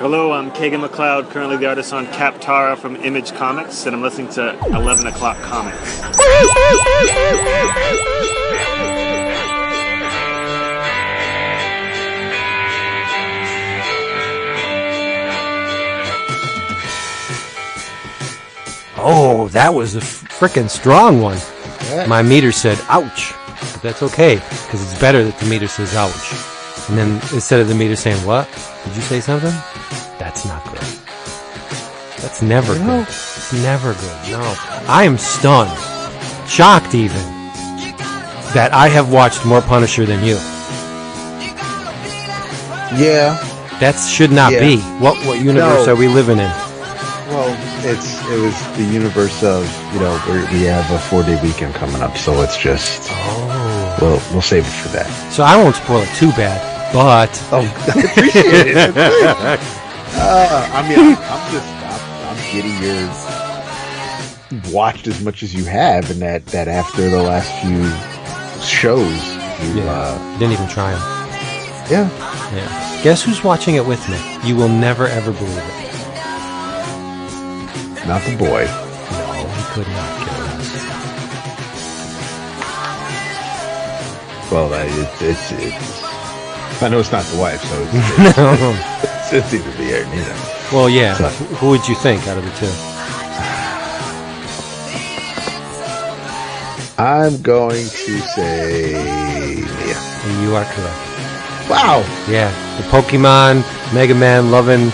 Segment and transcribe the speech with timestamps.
[0.00, 4.30] Hello, I'm Kagan McLeod, currently the artist on Kaptara from Image Comics, and I'm listening
[4.30, 6.00] to 11 O'Clock Comics.
[18.96, 21.36] Oh, that was a frickin' strong one.
[22.08, 23.34] My meter said, ouch.
[23.74, 26.88] But that's okay, because it's better that the meter says ouch.
[26.88, 28.48] And then instead of the meter saying, what?
[28.86, 29.52] Did you say something?
[32.40, 32.80] That's not good.
[32.82, 33.08] Never good.
[33.08, 34.30] It's never good.
[34.32, 34.54] No.
[34.88, 35.70] I am stunned.
[36.48, 37.20] Shocked even.
[38.54, 40.36] That I have watched more Punisher than you.
[42.96, 43.38] Yeah.
[43.80, 44.60] That should not Yeah.
[44.60, 44.76] be.
[44.98, 45.92] What what universe No.
[45.92, 46.50] are we living in?
[47.30, 49.64] Well, it's it was the universe of
[49.94, 53.96] you know we we have a four day weekend coming up, so it's just Oh.
[54.00, 55.06] we'll we'll save it for that.
[55.32, 56.60] So I won't spoil it too bad,
[56.92, 57.60] but Oh,
[57.94, 58.96] I appreciate it.
[60.18, 61.68] uh, I mean, I'm, I'm just
[62.52, 63.08] getting your
[64.72, 67.84] watched as much as you have, and that that after the last few
[68.64, 69.06] shows,
[69.62, 71.00] you yeah, uh, didn't even try them.
[71.90, 72.08] yeah.
[72.54, 73.02] Yeah.
[73.04, 74.18] Guess who's watching it with me?
[74.46, 75.80] You will never ever believe it.
[78.06, 78.64] Not the boy.
[78.66, 80.70] No, he could not kill us.
[84.50, 86.82] Well, uh, it's it's it's.
[86.82, 87.92] I know it's not the wife, so it's,
[89.32, 90.59] it's, it's either the air neither.
[90.72, 91.14] Well, yeah.
[91.14, 92.72] So- Who would you think out of the two?
[96.98, 99.96] I'm going to say Mia.
[99.96, 101.06] And you are correct.
[101.70, 102.02] Wow.
[102.28, 103.62] Yeah, the Pokemon,
[103.94, 104.92] Mega Man loving,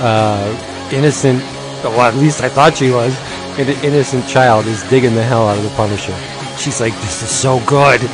[0.00, 1.40] uh, innocent.
[1.84, 3.14] Well, at least I thought she was.
[3.58, 6.16] An innocent child is digging the hell out of the Punisher.
[6.58, 8.00] She's like, "This is so good."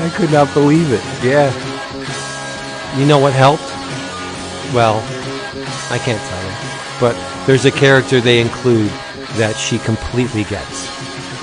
[0.00, 1.02] I could not believe it.
[1.24, 1.50] Yeah.
[2.98, 3.64] You know what helped?
[4.72, 4.96] Well,
[5.90, 6.52] I can't tell you.
[7.00, 8.90] But there's a character they include
[9.36, 10.88] that she completely gets.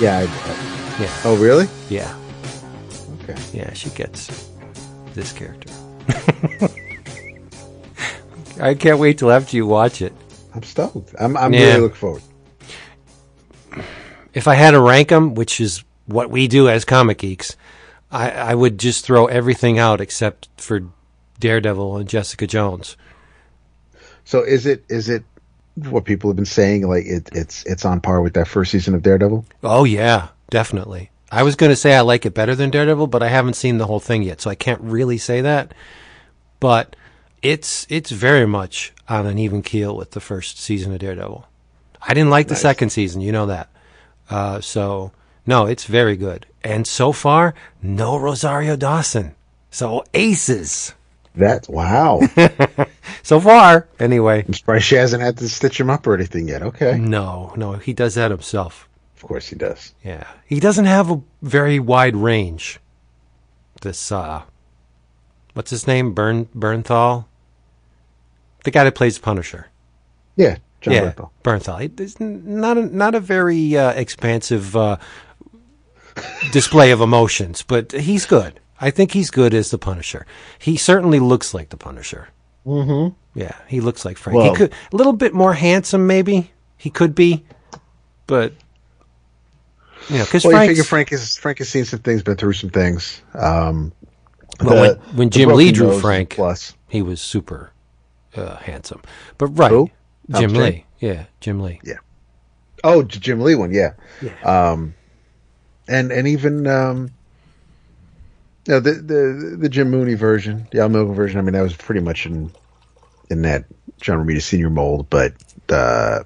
[0.00, 0.18] Yeah.
[0.18, 1.10] I, I- Yeah.
[1.24, 1.66] oh, really?
[1.88, 2.14] Yeah.
[3.22, 3.36] Okay.
[3.52, 4.48] Yeah, she gets
[5.14, 5.70] this character.
[8.60, 10.12] I can't wait till after you watch it.
[10.54, 11.14] I'm stoked.
[11.18, 11.36] I'm.
[11.36, 11.60] I'm Yeah.
[11.68, 12.22] really looking forward.
[14.34, 17.56] If I had to rank them, which is what we do as comic geeks,
[18.10, 20.82] I, I would just throw everything out except for
[21.40, 22.96] Daredevil and Jessica Jones.
[24.24, 25.24] So is it is it
[25.74, 26.88] what people have been saying?
[26.88, 29.44] Like it, it's it's on par with that first season of Daredevil.
[29.62, 31.10] Oh yeah, definitely.
[31.30, 33.78] I was going to say I like it better than Daredevil, but I haven't seen
[33.78, 35.72] the whole thing yet, so I can't really say that.
[36.60, 36.94] But
[37.40, 41.46] it's it's very much on an even keel with the first season of Daredevil.
[42.02, 43.70] I didn't like the second season, you know that.
[44.28, 45.12] Uh, so
[45.46, 46.46] no, it's very good.
[46.62, 49.34] And so far, no Rosario Dawson.
[49.70, 50.94] So aces.
[51.34, 52.20] That wow.
[53.22, 54.44] So far, anyway.
[54.46, 56.62] I'm surprised she hasn't had to stitch him up or anything yet.
[56.62, 56.98] Okay.
[56.98, 58.88] No, no, he does that himself.
[59.16, 59.94] Of course he does.
[60.04, 60.26] Yeah.
[60.44, 62.80] He doesn't have a very wide range.
[63.80, 64.42] This uh
[65.54, 66.12] what's his name?
[66.12, 67.26] Burn Bernthal?
[68.64, 69.68] The guy that plays Punisher.
[70.36, 70.56] Yeah.
[70.80, 71.12] Jon yeah.
[71.12, 71.30] Bernthal.
[71.44, 72.00] Bernthal.
[72.00, 74.96] It's not a, not a very uh, expansive uh,
[76.50, 78.58] display of emotions, but he's good.
[78.82, 80.26] I think he's good as the Punisher.
[80.58, 82.28] He certainly looks like the Punisher.
[82.66, 83.14] Mm-hmm.
[83.38, 84.36] Yeah, he looks like Frank.
[84.36, 86.50] Well- he could a little bit more handsome, maybe.
[86.76, 87.44] He could be,
[88.26, 88.52] but
[90.10, 92.54] you know, because Well, you figure Frank is Frank has seen some things, been through
[92.54, 93.22] some things.
[93.34, 93.92] Um,
[94.60, 96.74] Well, the- when, when Jim Lee drew nose is a Frank, plus.
[96.88, 97.70] he was super
[98.36, 99.00] uh, handsome.
[99.38, 99.90] But right, Who?
[100.30, 100.84] Jim Lee.
[100.98, 101.80] Yeah, Jim Lee.
[101.84, 101.98] Yeah.
[102.84, 103.92] Oh, Jim Lee one, yeah.
[104.20, 104.32] Yeah.
[104.44, 104.94] Um,
[105.88, 107.10] and and even um,
[108.68, 111.38] know, the the the Jim Mooney version, the Al Milgrom version.
[111.38, 112.50] I mean, that was pretty much in
[113.30, 113.64] in that
[114.00, 115.32] John Romita Senior mold, but
[115.68, 116.22] uh,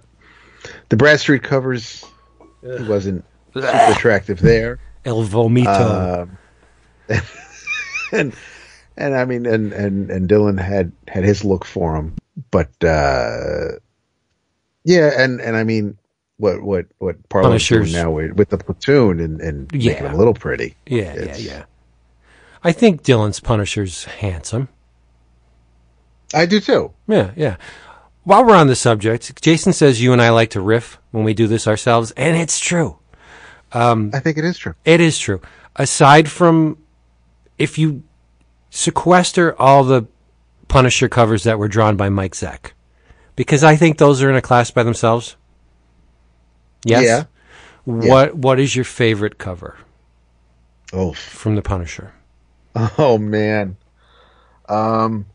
[0.89, 2.05] the Bradstreet covers
[2.63, 3.25] he wasn't
[3.55, 4.79] super attractive there.
[5.05, 6.23] El Vomito.
[6.23, 6.39] Um,
[8.13, 8.35] and
[8.97, 12.15] and I mean, and and and Dillon had had his look for him,
[12.51, 13.79] but uh,
[14.85, 15.97] yeah, and and I mean,
[16.39, 19.95] what what what Parliament's doing now with, with the platoon and and making Yeah.
[20.09, 20.75] him a little pretty.
[20.87, 21.65] yeah, yeah, yeah.
[22.67, 24.69] I think Dillon's Punisher's handsome.
[26.35, 26.93] I do too.
[27.07, 27.57] Yeah, yeah.
[28.25, 31.33] While we're on the subject, Jason says you and I like to riff when we
[31.33, 32.99] do this ourselves, and it's true.
[33.73, 34.75] Um, I think it is true.
[34.85, 35.41] It is true.
[35.77, 36.79] Aside from
[37.57, 38.03] if you
[38.71, 40.07] sequester all the
[40.67, 42.73] Punisher covers that were drawn by Mike Zeck,
[43.37, 45.37] because I think those are in a class by themselves.
[46.85, 47.05] Yes.
[47.05, 47.25] Yeah.
[47.85, 49.77] What What is your favorite cover
[50.93, 52.13] Oh, from the Punisher?
[52.99, 53.77] oh man.
[54.69, 55.27] Um,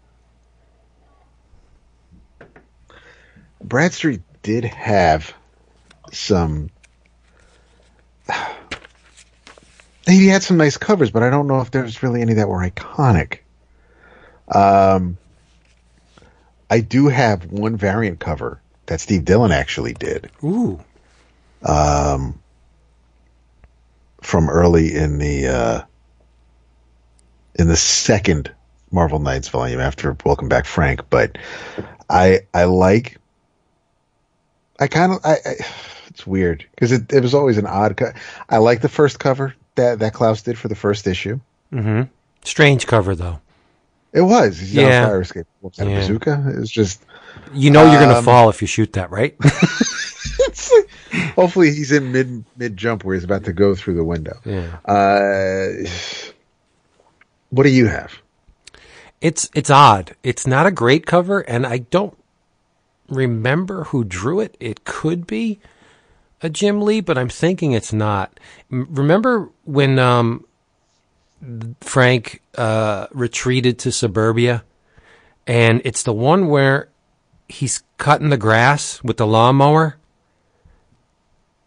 [3.64, 5.34] Bradstreet did have
[6.12, 6.70] some.
[10.08, 12.68] He had some nice covers, but I don't know if there's really any that were
[12.68, 13.38] iconic.
[14.54, 15.16] Um,
[16.72, 20.84] I do have one variant cover that Steve Dillon actually did Ooh.
[24.22, 25.82] from early in the uh,
[27.56, 28.52] in the second
[28.92, 31.02] Marvel Knights volume after Welcome Back Frank.
[31.10, 31.38] But
[32.10, 33.18] I I like
[34.80, 35.54] I kind of I, I
[36.08, 37.98] it's weird because it, it was always an odd.
[37.98, 38.12] Co-
[38.50, 41.40] I like the first cover that that Klaus did for the first issue.
[41.72, 42.04] Mm-hmm.
[42.44, 43.40] Strange cover though.
[44.14, 45.06] It was he's Yeah.
[45.06, 45.46] fire escape.
[45.78, 46.52] That, a bazooka?
[46.56, 47.02] It was just.
[47.54, 49.36] You know you're gonna Um, fall if you shoot that, right?
[50.44, 50.90] It's like,
[51.36, 54.38] hopefully he's in mid mid jump where he's about to go through the window.
[54.44, 54.78] yeah.
[54.86, 55.88] Uh,
[57.52, 58.22] what do you have?
[59.22, 60.16] It's it's odd.
[60.24, 62.18] It's not a great cover, and I don't
[63.08, 64.58] remember who drew it.
[64.60, 65.60] It could be
[66.42, 68.40] a Jim Lee, but I'm thinking it's not.
[68.70, 70.46] Remember when um,
[71.82, 74.64] Frank uh, retreated to suburbia,
[75.46, 76.90] and it's the one where
[77.48, 79.98] he's cutting the grass with the lawnmower,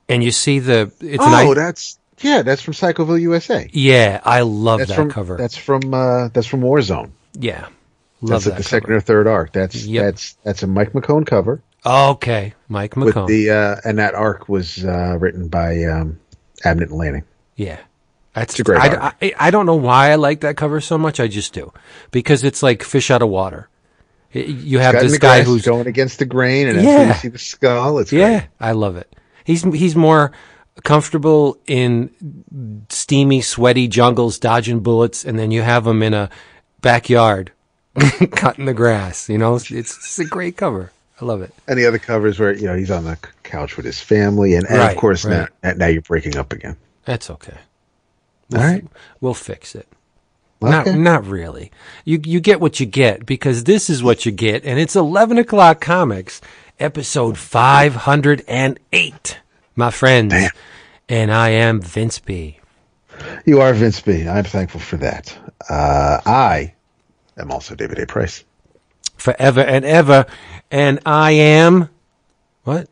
[0.09, 3.69] and you see the it's oh, that's yeah, that's from Psychoville USA.
[3.73, 5.37] yeah, I love That's that from cover.
[5.37, 7.11] that's from uh, that's from Warzone.
[7.39, 7.67] yeah,
[8.21, 9.53] love That's at that the second or third arc.
[9.53, 10.05] That's Yep.
[10.05, 13.27] that's that's a Mike McKone cover Okay, Mike McKone.
[13.27, 16.19] with the uh, and that arc was uh, written by um,
[16.65, 17.25] Abnett and Lanning.
[17.57, 17.79] Yeah.
[18.35, 19.13] That's It's a great I.
[19.23, 21.21] I, I don't know why I like that cover so much.
[21.21, 21.73] I just do.
[22.11, 23.69] Because it's like fish out of water.
[24.33, 27.09] You have this guy grass, who's going against the grain, and Yeah.
[27.09, 28.01] you see the skull.
[28.01, 28.49] It's Yeah, great.
[28.59, 29.15] I love it.
[29.45, 30.33] He's he's more
[30.83, 36.29] comfortable in steamy, sweaty jungles dodging bullets and then you have them in a
[36.81, 37.53] backyard
[38.33, 39.55] cutting the grass, you know?
[39.55, 40.91] It's it's a great cover.
[41.21, 41.55] I love it.
[41.69, 44.67] And the other covers where you know he's on the couch with his family, and,
[44.67, 45.49] and Right, of course right.
[45.63, 46.77] now now you're breaking up again.
[47.05, 47.57] That's okay.
[48.53, 48.85] All right,
[49.21, 49.89] We'll fix it.
[50.63, 50.93] Okay.
[50.93, 51.71] Not, not really.
[52.05, 55.39] You you get what you get because this is what you get, and it's eleven
[55.39, 56.41] o'clock comics,
[56.81, 59.39] episode five hundred and eight,
[59.77, 60.33] my friends.
[60.33, 60.51] Damn.
[61.09, 62.59] And I am Vince B.
[63.45, 64.27] you are Vince B.
[64.29, 65.37] I'm thankful for that.
[65.69, 66.75] Uh, I
[67.37, 68.07] am also David A.
[68.07, 68.45] Price.
[69.17, 70.27] forever and ever.
[70.71, 71.89] And I am
[72.65, 72.89] what?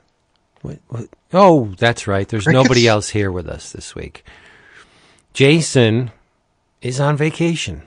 [0.61, 0.79] What?
[0.89, 1.09] what?
[1.33, 2.29] Oh, that's right.
[2.29, 2.63] There's Crickets.
[2.63, 4.25] nobody else here with us this week.
[5.33, 6.11] Jason
[6.83, 7.83] is on vacation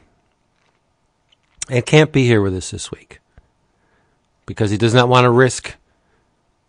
[1.70, 3.20] and can't be here with us this week
[4.48, 5.76] because he does not want to risk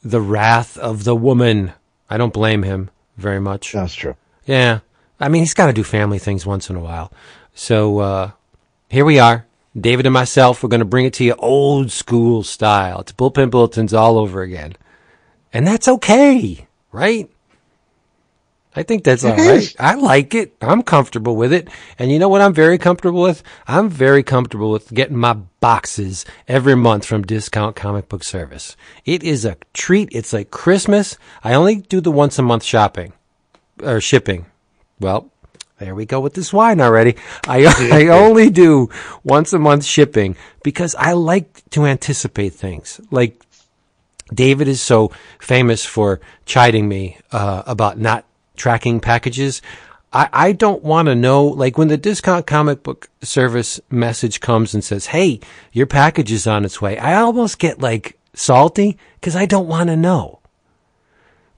[0.03, 1.73] the wrath of the woman.
[2.09, 3.73] I don't blame him very much.
[3.73, 4.17] That's true.
[4.45, 4.81] Yeah.
[5.19, 7.13] I mean, he's got to do family things once in a while.
[7.55, 8.31] So, uh,
[8.89, 9.47] here we are.
[9.79, 13.01] David and myself, we're going to bring it to you old school style.
[13.01, 14.75] It's bullpen bulletins all over again.
[15.53, 17.31] And that's okay, right?
[18.77, 19.75] I think that's all right.
[19.81, 20.55] I like it.
[20.61, 21.69] I'm comfortable with it.
[21.99, 23.43] And you know what I'm very comfortable with?
[23.67, 28.77] I'm very comfortable with getting my boxes every month from Discount Comic Book Service.
[29.07, 30.11] It is a treat.
[30.13, 31.17] It's like Christmas.
[31.43, 33.15] I only do the once a month shopping
[33.83, 34.45] or shipping.
[35.01, 35.31] Well,
[35.79, 37.17] there we go with this wine already.
[37.49, 38.91] I I only do
[39.25, 43.01] once a month shipping because I like to anticipate things.
[43.11, 43.43] Like
[44.33, 48.26] David is so famous for chiding me uh, about not
[48.57, 49.63] tracking packages.
[50.13, 54.75] I, I don't want to know, like when the discount comic book service message comes
[54.75, 55.41] and says, Hey,
[55.73, 56.99] your package is on its way.
[56.99, 60.41] I almost get like salty because I don't want to know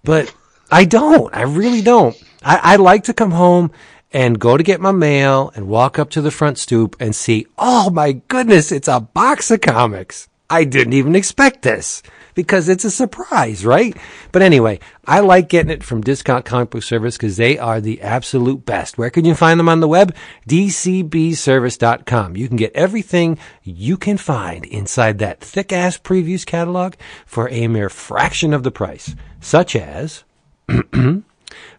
[0.09, 0.35] but
[0.71, 1.35] I don't.
[1.35, 2.17] I really don't.
[2.43, 3.71] I, I like to come home
[4.11, 7.47] and go to get my mail and walk up to the front stoop and see,
[7.59, 10.29] oh my goodness, it's a box of comics.
[10.49, 12.03] I didn't even expect this
[12.39, 13.97] because it's a surprise, right?
[14.31, 18.01] But anyway, I like getting it from Discount Comic Book Service because they are the
[18.01, 18.97] absolute best.
[18.97, 20.15] Where can you find them on the web?
[20.49, 22.37] DCBService.com.
[22.37, 26.95] You can get everything you can find inside that thick ass previews catalog
[27.27, 30.23] for a mere fraction of the price, such as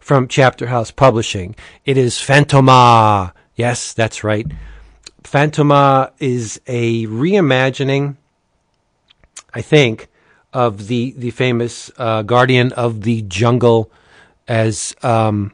[0.02, 1.56] from Chapter House Publishing.
[1.86, 3.32] It is Fantomah.
[3.56, 4.46] Yes, that's right.
[5.24, 8.18] Fantomah is a reimagining,
[9.54, 10.09] I think,
[10.54, 13.92] of the the famous uh, Guardian of the Jungle,
[14.48, 15.52] as um,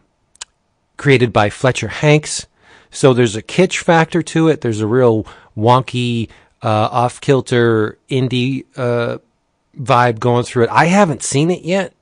[0.97, 2.47] created by Fletcher Hanks.
[2.91, 4.61] So there's a kitsch factor to it.
[4.61, 6.29] There's a real wonky,
[6.61, 9.17] uh, off kilter indie uh,
[9.77, 10.69] vibe going through it.
[10.71, 11.93] I haven't seen it yet,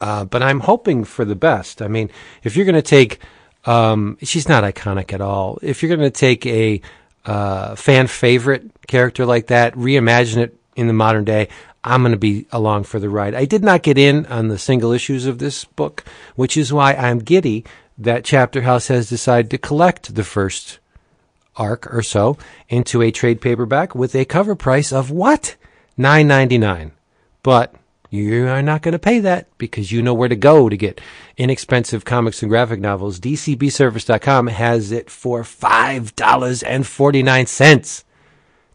[0.00, 1.82] uh, but I'm hoping for the best.
[1.82, 2.10] I mean,
[2.42, 3.20] if you're going to take,
[3.66, 5.58] um, she's not iconic at all.
[5.62, 6.80] If you're going to take a
[7.26, 11.48] uh, fan favorite character like that, reimagine it in the modern day,
[11.82, 13.34] I'm going to be along for the ride.
[13.34, 16.04] I did not get in on the single issues of this book,
[16.36, 17.64] which is why I'm giddy
[17.96, 20.78] that Chapter House has decided to collect the first
[21.56, 25.56] arc or so into a trade paperback with a cover price of what?
[25.96, 26.92] Nine ninety nine.
[27.42, 27.74] But
[28.10, 31.00] you are not going to pay that because you know where to go to get
[31.36, 33.20] inexpensive comics and graphic novels.
[33.20, 38.04] DCBService.com has it for $5.49.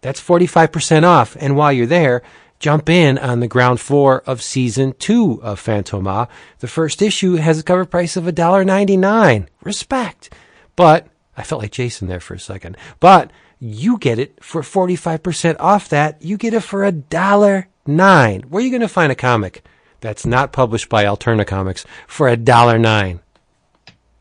[0.02, 1.36] That's 45% off.
[1.40, 2.24] And while you're there,
[2.60, 6.28] jump in on the ground floor of season two of Fantomah.
[6.60, 9.48] The first issue has a cover price of $1.99.
[9.64, 10.34] Respect.
[10.76, 11.08] But
[11.38, 12.78] I felt like Jason there for a second.
[13.00, 16.22] But you get it for 45% off that.
[16.22, 18.42] You get it for a dollar nine.
[18.50, 19.66] Where are you going to find a comic
[20.02, 23.22] that's not published by Alterna Comics for a dollar nine?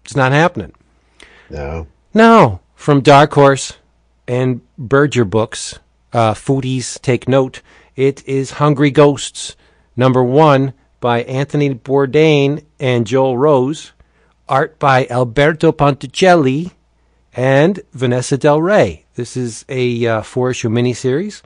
[0.05, 0.73] It's not happening.
[1.51, 1.87] No.
[2.13, 2.61] No.
[2.75, 3.75] From Dark Horse
[4.29, 5.79] and Berger Books,
[6.13, 7.61] uh, foodies take note.
[7.97, 9.57] It is Hungry Ghosts,
[9.97, 13.93] number one by Anthony Bourdain and Joel Rose,
[14.49, 16.73] art by Alberto Ponticelli
[17.35, 19.05] and Vanessa Del Rey.
[19.15, 21.43] This is a uh, four issue miniseries.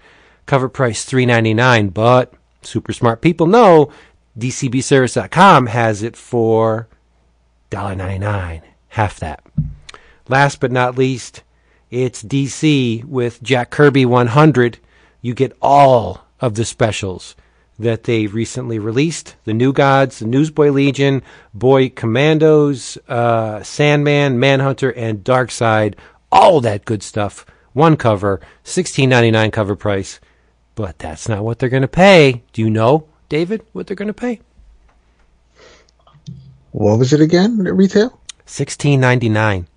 [0.46, 3.90] Cover price three ninety nine, but super smart people know
[4.38, 6.88] DCBService.com has it for
[7.70, 9.44] $1.99, half that.
[10.28, 11.42] Last but not least,
[11.90, 14.78] it's DC with Jack Kirby 100.
[15.20, 17.34] You get all of the specials
[17.78, 21.22] that they recently released the New Gods, the Newsboy Legion,
[21.54, 25.94] Boy Commandos, uh, Sandman, Manhunter, and Darkseid.
[26.32, 27.46] All that good stuff.
[27.72, 30.18] One cover, sixteen ninety nine cover price.
[30.74, 32.42] But that's not what they're going to pay.
[32.52, 34.40] Do you know, David, what they're going to pay?
[36.72, 38.20] What was it again at retail?
[38.46, 39.68] Sixteen ninety nine.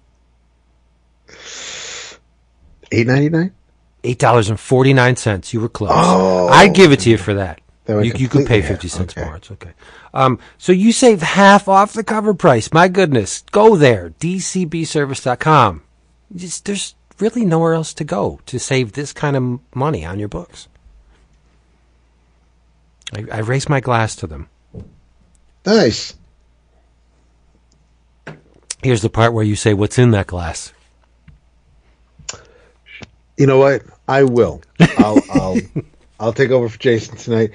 [2.91, 3.53] Eight ninety nine.
[4.03, 5.53] Eight dollars and forty nine cents.
[5.53, 5.91] You were close.
[5.93, 6.48] Oh.
[6.48, 7.62] I'd give it to you for that.
[7.86, 8.98] That You, you could pay fifty half.
[8.98, 9.25] cents Okay.
[9.25, 9.36] more.
[9.38, 9.72] It's okay.
[10.13, 12.74] Um, so you save half off the cover price.
[12.74, 14.10] My goodness, go there.
[14.20, 15.84] DCBService.com.
[16.36, 20.27] Just, there's really nowhere else to go to save this kind of money on your
[20.27, 20.67] books.
[23.15, 24.50] I, I raise my glass to them.
[25.65, 26.15] Nice.
[28.84, 30.74] Here's the part where you say, "What's in that glass?"
[33.41, 33.81] You know what?
[34.07, 34.62] I will.
[35.00, 35.57] I'll I'll
[36.19, 37.50] I'll take over for Jason tonight.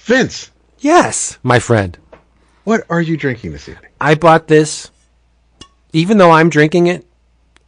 [0.00, 1.96] Vince, Yes, my friend.
[2.64, 3.88] what are you drinking this evening?
[4.00, 4.90] I bought this,
[5.92, 7.06] even though I'm drinking it.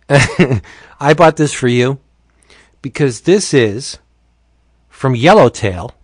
[1.00, 2.00] I bought this for you
[2.83, 4.00] because this is
[4.89, 5.95] from Yellowtail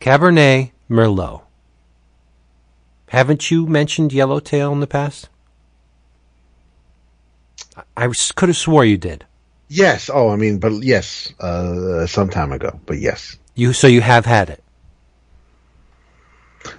[0.00, 1.42] Cabernet Merlot.
[3.08, 5.28] Haven't you mentioned Yellowtail in the past?
[7.96, 9.26] I, could have swore you did.
[9.74, 10.08] Yes.
[10.12, 12.78] Oh, I mean, but yes, uh, some time ago.
[12.86, 13.36] But yes.
[13.54, 14.62] You so you have had it.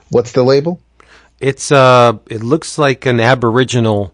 [0.09, 0.79] What's the label?
[1.39, 4.13] It's uh, it looks like an Aboriginal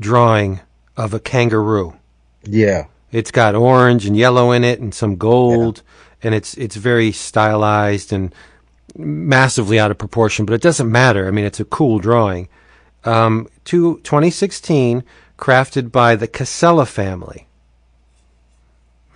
[0.00, 0.60] drawing
[0.96, 1.94] of a kangaroo.
[2.44, 2.86] Yeah.
[3.10, 5.82] It's got orange and yellow in it and some gold
[6.22, 8.34] and it's it's very stylized and
[8.96, 11.26] massively out of proportion, but it doesn't matter.
[11.26, 12.48] I mean, it's a cool drawing.
[13.04, 15.02] Um, to 2016,
[15.38, 17.48] crafted by the Casella family.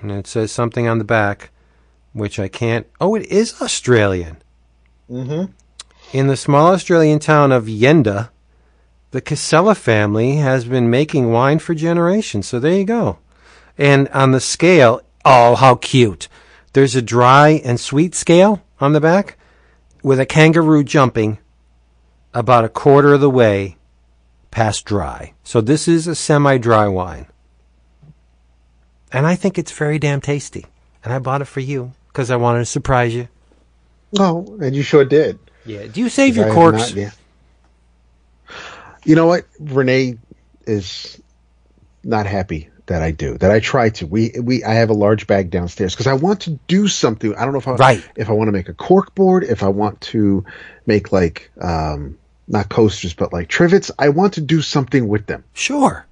[0.00, 1.50] And it says something on the back,
[2.12, 2.86] which I can't.
[3.00, 4.38] Oh, it is Australian.
[5.10, 5.52] Mm-hmm.
[6.12, 8.30] In the small Australian town of Yenda,
[9.10, 12.46] the Casella family has been making wine for generations.
[12.46, 13.18] So there you go.
[13.78, 16.28] And on the scale, oh, how cute.
[16.72, 19.38] There's a dry and sweet scale on the back
[20.02, 21.38] with a kangaroo jumping
[22.34, 23.76] about a quarter of the way
[24.50, 25.32] past dry.
[25.42, 27.26] So this is a semi dry wine.
[29.16, 30.66] And I think it's very damn tasty.
[31.02, 33.28] And I bought it for you because I wanted to surprise you.
[34.18, 35.38] Oh, and you sure did.
[35.64, 35.87] Yeah.
[35.87, 36.78] Do you save your have corks?
[36.90, 37.11] not- yeah.
[39.04, 39.46] You know what?
[39.58, 40.18] Renee
[40.66, 41.18] is
[42.04, 43.38] not happy that I do.
[43.38, 44.06] That I try to.
[44.06, 47.35] We we I have a large bag downstairs because I want to do something.
[47.37, 48.06] I don't know if I Right.
[48.16, 50.44] if I want to make a cork board, if I want to
[50.85, 52.18] make like um
[52.49, 53.90] not coasters but like trivets.
[53.99, 55.42] I want to do something with them.
[55.54, 56.04] Sure.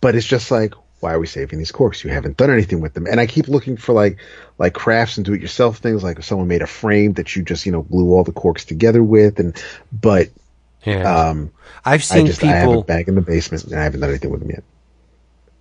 [0.00, 2.04] But it's just like why are we saving these corks?
[2.04, 3.06] You haven't done anything with them.
[3.06, 4.18] And I keep looking for like
[4.58, 7.42] like crafts and do it yourself things like if someone made a frame that you
[7.42, 9.62] just, you know, glue all the corks together with and
[9.92, 10.28] but
[10.84, 11.08] Yeah.
[11.30, 11.52] um
[11.84, 14.00] I've I seen just I have a people bag in the basement and I haven't
[14.00, 14.64] done anything with them yet.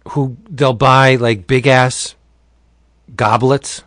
[0.10, 2.16] who they'll buy like big ass
[3.16, 3.84] goblets,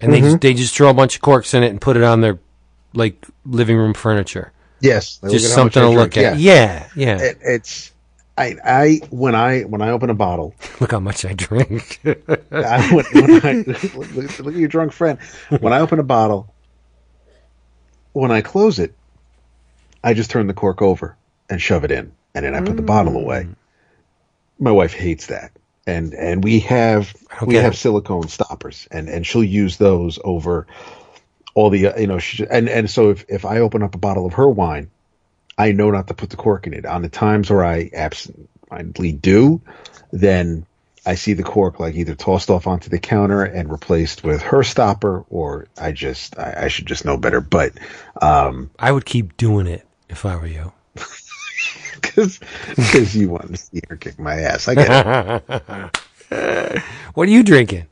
[0.00, 0.22] and they Mm-hmm.
[0.22, 2.38] just, they just throw a bunch of corks in it and put it on their
[2.94, 4.52] like living room furniture.
[4.80, 6.36] Yes, just look at how much something to look at.
[6.36, 7.18] Yeah, yeah.
[7.18, 7.92] It, it's
[8.40, 12.00] I, I when I when I open a bottle, Look how much I drink.
[12.50, 13.52] I, when, when I,
[13.94, 15.18] look, look at your drunk friend.
[15.60, 16.52] When I open a bottle,
[18.12, 18.94] when I close it,
[20.02, 21.16] I just turn the cork over
[21.50, 23.22] and shove it in, and then I put the bottle mm.
[23.22, 23.48] away.
[24.58, 25.52] My wife hates that,
[25.86, 27.14] and and we have
[27.46, 27.76] we have it.
[27.76, 30.66] silicone stoppers, and and she'll use those over
[31.54, 34.24] all the you know she, and and so if if I open up a bottle
[34.24, 34.90] of her wine,
[35.60, 36.86] I know not to put the cork in it.
[36.86, 39.60] On the times where I absentmindedly do,
[40.10, 40.64] then
[41.04, 44.62] I see the cork like either tossed off onto the counter and replaced with her
[44.62, 47.42] stopper, or I just I, I should just know better.
[47.42, 47.72] But
[48.22, 50.72] um, I would keep doing it if I were you.
[51.94, 52.40] because
[52.74, 56.02] because you want to see her kick my ass, I get it.
[57.14, 57.86] What are you drinking?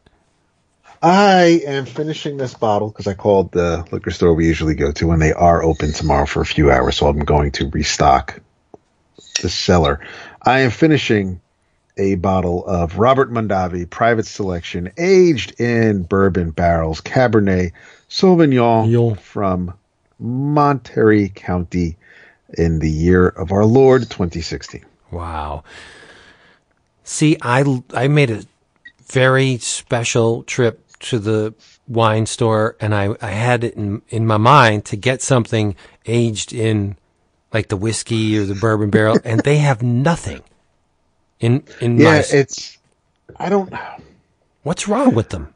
[1.00, 5.12] I am finishing this bottle because I called the liquor store we usually go to,
[5.12, 8.40] and they are open tomorrow for a few hours, so I'm going to restock
[9.40, 10.00] the cellar.
[10.42, 11.40] I am finishing
[11.96, 17.72] a bottle of Robert Mondavi Private Selection, aged in bourbon barrels, Cabernet
[18.08, 19.14] Sauvignon Yo.
[19.14, 19.74] from
[20.18, 21.96] Monterey County
[22.56, 24.84] in the year of our Lord 2016.
[25.12, 25.64] Wow.
[27.04, 28.42] See, I I made a
[29.06, 31.54] very special trip to the
[31.88, 35.76] wine store, and I I had it in in my mind to get something
[36.06, 36.96] aged in
[37.52, 40.42] like the whiskey or the bourbon barrel, and they have nothing.
[41.40, 42.78] In in Yeah, my it's.
[43.36, 43.72] I don't.
[44.62, 45.54] what's wrong with them?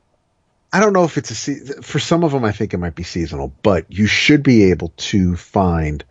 [0.73, 2.45] I don't know if it's a se- for some of them.
[2.45, 6.05] I think it might be seasonal, but you should be able to find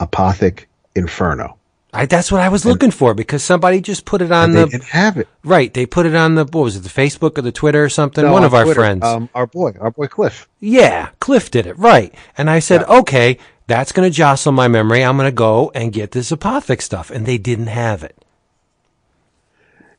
[0.00, 1.59] Apothic Inferno.
[1.92, 4.70] I, that's what I was looking for because somebody just put it on they the
[4.70, 5.26] didn't have it.
[5.44, 5.74] right.
[5.74, 8.24] They put it on the what was it, the Facebook or the Twitter or something?
[8.24, 9.04] No, One on of our Twitter, friends.
[9.04, 10.48] um, our boy, our boy Cliff.
[10.60, 12.14] Yeah, Cliff did it right.
[12.38, 15.02] And I said, okay, that's going to jostle my memory.
[15.02, 17.10] I'm going to go and get this apothic stuff.
[17.10, 18.16] And they didn't have it.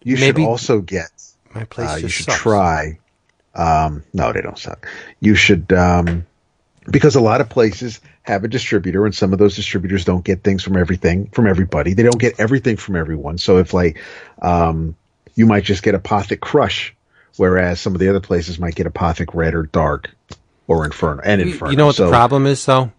[0.04, 1.10] You Maybe- should also get.
[1.54, 2.38] My place Uh, you should sucks.
[2.40, 3.00] try.
[3.54, 4.88] Um, no, they don't suck.
[5.20, 6.26] You should um,
[6.90, 10.44] because a lot of places have a distributor, and some of those distributors don't get
[10.44, 11.94] things from everything from everybody.
[11.94, 13.38] They don't get everything from everyone.
[13.38, 14.00] So if like
[14.42, 14.96] um,
[15.36, 16.96] you might just get Apothic Crush,
[17.38, 20.12] whereas some of the other places might get Apothic Red or Dark
[20.68, 21.72] or Inferno and Inferno.
[21.72, 22.92] You know what so, the problem is though?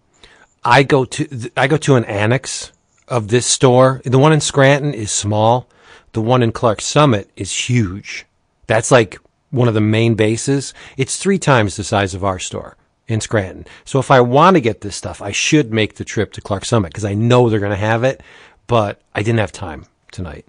[0.63, 2.71] I go to I go to an annex
[3.07, 4.01] of this store.
[4.03, 5.67] The one in Scranton is small.
[6.11, 8.25] The one in Clarks Summit is huge.
[8.67, 9.17] That's like
[9.51, 10.73] one of the main bases.
[10.97, 12.77] It's three times the size of our store
[13.13, 13.65] in Scranton.
[13.85, 16.67] So if I want to get this stuff, I should make the trip to Clarks
[16.67, 18.21] Summit because I know they're going to have it.
[18.67, 20.45] But I didn't have time tonight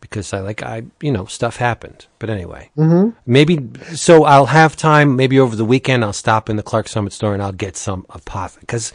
[0.00, 2.06] because I like I you know stuff happened.
[2.18, 3.10] But anyway, mm-hmm.
[3.26, 5.16] maybe so I'll have time.
[5.16, 8.06] Maybe over the weekend I'll stop in the Clarks Summit store and I'll get some
[8.10, 8.92] apothic because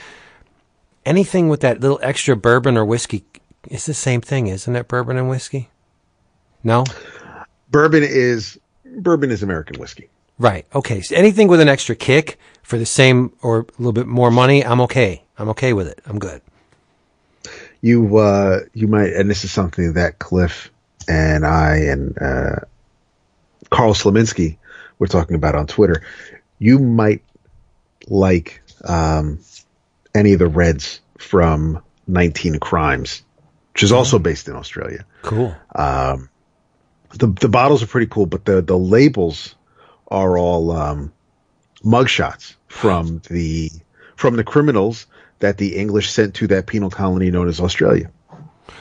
[1.05, 3.23] anything with that little extra bourbon or whiskey
[3.69, 4.87] is the same thing, isn't it?
[4.87, 5.69] Bourbon and whiskey.
[6.63, 6.83] No,
[7.69, 10.09] Bourbon is bourbon is American whiskey.
[10.37, 10.65] right?
[10.75, 12.37] Okay, so anything with an extra kick
[12.71, 15.21] for the same or a little bit more money, I'm okay.
[15.37, 15.99] I'm okay with it.
[16.05, 16.41] I'm good.
[17.81, 20.71] you uh you might and this is something that cliff
[21.09, 22.59] and i and uh
[23.71, 24.57] carl slaminski
[24.99, 26.03] were talking about on twitter
[26.59, 27.23] you might
[28.07, 29.39] like um
[30.13, 33.23] any of the reds from 19 crimes
[33.73, 35.53] which is also based in australia Cool.
[35.75, 39.55] the the bottles are pretty cool but the the labels
[40.09, 41.11] are all um
[41.83, 43.69] mugshots from the
[44.15, 45.07] from the criminals
[45.39, 48.09] that the english sent to that penal colony known as australia.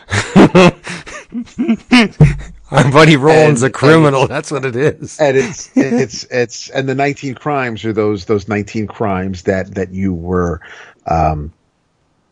[2.71, 4.27] Our buddy Roland's a And- criminal.
[4.27, 5.19] That's what it is.
[5.19, 9.93] and it's it's it's and the 19 crimes are those those 19 crimes that that
[9.93, 10.61] you were
[11.07, 11.53] um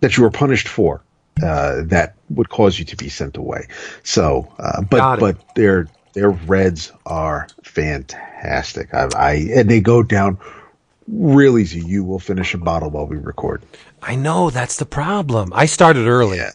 [0.01, 1.03] that you were punished for
[1.43, 3.67] uh that would cause you to be sent away.
[4.05, 8.93] So uh but but their their reds are fantastic.
[8.95, 10.39] I, I and they go down
[11.11, 13.62] real easy you will finish a bottle while we record
[14.03, 15.53] I know that's the problem.
[15.55, 16.51] I started early Yeah.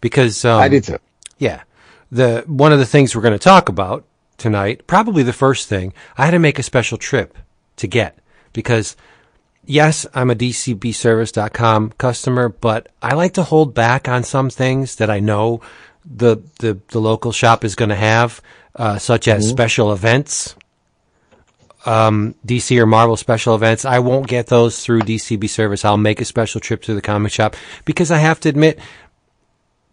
[0.00, 0.98] because um, i did too
[1.38, 1.62] Yeah.
[2.10, 4.04] The one of the things we're going to talk about
[4.36, 7.38] tonight, probably the first thing, I had to make a special trip
[7.76, 8.18] to get
[8.52, 8.96] because
[9.64, 15.10] yes, I'm a dcbservice.com customer, but I like to hold back on some things that
[15.10, 15.60] I know
[16.04, 18.42] the the, the local shop is going to have,
[18.76, 20.54] uh, such as special events.
[21.84, 23.84] Um, DC or Marvel special events.
[23.84, 25.84] I won't get those through DCB service.
[25.84, 28.78] I'll make a special trip to the comic shop because I have to admit,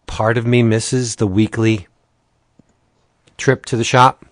[0.06, 1.88] part of me misses the weekly
[3.38, 4.24] trip to the shop.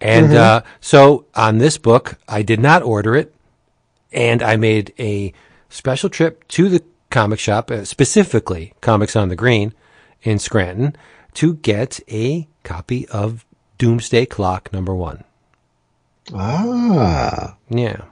[0.00, 3.34] And uh, so on this book, I did not order it,
[4.12, 5.32] and I made a
[5.68, 9.72] special trip to the comic shop, uh, specifically Comics on the Green
[10.22, 10.96] in Scranton
[11.34, 13.44] to get a copy of
[13.78, 15.24] Doomsday Clock number one.
[16.32, 17.56] Ah.
[17.68, 18.02] Yeah.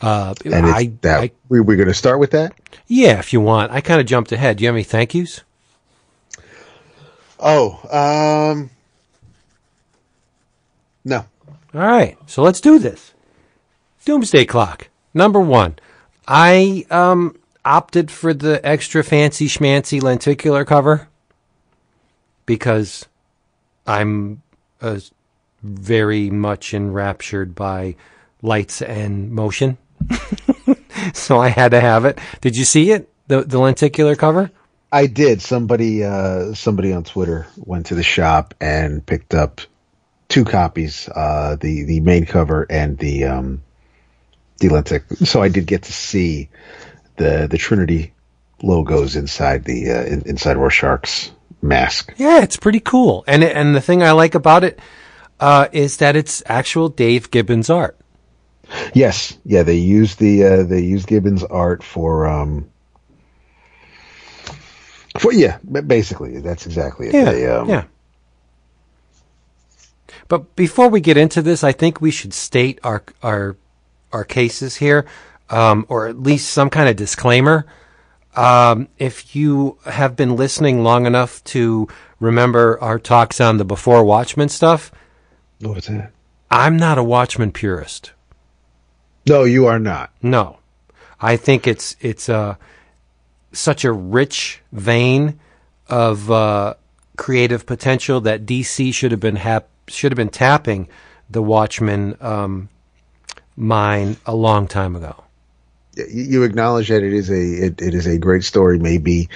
[0.00, 2.52] Uh, And I, that I, we we're going to start with that.
[2.86, 3.72] yeah, if you want.
[3.72, 4.56] I kind of jumped ahead.
[4.58, 5.42] Do you have any thank yous?
[7.40, 8.70] Oh, um,
[11.04, 11.24] no.
[11.74, 13.12] All right, so let's do this.
[14.04, 15.76] Doomsday Clock, number one.
[16.26, 21.08] I um opted for the extra fancy schmancy lenticular cover
[22.46, 23.06] because
[23.86, 24.42] I'm
[24.80, 24.98] uh,
[25.62, 27.96] very much enraptured by
[28.42, 29.78] lights and motion.
[31.12, 32.18] so I had to have it.
[32.40, 33.08] Did you see it?
[33.26, 34.50] The the lenticular cover?
[34.90, 35.42] I did.
[35.42, 39.60] Somebody, uh, somebody on Twitter went to the shop and picked up
[40.28, 43.62] two copies, uh, the, the main cover and the, um,
[44.58, 45.26] the lentic.
[45.26, 46.48] So I did get to see
[47.16, 48.12] the, the Trinity
[48.62, 52.14] logos inside the, uh, in, inside Rorschach's mask.
[52.16, 53.24] Yeah, it's pretty cool.
[53.26, 54.78] And and the thing I like about it
[55.40, 57.96] uh, is that it's actual Dave Gibbons art.
[58.94, 59.36] Yes.
[59.44, 59.62] Yeah.
[59.62, 62.68] They used the, uh, they used Gibbons art for, um,
[65.18, 67.14] for, yeah, basically that's exactly it.
[67.14, 67.84] Yeah, They, um, yeah.
[70.28, 73.56] But before we get into this, I think we should state our our
[74.12, 75.06] our cases here,
[75.48, 77.66] um, or at least some kind of disclaimer.
[78.36, 81.88] Um, if you have been listening long enough to
[82.20, 84.92] remember our talks on the before Watchmen stuff,
[85.60, 86.12] What's that?
[86.50, 88.12] I'm not a Watchmen purist.
[89.26, 90.10] No, you are not.
[90.22, 90.58] No,
[91.20, 92.54] I think it's it's uh,
[93.52, 95.38] such a rich vein
[95.88, 96.74] of uh,
[97.16, 100.88] creative potential that DC should have been hap- should have been tapping
[101.28, 102.68] the Watchmen um,
[103.56, 105.24] mine a long time ago.
[105.96, 109.28] you you acknowledge that it is a it, it is a great story maybe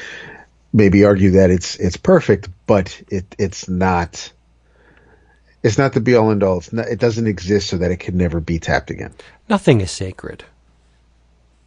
[0.73, 4.33] maybe argue that it's it's perfect but it it's not
[5.63, 7.99] it's not the be all and all it's not, it doesn't exist so that it
[8.01, 9.13] can never be tapped again
[9.49, 10.45] Nothing is sacred.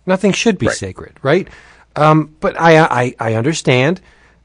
[0.05, 0.75] Nothing should be Right.
[0.75, 1.47] sacred, right?
[1.95, 4.01] Um, but I, I I understand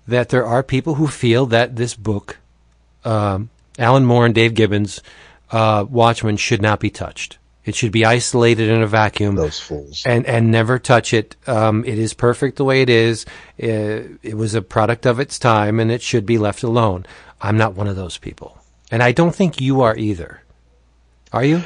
[0.06, 2.38] that there are people who feel that this book,
[3.04, 5.00] um, Alan Moore and Dave Gibbons,
[5.50, 7.38] uh, Watchmen, should not be touched.
[7.64, 9.34] It should be isolated in a vacuum.
[9.36, 11.36] those fools and and never touch it.
[11.46, 13.26] Um, it is perfect the way it is.
[13.62, 17.04] Uh, it was a product of its time, and it should be left alone.
[17.40, 18.58] I'm not one of those people,
[18.90, 20.42] and I don't think you are either.
[21.32, 21.62] Are you?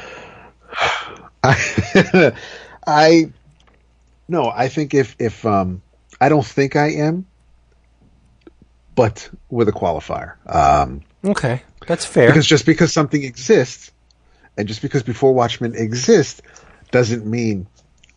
[1.43, 2.33] i
[2.87, 3.31] I
[4.27, 5.83] no i think if if um
[6.19, 7.27] i don't think i am
[8.95, 12.27] but with a qualifier um Okay, that's fair.
[12.27, 13.91] Because just because something exists,
[14.57, 16.41] and just because Before Watchmen exists,
[16.91, 17.67] doesn't mean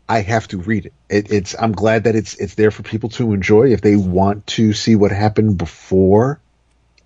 [0.09, 0.92] I have to read it.
[1.09, 1.33] it.
[1.33, 4.73] It's I'm glad that it's it's there for people to enjoy if they want to
[4.73, 6.40] see what happened before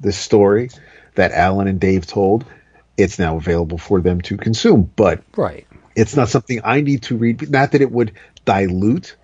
[0.01, 0.71] the story
[1.15, 2.45] that Alan and Dave told.
[2.97, 5.67] It's now available for them to consume, but right.
[5.97, 7.51] it's not something I need to read.
[7.51, 8.13] Not that it would
[8.45, 9.17] dilute.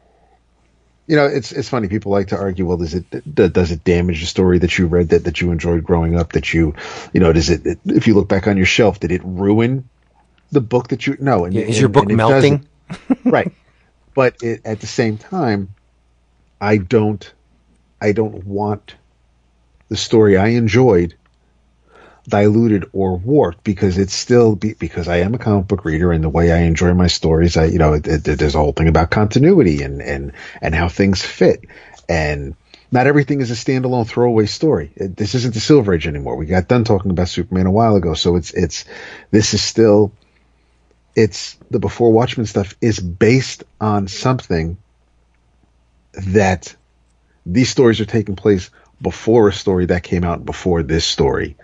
[1.07, 1.89] You know, it's it's funny.
[1.89, 2.67] People like to argue.
[2.67, 5.85] Well, does it does it damage the story that you read that, that you enjoyed
[5.85, 6.33] growing up?
[6.33, 6.75] That you,
[7.13, 7.79] you know, does it?
[7.85, 9.89] If you look back on your shelf, did it ruin
[10.51, 11.17] the book that you?
[11.21, 11.45] No.
[11.45, 12.67] And, Yeah, is and- your book melting?
[13.25, 13.53] right.
[14.15, 15.75] But it, at the same time,
[16.61, 17.33] I don't,
[18.01, 18.97] I don't want
[19.89, 21.15] the story I enjoyed
[22.29, 26.23] diluted or warped because it's still be, because I am a comic book reader and
[26.23, 28.89] the way I enjoy my stories, I you know it, it, there's a whole thing
[28.89, 31.65] about continuity and and and how things fit
[32.09, 32.55] and.
[32.91, 34.91] Not everything is a standalone throwaway story.
[34.97, 36.37] It, this isn't the Silver Age anymore.
[36.37, 38.87] We got done talking about Superman a while ago, so it's it's
[39.31, 40.11] this is still
[41.15, 44.79] it's the before Watchmen stuff is based on something
[46.13, 46.75] that
[47.45, 51.57] these stories are taking place before a story that came out before this story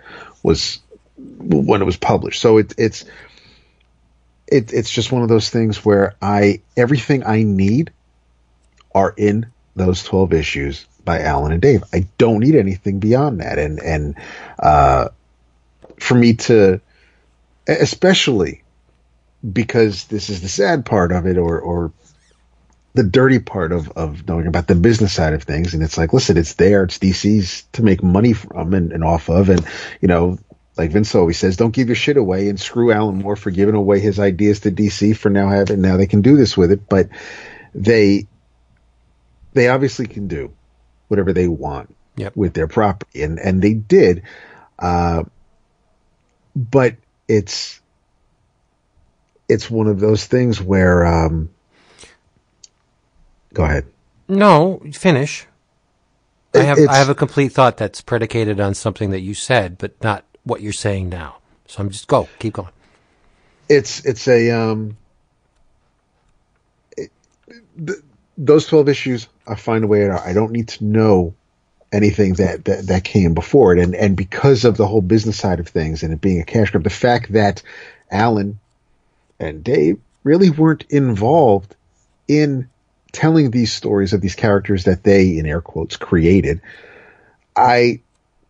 [0.45, 0.79] was
[1.17, 2.41] when it was published.
[2.41, 3.05] So it, it's
[4.47, 7.91] it, it's just one of those things where I everything I need
[8.93, 11.83] are in those twelve issues by Alan and Dave.
[11.91, 14.15] I don't need anything beyond that, and and
[14.59, 15.09] uh,
[15.99, 16.79] for me to,
[17.67, 18.63] especially
[19.51, 21.91] because this is the sad part of it, or or
[22.95, 25.73] the dirty part of, of knowing about the business side of things.
[25.73, 26.83] And it's like, listen, it's there.
[26.83, 29.49] It's DC's to make money from and, and off of.
[29.49, 29.65] And,
[30.01, 30.39] you know,
[30.77, 33.75] like Vince always says, don't give your shit away and screw Alan Moore for giving
[33.75, 36.87] away his ideas to DC for now having, now they can do this with it.
[36.87, 37.09] But
[37.73, 38.27] they,
[39.51, 40.53] they obviously can do
[41.09, 42.37] whatever they want Yep.
[42.37, 43.23] with their property.
[43.23, 44.23] And, and they did.
[44.79, 45.23] Uh,
[46.55, 46.95] but
[47.27, 47.81] it's,
[49.49, 51.49] it's one of those things where, um,
[53.55, 53.87] Go ahead.
[54.29, 55.47] No, finish.
[56.55, 60.01] I have I have a complete thought that's predicated on something that you said, but
[60.03, 61.37] not what you're saying now.
[61.67, 62.69] So I'm just go, keep going.
[63.69, 64.97] it's it's a um
[66.97, 67.11] it,
[67.85, 67.99] th-
[68.37, 71.33] those 12 issues i find a way out i don't need to know
[71.93, 75.59] anything that, that that came before it and and because of the whole business side
[75.59, 77.63] of things and it being a cash grab the fact that
[78.11, 78.59] alan
[79.39, 81.75] and dave really weren't involved
[82.27, 82.69] in
[83.15, 86.61] telling these stories of these characters that they in air quotes created
[87.55, 87.99] i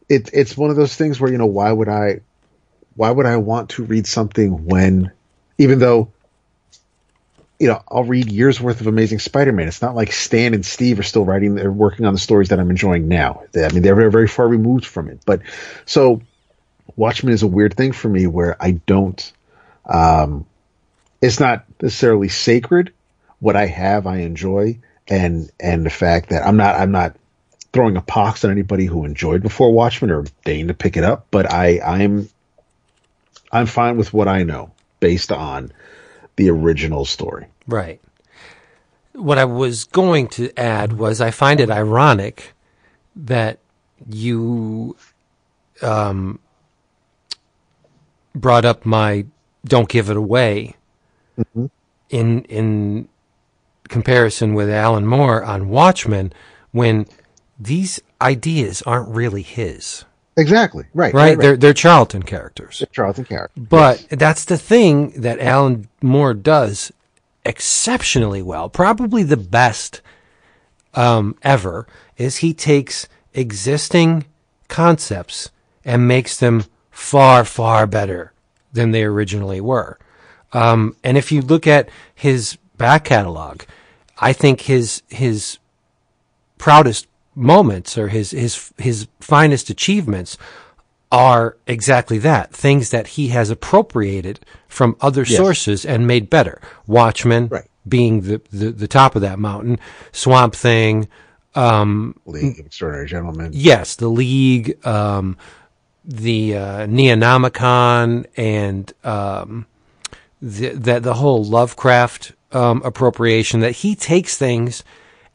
[0.08, 2.19] it, it's one of those things where you know why would i
[2.95, 5.12] why would I want to read something when,
[5.58, 6.12] even though,
[7.60, 9.67] you know, I'll read years worth of Amazing Spider-Man.
[9.67, 12.60] It's not like Stan and Steve are still writing, they're working on the stories that
[12.60, 13.43] I'm enjoying now.
[13.56, 15.19] I mean, they're very, very far removed from it.
[15.25, 15.41] But
[15.86, 16.21] so
[16.95, 19.32] Watchmen is a weird thing for me where I don't,
[19.86, 20.45] um,
[21.21, 22.93] it's not necessarily sacred.
[23.45, 24.79] What I have, I enjoy.
[25.08, 27.15] And, and the fact that I'm not, I'm not
[27.73, 31.27] throwing a pox on anybody who enjoyed before Watchmen or deign to pick it up,
[31.29, 32.27] but I, I'm,
[33.51, 35.71] I'm fine with what I know based on
[36.38, 37.45] the original story.
[37.67, 38.01] Right.
[39.13, 42.53] What I was going to add was I find it ironic
[43.15, 43.60] that
[44.10, 44.97] you
[45.84, 46.39] um,
[48.34, 49.27] brought up my
[49.63, 50.75] "Don't Give It Away"
[52.10, 53.08] in in
[53.89, 56.34] comparison with Alan Moore on Watchmen,
[56.71, 57.06] when
[57.60, 60.06] these ideas aren't really his.
[60.38, 60.86] Exactly.
[60.93, 61.13] Right.
[61.13, 61.38] Right?
[61.38, 62.84] They're they're Charlton characters.
[62.91, 63.60] Charlton character.
[63.60, 66.91] But that's the thing that Alan Moore does
[67.45, 70.02] exceptionally well, probably the best
[70.93, 74.26] um, ever, is he takes existing
[74.67, 75.52] concepts
[75.84, 78.34] and makes them far, far better
[78.74, 79.98] than they originally were.
[80.54, 83.63] Um, and if you look at his back catalog,
[84.17, 85.58] I think his his
[86.58, 90.38] proudest moments or his his his finest achievements
[91.12, 95.38] are exactly that things that he has appropriated from other Yes.
[95.38, 96.60] sources and made better.
[96.88, 97.65] Watchmen Right.
[97.88, 99.80] being the, the the top of that mountain,
[100.12, 101.08] Swamp Thing,
[101.54, 103.51] um, League of Extraordinary Gentlemen.
[103.54, 105.38] yes, the League, um,
[106.04, 109.65] the uh, Neonomicon, and um,
[110.41, 113.60] the, the the whole Lovecraft um, appropriation.
[113.60, 114.84] That he takes things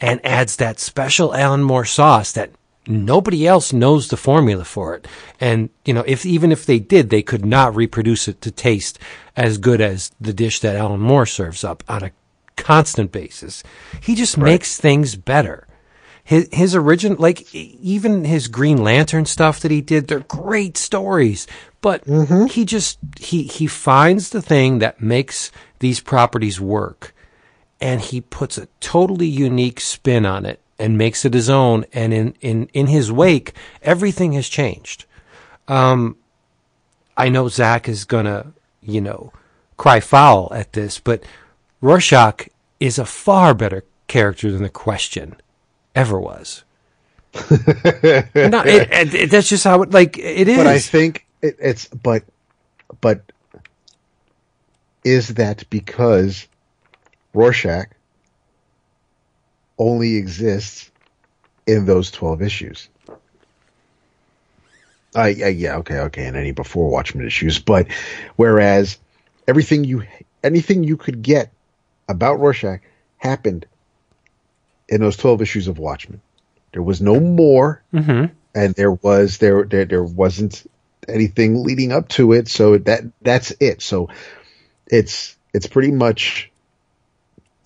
[0.01, 2.51] and adds that special Alan Moore sauce that
[2.87, 5.07] nobody else knows the formula for it.
[5.38, 8.99] And you know, if even if they did, they could not reproduce it to taste
[9.37, 12.12] as good as the dish that Alan Moore serves up on a
[12.57, 13.62] constant basis.
[14.01, 15.66] He just makes things better
[16.31, 21.46] his his original like even his Green Lantern stuff that he did they're great stories
[21.81, 22.05] but
[22.51, 27.14] he just he he finds the thing that makes these properties work
[27.81, 32.14] and he puts a totally unique spin on it and makes it his own and
[32.14, 35.05] in in in his wake everything has changed
[35.69, 36.16] um
[37.16, 39.33] I know Zach is gonna you know
[39.77, 41.23] cry foul at this but
[41.81, 45.37] Rorschach is a far better character than the question
[45.95, 46.64] ever was.
[47.35, 47.43] no,
[48.35, 50.57] it, it, that's just how it like it is.
[50.57, 52.25] But I think it, it's but
[53.01, 53.23] but
[55.05, 56.47] is that because
[57.33, 57.89] Rorschach
[59.79, 60.91] only exists
[61.67, 62.89] in those twelve issues?
[65.15, 67.89] I, yeah, yeah okay okay and any before Watchmen issues, but
[68.37, 68.99] whereas
[69.49, 70.05] everything you
[70.45, 71.51] anything you could get
[72.09, 72.81] about Rorschach
[73.19, 73.67] happened
[74.89, 76.21] in those 12 issues of Watchmen.
[76.73, 78.33] There was no more, mm-hmm.
[78.55, 80.71] and there was there there there wasn't
[81.09, 82.49] anything leading up to it.
[82.49, 83.83] So that that's it.
[83.83, 84.09] So
[84.90, 86.50] it's it's pretty much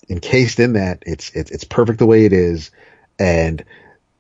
[0.08, 1.02] encased in that.
[1.06, 2.70] It's it's it's perfect the way it is,
[3.18, 3.64] and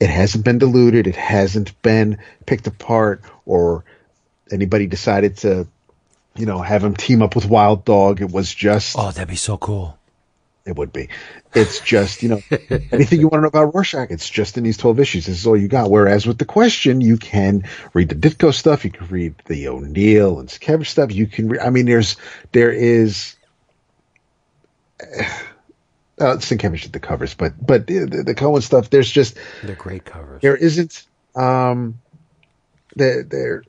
[0.00, 1.06] it hasn't been diluted.
[1.06, 3.84] It hasn't been picked apart, or
[4.50, 5.66] anybody decided to,
[6.34, 8.20] you know, have him team up with Wild Dog.
[8.20, 9.98] It was just oh, that'd be so cool.
[10.66, 11.10] It would be.
[11.54, 12.42] It's just, you know,
[12.90, 15.26] anything you want to know about Rorschach, it's just in these 12 issues.
[15.26, 15.90] This is all you got.
[15.90, 20.40] Whereas with the question, you can read the Ditko stuff, you can read the O'Neil
[20.40, 21.12] and Sienkiewicz stuff.
[21.12, 22.16] You can, re- I mean, there's,
[22.52, 23.36] there is,
[25.02, 25.04] uh,
[26.18, 30.06] Sienkiewicz did the covers, but, but the, the, the Cohen stuff, there's just, They're great
[30.06, 30.40] covers.
[30.40, 32.00] there isn't, um,
[32.96, 33.64] there, there,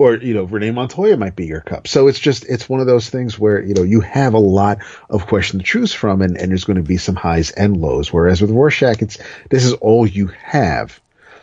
[0.00, 1.86] or you know Renee Montoya might be your cup.
[1.86, 4.78] So it's just it's one of those things where you know you have a lot
[5.10, 8.10] of question to choose from, and, and there's going to be some highs and lows.
[8.10, 9.18] Whereas with Rorschach, it's
[9.50, 10.98] this is all you have.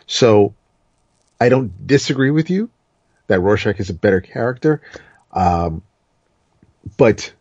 [0.08, 0.54] So
[1.40, 2.68] I don't disagree with you
[3.28, 4.82] that Rorschach is a better character,
[5.32, 5.82] um,
[6.96, 7.32] but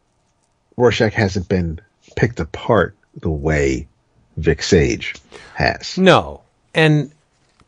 [0.76, 1.80] Rorschach hasn't been
[2.16, 3.88] picked apart the way
[4.36, 5.16] Vic Sage
[5.56, 5.98] has.
[5.98, 6.42] No,
[6.76, 7.10] and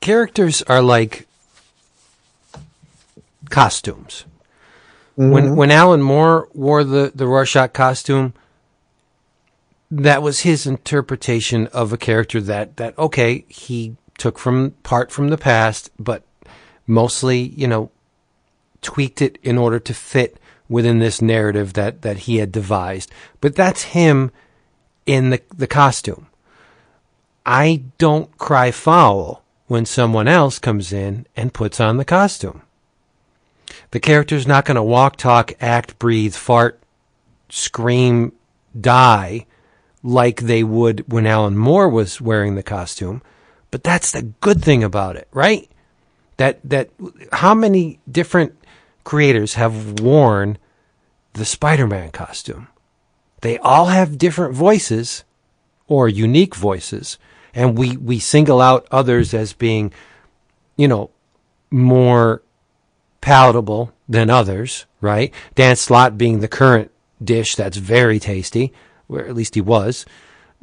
[0.01, 1.25] characters are like
[3.49, 4.25] costumes.
[5.17, 5.31] Mm-hmm.
[5.31, 8.33] When when Alan Moore wore the the Rorschach costume,
[9.91, 15.29] that was his interpretation of a character that that okay he took from part from
[15.29, 16.23] the past, but
[16.88, 17.91] mostly you know
[18.81, 23.12] tweaked it in order to fit within this narrative that that he had devised.
[23.41, 24.31] But that's him
[25.05, 26.27] in the the costume.
[27.45, 32.62] I don't cry foul when someone else comes in and puts on the costume.
[33.91, 36.79] The character's not going to walk, talk, act, breathe, fart,
[37.49, 38.34] scream,
[38.79, 39.45] die
[40.03, 43.21] like they would when Alan Moore was wearing the costume.
[43.71, 45.69] But that's the good thing about it, right?
[46.38, 46.89] That that
[47.34, 48.55] how many different
[49.03, 50.58] creators have worn
[51.34, 52.67] the Spider-Man costume?
[53.41, 55.23] They all have different voices
[55.88, 57.17] or unique voices,
[57.53, 59.93] and we we single out others as being,
[60.77, 61.12] you know,
[61.69, 62.41] more
[63.21, 65.34] palatable than others, right?
[65.55, 66.91] Dan Slott being the current
[67.23, 68.73] dish that's very tasty,
[69.08, 70.05] or at least he was.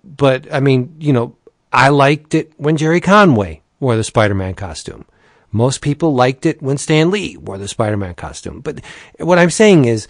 [0.02, 1.36] But I mean, you know,
[1.72, 5.04] I liked it when Gerry Conway wore the Spider-Man costume.
[5.52, 8.60] Most people liked it when Stan Lee wore the Spider-Man costume.
[8.60, 8.80] But
[9.18, 10.08] what I'm saying is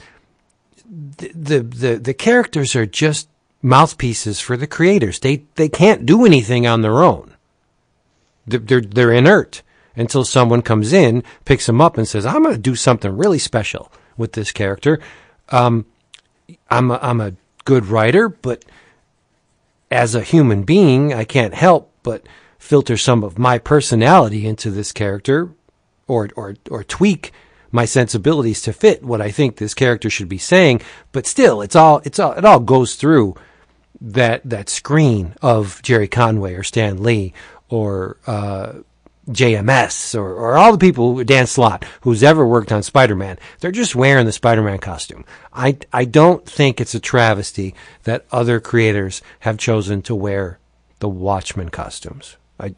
[0.88, 3.28] the the the, the characters are just
[3.62, 5.18] mouthpieces for the creators.
[5.18, 7.34] They they can't do anything on their own.
[8.46, 9.62] They're they're, they're inert
[9.96, 13.38] until someone comes in, picks him up, and says, "I'm going to do something really
[13.38, 15.00] special with this character."
[15.48, 15.86] Um,
[16.70, 18.64] I'm a, I'm a good writer, but
[19.90, 22.26] as a human being, I can't help but
[22.58, 25.50] filter some of my personality into this character,
[26.06, 27.32] or or or tweak
[27.72, 30.80] my sensibilities to fit what I think this character should be saying.
[31.12, 33.36] But still, it's all it's all it all goes through
[34.00, 37.32] that that screen of Gerry Conway or Stan Lee
[37.68, 38.74] or uh,
[39.28, 43.72] JMS or, or all the people, who, Dan Slott, who's ever worked on Spider-Man, they're
[43.72, 45.24] just wearing the Spider-Man costume.
[45.52, 50.58] I, I don't think it's a travesty that other creators have chosen to wear
[51.00, 52.36] the Watchmen costumes.
[52.58, 52.74] I,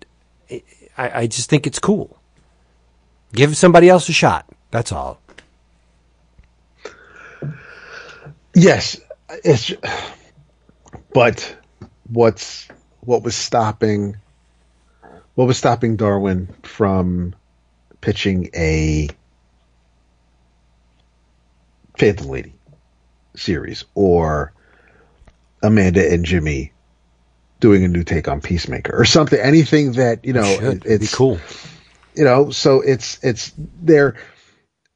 [0.97, 2.19] I, I just think it's cool.
[3.33, 4.47] Give somebody else a shot.
[4.71, 5.21] That's all.
[8.55, 9.01] Yes,
[9.45, 9.73] it's.
[11.13, 11.57] But
[12.09, 12.69] what's
[13.01, 14.17] what was stopping
[15.39, 17.33] what was stopping Darwyn from
[18.01, 19.09] pitching a
[21.97, 22.55] Phantom Lady
[23.37, 24.53] series or
[25.63, 26.73] Amanda and Jimmy
[27.61, 31.39] doing a new take on Peacemaker or something anything that you know It'd it's cool.
[32.17, 34.17] you know so it's it's there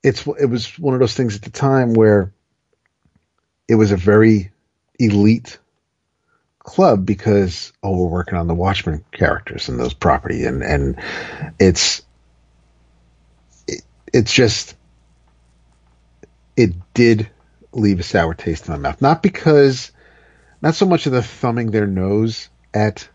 [0.02, 2.34] it's it was one of those things at the time where
[3.68, 4.50] it was a very
[4.98, 5.60] elite
[6.64, 10.96] club because oh we're working on the Watchmen characters and those property and and
[11.58, 12.02] it's
[13.66, 14.76] it, it's just
[16.56, 17.28] it did
[17.72, 19.00] leave a sour taste in my mouth.
[19.00, 19.90] Not because
[20.60, 23.08] not so much of the thumbing their nose at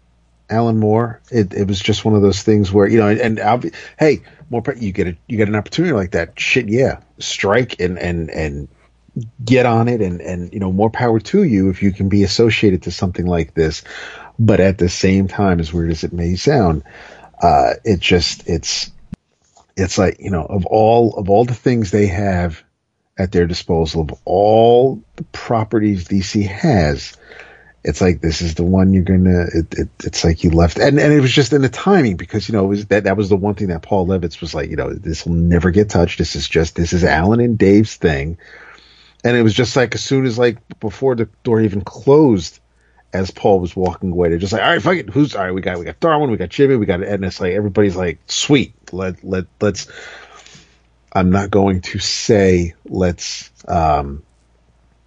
[0.50, 1.22] Alan Moore.
[1.32, 4.64] It it was just one of those things where you know and be, hey more
[4.78, 6.40] you get a you get an opportunity like that.
[6.40, 7.00] Shit yeah.
[7.20, 8.68] Strike and and and
[9.44, 12.24] get on it and and you know more power to you if you can be
[12.24, 13.84] associated to something like this.
[14.40, 16.84] But at the same time as weird as it may sound
[17.42, 18.92] uh it just it's
[19.76, 22.64] it's like you know of all of all the things they have
[23.18, 27.18] at their disposal of all the properties DC has
[27.88, 30.78] it's like this is the one you're gonna it, it, it's like you left.
[30.78, 33.16] And and it was just in the timing because you know it was that that
[33.16, 35.90] was the one thing that Paul Levitz was like you know this will never get
[35.90, 36.18] touched.
[36.18, 38.38] This is just this is Alan and Dave's thing
[39.24, 42.60] and it was just like as soon as like before the door even closed,
[43.14, 45.54] as Paul was walking away, they're just like, all right, fuck it, who's all right?
[45.54, 48.20] We got we got Darwyn, we got Jimmy, we got and it's like everybody's like,
[48.28, 49.88] sweet, let let let's.
[51.14, 54.24] I'm not going to say let's um,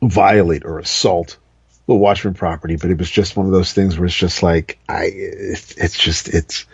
[0.02, 1.36] violate or assault
[1.86, 4.78] the Watchmen property, but it was just one of those things where it's just like
[4.88, 6.64] I, it's, it's just it's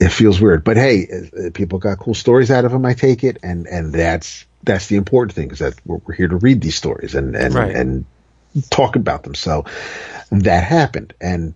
[0.00, 0.64] it feels weird.
[0.64, 2.84] But hey, uh, people got cool stories out of them.
[2.84, 6.28] I take it, and and that's that's the important thing is that we're, we're, here
[6.28, 7.74] to read these stories and and Right.
[7.74, 8.04] and
[8.70, 9.34] talk about them.
[9.34, 9.64] So
[10.30, 11.54] that happened, and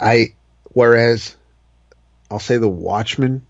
[0.00, 0.34] I
[0.72, 1.36] whereas
[2.30, 3.46] I'll say the Watchmen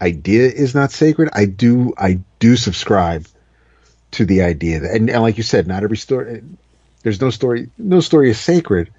[0.00, 1.28] idea is not sacred.
[1.32, 3.26] I do I do subscribe
[4.12, 6.42] to the idea that, and, and like you said, not every story.
[7.02, 7.70] There's no story.
[7.78, 8.92] No story is sacred.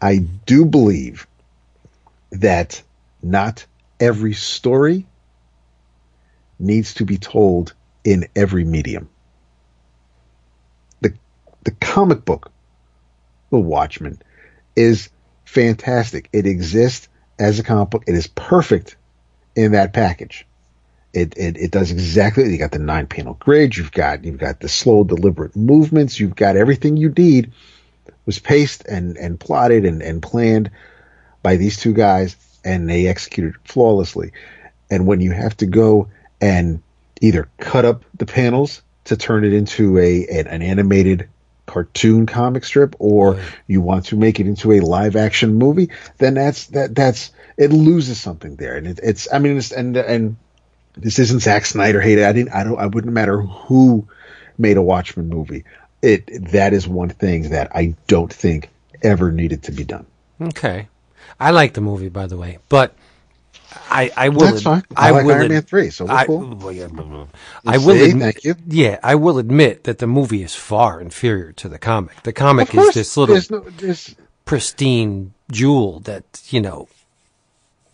[0.00, 1.26] I do believe
[2.30, 2.82] that
[3.22, 3.66] not
[3.98, 5.04] every story
[6.60, 9.08] needs to be told in every medium.
[11.00, 11.14] The
[11.64, 12.50] the comic book,
[13.50, 14.20] The Watchmen,
[14.76, 15.10] is
[15.44, 16.28] fantastic.
[16.32, 17.08] It exists
[17.38, 18.04] as a comic book.
[18.06, 18.96] It is perfect
[19.56, 20.46] in that package.
[21.12, 22.50] It, it it does exactly.
[22.50, 23.76] You got the nine panel grid.
[23.76, 26.20] You've got you've got the slow, deliberate movements.
[26.20, 27.52] You've got everything you need.
[28.26, 30.70] Was paced and and plotted and and planned
[31.42, 34.32] by these two guys, and they executed flawlessly.
[34.88, 36.08] And when you have to go
[36.40, 36.82] and
[37.20, 41.28] either cut up the panels to turn it into a an, an animated
[41.66, 43.44] cartoon comic strip or right.
[43.68, 45.88] you want to make it into a live action movie
[46.18, 47.30] then that's that that's
[47.60, 48.76] it loses something there.
[48.76, 50.36] And it, it's i mean it's, and and
[50.96, 54.08] this isn't Zack Snyder hate I didn't I don't I wouldn't matter who
[54.58, 55.64] made a Watchmen movie.
[56.02, 58.70] It that is one thing that I don't think
[59.02, 60.06] ever needed to be done.
[60.40, 60.88] Okay.
[61.38, 62.58] I like the movie by the way.
[62.70, 62.94] But
[63.90, 64.40] I, I will.
[64.40, 64.84] That's fine.
[64.96, 66.42] I, I like will Iron ad- Man three, so I, cool.
[66.44, 67.94] I will.
[67.94, 68.54] See, admit, thank you.
[68.66, 72.22] Yeah, I will admit that the movie is far inferior to the comic.
[72.22, 74.14] The comic is this little there's no, there's...
[74.44, 76.88] pristine jewel that you know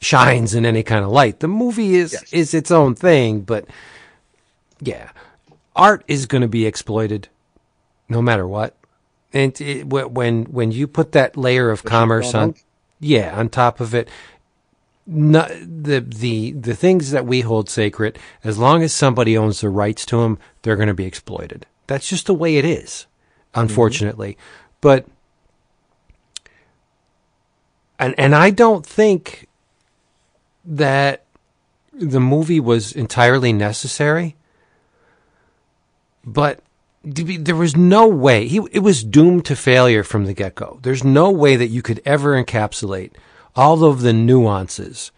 [0.00, 1.40] shines in any kind of light.
[1.40, 2.32] The movie is yes.
[2.32, 3.66] is its own thing, but
[4.80, 5.10] yeah,
[5.74, 7.28] art is going to be exploited
[8.08, 8.76] no matter what.
[9.32, 12.54] And it, when when you put that layer of commerce on,
[13.00, 14.08] yeah, on top of it,
[15.06, 19.68] not, the the the things that we hold sacred, as long as somebody owns the
[19.68, 21.66] rights to them, they're going to be exploited.
[21.86, 23.06] That's just the way it is,
[23.54, 24.32] unfortunately.
[24.32, 24.76] Mm-hmm.
[24.80, 25.06] But
[27.98, 29.48] and and I don't think
[30.64, 31.24] that
[31.92, 34.36] the movie was entirely necessary.
[36.24, 36.60] But
[37.04, 40.80] there was no way he it was doomed to failure from the get go.
[40.82, 43.12] There's no way that you could ever encapsulate
[43.56, 45.10] all of the nuances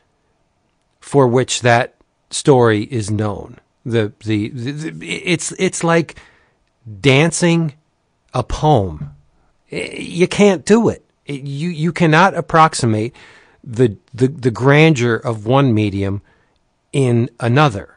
[1.00, 1.94] for which that
[2.30, 3.58] story is known.
[3.84, 6.16] The, the, the, the it's it's like
[7.00, 7.74] dancing
[8.34, 9.14] a poem.
[9.70, 11.04] You can't do it.
[11.26, 13.14] You you cannot approximate
[13.64, 16.22] the the, the grandeur of one medium
[16.92, 17.96] in another.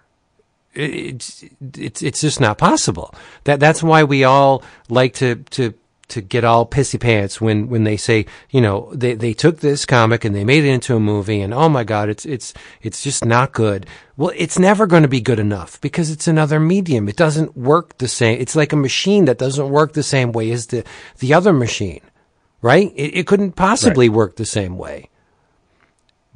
[0.74, 1.44] It's
[1.78, 3.14] it's it's just not possible.
[3.44, 5.74] That that's why we all like to to
[6.12, 9.86] to get all pissy pants when, when they say, you know, they, they took this
[9.86, 13.02] comic and they made it into a movie and oh my God, it's, it's, it's
[13.02, 13.88] just not good.
[14.18, 17.10] Well, it's never going to be good enough because it's another medium.
[17.10, 18.40] It doesn't work the same.
[18.40, 20.84] It's like a machine that doesn't work the same way as the,
[21.20, 22.02] the other machine,
[22.62, 22.92] right?
[22.96, 24.16] It, it couldn't possibly right.
[24.16, 25.10] work the same way.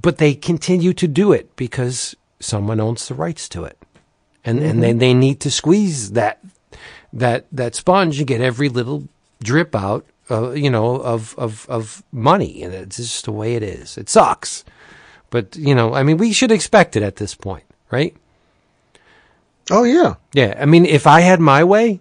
[0.02, 3.78] But they continue to do it because someone owns the rights to it.
[4.44, 4.70] And, mm-hmm.
[4.70, 6.40] and they, they need to squeeze that,
[7.12, 9.08] that, that sponge and get every little
[9.42, 12.64] drip out, uh, you know, of, of, of money.
[12.64, 13.98] And it's just the way it is.
[13.98, 14.66] It sucks.
[15.30, 18.16] But, you know, I mean, we should expect it at this point, right?
[19.72, 20.16] Oh, yeah.
[20.34, 20.58] Yeah.
[20.60, 22.00] I mean, if I had my way,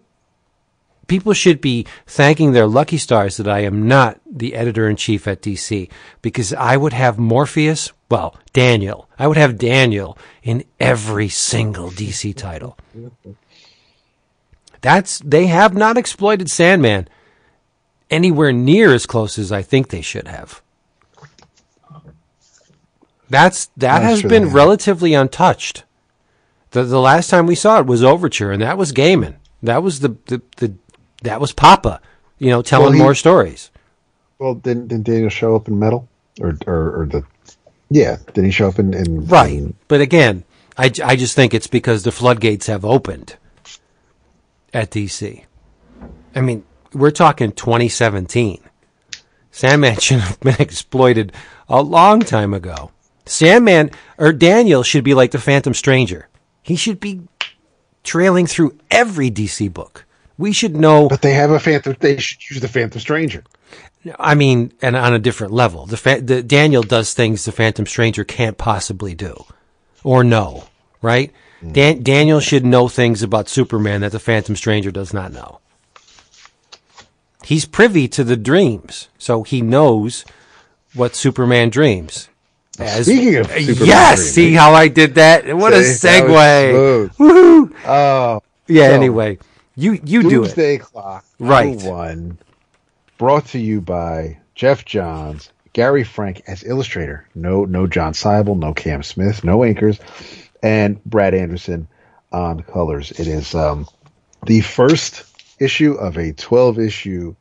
[1.07, 5.27] people should be thanking their lucky stars that I am not the editor in chief
[5.27, 5.91] at DC
[6.23, 9.09] because I would have Morpheus, well, Daniel.
[9.19, 12.77] I would have Daniel in every single DC title.
[14.81, 17.09] That's they have not exploited Sandman
[18.15, 20.63] anywhere near as close as I think they should have.
[23.29, 25.85] That's that has been relatively untouched.
[26.71, 29.37] The the last time we saw it was Overture, and that was Gaiman.
[29.63, 30.75] That was the the, the
[31.23, 32.01] that was Papa,
[32.39, 33.71] you know, telling well, he, more stories.
[34.39, 36.09] Well, didn't, didn't Daniel show up in Metal,
[36.41, 37.25] or or, or the
[37.91, 38.19] yeah?
[38.35, 39.53] Did he show up in, in right?
[39.53, 40.45] In, but again,
[40.77, 43.37] I I just think it's because the floodgates have opened
[44.73, 45.45] at DC.
[46.37, 46.65] I mean,
[46.95, 48.63] we're talking 2017.
[49.51, 51.33] Sandman should have been exploited
[51.69, 52.91] a long time ago.
[53.27, 56.29] Sandman or Daniel should be like the Phantom Stranger.
[56.63, 57.23] He should be
[58.03, 60.05] trailing through every DC book.
[60.37, 61.09] We should know.
[61.09, 61.97] But they have a Phantom.
[61.99, 63.45] They should use the Phantom Stranger.
[64.19, 65.87] I mean, and on a different level.
[65.87, 69.45] The, the Daniel does things the Phantom Stranger can't possibly do,
[70.03, 70.65] or know.
[71.01, 71.33] Right?
[71.63, 71.73] Mm.
[71.73, 75.61] Dan, Daniel should know things about Superman that the Phantom Stranger does not know
[77.45, 80.25] he's privy to the dreams, so he knows
[80.95, 82.29] what Superman dreams.
[82.79, 85.55] As, Speaking of Superman yes, see how I did that?
[85.57, 87.09] What a segue!
[87.11, 87.73] Woohoo!
[87.87, 88.89] Oh, yeah.
[88.89, 89.39] So, anyway,
[89.77, 90.47] you you do it.
[90.47, 91.81] Doomsday Clock, right?
[91.83, 92.39] One,
[93.19, 97.29] brought to you by Geoff Johns, Gary Frank as illustrator.
[97.35, 100.01] No, no Jon Sibal, no Cam Smith, no anchors,
[100.63, 101.87] and Brad Anderson
[102.33, 103.13] on colors.
[103.13, 103.87] It is um,
[104.45, 105.25] the first
[105.59, 107.35] issue of a 12 issue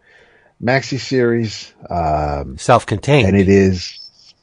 [0.62, 1.74] maxi series.
[1.90, 3.28] Um, self contained.
[3.28, 4.34] And it is,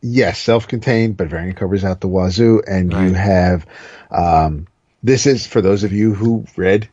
[0.00, 2.62] yes, self contained, but variant covers out the wazoo.
[2.66, 3.08] And right.
[3.08, 3.66] you have,
[4.10, 4.66] um,
[5.02, 6.88] this is for those of you who read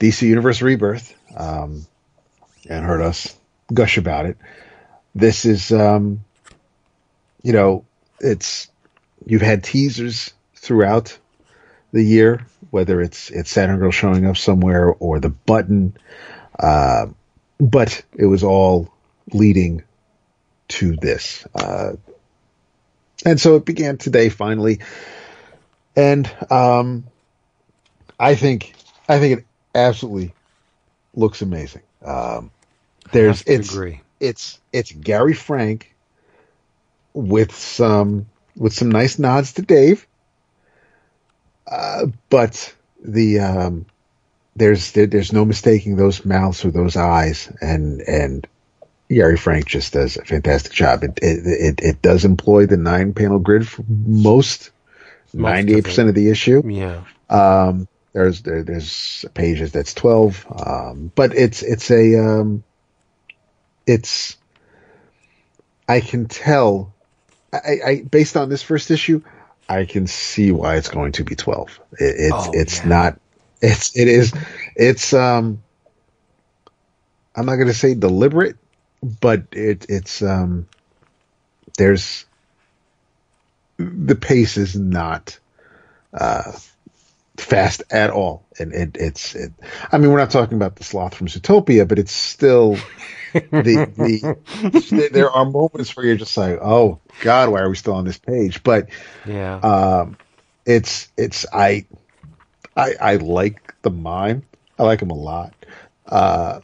[0.00, 1.86] DC Universe Rebirth um,
[2.68, 3.34] and heard us
[3.72, 4.36] gush about it.
[5.14, 6.24] This is um,
[7.42, 7.84] you know,
[8.20, 8.68] it's
[9.26, 11.18] you've had teasers throughout
[11.92, 15.96] the year, whether it's it's Saturn Girl showing up somewhere or the button,
[16.58, 17.06] uh,
[17.58, 18.92] but it was all
[19.32, 19.84] leading
[20.68, 21.92] to this, uh,
[23.24, 24.80] and so it began today finally,
[25.96, 27.04] and um,
[28.18, 28.74] I think
[29.08, 30.34] I think it absolutely
[31.14, 31.82] looks amazing.
[32.04, 32.50] Um,
[33.12, 34.02] there's it's agree.
[34.20, 35.94] it's it's Gary Frank
[37.14, 38.26] with some
[38.56, 40.07] with some nice nods to Dave.
[41.70, 43.86] Uh, but the um,
[44.56, 48.46] there's there, there's no mistaking those mouths or those eyes, and and
[49.08, 51.04] Gary Frank just does a fantastic job.
[51.04, 54.70] It it it, it does employ the nine panel grid for most
[55.32, 56.62] ninety eight percent of the issue.
[56.66, 57.02] Yeah.
[57.28, 62.64] Um, there's there, there's pages that's twelve, um, but it's it's a um,
[63.86, 64.36] it's
[65.88, 66.92] I can tell
[67.52, 69.22] I, I based on this first issue,
[69.68, 71.80] I can see why it's going to be twelve.
[71.92, 72.88] It, it's Oh, it's yeah.
[72.88, 73.20] not
[73.62, 74.32] it's it is
[74.76, 75.62] it's um
[77.36, 78.56] I'm not going to say deliberate,
[79.02, 80.68] but it it's um
[81.78, 82.26] there's
[83.78, 85.38] the pace is not
[86.14, 86.52] uh
[87.36, 89.52] fast at all and it, it's it,
[89.92, 92.76] i mean we're not talking about the sloth from zootopia but it's still
[93.32, 97.94] the the there are moments where you're just like oh god why are we still
[97.94, 98.62] on this page?
[98.62, 98.88] But
[99.24, 99.58] Yeah.
[99.62, 100.16] um
[100.64, 101.86] it's it's i
[102.76, 104.44] i i like the mime.
[104.78, 105.54] I like him a lot.
[106.06, 106.60] Uh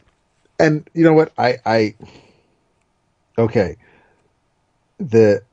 [0.59, 1.31] and you know what?
[1.37, 1.95] I i
[3.37, 3.77] okay.
[4.99, 5.43] The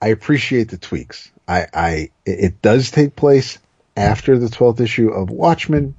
[0.00, 1.30] i appreciate the tweaks.
[1.48, 1.90] I i
[2.26, 3.58] it, it does take place
[3.96, 5.94] after the 12th issue of watchmen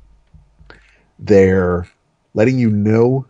[1.20, 1.88] they're
[2.34, 3.26] letting you know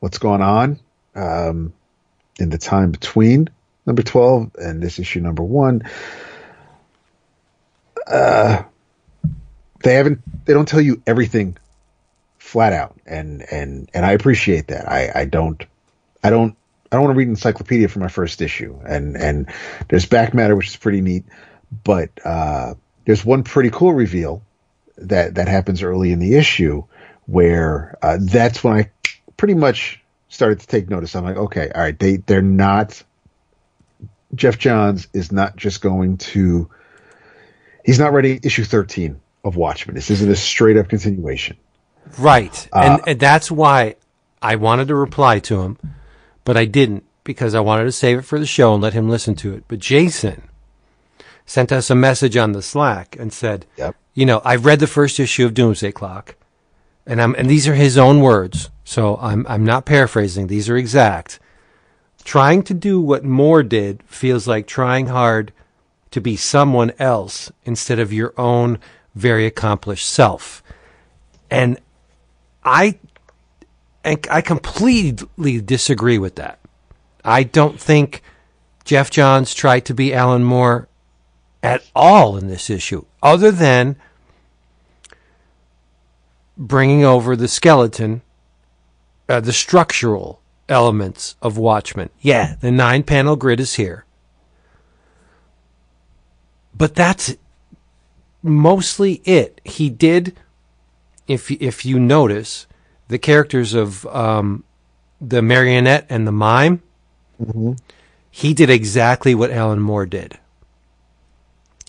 [0.00, 0.78] what's going on
[1.14, 1.72] um
[2.38, 3.48] in the time between
[3.86, 5.82] number 12 and this issue number 1
[8.06, 8.62] uh
[9.82, 11.56] they haven't they don't tell you everything
[12.46, 14.88] flat out and and and I appreciate that.
[14.88, 15.64] I I don't
[16.22, 16.56] I don't
[16.90, 19.52] I don't want to read encyclopedia for my first issue and and
[19.88, 21.24] there's back matter which is pretty neat,
[21.84, 22.74] but uh
[23.06, 24.42] there's one pretty cool reveal
[24.98, 26.84] that that happens early in the issue
[27.26, 28.90] where uh, that's when I
[29.36, 31.16] pretty much started to take notice.
[31.16, 33.02] I'm like, okay, all right, they they're not
[34.34, 36.68] Geoff Johns is not just going to
[37.84, 39.94] he's not writing issue 13 of Watchmen.
[39.94, 41.56] This isn't a straight up continuation.
[42.18, 42.68] Right.
[42.72, 43.96] Uh, and, and that's why
[44.42, 45.78] I wanted to reply to him,
[46.44, 49.08] but I didn't because I wanted to save it for the show and let him
[49.08, 49.64] listen to it.
[49.68, 50.45] But Jason
[51.46, 53.96] sent us a message on the Slack and said, Yep.
[54.14, 56.34] you know, I've read the first issue of Doomsday Clock,
[57.06, 60.48] and I'm and these are his own words, so I'm I'm not paraphrasing.
[60.48, 61.38] These are exact.
[62.24, 65.52] Trying to do what Moore did feels like trying hard
[66.10, 68.80] to be someone else instead of your own
[69.14, 70.62] very accomplished self.
[71.50, 71.78] And
[72.64, 72.98] I
[74.02, 76.58] and I completely disagree with that.
[77.24, 78.22] I don't think
[78.84, 80.88] Geoff Johns tried to be Alan Moore
[81.66, 83.96] at all in this issue, other than
[86.56, 88.22] bringing over the skeleton,
[89.28, 92.08] uh, the structural elements of Watchmen.
[92.20, 94.04] Yeah, the nine panel grid is here.
[96.72, 97.34] But that's
[98.44, 99.60] mostly it.
[99.64, 100.38] He did,
[101.26, 102.68] if if you notice,
[103.08, 104.62] the characters of um,
[105.20, 106.80] the marionette and the mime.
[108.30, 110.38] He did exactly what Alan Moore did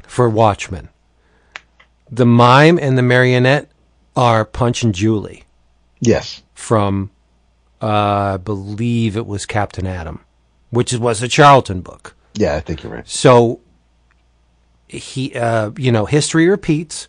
[0.08, 0.90] for Watchmen.
[2.10, 3.70] The mime and the marionette
[4.16, 5.44] are Punch and Jewelee
[6.00, 6.42] Yes.
[6.54, 7.12] from,
[7.82, 7.86] uh,
[8.34, 10.22] I believe it was Captain Atom,
[10.70, 12.16] which was a Charlton book.
[12.34, 13.08] Yeah, I think you're right.
[13.08, 13.60] So
[14.88, 17.08] he, uh, you know, history repeats,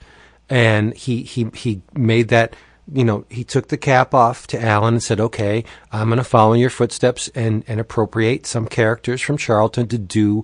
[0.50, 2.56] and he he he made that.
[2.90, 6.24] You know, he took the cap off to Alan and said, "Okay, I'm going to
[6.24, 10.42] follow in your footsteps and and appropriate some characters from Charlton to do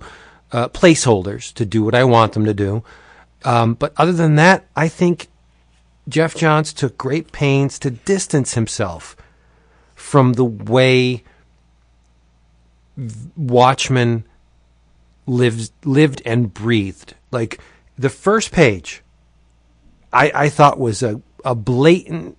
[0.55, 2.83] uh, placeholders to do what I want them to do."
[3.45, 5.29] Um, but other than that, I think
[6.09, 9.17] Geoff Johns took great pains to distance himself
[9.95, 11.25] from the way
[13.37, 14.25] Watchmen
[15.27, 17.15] lived lived and breathed.
[17.31, 17.61] Like
[17.99, 19.03] the first page,
[20.13, 22.37] I, I thought was a, a blatant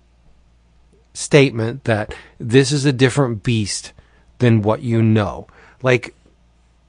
[1.12, 3.92] statement that this is a different beast
[4.38, 5.46] than what you know.
[5.82, 6.14] Like,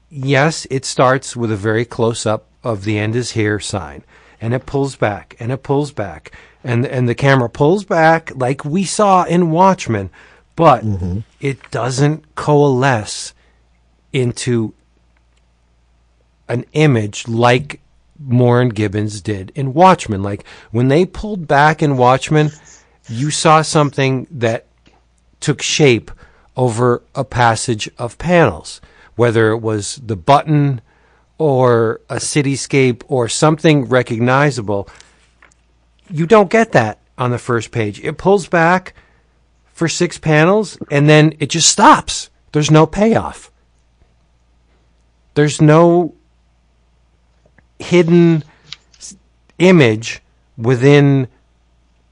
[0.10, 4.04] yes, it starts with a very close up of the end is here sign,
[4.42, 6.32] and it pulls back and it pulls back,
[6.64, 10.10] and and the camera pulls back like we saw in Watchmen,
[10.56, 11.20] but mm-hmm.
[11.40, 13.34] it doesn't coalesce
[14.14, 14.74] into
[16.48, 17.82] an image like
[18.20, 20.24] Moore and Gibbons did in Watchmen.
[20.24, 22.52] Like when they pulled back in Watchmen,
[23.08, 24.66] you saw something that
[25.40, 26.12] took shape
[26.56, 28.82] over a passage of panels,
[29.18, 30.80] whether it was the button
[31.38, 34.88] or a cityscape or something recognizable.
[36.10, 38.00] You don't get that on the first page.
[38.00, 38.94] It pulls back
[39.74, 42.30] for six panels and then it just stops.
[42.54, 43.52] There's no payoff.
[45.34, 46.16] There's no
[47.80, 48.44] hidden
[49.60, 50.22] image
[50.58, 51.28] within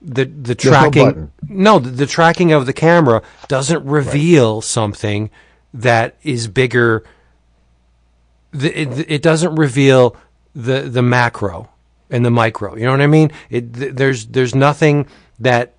[0.02, 1.32] the the tracking.
[1.48, 4.64] No, no the, the, tracking of the camera doesn't reveal right.
[4.64, 5.32] something
[5.76, 7.04] that is bigger.
[8.52, 10.16] The, it, it, doesn't reveal
[10.54, 11.70] the the macro
[12.10, 12.76] and the micro.
[12.76, 13.32] You know what I mean?
[13.50, 15.08] It, there's there's nothing
[15.40, 15.74] that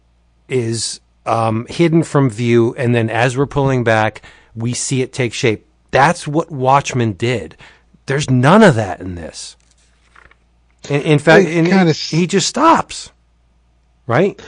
[0.49, 4.23] is um, hidden from view, and then as we're pulling back,
[4.55, 5.67] we see it take shape.
[5.91, 7.57] That's what Watchmen did.
[8.05, 9.57] There's none of that in this.
[10.91, 13.11] In, in fact, in, kinda, he just stops,
[14.07, 14.41] right?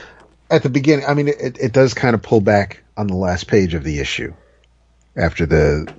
[0.51, 3.47] At the beginning, I mean, it, it does kind of pull back on the last
[3.47, 4.33] page of the issue
[5.15, 5.91] after the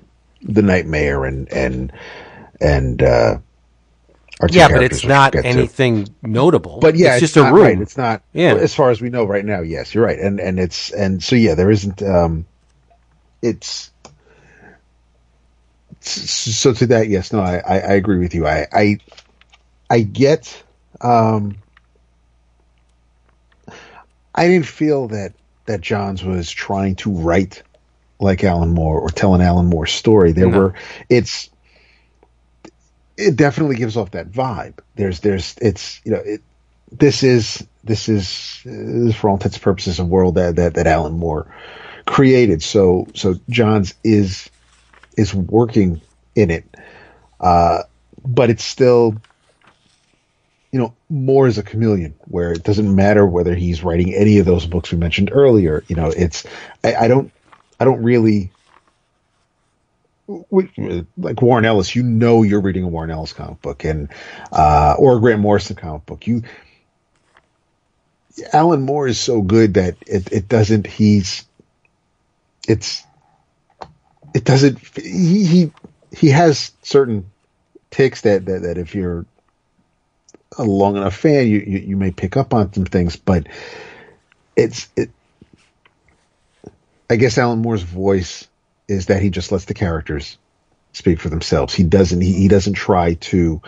[0.43, 1.93] the nightmare and and
[2.61, 3.39] and uh,
[4.49, 6.13] yeah, but it's not anything to.
[6.23, 6.81] notable.
[6.81, 7.63] But yeah, it's, it's just a room.
[7.63, 7.81] Right.
[7.81, 8.23] It's not.
[8.33, 8.55] Yeah.
[8.55, 10.19] As far as we know right now, yes, you're right.
[10.19, 12.03] And and it's and so yeah, there isn't.
[12.03, 12.47] Um,
[13.43, 13.91] it's
[16.01, 18.47] so to that, yes, no, I, I, I agree with you.
[18.47, 18.99] I I,
[19.89, 20.63] I get.
[21.01, 21.57] Um,
[24.35, 25.35] I didn't feel that
[25.67, 27.63] that Johns was trying to write
[28.21, 30.33] like Alan Moore or tell an Alan Moore story.
[30.33, 30.59] There no.
[30.59, 30.75] were
[31.09, 31.51] it's
[33.16, 34.79] it definitely gives off that vibe.
[34.95, 36.43] There's there's it's you know it
[36.93, 41.14] this is this is, for all intents and purposes a world that, that that Alan
[41.14, 41.53] Moore
[42.07, 42.62] created.
[42.62, 44.51] So so Johns is
[45.16, 46.01] is working
[46.35, 46.64] in it,
[47.41, 47.83] uh,
[48.25, 49.16] but it's still
[50.73, 54.47] you know Moore is a chameleon where it doesn't matter whether he's writing any of
[54.47, 55.85] those books we mentioned earlier.
[55.89, 56.47] You know, it's
[56.85, 57.33] I, I don't
[57.81, 58.53] I don't really
[61.18, 64.09] like Warren Ellis, you know you're reading a Warren Ellis comic book and
[64.53, 66.26] uh, or a Grant Morrison comic book.
[66.26, 66.43] You
[68.53, 70.87] Alan Moore is so good that it, it doesn't.
[70.87, 71.45] He's
[72.68, 73.03] it's
[74.35, 74.78] it doesn't.
[74.97, 75.72] He he,
[76.12, 77.26] he has certain
[77.91, 79.26] tics that, that that if you're
[80.59, 83.47] a long enough fan, you, you you may pick up on some things, but
[84.57, 85.11] it's it.
[87.11, 88.47] I guess Alan Moore's voice
[88.87, 90.39] is that he just lets the characters
[90.93, 91.75] speak for themselves.
[91.75, 92.21] He doesn't.
[92.21, 93.61] He, he doesn't try to.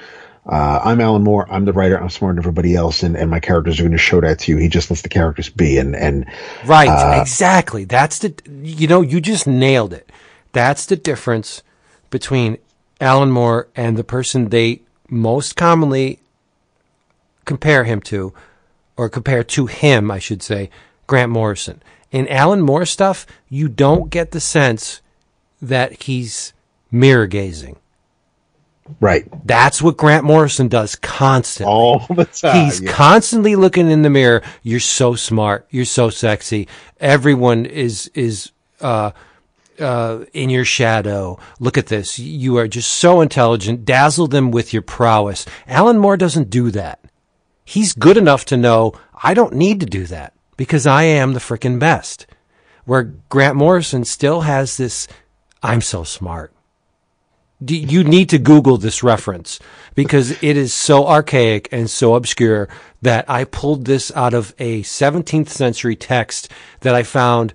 [0.47, 1.47] Uh, I'm Alan Moore.
[1.51, 2.01] I'm the writer.
[2.01, 4.53] I'm smarter than everybody else, and, and my characters are going to show that to
[4.53, 4.59] you.
[4.59, 6.26] He just lets the characters be, and and
[6.66, 7.84] right, uh, exactly.
[7.84, 8.34] That's the.
[8.62, 10.09] You know, you just nailed it.
[10.53, 11.62] That's the difference
[12.11, 12.59] between
[13.01, 16.20] Alan Moore and the person they most commonly
[17.45, 18.32] compare him to,
[18.97, 20.70] or compare to him, I should say,
[21.09, 21.82] Grant Morrison.
[22.12, 25.00] In Alan Moore stuff, you don't get the sense
[25.60, 26.52] that he's
[26.90, 27.76] mirror gazing.
[29.00, 29.26] Right.
[29.46, 31.72] That's what Grant Morrison does constantly.
[31.72, 32.64] All the time.
[32.64, 32.92] He's yeah.
[32.92, 34.42] constantly looking in the mirror.
[34.62, 35.66] You're so smart.
[35.70, 36.68] You're so sexy.
[37.00, 38.50] Everyone is is
[38.82, 39.12] uh,
[39.80, 41.38] uh, in your shadow.
[41.60, 42.18] Look at this.
[42.18, 43.86] You are just so intelligent.
[43.86, 45.46] Dazzle them with your prowess.
[45.66, 47.00] Alan Moore doesn't do that.
[47.64, 51.40] He's good enough to know I don't need to do that because I am the
[51.40, 52.26] frickin' best.
[52.84, 55.07] Where Grant Morrison still has this
[55.62, 56.53] I'm so smart.
[57.64, 59.61] You need to Google this reference
[59.94, 62.68] because it is so archaic and so obscure
[63.03, 66.50] that I pulled this out of a 17th century text
[66.80, 67.55] that I found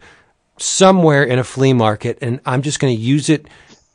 [0.58, 3.48] somewhere in a flea market and I'm just going to use it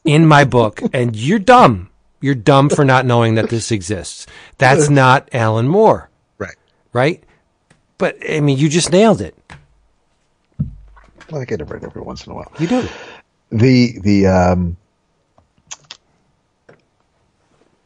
[0.04, 0.82] in my book.
[0.92, 1.88] And you're dumb.
[2.20, 4.26] You're dumb for not knowing that this exists.
[4.58, 6.10] That's not Alan Moore.
[6.36, 6.56] Right.
[6.92, 7.24] Right?
[8.02, 9.32] But I mean, you just nailed it.
[11.30, 12.50] Well, I get it right every once in a while.
[12.58, 12.88] You do
[13.52, 14.76] the the um,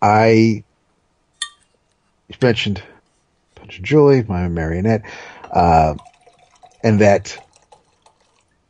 [0.01, 0.65] I
[2.29, 2.83] you mentioned
[3.57, 5.03] Punch and Jewelee, my marionette,
[5.51, 5.97] uh,
[6.83, 7.37] and that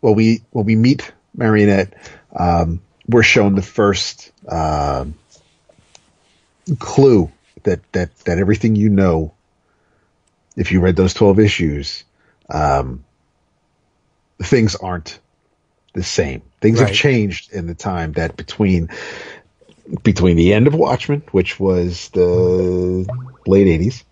[0.00, 1.94] when we when we meet marionette,
[2.34, 5.04] um, we're shown the first uh,
[6.80, 7.30] clue
[7.62, 9.32] that that that everything you know,
[10.56, 12.04] if you read those twelve issues,
[12.50, 13.04] um,
[14.42, 15.18] things aren't
[15.92, 16.42] the same.
[16.60, 16.88] Things right.
[16.88, 18.88] have changed in the time that between
[20.02, 23.06] between the end of Watchmen, which was the
[23.46, 24.04] late eighties,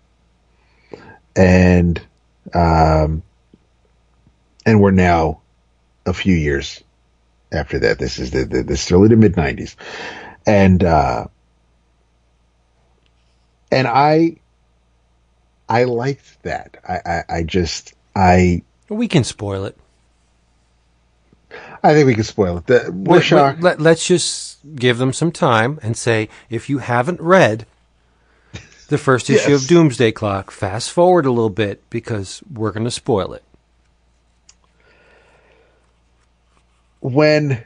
[1.35, 2.01] and
[2.53, 3.23] um,
[4.65, 5.41] and we're now
[6.05, 6.83] a few years
[7.51, 7.99] after that.
[7.99, 9.75] This is the, the this early to mid nineties,
[10.45, 11.27] and uh,
[13.71, 14.37] and I,
[15.67, 16.77] I liked that.
[16.87, 19.77] I, I, I just, I, We can spoil it.
[21.83, 22.67] I think we can spoil it.
[22.67, 26.79] The Let, Rorschach, let, let, us just give them some time and say if you
[26.79, 27.65] haven't read
[28.89, 29.63] the first issue Yes.
[29.63, 33.43] of Doomsday Clock, fast forward a little bit because we're going to spoil it.
[37.05, 37.63] when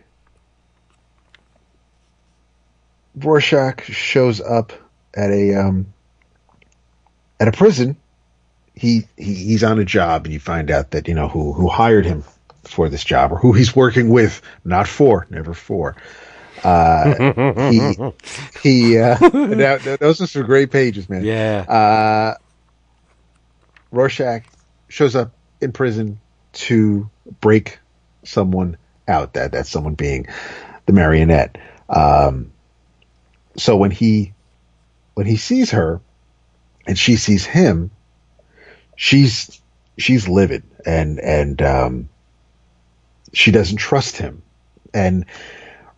[3.15, 4.73] Rorschach shows up
[5.13, 5.93] at a um,
[7.39, 7.95] at a prison,
[8.75, 11.67] he, he he's on a job, and you find out that you know who who
[11.67, 12.23] hired him
[12.63, 15.95] for this job or who he's working with, not for, never for.
[16.63, 17.95] Uh, he
[18.63, 21.23] he uh, that- those are some great pages, man.
[21.23, 21.65] Yeah.
[21.67, 22.35] Uh,
[23.91, 24.43] Rorschach
[24.87, 25.31] shows up
[25.61, 26.19] in prison
[26.53, 27.09] to
[27.41, 27.79] break
[28.23, 28.77] someone
[29.07, 29.33] out.
[29.33, 30.27] That that someone being
[30.85, 31.57] the marionette.
[31.87, 32.51] Um,
[33.57, 34.33] so when he
[35.15, 36.01] when he sees her
[36.89, 37.91] and she sees him,
[38.95, 39.61] she's
[39.99, 42.09] she's livid and and um,
[43.31, 44.41] she doesn't trust him.
[44.91, 45.23] And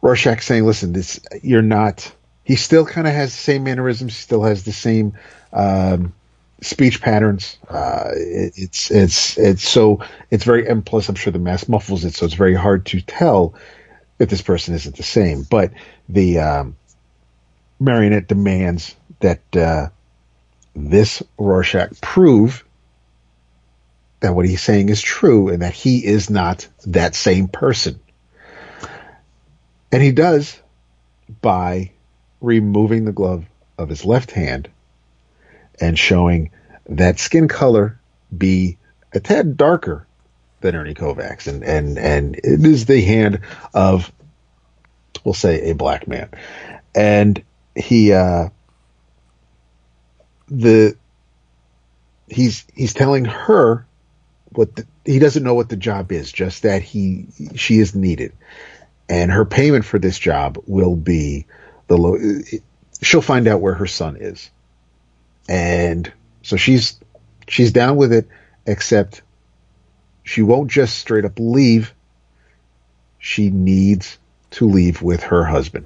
[0.02, 2.14] Rorschach saying, "Listen, this you're not."
[2.44, 4.18] He still kind of has the same mannerisms.
[4.18, 5.14] He still has the same
[5.54, 6.12] um,
[6.60, 7.58] speech patterns.
[7.70, 12.04] Uh, it, it's it's it's so it's very and plus I'm sure the mask muffles
[12.04, 13.54] it, so it's very hard to tell
[14.20, 15.44] if this person isn't the same.
[15.44, 15.72] But
[16.10, 16.76] the um,
[17.80, 19.88] marionette demands that uh,
[20.76, 22.64] this Rorschach prove
[24.22, 28.00] that what he's saying is true and that he is not that same person.
[29.92, 30.60] And he does
[31.42, 31.92] by
[32.40, 33.46] removing the glove
[33.78, 34.70] of his left hand
[35.80, 36.52] and showing
[36.88, 38.00] that skin color
[38.36, 38.78] be
[39.14, 40.08] a tad darker
[40.62, 43.42] than Ernie Kovacs, and and and it is the hand
[43.74, 44.12] of,
[45.24, 46.30] we'll say, a black man,
[46.96, 47.44] and
[47.76, 48.50] he uh,
[50.52, 50.96] the
[52.28, 53.86] he's he's telling her
[54.50, 58.34] what the, he doesn't know what the job is, just that he she is needed,
[59.10, 61.46] and her payment for this job will be
[61.88, 62.18] the low.
[63.02, 64.52] She'll find out where her son is,
[65.48, 66.12] and
[66.44, 67.00] so she's
[67.48, 68.28] she's down with it,
[68.66, 69.22] except
[70.24, 71.94] she won't just straight up leave.
[73.20, 74.18] She needs
[74.52, 75.86] to leave with her husband,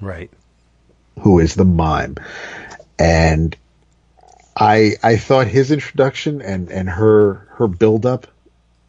[0.00, 0.30] Right.
[1.20, 2.16] who is the mime,
[2.98, 3.56] and
[4.56, 8.26] I I thought his introduction and and her her build up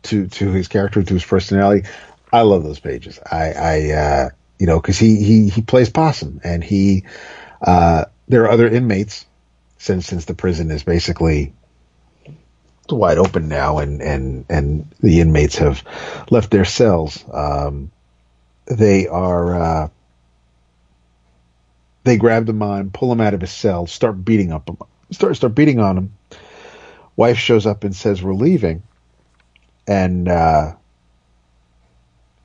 [0.03, 1.87] to to his character to his personality.
[2.33, 3.19] I love those pages.
[3.31, 7.05] I I uh, you know because he he he plays possum and he
[7.61, 9.25] uh, there are other inmates
[9.77, 11.53] since since the prison is basically
[12.89, 15.83] wide open now and and and the inmates have
[16.29, 17.23] left their cells.
[17.31, 17.91] Um,
[18.65, 19.55] they are.
[19.55, 19.89] Uh,
[22.03, 24.77] they grab the mime, pull him out of his cell, start beating up him,
[25.11, 26.13] start start beating on him.
[27.15, 28.83] Wife shows up and says we're leaving,
[29.87, 30.73] and uh,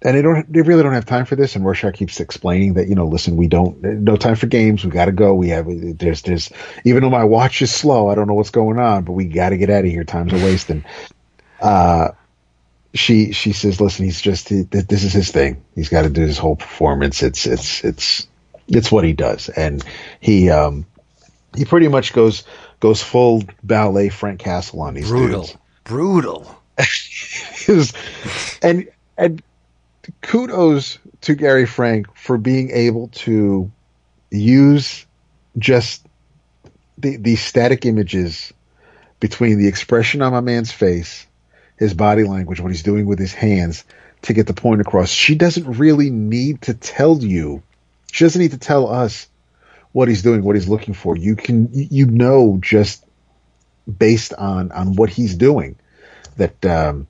[0.02, 1.56] and they don't they really don't have time for this.
[1.56, 4.84] And Rorschach keeps explaining that you know, listen, we don't no time for games.
[4.84, 5.34] We got to go.
[5.34, 6.50] We have there's there's
[6.84, 9.50] even though my watch is slow, I don't know what's going on, but we got
[9.50, 10.04] to get out of here.
[10.04, 10.84] Time's a wasting.
[11.60, 12.10] Uh,
[12.94, 15.62] she she says, listen, he's just he, this is his thing.
[15.74, 17.22] He's got to do his whole performance.
[17.22, 18.26] It's it's it's
[18.68, 19.84] it's what he does, and
[20.20, 20.86] he um
[21.56, 22.44] he pretty much goes
[22.80, 25.42] goes full ballet Frank Castle on these Brutal.
[25.42, 25.56] dudes.
[25.84, 26.62] Brutal.
[27.68, 27.92] Is-
[28.62, 29.42] and and
[30.22, 33.70] kudos to Gary Frank for being able to
[34.30, 35.06] use
[35.58, 36.06] just
[36.98, 38.52] the the static images
[39.20, 41.26] between the expression on my man's face,
[41.78, 43.84] his body language, what he's doing with his hands
[44.22, 45.08] to get the point across.
[45.08, 47.62] She doesn't really need to tell you.
[48.12, 49.26] She doesn't need to tell us
[49.96, 51.16] what he's doing, what he's looking for.
[51.16, 53.02] You can you know just
[53.98, 55.74] based on on what he's doing
[56.36, 57.06] that um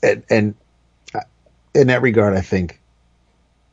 [0.00, 0.54] and and
[1.12, 1.22] uh,
[1.74, 2.78] in that regard, I think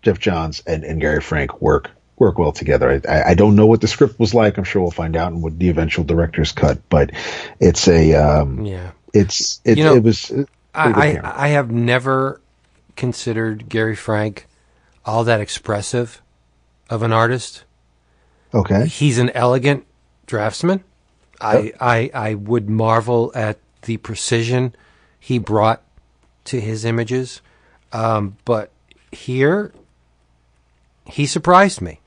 [0.01, 2.99] Geoff Johns and, and Gary Frank work work well together.
[3.07, 4.57] I, I don't know what the script was like.
[4.57, 6.79] I'm sure we'll find out in what the eventual director's cut.
[6.89, 7.11] But
[7.59, 8.89] it's a um, Yeah.
[9.13, 10.31] it's it, You know, it was.
[10.31, 11.29] uh, pretty good I.
[11.29, 12.41] I I have never
[12.95, 14.47] considered Gary Frank
[15.05, 16.23] all that expressive
[16.89, 17.65] of an artist.
[18.53, 18.87] Okay.
[18.87, 19.85] He's an elegant
[20.25, 20.83] draftsman.
[21.41, 24.75] I, I I would marvel at the precision
[25.19, 25.81] he brought
[26.45, 27.41] to his images,
[27.93, 28.71] um, but
[29.11, 29.71] here
[31.05, 31.99] he surprised me.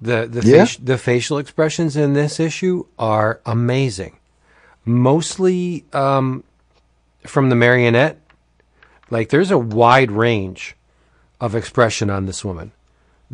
[0.00, 0.64] the the Yeah.
[0.64, 4.18] faci- the facial expressions in this issue are amazing,
[4.84, 6.42] mostly um,
[7.26, 8.18] from the marionette.
[9.10, 10.74] Like there's a wide range
[11.40, 12.72] of expression on this woman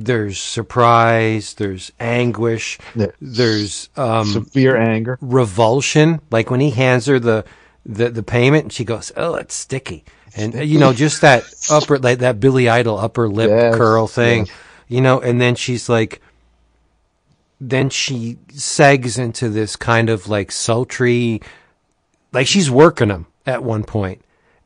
[0.04, 2.78] there's surprise, there's anguish,
[3.20, 5.18] there's um, Severe anger.
[5.20, 6.20] revulsion.
[6.30, 7.44] Like when he hands her the,
[7.84, 10.04] the, the payment and she goes, Oh, it's sticky.
[10.36, 14.06] And uh, you know, just that upper, like that Billy Idol upper lip Yes, curl
[14.06, 14.54] thing, yes.
[14.88, 16.20] you know, and then she's like,
[17.60, 21.42] then she segs into this kind of like sultry,
[22.32, 24.22] like she's working him at one point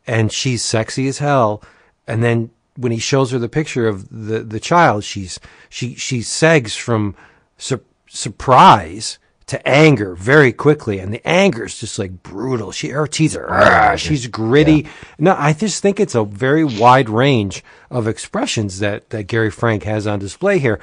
[0.06, 1.62] and she's sexy as hell.
[2.06, 6.20] And then when he shows her the picture of the, the child, she's, she, she
[6.20, 7.14] segs from
[7.56, 10.98] sur- surprise to anger very quickly.
[10.98, 12.72] And the anger is just like brutal.
[12.72, 14.86] She, her teeth are, ah, "Argh," she's gritty.
[15.18, 19.84] No, I just think it's a very wide range of expressions that, that Gary Frank
[19.84, 20.80] has on display here.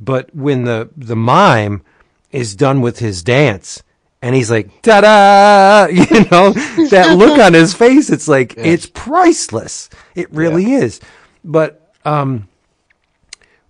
[0.00, 1.82] But when the, the mime
[2.30, 3.82] is done with his dance,
[4.22, 5.86] and he's like, ta da!
[5.90, 6.52] You know,
[6.88, 9.90] that look on his face, it's like, it's priceless.
[10.14, 11.00] It really is.
[11.44, 12.48] But, um,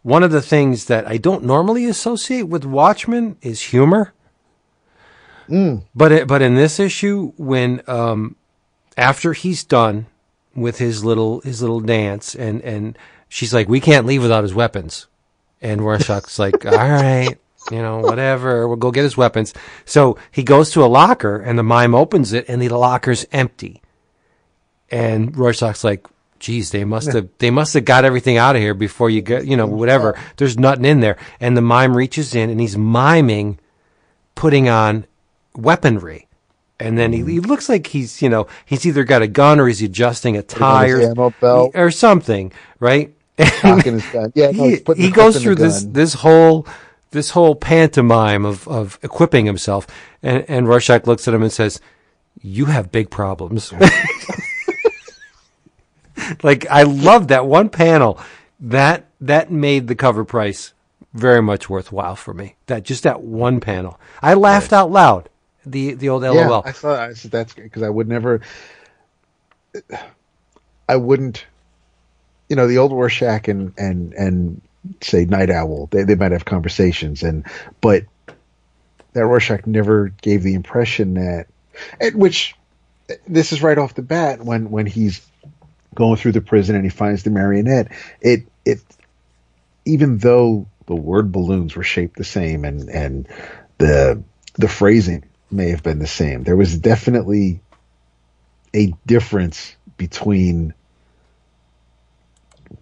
[0.02, 4.12] one of the things that I don't normally associate with Watchmen is humor.
[5.94, 8.36] But, it, but in this issue, when, um,
[8.96, 10.06] after he's done
[10.54, 12.98] with his little, his little dance and, and
[13.28, 15.06] she's like, we can't leave without his weapons.
[15.60, 17.36] And Rorschach's like, all right,
[17.70, 19.54] you know, whatever, we'll go get his weapons.
[19.84, 23.82] So he goes to a locker and the mime opens it and the locker's empty.
[24.90, 26.06] And Rorschach's like,
[26.45, 29.47] geez, they must have, they must have got everything out of here before you get,
[29.47, 30.14] you know, whatever.
[30.36, 31.16] There's nothing in there.
[31.40, 33.59] And the mime reaches in and he's miming
[34.34, 35.07] putting on
[35.57, 36.28] weaponry.
[36.78, 39.66] And then he, he looks like he's, you know, he's either got a gun or
[39.68, 41.70] he's adjusting a tire belt.
[41.74, 43.14] or something, right?
[44.34, 46.66] Yeah, no, he, he goes through this this whole
[47.11, 49.86] this whole pantomime of of equipping himself,
[50.22, 51.80] and and Rorschach looks at him and says,
[52.42, 53.72] "You have big problems."
[56.42, 58.18] like I love that one panel.
[58.60, 60.72] That that made the cover price
[61.12, 62.56] very much worthwhile for me.
[62.66, 65.28] That just that one panel, I laughed out loud.
[65.66, 66.34] The the old LOL.
[66.34, 68.40] Yeah, I thought I said that's because I would never.
[70.88, 71.46] I wouldn't.
[72.48, 74.60] You know, the old Rorschach and and and
[75.00, 77.46] say Nite Owl, they they might have conversations, and
[77.80, 78.04] but
[79.14, 81.46] that Rorschach never gave the impression that,
[82.00, 82.54] at which
[83.26, 85.26] this is right off the bat when when he's
[85.95, 87.92] going through the prison and he finds the marionette.
[88.20, 88.80] It it
[89.84, 93.28] even though the word balloons were shaped the same and and
[93.78, 94.22] the
[94.55, 97.61] the phrasing may have been the same, there was definitely
[98.74, 100.74] a difference between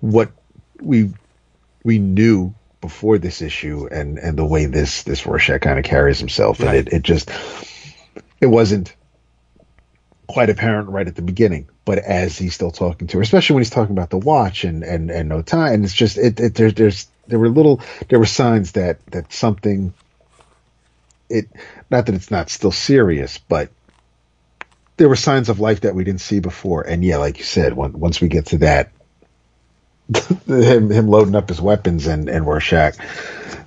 [0.00, 0.32] what
[0.80, 1.12] we
[1.84, 6.18] we knew before this issue and and the way this this Rorschach kind of carries
[6.18, 7.30] himself, and it it just
[8.40, 8.94] it wasn't
[10.26, 13.60] quite apparent right at the beginning, but as he's still talking to her, especially when
[13.62, 16.54] he's talking about the watch and and and no time, and it's just it, it
[16.54, 19.92] there, there's there were little there were signs that that something
[21.28, 21.48] it
[21.90, 23.70] not that it's not still serious, but
[24.96, 27.74] there were signs of life that we didn't see before, and yeah, like you said,
[27.74, 28.92] when, once we get to that,
[30.46, 32.96] him him loading up his weapons and and Rorschach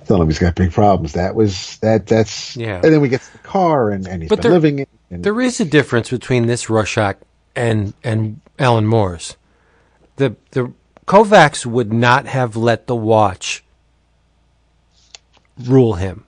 [0.06, 1.14] telling him he's got big problems.
[1.14, 2.80] That was that that's Yeah.
[2.82, 4.86] And then we get to the car and and he's But been there- living in.
[5.10, 7.16] And, There is a difference between this Rorschach
[7.56, 9.36] and and Alan Moore's.
[10.16, 10.72] The the
[11.06, 13.64] Kovacs would not have let the watch
[15.58, 16.24] rule him.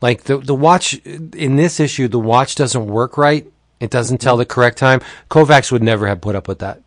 [0.00, 3.50] Like the the watch in this issue, the watch doesn't work right.
[3.80, 5.00] It doesn't tell the correct time.
[5.30, 6.82] Kovacs would never have put up with that.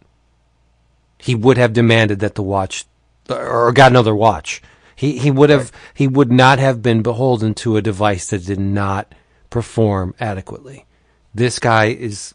[1.17, 2.85] He would have demanded that the watch
[3.29, 4.61] or got another watch.
[4.95, 8.59] He he would have he would not have been beholden to a device that did
[8.59, 9.13] not
[9.49, 10.85] perform adequately.
[11.33, 12.33] This guy is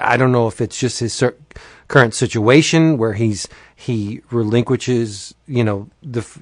[0.00, 1.22] I don't know if it's just his
[1.88, 6.38] current situation where he's he relinquishes, you know, the f-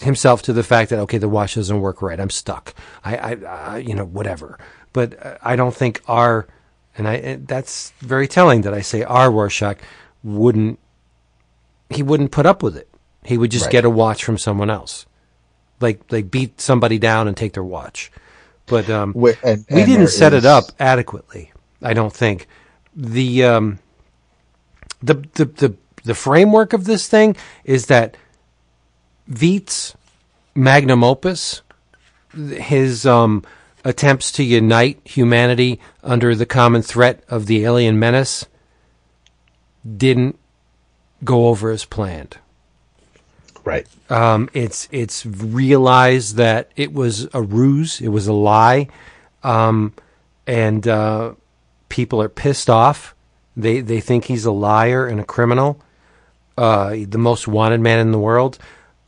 [0.00, 2.18] himself to the fact that okay, the watch doesn't work right.
[2.20, 2.74] I'm stuck.
[3.04, 4.58] I, I, I you know, whatever.
[4.92, 6.46] But uh, I don't think our,
[6.98, 9.78] and I and that's very telling that I say our Rorschach
[10.22, 10.78] wouldn't.
[11.88, 12.88] He wouldn't put up with it.
[13.24, 13.72] He would just Right.
[13.72, 15.06] get a watch from someone else,
[15.80, 18.10] like like beat somebody down and take their watch.
[18.66, 21.51] But um, Wi- and- we didn't set is- it up adequately.
[21.82, 22.46] I don't think
[22.94, 23.78] the um,
[25.02, 25.74] the the the
[26.04, 28.16] the framework of this thing is that
[29.30, 29.94] Veidt's
[30.54, 31.62] magnum opus,
[32.34, 33.44] his um,
[33.84, 38.46] attempts to unite humanity under the common threat of the alien menace,
[39.96, 40.38] didn't
[41.24, 42.38] go over as planned.
[43.64, 43.86] right.
[44.10, 48.88] Um, it's it's realized that it was a ruse, it was a lie,
[49.42, 49.94] um,
[50.46, 51.34] and uh,
[51.92, 53.14] people are pissed off.
[53.56, 55.76] They they think he's a liar and a criminal.
[56.56, 58.58] uh, the most wanted man in the world.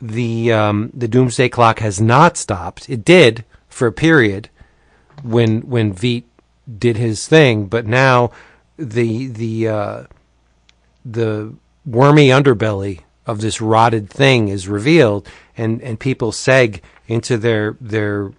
[0.00, 2.88] The um, the doomsday clock has not stopped.
[2.88, 4.48] It did for a period
[5.22, 6.24] when when Veidt
[6.78, 8.30] did his thing, but now
[8.76, 10.02] the the uh,
[11.04, 11.54] the
[11.86, 18.32] wormy underbelly of this rotted thing is revealed, and and people seg into their their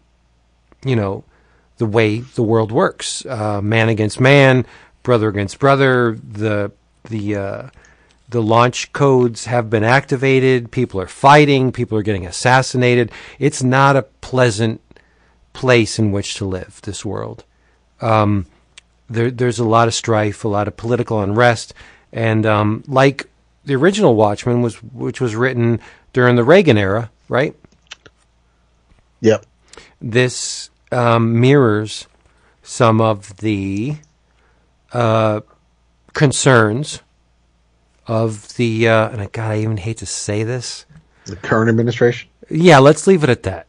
[0.84, 1.24] you know
[1.78, 4.66] the way the world works, uh, man against man,
[5.04, 6.18] brother against brother.
[6.22, 6.72] The
[7.06, 7.70] the uh,
[8.30, 10.72] the launch codes have been activated.
[10.72, 11.72] People are fighting.
[11.72, 13.12] People are getting assassinated.
[13.40, 14.82] It's not a pleasant
[15.54, 16.82] place in which to live.
[16.84, 17.44] This world.
[18.02, 18.46] Um,
[19.10, 21.74] there, there's a lot of strife, a lot of political unrest,
[22.12, 23.28] and um, like
[23.64, 25.80] the original Watchmen was, which was written
[26.14, 27.56] during the Reagan era, right?
[29.22, 29.46] Yep.
[30.02, 32.08] This um, mirrors
[32.64, 33.98] some of the
[34.94, 35.42] uh,
[36.14, 37.02] concerns
[38.08, 40.86] of the, uh, and God, I even hate to say this.
[41.26, 42.30] The current administration.
[42.50, 43.68] Yeah, let's leave it at that.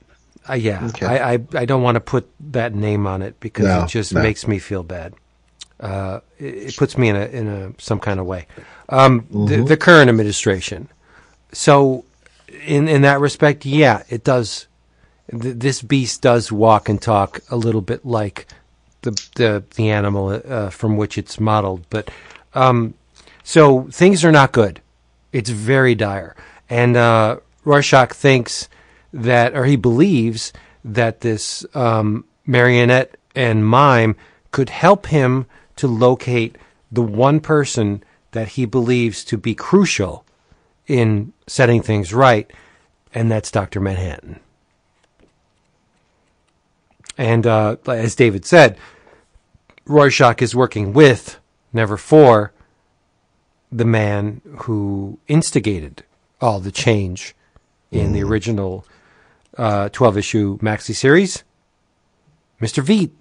[0.48, 1.06] Uh, yeah, Okay.
[1.06, 4.14] I, I I don't want to put that name on it because No, it just
[4.14, 4.22] no.
[4.22, 5.14] makes me feel bad.
[5.80, 8.46] Uh, it, it puts me in a in a some kind of way.
[8.88, 9.64] Um, the, Mm-hmm.
[9.64, 10.88] the current administration.
[11.52, 12.04] So,
[12.64, 14.68] in in that respect, yeah, it does.
[15.30, 18.46] Th- this beast does walk and talk a little bit like
[19.02, 22.10] the the the animal uh, from which it's modeled, but
[22.54, 22.94] um,
[23.42, 24.80] so things are not good.
[25.32, 26.36] It's very dire,
[26.68, 28.68] and uh, Rorschach thinks
[29.12, 30.52] that, or he believes
[30.84, 34.16] that this um, marionette and mime
[34.50, 35.46] could help him
[35.76, 36.56] to locate
[36.90, 38.02] the one person
[38.32, 40.24] that he believes to be crucial
[40.86, 42.50] in setting things right,
[43.12, 44.40] and that's Doctor Manhattan.
[47.18, 48.78] And uh, as David said,
[49.86, 51.38] Rorschach is working with,
[51.72, 52.52] never for,
[53.72, 56.04] the man who instigated
[56.40, 57.34] all the change
[57.90, 58.84] in the original
[59.56, 61.44] uh, 12 issue maxi series,
[62.60, 62.84] Mr.
[62.84, 63.12] Veidt,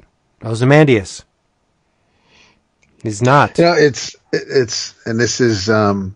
[0.43, 1.23] Ozymandias.
[3.03, 3.57] He's not.
[3.57, 6.15] You know, it's it's and this is um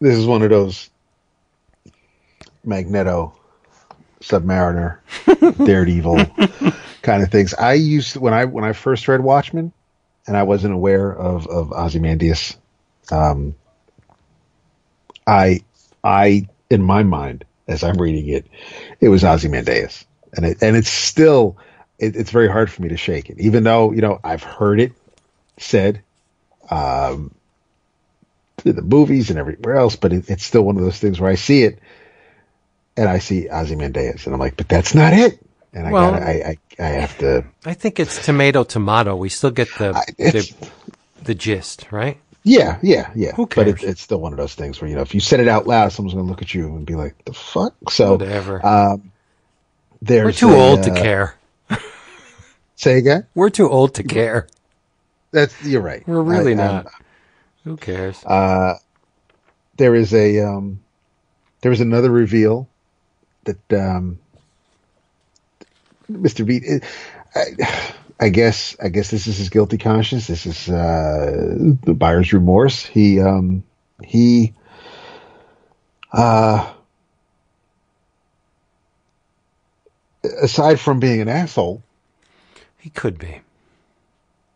[0.00, 0.90] this is one of those
[2.64, 3.38] Magneto,
[4.20, 4.98] Submariner,
[5.66, 6.26] Daredevil
[7.02, 7.54] kind of things.
[7.54, 9.72] I used when I when I first read Watchmen,
[10.26, 12.56] and I wasn't aware of of Ozymandias.
[13.12, 13.54] Um,
[15.26, 15.60] I
[16.02, 18.46] I in my mind as I'm reading it,
[19.00, 20.04] it was Ozymandias,
[20.34, 21.56] and it and it's still
[21.98, 24.80] it, it's very hard for me to shake it, even though you know I've heard
[24.80, 24.92] it
[25.58, 26.02] said
[26.70, 27.32] um,
[28.64, 31.30] in the movies and everywhere else, but it, it's still one of those things where
[31.30, 31.78] I see it
[32.96, 35.38] and I see Ozymandias, and I'm like, but that's not it.
[35.72, 37.44] And I Well- gotta, I, I, I have to.
[37.64, 39.16] I think it's tomato tomato.
[39.16, 40.54] We still get the I- the,
[41.24, 42.18] the gist, right?
[42.46, 43.32] Yeah, yeah, yeah.
[43.32, 43.72] Who cares?
[43.72, 45.48] But it, it's still one of those things where you know, if you said it
[45.48, 48.64] out loud, someone's going to look at you and be like, "The fuck." So Whatever.
[48.64, 49.10] um,
[50.02, 51.34] there's We're too a, old to uh, care.
[52.76, 53.26] Say again.
[53.34, 54.46] We're too old to care.
[55.30, 56.06] That's you're right.
[56.06, 56.92] We're really I- I'm- not.
[57.64, 58.22] Who cares?
[58.24, 58.74] Uh,
[59.78, 60.80] there is a um,
[61.62, 62.68] there was another reveal
[63.44, 64.18] that um,
[66.10, 66.46] Mr.
[66.46, 66.84] Veidt.
[67.34, 70.28] I, I guess I guess this is his guilty conscience.
[70.28, 72.84] This is uh, the buyer's remorse.
[72.84, 73.64] He um,
[74.02, 74.54] he
[76.12, 76.72] uh,
[80.42, 81.82] aside from being an asshole.
[82.78, 83.40] he could be.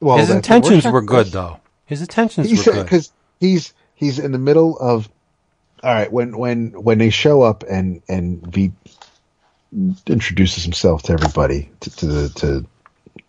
[0.00, 1.58] Well, His intentions were good, though.
[1.86, 2.84] His intentions he were said good.
[2.84, 5.08] because he's he's in the middle of
[5.82, 8.72] all right when when when they show up and and V
[10.06, 12.66] introduces himself to everybody to, to to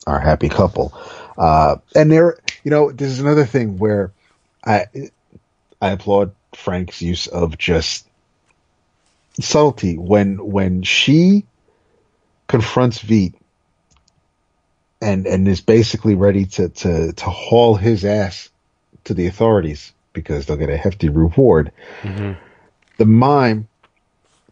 [0.08, 0.93] our happy couple
[1.38, 4.14] uh and there you know this is another thing where
[4.66, 4.86] i
[5.82, 8.10] i applaud frank's use of just
[9.41, 9.97] subtlety.
[9.97, 11.45] When when she
[12.47, 13.34] confronts Veidt
[15.02, 18.50] and and is basically ready to to to haul his ass
[19.06, 21.72] to the authorities because they'll get a hefty reward.
[22.03, 22.38] Mhm.
[22.97, 23.68] The mime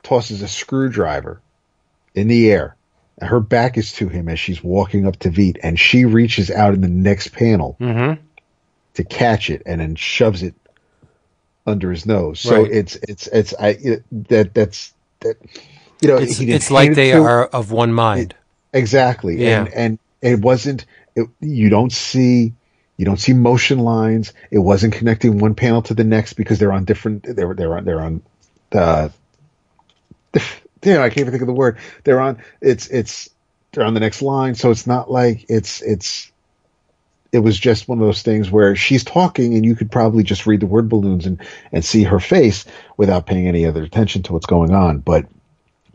[0.04, 1.42] tosses a screwdriver
[2.16, 2.76] in the air.
[3.22, 6.74] Her back is to him as she's walking up to Veidt, and she reaches out
[6.74, 8.22] in the next panel Mm-hmm.
[8.94, 10.54] to catch it and then shoves it
[11.66, 12.40] under his nose.
[12.40, 12.72] So Right.
[12.72, 15.36] it's it's it's I it, that that's that
[16.02, 18.36] you know It's, it's like it they to- are of one mind.
[18.74, 19.44] Exactly.
[19.44, 19.64] Yeah.
[19.66, 20.86] And and it wasn't
[21.16, 22.54] it, you don't see
[22.98, 24.34] you don't see motion lines.
[24.52, 27.86] It wasn't connecting one panel to the next because they're on different they're they're on
[27.86, 28.22] they're on
[28.72, 29.10] uh
[30.82, 31.78] damn, I can't even think of the word.
[32.04, 33.30] They're on it's it's
[33.72, 36.32] they're on the next line, so it's not like it's it's
[37.32, 40.48] it was just one of those things where she's talking and you could probably just
[40.48, 41.42] read the word balloons and,
[41.72, 45.00] and see her face without paying any other attention to what's going on.
[45.00, 45.26] But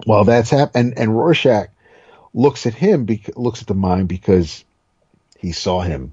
[0.04, 1.68] while that's happening, and, Rorschach
[2.34, 4.62] looks at him, looks at the mime because
[5.38, 6.12] he saw him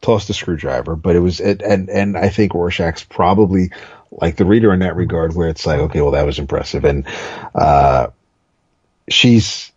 [0.00, 0.96] toss the screwdriver.
[0.96, 3.70] But it was, it, and and I think Rorschach's probably
[4.10, 7.06] like the reader in that regard, where it's like, okay, well, that was impressive, and
[7.54, 8.08] uh,
[9.08, 9.72] she's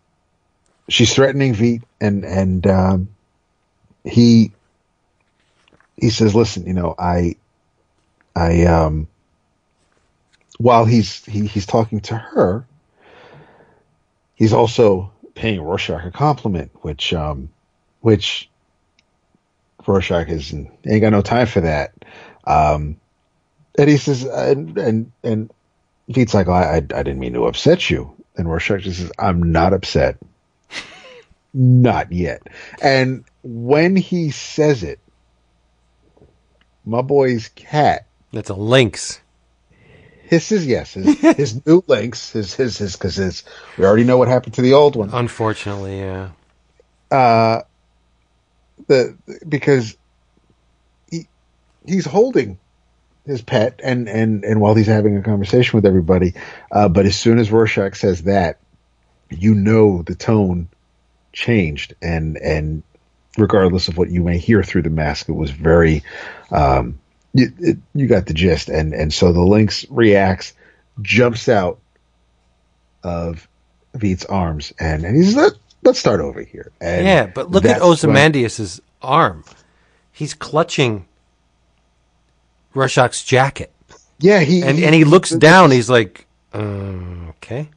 [0.90, 3.10] she's threatening Veidt, and and um,
[4.04, 4.52] he
[5.98, 7.36] he says, "Listen, you know, I
[8.36, 9.08] I um."
[10.58, 12.68] While he's he, he's talking to her,
[14.36, 17.50] he's also paying Rorschach a compliment, which um,
[18.02, 18.48] which
[19.88, 21.94] Rorschach is ain't got no time for that.
[22.46, 22.98] Um,
[23.78, 25.52] and he says, and and and
[26.10, 29.52] Veidt's like, I, I, I didn't mean to upset you, and Rorschach just says, I'm
[29.52, 30.18] not upset,
[31.54, 32.42] not yet.
[32.82, 35.00] And when he says it,
[36.86, 39.22] my boy's cat That's a lynx.
[40.24, 43.44] hisses yes, his, his new lynx, his his his because his
[43.78, 45.10] we already know what happened to the old one.
[45.14, 46.30] Unfortunately, yeah.
[47.10, 47.62] uh,
[48.88, 49.18] the
[49.48, 49.98] because
[51.10, 51.28] he
[51.86, 52.60] he's holding
[53.26, 56.34] his pet and and and while he's having a conversation with everybody,
[56.72, 58.60] uh, but as soon as Rorschach says that,
[59.30, 60.68] you know the tone
[61.34, 62.84] changed and and
[63.38, 66.04] regardless of what you may hear through the mask, it was very
[66.52, 67.00] um,
[67.34, 68.70] you, it, you got the gist.
[68.70, 70.54] And and so the lynx reacts,
[71.02, 71.80] jumps out
[73.04, 73.48] of
[73.96, 75.54] Veidt's arms and and he's let
[75.84, 76.72] let's start over here.
[76.82, 79.44] And yeah, but look at that's when- Ozymandias' arm.
[80.12, 81.06] He's clutching
[82.74, 83.72] Rorschach's jacket.
[84.20, 86.60] Yeah, he And and he looks down, he's like, uh,
[87.40, 87.70] okay.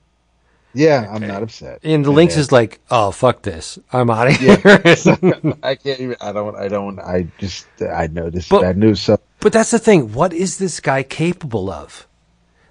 [0.77, 1.79] Yeah, I'm not upset.
[1.85, 2.41] And the lynx Yeah.
[2.41, 3.79] is like, oh, fuck this.
[3.93, 4.61] I'm out of here.
[5.63, 6.17] I can't even.
[6.21, 6.57] I don't.
[6.57, 6.99] I don't.
[6.99, 7.67] I just.
[7.81, 9.01] I know this is But- bad news.
[9.01, 10.13] So But that's the thing.
[10.13, 12.09] What is this guy capable of?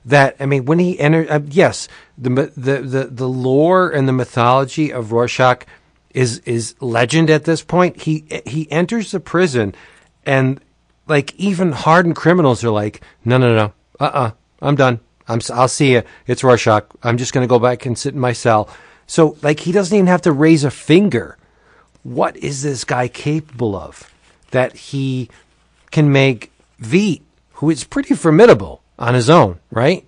[0.06, 4.14] That I mean, when he entered, uh, yes, the, the the the lore and the
[4.14, 5.66] mythology of Rorschach
[6.14, 8.02] is is legend at this point.
[8.02, 9.74] He he enters the prison,
[10.26, 10.60] and
[11.08, 15.00] like even hardened criminals are like, no, no, no, uh, uh-uh, uh, I'm done.
[15.28, 16.04] I'm I'll see you.
[16.28, 16.86] It's Rorschach.
[17.02, 18.70] I'm just gonna go back and sit in my cell.
[19.08, 21.38] So like he doesn't even have to raise a finger.
[22.04, 24.12] What is this guy capable of?
[24.52, 25.30] That he
[25.90, 26.52] can make
[26.82, 27.22] Veidt,
[27.54, 30.06] who is pretty formidable on his own, right?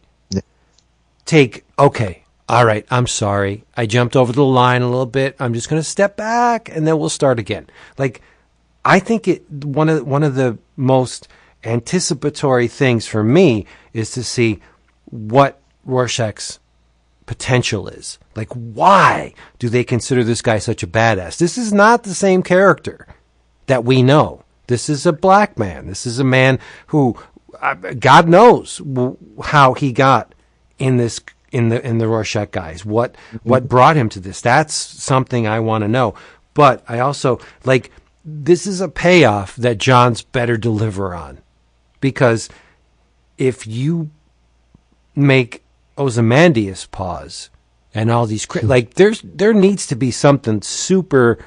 [1.26, 3.64] Take, okay, all right, I'm sorry.
[3.76, 5.36] I jumped over the line a little bit.
[5.40, 7.68] I'm just going to step back and then we'll start again.
[7.98, 8.22] Like,
[8.84, 11.28] I think it, one of, one of the most
[11.64, 14.60] anticipatory things for me is to see
[15.06, 16.60] what Rorschach's
[17.26, 18.20] potential is.
[18.36, 21.40] Like, why do they consider this guy such a badass?
[21.40, 23.08] This is not the same character
[23.66, 24.44] that we know.
[24.68, 25.88] This is a black man.
[25.88, 27.18] This is a man who,
[27.60, 28.80] uh, God knows
[29.44, 30.35] how he got
[30.80, 31.22] in this
[31.52, 32.86] in the in the Rorschach guys.
[32.86, 34.42] What what brought him to this?
[34.42, 36.16] That's something I want to know.
[36.54, 37.92] But I also like
[38.24, 41.40] this is a payoff that Johns better deliver on,
[42.02, 42.50] because
[43.38, 44.10] if you
[45.16, 45.64] make
[45.98, 47.50] Ozymandias pause
[47.94, 51.38] and all these cri- like there's there needs to be something super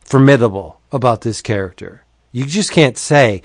[0.00, 2.02] formidable about this character.
[2.32, 3.42] You just can't say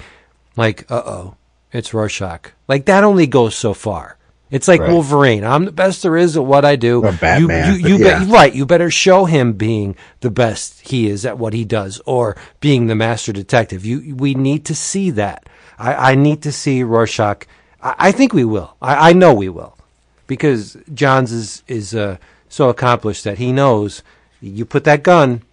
[0.55, 1.35] like, "Uh oh,
[1.73, 4.17] it's Rorschach." Like that only goes so far.
[4.51, 4.89] It's like Right.
[4.89, 5.43] Wolverine.
[5.43, 7.03] I'm the best there is at what I do.
[7.03, 8.25] Or Batman, you, you, you yeah.
[8.27, 8.53] right.
[8.53, 12.87] You better show him being the best he is at what he does, or being
[12.87, 13.85] the master detective.
[13.85, 15.47] You, we need to see that.
[15.77, 17.45] I, I need to see Rorschach.
[17.81, 18.75] I, I think we will.
[18.81, 19.77] I, I know we will,
[20.25, 22.17] because Johns is is uh,
[22.47, 24.01] so accomplished that he knows
[24.41, 25.43] you put that gun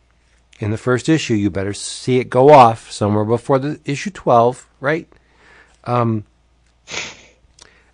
[0.59, 4.67] in the first issue, you better see it go off somewhere before the issue twelve,
[4.81, 5.07] right?
[5.85, 6.25] Um,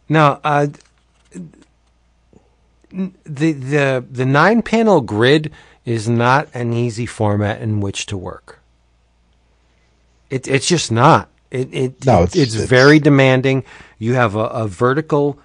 [0.09, 0.69] now, uh,
[2.93, 5.51] the the the nine panel grid
[5.85, 8.60] is not an easy format in which to work.
[10.31, 11.28] It it's just not.
[11.51, 13.64] It it No, it's, it's- it's it's- very demanding.
[13.98, 15.39] You have a, a vertical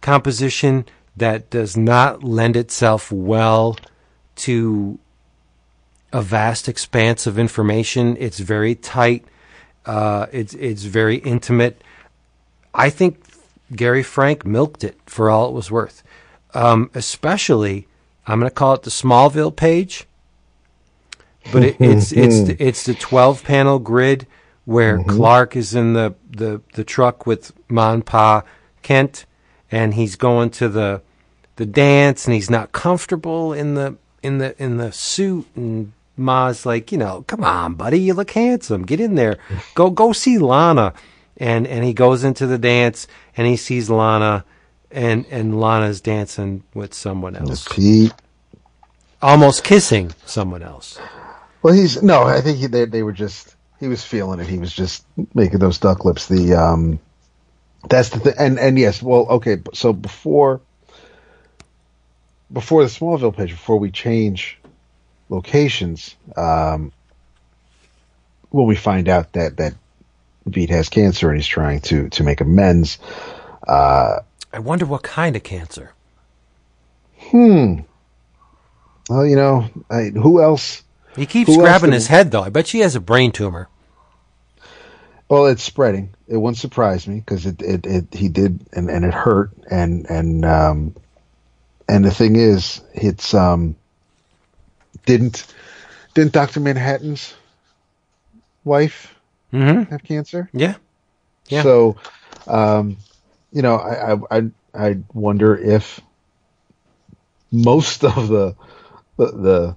[0.00, 0.84] composition
[1.16, 3.76] that does not lend itself well
[4.36, 4.98] to
[6.12, 8.16] a vast expanse of information.
[8.20, 9.24] It's very tight.
[9.86, 11.82] Uh, it's it's very intimate.
[12.74, 13.22] I think
[13.74, 16.02] Gary Frank milked it for all it was worth.
[16.56, 17.86] Um, especially,
[18.26, 20.06] I'm going to call it the Smallville page,
[21.52, 24.26] but it, it's it's the, it's the 12 panel grid
[24.64, 28.42] where Clark is in the, the, the truck with Ma and Pa
[28.82, 29.26] Kent,
[29.70, 31.02] and he's going to the
[31.56, 36.64] the dance, and he's not comfortable in the in the in the suit, and Ma's
[36.64, 38.84] like, you know, come on, buddy, you look handsome.
[38.84, 39.38] Get in there.
[39.74, 40.94] Go go see Lana.
[41.36, 43.06] And and he goes into the dance
[43.36, 44.44] and he sees Lana
[44.90, 47.66] and and Lana's dancing with someone else.
[47.68, 48.12] Pete.
[49.22, 50.98] Almost kissing someone else.
[51.62, 52.24] Well, he's no.
[52.24, 54.46] I think he, they they were just he was feeling it.
[54.46, 55.04] He was just
[55.34, 56.28] making those duck lips.
[56.28, 57.00] The um,
[57.88, 58.34] that's the thing.
[58.38, 59.58] And and yes, well, okay.
[59.74, 60.60] So before
[62.52, 64.58] before the Smallville page, before we change
[65.28, 66.92] locations, um,
[68.50, 69.74] when we find out that that
[70.48, 72.98] Veidt has cancer and he's trying to to make amends.
[73.66, 74.20] Uh,
[74.56, 75.92] I wonder what kind of cancer.
[77.18, 77.80] hmm.
[79.10, 80.82] Well, you know, I, who else?
[81.14, 82.42] He keeps Who grabbing his head though.
[82.42, 83.68] I bet she has a brain tumor.
[85.28, 86.08] Well, it's spreading.
[86.26, 90.08] It wouldn't surprise me because it, it, it he did and, and it hurt and
[90.08, 90.96] and um
[91.86, 93.76] and the thing is, it's um
[95.04, 95.52] didn't
[96.14, 97.34] didn't Doctor Manhattan's
[98.64, 99.14] wife
[99.52, 99.90] Mm-hmm.
[99.90, 100.48] have cancer?
[100.54, 100.76] Yeah.
[101.48, 101.62] Yeah.
[101.62, 101.96] So,
[102.46, 102.96] um,
[103.56, 105.98] you know, I, I I wonder if
[107.50, 108.54] most of the
[109.16, 109.76] the, the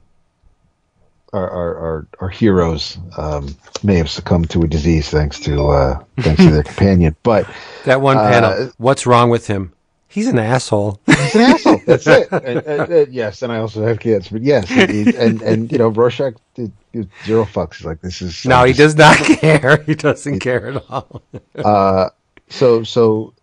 [1.32, 6.04] our, our our our heroes um, may have succumbed to a disease thanks to uh,
[6.20, 7.16] thanks to their companion.
[7.24, 7.50] But
[7.86, 8.72] That one Uh, panel.
[8.78, 9.72] What's wrong with him?
[10.10, 11.00] He's an asshole.
[11.06, 11.82] he's an asshole.
[11.86, 12.28] That's it.
[12.32, 14.28] And, and, and, yes, and I also have kids.
[14.28, 17.76] But yes, and and you know, Rorschach did, did zero fucks.
[17.78, 19.78] He's like, this is no, he does not care.
[19.84, 21.22] He doesn't care at all.
[21.56, 22.10] Uh,
[22.50, 23.34] so so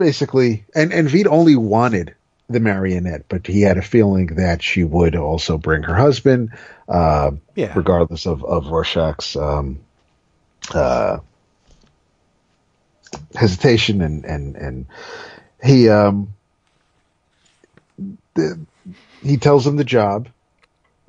[0.00, 2.16] basically, and and Veidt only wanted
[2.48, 6.50] the marionette, but he had a feeling that she would also bring her husband,
[6.88, 7.72] uh, Yeah.
[7.76, 9.78] regardless of of Rorschach's um,
[10.74, 11.18] uh,
[13.36, 14.86] hesitation, and and and
[15.62, 16.30] he um,
[18.34, 18.58] the,
[19.22, 20.28] he tells him the job,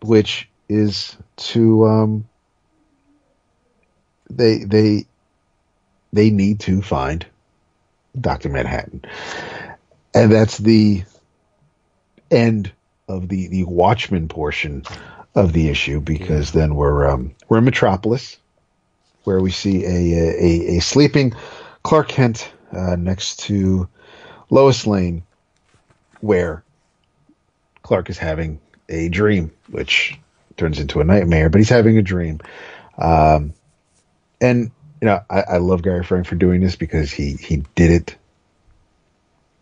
[0.03, 2.25] which is to um,
[4.29, 5.05] they they
[6.13, 7.25] they need to find
[8.19, 8.49] Dr.
[8.49, 9.03] Manhattan.
[10.13, 11.03] And that's the
[12.29, 12.71] end
[13.07, 14.83] of the, the Watchmen portion
[15.35, 18.37] of the issue because then we're um, we're in Metropolis
[19.23, 21.33] where we see a a, a sleeping
[21.83, 23.87] Clark Kent uh, next to
[24.49, 25.23] Lois Lane
[26.19, 26.63] where
[27.81, 28.59] Clark is having
[28.89, 30.19] a dream which
[30.57, 32.39] turns into a nightmare but he's having a dream
[32.97, 33.53] um,
[34.41, 34.71] and
[35.01, 38.15] you know, I, I love Gary Frank for doing this because he he did it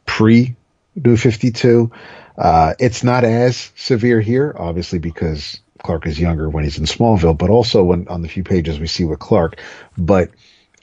[0.06, 0.56] pre
[0.96, 1.92] New Fifty Two.
[2.38, 7.38] Uh, it's not as severe here, obviously, because Clark is younger when he's in Smallville,
[7.38, 9.62] but also when on the few pages we see with Clark.
[9.98, 10.30] But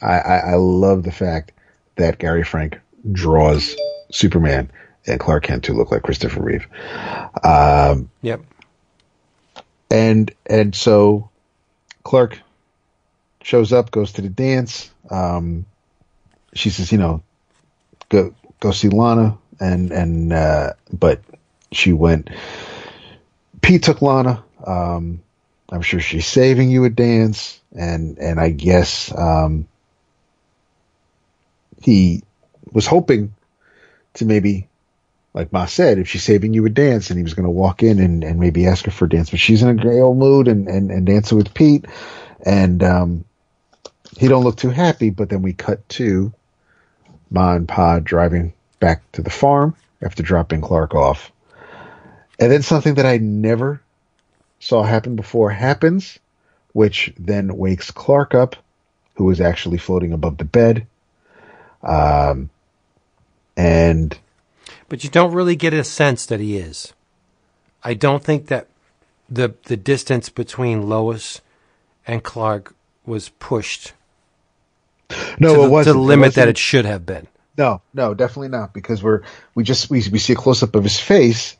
[0.02, 1.52] I, I, I love the fact
[1.96, 2.78] that Gary Frank
[3.12, 3.74] draws
[4.10, 4.70] Superman
[5.06, 6.66] and Clark Kent to look like Christopher Reeve.
[7.44, 8.42] Um, Yep.
[9.90, 11.30] and and so
[12.04, 12.38] Clark
[13.46, 14.90] shows up, goes to the dance.
[15.08, 15.66] Um,
[16.52, 17.22] she says, you know,
[18.08, 21.20] go go see Lana, and and uh, but
[21.70, 22.28] she went.
[23.62, 24.42] Pete took Lana.
[24.66, 25.22] Um,
[25.70, 29.68] I'm sure she's saving you a dance, and and I guess um,
[31.82, 32.24] he
[32.72, 33.32] was hoping
[34.14, 34.66] to maybe
[35.34, 37.84] like Ma said, if she's saving you a dance, and he was going to walk
[37.84, 40.16] in and, and maybe ask her for a dance, but she's in a great old
[40.16, 41.84] mood and, and, and dancing with Pete,
[42.44, 43.24] and um,
[44.18, 45.10] he don't look too happy.
[45.10, 46.32] But then we cut to
[47.30, 51.32] Ma and Pa driving back to the farm after dropping Clark off,
[52.38, 53.80] and then something that I never
[54.60, 56.18] saw happen before happens,
[56.72, 58.56] which then wakes Clark up,
[59.14, 60.86] who is actually floating above the bed,
[61.82, 62.50] um,
[63.56, 64.18] and
[64.88, 66.92] But you don't really get a sense that he is.
[67.82, 68.68] I don't think that
[69.28, 71.40] the the distance between Lois
[72.06, 72.74] and Clark
[73.04, 73.92] was pushed
[75.38, 77.26] no, to, it wasn't to the limit that it should have been.
[77.58, 79.22] No, no, definitely not because we're
[79.54, 81.56] we just we we see a close up of his face,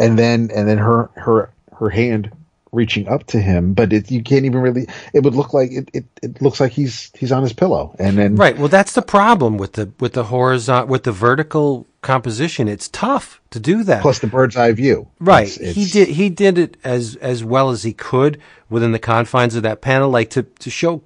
[0.00, 2.30] and then and then her her her hand
[2.72, 4.86] reaching up to him, but it, you can't even really.
[5.14, 6.04] It would look like it, it.
[6.22, 8.56] It looks like he's he's on his pillow, and then Right.
[8.58, 12.68] Well, that's the problem with the with the horizontal with the vertical composition.
[12.68, 14.02] It's tough to do that.
[14.02, 15.08] plus the bird's eye view.
[15.18, 15.48] Right.
[15.48, 18.40] It's- he did he did it as as well as he could
[18.70, 21.02] within the confines of that panel like to to show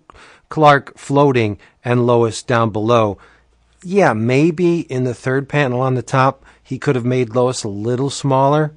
[0.51, 3.17] Clark floating and Lois down below.
[3.83, 7.69] Yeah, maybe in the third panel on the top he could have made Lois a
[7.69, 8.73] little smaller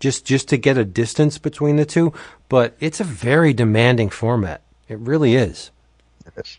[0.00, 2.12] just just to get a distance between the two,
[2.48, 4.60] but it's a very demanding format.
[4.86, 5.70] It really is.
[6.36, 6.58] Yes.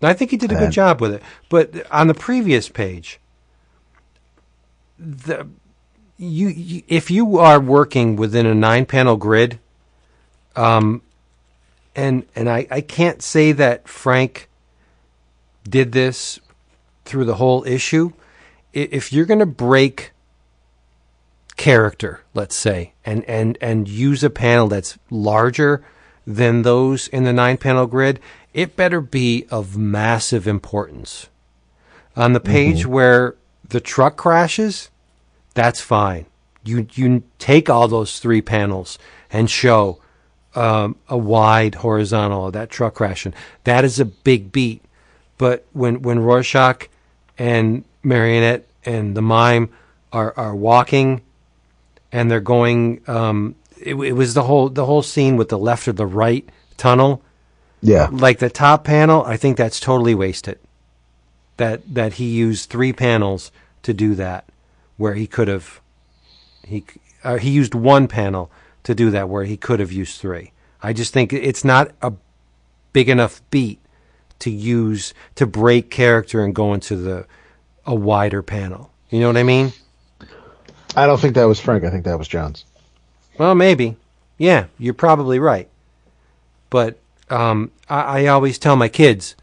[0.00, 1.22] I think he did a good And- job with it.
[1.48, 3.18] But on the previous page,
[4.98, 5.48] the
[6.16, 9.58] you, you if you are working within a nine panel grid,
[10.56, 11.02] Um,
[11.94, 14.48] and and I, I can't say that Frank
[15.68, 16.40] did this
[17.04, 18.12] through the whole issue.
[18.72, 20.12] If you're going to break
[21.56, 25.84] character, let's say, and, and, and use a panel that's larger
[26.26, 28.20] than those in the nine panel grid,
[28.52, 31.28] it better be of massive importance.
[32.16, 32.52] On the mm-hmm.
[32.52, 33.36] page where
[33.68, 34.90] the truck crashes,
[35.54, 36.26] that's fine.
[36.64, 38.98] You you take all those three panels
[39.30, 40.00] and show
[40.54, 43.34] um, a wide horizontal of that truck crashing.
[43.64, 44.82] That is a big beat.
[45.38, 46.88] But when when Rorschach
[47.38, 49.70] and Marionette and the mime
[50.12, 51.22] are are walking
[52.12, 55.88] and they're going, um, it, it was the whole the whole scene with the left
[55.88, 57.22] or the right tunnel.
[57.80, 58.08] Yeah.
[58.10, 60.58] Like the top panel, I think that's totally wasted.
[61.56, 63.52] That that he used three panels
[63.82, 64.46] to do that,
[64.96, 65.80] where he could have
[66.62, 66.84] he
[67.22, 68.50] uh, he used one panel
[68.84, 70.52] to do that where he could have used three.
[70.82, 72.12] I just think it's not a
[72.92, 73.80] big enough beat
[74.40, 77.26] to use to break character and go into the
[77.86, 78.90] a wider panel.
[79.10, 79.72] You know what I mean?
[80.96, 81.84] I don't think that was Frank.
[81.84, 82.64] I think that was Johns.
[83.38, 83.96] Well, maybe.
[84.38, 85.68] Yeah, you're probably right.
[86.70, 86.98] But
[87.30, 89.34] um, I, I always tell my kids,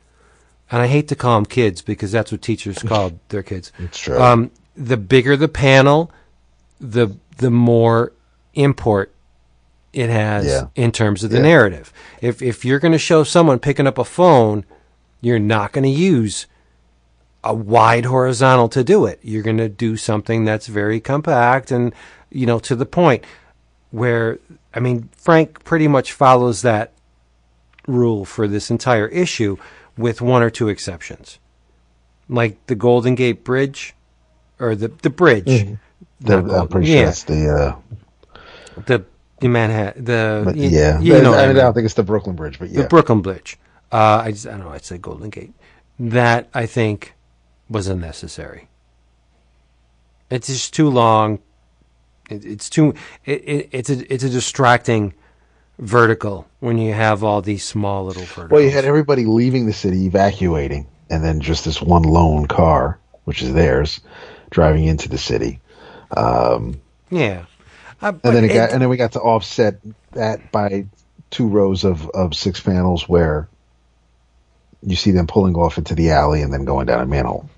[0.70, 3.72] and I hate to call them kids because that's what teachers call their kids.
[3.80, 4.20] It's true.
[4.22, 6.12] Um, the bigger the panel,
[6.80, 8.14] the the more
[8.54, 9.14] import
[9.94, 10.68] it has Yeah.
[10.76, 11.44] in terms of the Yeah.
[11.44, 11.92] narrative.
[12.22, 14.64] If if you're going to show someone picking up a phone,
[15.22, 16.48] you're not going to use
[17.44, 19.20] a wide horizontal to do it.
[19.24, 21.94] You're going to do something that's very compact and
[22.32, 23.24] you know to the point.
[23.92, 24.40] Where
[24.74, 26.94] I mean, Frank pretty much follows that
[27.88, 29.58] rule for this entire issue,
[29.98, 31.40] with one or two exceptions,
[32.30, 33.94] like the Golden Gate Bridge,
[34.60, 35.66] or the the bridge.
[36.22, 37.06] The- I'm pretty sure yeah.
[37.06, 37.50] that's the.
[37.50, 37.76] Uh,
[38.86, 39.04] the
[39.42, 42.36] the Manhattan the but yeah, you know I, mean, I don't think it's the Brooklyn
[42.36, 43.58] Bridge, but yeah, the Brooklyn Bridge.
[43.92, 44.70] Uh, I just I don't know.
[44.70, 45.54] I'd say Golden Gate.
[46.00, 47.16] That I think
[47.70, 48.70] was unnecessary.
[50.30, 51.40] It's just too long.
[52.30, 52.94] It, it's too.
[53.26, 55.14] It, it, it's a it's a distracting
[55.80, 58.52] vertical when you have all these small little verticals.
[58.52, 63.00] Well, you had everybody leaving the city, evacuating, and then just this one lone car,
[63.24, 64.02] which is theirs,
[64.52, 65.60] driving into the city.
[67.10, 67.46] yeah.
[68.02, 69.80] Uh, And then it but got, and then we got to offset
[70.14, 70.86] that by
[71.30, 73.48] two rows of, of six panels where
[74.84, 77.50] you see them pulling off into the alley and then going down a manhole.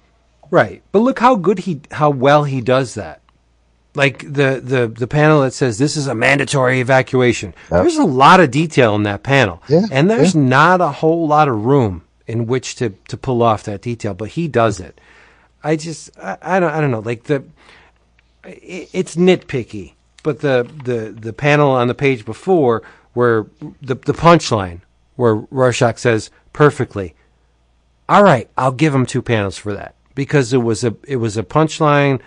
[0.52, 0.84] Right.
[0.92, 3.22] But look how good he how well he does that.
[3.96, 7.54] Like the the the panel that says this is a mandatory evacuation.
[7.72, 7.82] Yep.
[7.84, 9.64] There's a lot of detail in that panel.
[9.68, 13.64] Yeah, And there's not a whole lot of room in which to to pull off
[13.64, 15.00] that detail, but he does it.
[15.64, 17.00] I just I, I don't I don't know.
[17.00, 17.44] Like the
[18.44, 22.82] it, it's nitpicky, but the the the panel on the page before
[23.14, 23.46] where
[23.82, 24.82] the the punchline
[25.16, 27.14] where Rorschach says perfectly
[28.10, 31.38] all right, I'll give him two panels for that because it was a it was
[31.38, 32.22] a punchline,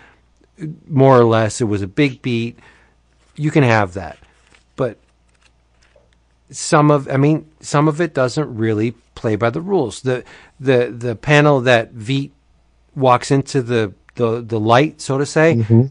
[0.87, 1.61] more or less.
[1.61, 2.57] It was a big beat.
[3.35, 4.17] You can have that,
[4.75, 4.97] but
[6.49, 10.01] some of I mean some of it doesn't really play by the rules.
[10.01, 10.23] The
[10.59, 12.31] the the panel that Veidt
[12.95, 15.55] walks into the the the light, so to say.
[15.55, 15.83] Mm-hmm.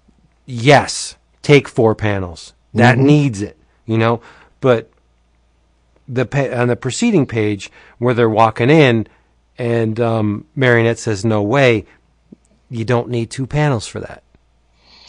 [0.47, 1.17] Yes,
[1.47, 2.53] take four panels.
[2.75, 3.57] That needs it,
[3.87, 4.21] you know.
[4.61, 4.91] But
[6.09, 9.07] the pa- on the preceding page where they're walking in
[9.57, 11.87] and um, Marionette says no way
[12.69, 14.23] you don't need two panels for that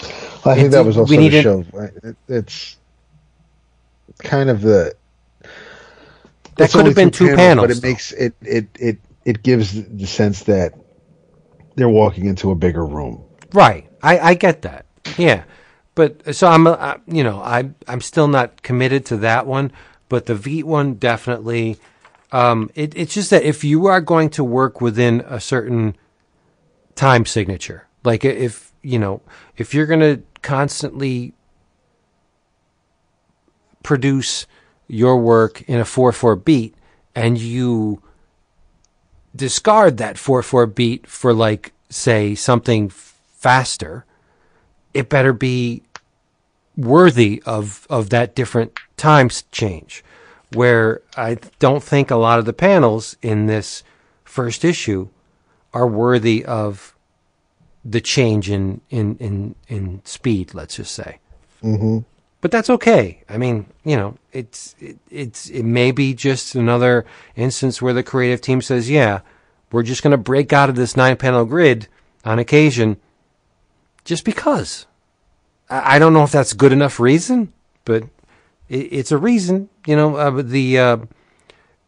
[0.02, 1.66] I think It's- that was we also to needed- show
[2.04, 2.78] it, it's
[4.20, 4.94] kind of the
[6.56, 9.84] That could have been two but panels, but it makes it it it it gives
[9.84, 10.74] the sense that
[11.76, 13.24] they're walking into a bigger room.
[13.54, 14.86] right I, I get that
[15.18, 15.44] yeah
[15.98, 19.72] but so I'm uh, you know I I'm still not committed to that one
[20.10, 21.78] but the Veidt one definitely.
[22.32, 25.96] Um, it, it's just that if you are going to work within a certain
[26.94, 29.22] time signature like if you know
[29.56, 31.34] if you're going to constantly
[33.82, 34.46] produce
[34.88, 36.76] your work in a 4-4 beat
[37.16, 38.02] and you
[39.36, 44.06] discard that 4-4 beat for like say something faster
[44.94, 45.84] it better be
[46.78, 50.04] worthy of of that different time s- change
[50.54, 53.84] where i don't think a lot of the panels in this
[54.24, 55.10] first issue
[55.74, 56.96] are worthy of
[57.84, 61.20] the change in in in, in speed let's just say
[61.64, 62.00] mm-hmm.
[62.42, 63.24] but that's okay.
[63.28, 67.06] I mean, you know, it's it, it's it may be just another
[67.36, 69.22] instance where the creative team says, "Yeah,
[69.72, 71.88] we're just going to break out of this nine-panel grid
[72.24, 72.98] on occasion,
[74.06, 74.86] just because."
[75.70, 77.52] I, don't know if that's good enough reason,
[77.86, 78.04] but
[78.70, 80.16] it's a reason, you know.
[80.16, 80.98] Uh, the uh,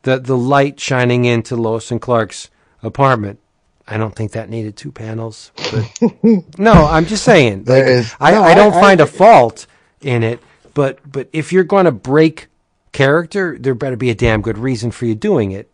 [0.04, 2.50] the the light shining into Lois and Clark's
[2.84, 3.40] apartment.
[3.88, 5.52] I don't think that needed two panels.
[5.72, 6.14] But
[6.60, 7.66] no, I'm just saying.
[7.66, 9.66] Like, is- I, no, I don't I find a fault
[10.02, 10.40] in it,
[10.74, 12.48] but but if you're going to break
[12.92, 15.70] character, there better be a damn good reason for you doing it,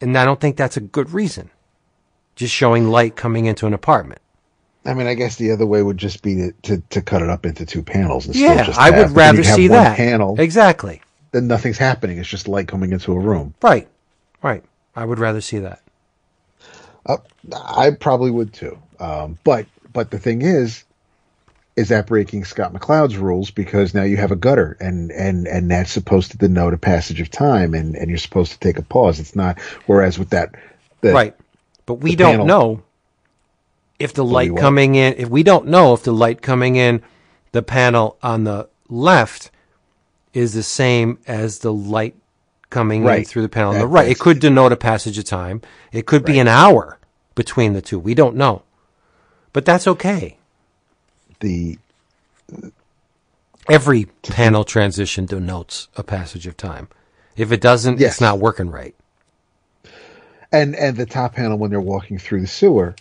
[0.00, 1.50] and I don't think that's a good reason.
[2.36, 4.21] Just showing light coming into an apartment.
[4.84, 7.30] I mean, I guess the other way would just be to, to, to cut it
[7.30, 8.26] up into two panels.
[8.26, 9.96] And Yeah, just I would then rather see that.
[9.96, 10.40] panel.
[10.40, 11.00] Exactly.
[11.30, 12.18] Then nothing's happening.
[12.18, 13.54] It's just light coming into a room.
[13.62, 13.88] Right.
[14.42, 14.64] Right.
[14.96, 15.80] I would rather see that.
[17.06, 17.16] Uh,
[17.64, 18.78] I probably would too.
[19.00, 20.84] Um, but but the thing is,
[21.76, 25.70] is that breaking Scott McCloud's rules because now you have a gutter and and and
[25.70, 28.82] that's supposed to denote a passage of time and and you're supposed to take a
[28.82, 29.18] pause.
[29.20, 29.58] It's not.
[29.86, 30.54] Whereas with that,
[31.00, 31.34] the, Right.
[31.86, 32.82] But we don't panel- know
[34.02, 37.02] if the light coming in, if we don't know if the light coming in
[37.52, 39.50] the panel on the left
[40.34, 42.14] is the same as the light
[42.70, 43.26] coming in Right.
[43.28, 44.08] through the panel on the right.
[44.08, 45.60] It could denote a passage of time.
[45.92, 46.98] It could be an hour
[47.34, 47.98] between the two.
[47.98, 48.62] We don't know.
[49.52, 50.38] But that's okay.
[51.40, 51.78] the
[53.68, 56.88] Every panel transition denotes a passage of time.
[57.36, 58.12] If it doesn't, Yes.
[58.14, 58.94] it's not working right.
[60.50, 62.94] and and the top panel when they're walking through the sewer,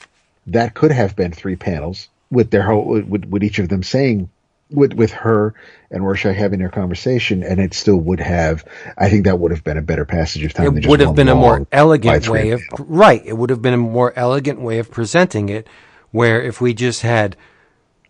[0.48, 4.30] that could have been three panels with their whole with, with each of them saying
[4.72, 5.54] with with her
[5.90, 8.66] and Rorschach having their conversation, and it still would have.
[8.98, 10.66] I think that would have been a better passage of time.
[10.66, 12.86] than it just would have been a more elegant way of panel.
[12.88, 15.68] right it would have been a more elegant way of presenting it
[16.12, 17.36] where if we just had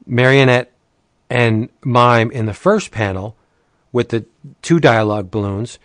[0.05, 0.71] marionette
[1.29, 3.35] and mime in the first panel
[3.91, 4.25] with the
[4.61, 5.79] two dialogue balloons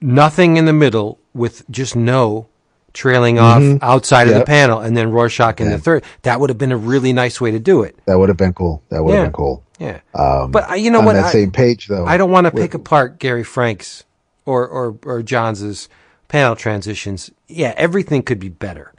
[0.00, 2.48] nothing in the middle with just no
[2.92, 4.46] trailing off outside of the Mm-hmm.
[4.46, 7.50] Panel and then rorschach in the third that would have been a really nice way
[7.50, 8.82] to do it That would have been cool.
[8.88, 9.18] That would Yeah.
[9.20, 9.62] have been cool.
[9.78, 12.30] yeah Um, but uh, you know on what that I- same page though, I don't
[12.30, 14.04] want to pick apart Gary Frank's
[14.46, 15.88] or, or, or Johns's
[16.28, 17.30] panel transitions.
[17.46, 18.92] Yeah, everything could be better.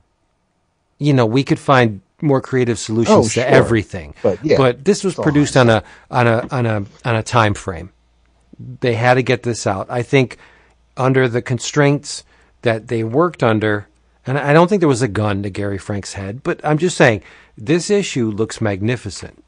[0.97, 3.43] You know, we could find more creative solutions Oh, to sure.
[3.43, 4.13] everything.
[4.21, 7.53] But, yeah, but this was produced on a on a on a on a time
[7.55, 7.91] frame.
[8.81, 9.87] They had to get this out.
[9.89, 10.37] I think
[10.95, 12.23] under the constraints
[12.61, 13.87] that they worked under,
[14.25, 16.97] and I don't think there was a gun to Gary Frank's head, but I'm just
[16.97, 17.23] saying
[17.57, 19.43] this issue looks magnificent.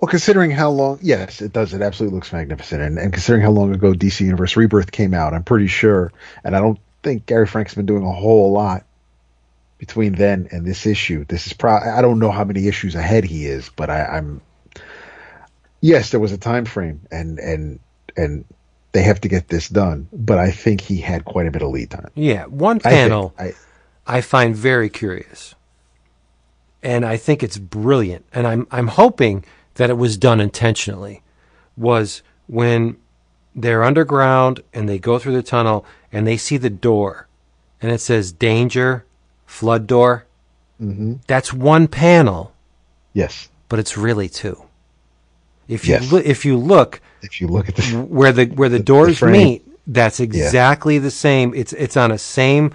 [0.00, 1.72] Well, considering how long, yes, it does.
[1.72, 5.32] It absolutely looks magnificent, and, and considering how long ago DC Universe Rebirth came out,
[5.32, 6.12] I'm pretty sure,
[6.44, 8.84] and I don't think Gary Frank's been doing a whole lot
[9.78, 11.24] between then and this issue.
[11.26, 14.42] This is probably I don't know how many issues ahead he is, but I, I'm
[15.80, 17.80] yes, there was a time frame, and and
[18.16, 18.44] and
[18.96, 21.68] they have to get this done, but I think he had quite a bit of
[21.68, 22.08] lead time.
[22.14, 23.34] Yeah, one panel.
[23.38, 23.52] I,
[24.06, 25.54] I find very curious.
[26.82, 28.24] And I think it's brilliant.
[28.32, 29.44] And I'm I'm hoping
[29.74, 31.20] that it was done intentionally.
[31.76, 32.96] Was when
[33.54, 37.28] they're underground and they go through the tunnel and they see the door
[37.82, 39.04] and it says danger,
[39.44, 40.24] flood door.
[40.80, 41.16] Mm-hmm.
[41.26, 42.54] That's one panel,
[43.12, 44.62] yes, but it's really two.
[45.68, 46.10] If you Yes.
[46.24, 49.32] if you look if you look at the where the where the doors frame.
[49.32, 51.54] meet, that's exactly the same.
[51.54, 52.72] It's it's on a same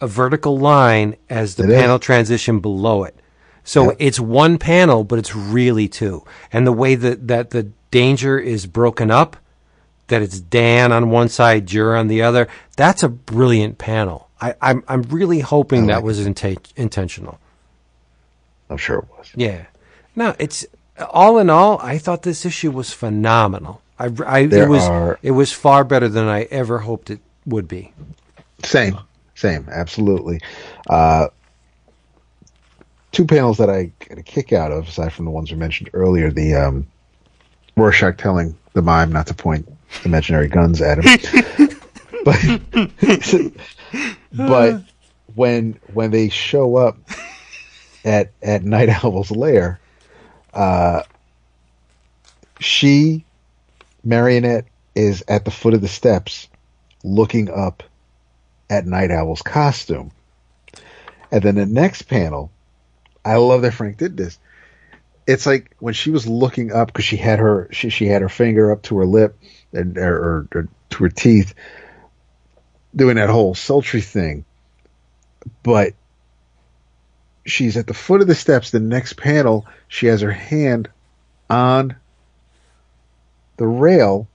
[0.00, 1.80] a vertical line as the It is.
[1.80, 3.16] panel transition below it.
[3.64, 3.96] So Yep.
[3.98, 6.24] it's one panel, but it's really two.
[6.52, 9.36] And the way that, that the danger is broken up,
[10.06, 14.28] that it's Dan on one side, Jur on the other, that's a brilliant panel.
[14.40, 17.38] I, I'm I'm really hoping that like was inta- intentional.
[18.70, 19.30] I'm sure it was.
[19.34, 19.64] Yeah.
[20.14, 20.64] No, it's
[21.10, 21.78] all in all.
[21.80, 23.82] I thought this issue was phenomenal.
[23.98, 27.68] I, I it was are- it was far better than I ever hoped it would
[27.68, 27.92] be.
[28.64, 28.98] Same,
[29.34, 30.40] same, absolutely.
[30.88, 31.28] Uh,
[33.12, 35.90] two panels that I get a kick out of, aside from the ones we mentioned
[35.92, 36.86] earlier, the um,
[37.76, 39.68] Rorschach telling the mime not to point
[40.04, 41.68] imaginary guns at him.
[42.24, 43.52] but
[44.32, 44.82] but
[45.34, 46.98] when when they show up
[48.04, 49.80] at at Nite Owl's lair,
[50.58, 51.04] uh,
[52.58, 53.24] she
[54.02, 54.66] Marionette
[54.96, 56.48] is at the foot of the steps,
[57.04, 57.84] looking up
[58.68, 60.10] at Nite Owl's costume.
[61.30, 62.50] And then the next panel,
[63.24, 64.38] I love that Frank did this.
[65.28, 68.28] It's like when she was looking up because she had her she, she had her
[68.28, 69.38] finger up to her lip
[69.72, 71.54] and or, or, to her teeth,
[72.96, 74.44] doing that whole sultry thing.
[75.62, 75.92] But
[77.48, 78.70] she's at the foot of the steps.
[78.70, 80.88] The next panel, she has her hand
[81.50, 81.96] on
[83.56, 84.28] the rail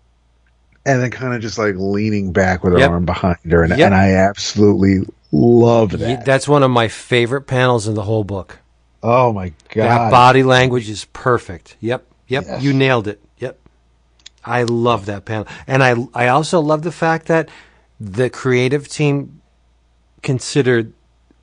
[0.85, 2.89] and then kind of just like leaning back with her Yep.
[2.91, 3.63] arm behind her.
[3.63, 3.85] And, Yep.
[3.85, 6.25] and I absolutely love that.
[6.25, 8.59] That's one of my favorite panels in the whole book.
[9.01, 9.85] oh my God.
[9.87, 11.75] That body language is perfect.
[11.81, 12.43] Yep, yep.
[12.47, 12.63] Yes.
[12.63, 13.21] You nailed it.
[13.37, 13.59] Yep.
[14.45, 17.49] I love that panel, and I I also love the fact that
[17.99, 19.41] the creative team
[20.21, 20.93] considered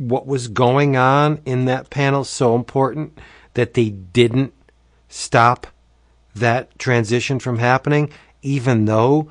[0.01, 3.19] what was going on in that panel so important
[3.53, 4.55] that they didn't
[5.11, 5.67] stop
[6.35, 8.11] that transition from happening,
[8.41, 9.31] even though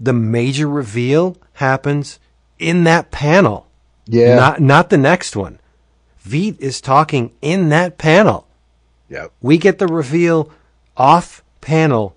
[0.00, 2.18] the major reveal happens
[2.58, 3.68] in that panel.
[4.06, 4.34] Yeah.
[4.34, 5.60] Not not the next one.
[6.26, 8.48] Veidt is talking in that panel.
[9.08, 9.32] Yep.
[9.40, 10.50] We get the reveal
[10.96, 12.16] off panel.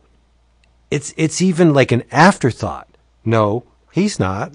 [0.90, 2.88] It's it's even like an afterthought.
[3.23, 4.53] No, he's not.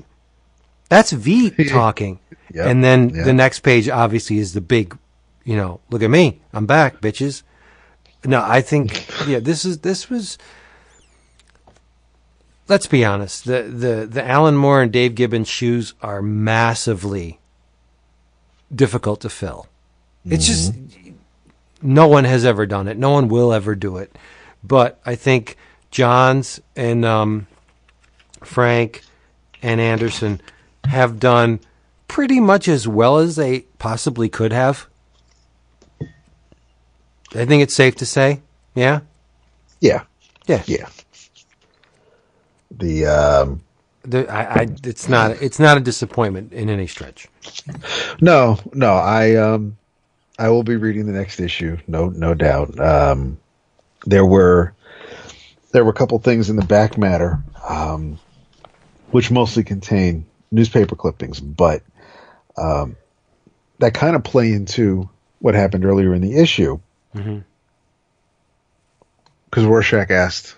[0.89, 2.18] That's Veidt talking.
[2.52, 2.66] Yep.
[2.66, 3.24] And then Yeah.
[3.24, 4.97] the next page obviously is the big,
[5.44, 6.40] you know, look at me.
[6.52, 7.43] I'm back, bitches.
[8.24, 10.39] No, I think yeah, this is this was
[12.68, 13.44] let's be honest.
[13.44, 17.39] The the the Alan Moore and Dave Gibbons shoes are massively
[18.74, 19.68] difficult to fill.
[20.28, 20.74] It's just
[21.81, 22.97] no one has ever done it.
[22.97, 24.16] No one will ever do it.
[24.64, 25.56] But I think
[25.93, 27.47] Johns and um,
[28.43, 29.02] Frank
[29.62, 30.40] and Anderson
[30.85, 31.60] have done
[32.08, 34.86] pretty much as well as they possibly could have.
[37.34, 38.42] I think it's safe to say,
[38.74, 39.00] yeah,
[39.80, 40.04] Yeah.
[40.46, 40.62] yeah.
[40.66, 40.88] Yeah.
[42.70, 43.60] The um
[44.02, 47.28] The, I, I, it's not, it's not a disappointment in any stretch.
[48.20, 49.76] no, no, I um
[50.38, 52.78] I will be reading the next issue, no no doubt.
[52.78, 53.38] Um
[54.04, 54.72] there were
[55.72, 58.18] there were a couple things in the back matter um
[59.10, 61.82] which mostly contain newspaper clippings, but
[62.56, 62.96] um
[63.78, 65.08] that kind of play into
[65.38, 66.78] what happened earlier in the issue.
[69.44, 70.56] Because Rorschach asked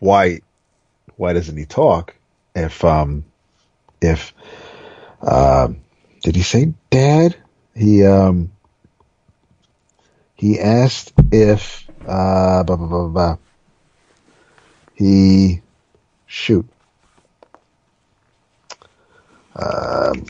[0.00, 0.40] why
[1.16, 2.14] why doesn't he talk
[2.54, 3.24] if um
[4.00, 4.34] if
[5.22, 5.80] um
[6.22, 7.36] did he say dad
[7.74, 8.50] he um
[10.34, 13.36] he asked if uh blah, blah, blah, blah.
[14.94, 15.62] he
[16.26, 16.68] shoot
[19.56, 20.26] um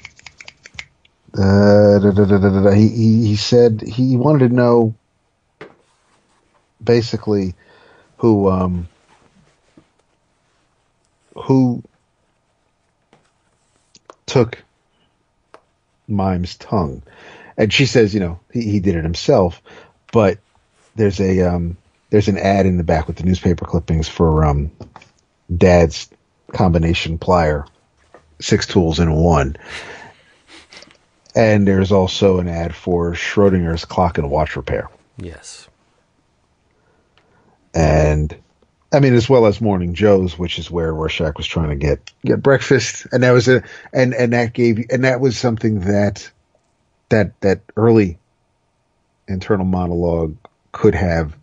[1.36, 2.70] uh, da, da, da.
[2.70, 4.94] He, he he said he wanted to know
[6.82, 7.54] basically
[8.18, 8.88] who um
[11.34, 11.82] who
[14.26, 14.62] took
[16.08, 17.02] Mime's tongue.
[17.56, 19.62] And she says, you know, he, he did it himself,
[20.12, 20.38] but
[20.94, 21.76] there's a um
[22.10, 24.70] there's an ad in the back with the newspaper clippings for um
[25.54, 26.08] dad's
[26.52, 27.66] combination plier,
[28.40, 29.56] six tools in one.
[31.34, 34.88] And there's also an ad for Schrodinger's clock and watch repair.
[35.18, 35.68] Yes.
[37.74, 38.36] and
[38.92, 42.12] I mean, as well as Morning Joe's, which is where Rorschach was trying to get
[42.24, 43.62] get breakfast, and that was a
[43.92, 46.30] and and that gave you- and that was something that
[47.08, 48.18] that that early
[49.26, 50.36] internal monologue
[50.70, 51.36] could have.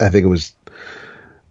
[0.00, 0.54] I think it was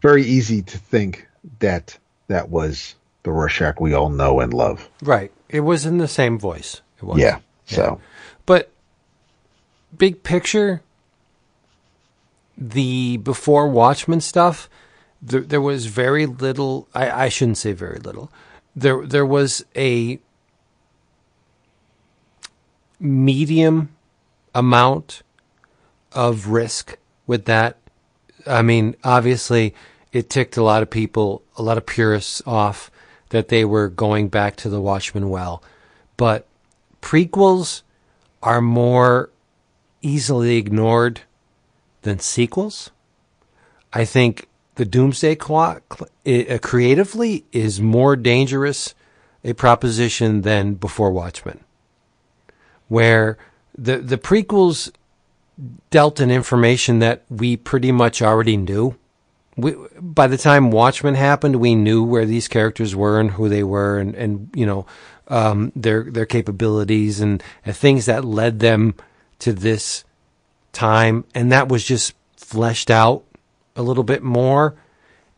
[0.02, 1.28] very easy to think
[1.60, 4.90] that that was the Rorschach we all know and love.
[5.02, 5.32] Right.
[5.50, 6.82] It was in the same voice.
[6.98, 7.20] It was.
[7.20, 7.40] Yeah.
[7.66, 8.00] So
[8.46, 8.72] But
[9.98, 10.82] big picture,
[12.58, 14.70] the before Watchmen stuff,
[15.22, 16.88] there, there was very little.
[16.94, 18.32] I, I shouldn't say very little.
[18.76, 20.20] There there was a
[23.00, 23.90] medium
[24.56, 25.22] amount
[26.14, 27.78] of risk with that.
[28.46, 29.76] I mean, obviously,
[30.18, 32.90] it ticked a lot of people, a lot of purists off
[33.30, 35.62] that they were going back to the Watchmen well.
[36.18, 36.48] But
[37.04, 37.84] prequels
[38.42, 39.30] are more
[40.02, 41.22] easily ignored
[42.02, 42.90] than sequels.
[43.94, 48.96] I think the Doomsday Clock uh, creatively is more dangerous
[49.44, 51.60] a proposition than before Watchmen,
[52.88, 53.38] where
[53.78, 54.92] the the prequels
[55.92, 58.96] dealt in information that we pretty much already knew.
[59.58, 63.64] We, by the time Watchmen happened, we knew where these characters were and who they
[63.64, 64.86] were, and, and you know
[65.28, 68.94] um, their their capabilities and, and things that led them
[69.40, 70.04] to this
[70.74, 73.24] time, and that was just fleshed out
[73.76, 74.76] a little bit more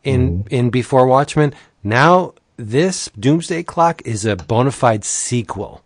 [0.04, 1.54] in in Before Watchmen.
[1.82, 5.82] Now this Doomsday Clock is a bona fide sequel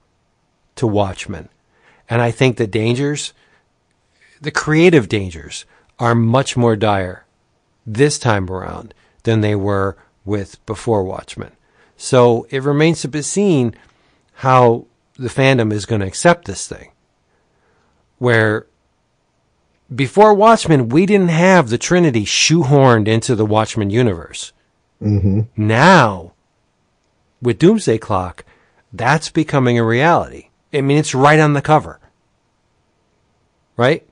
[0.76, 1.50] to Watchmen,
[2.10, 3.32] and I think the dangers,
[4.42, 5.66] the creative dangers,
[6.00, 7.23] are much more dire
[7.86, 8.94] this time around
[9.24, 11.52] than they were with Before Watchmen.
[11.98, 13.76] So it remains to be seen
[14.36, 14.86] how
[15.16, 16.92] the fandom is going to accept this thing.
[18.18, 18.68] Where
[19.94, 24.54] before Watchmen, we didn't have the Trinity shoehorned into the Watchmen universe.
[25.02, 25.42] Mm-hmm.
[25.56, 26.34] Now,
[27.42, 28.46] with Doomsday Clock,
[28.92, 30.50] that's becoming a reality.
[30.74, 32.00] I mean, it's right on the cover.
[33.76, 34.08] Right?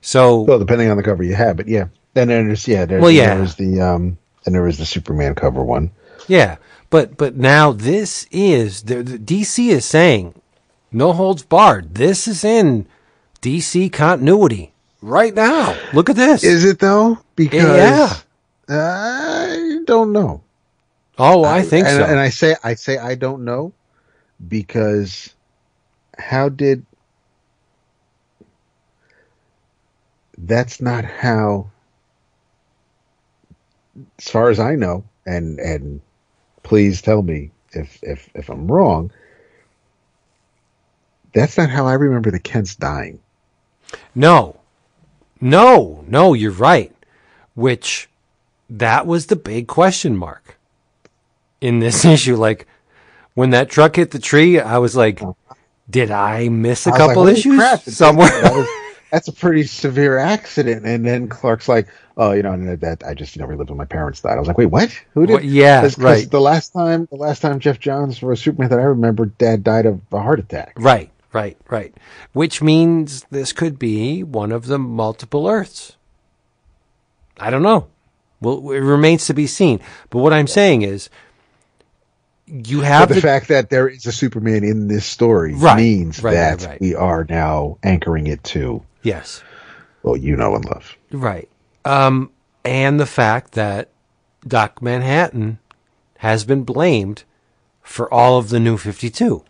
[0.00, 1.86] So Well, depending on the cover you have, but yeah.
[2.14, 3.34] And then there's yeah, there's, Well, yeah.
[3.34, 5.90] there was the um, and there was the Superman cover one.
[6.28, 6.56] Yeah,
[6.90, 10.34] but but now this is the, the DC is saying
[10.90, 11.94] no holds barred.
[11.94, 12.86] This is in
[13.40, 15.76] DC continuity right now.
[15.92, 16.44] Look at this.
[16.44, 17.18] Is it though?
[17.34, 18.14] Because Yeah.
[18.68, 20.42] I don't know.
[21.18, 22.04] oh, I think and, so.
[22.04, 23.72] And I say I say I don't know
[24.48, 25.34] because
[26.18, 26.86] how did
[30.38, 31.71] that's not how
[34.18, 36.00] as far as I know and and
[36.62, 39.10] please tell me if if if I'm wrong
[41.32, 43.20] that's not how I remember the Kents dying.
[44.14, 44.60] no,
[45.40, 46.34] no, no.
[46.34, 46.94] You're right.
[47.54, 48.08] Which
[48.68, 50.58] that was the big question mark
[51.60, 52.36] in this issue.
[52.36, 52.66] Like
[53.34, 55.32] when that truck hit the tree, I was like, uh-huh.
[55.88, 58.28] did I miss a I was like, couple issues crap, somewhere?
[58.42, 58.68] that was-
[59.10, 60.86] that's a pretty severe accident.
[60.86, 63.76] And then Clark's like, oh, you know, and that I just you know relived when
[63.78, 64.36] my parents died.
[64.36, 64.90] I was like, wait, what?
[65.14, 65.44] Who did?
[65.44, 66.30] Yeah, 'Cause- 'cause right.
[66.30, 69.86] The last time, the last time Geoff Johns was Superman that I remember, Dad died
[69.86, 70.74] of a heart attack.
[70.76, 71.94] Right, right, right.
[72.32, 75.96] Which means this could be one of the multiple Earths.
[77.38, 77.86] I don't know.
[78.40, 79.80] Well, it remains to be seen.
[80.10, 81.08] But what I'm saying is,
[82.46, 85.76] you have But the the, fact that there is a Superman in this story Right,
[85.76, 86.80] means right, that right.
[86.80, 89.42] we are now anchoring it to yes,
[90.02, 90.96] well, you know and love.
[91.12, 91.48] right,
[91.84, 92.30] um,
[92.64, 93.88] and the fact that
[94.46, 95.58] Doc Manhattan
[96.18, 97.24] has been blamed
[97.82, 99.44] for all of the New Fifty Two.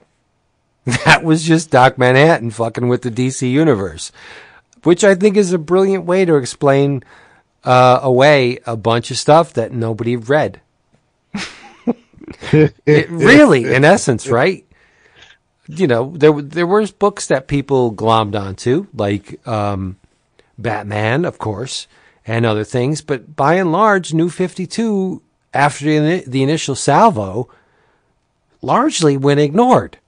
[1.04, 4.10] That was just Doc Manhattan fucking with the DC universe,
[4.82, 7.04] which I think is a brilliant way to explain
[7.62, 10.60] uh, away a bunch of stuff that nobody read.
[12.52, 14.66] it, really, in essence, right?
[15.68, 19.96] You know, there there was books that people glommed onto, like um,
[20.59, 21.86] Batman, of course,
[22.27, 23.03] and other things.
[23.03, 25.23] But by and large, New Fifty Two,
[25.53, 27.49] after the, the initial salvo,
[28.61, 29.99] largely went ignored,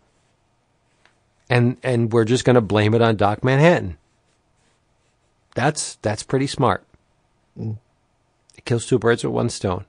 [1.50, 3.96] and and we're just going to blame it on Doc Manhattan.
[5.54, 6.84] That's that's pretty smart.
[7.58, 7.78] Mm.
[8.56, 9.84] It kills two birds with one stone.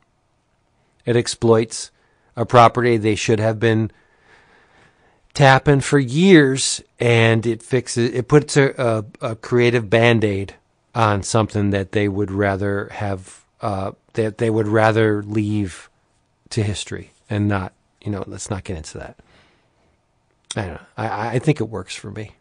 [1.05, 1.91] It exploits
[2.35, 3.91] a property they should have been
[5.33, 8.11] tapping for years, and it fixes.
[8.11, 10.55] It puts a, a, a creative band aid
[10.95, 13.43] on something that they would rather have.
[13.61, 15.89] Uh, that they would rather leave
[16.49, 17.73] to history and not.
[18.03, 19.17] You know, let's not get into that.
[20.55, 20.81] I don't know.
[20.97, 22.31] I, I think it works for me.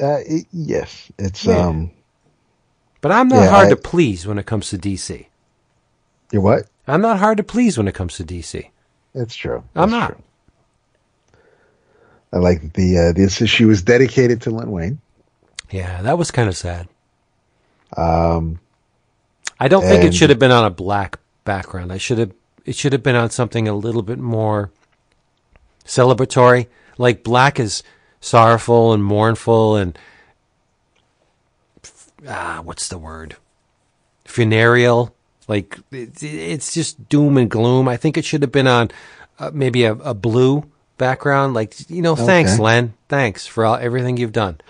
[0.00, 1.68] Uh, it, yes, it's Yeah.
[1.68, 1.92] um,
[3.00, 5.26] But I'm not Yeah, hard I- to please when it comes to DC.
[6.32, 6.66] you're what?
[6.86, 8.70] I'm not hard to please when it comes to DC.
[9.14, 9.64] It's true.
[9.76, 10.08] I'm That's not.
[10.14, 10.22] true.
[12.32, 15.00] I like the uh, this issue was dedicated to Len Wein.
[15.70, 16.88] Yeah, that was kind of sad.
[17.96, 18.60] Um,
[19.58, 21.92] I don't think it should have been on a black background.
[21.92, 22.32] I should have.
[22.64, 24.70] It should have been on something a little bit more
[25.84, 26.66] celebratory.
[26.98, 27.82] Like black is
[28.20, 29.96] sorrowful and mournful and
[32.26, 33.36] ah, what's the word?
[34.24, 35.14] Funereal.
[35.48, 37.88] Like it, it's just doom and gloom.
[37.88, 38.90] I think it should have been on
[39.38, 40.68] uh, maybe a, a blue
[40.98, 41.54] background.
[41.54, 42.94] Like you know, thanks, Len.
[43.08, 44.60] Thanks for all, everything you've done.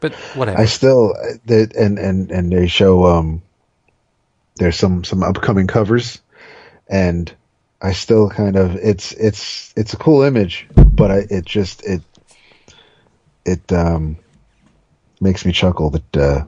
[0.00, 0.58] But whatever.
[0.58, 1.14] I still
[1.46, 3.42] that and and and they show um,
[4.56, 6.20] there's some some upcoming covers,
[6.88, 7.32] and
[7.82, 12.02] I still kind of it's it's it's a cool image, but I it just it
[13.44, 14.16] it um
[15.20, 16.44] makes me chuckle that uh,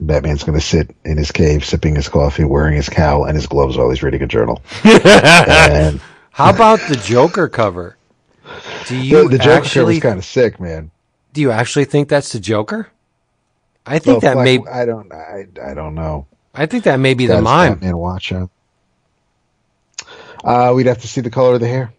[0.00, 3.46] Batman's going to sit in his cave sipping his coffee, wearing his cowl and his
[3.46, 4.62] gloves while he's reading a journal.
[4.84, 6.00] and
[6.30, 7.96] How about the Joker cover?
[8.86, 10.90] Do you the, the Joker cover actually is kind of sick, man.
[11.38, 12.88] Do you actually think that's the Joker?
[13.86, 16.26] I think Well, that Fleck- may I don't I I don't know.
[16.52, 17.74] I think that may be the mime.
[17.74, 18.50] Batman watch out.
[20.42, 21.92] Uh, we'd have to see the color of the hair.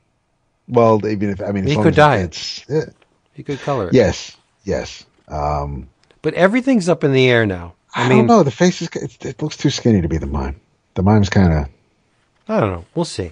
[0.67, 2.65] Well, even if I mean, He could dye it.
[2.67, 2.89] Yeah.
[3.37, 3.93] You could color it.
[3.93, 4.35] Yes,
[4.65, 5.05] yes.
[5.29, 5.87] Um,
[6.21, 7.75] But everything's up in the air now.
[7.95, 8.43] I, I, mean, don't know.
[8.43, 10.59] The face is it, it looks too skinny to be the mime.
[10.95, 11.69] The mime's kind of
[12.49, 12.85] I don't know.
[12.93, 13.31] We'll see.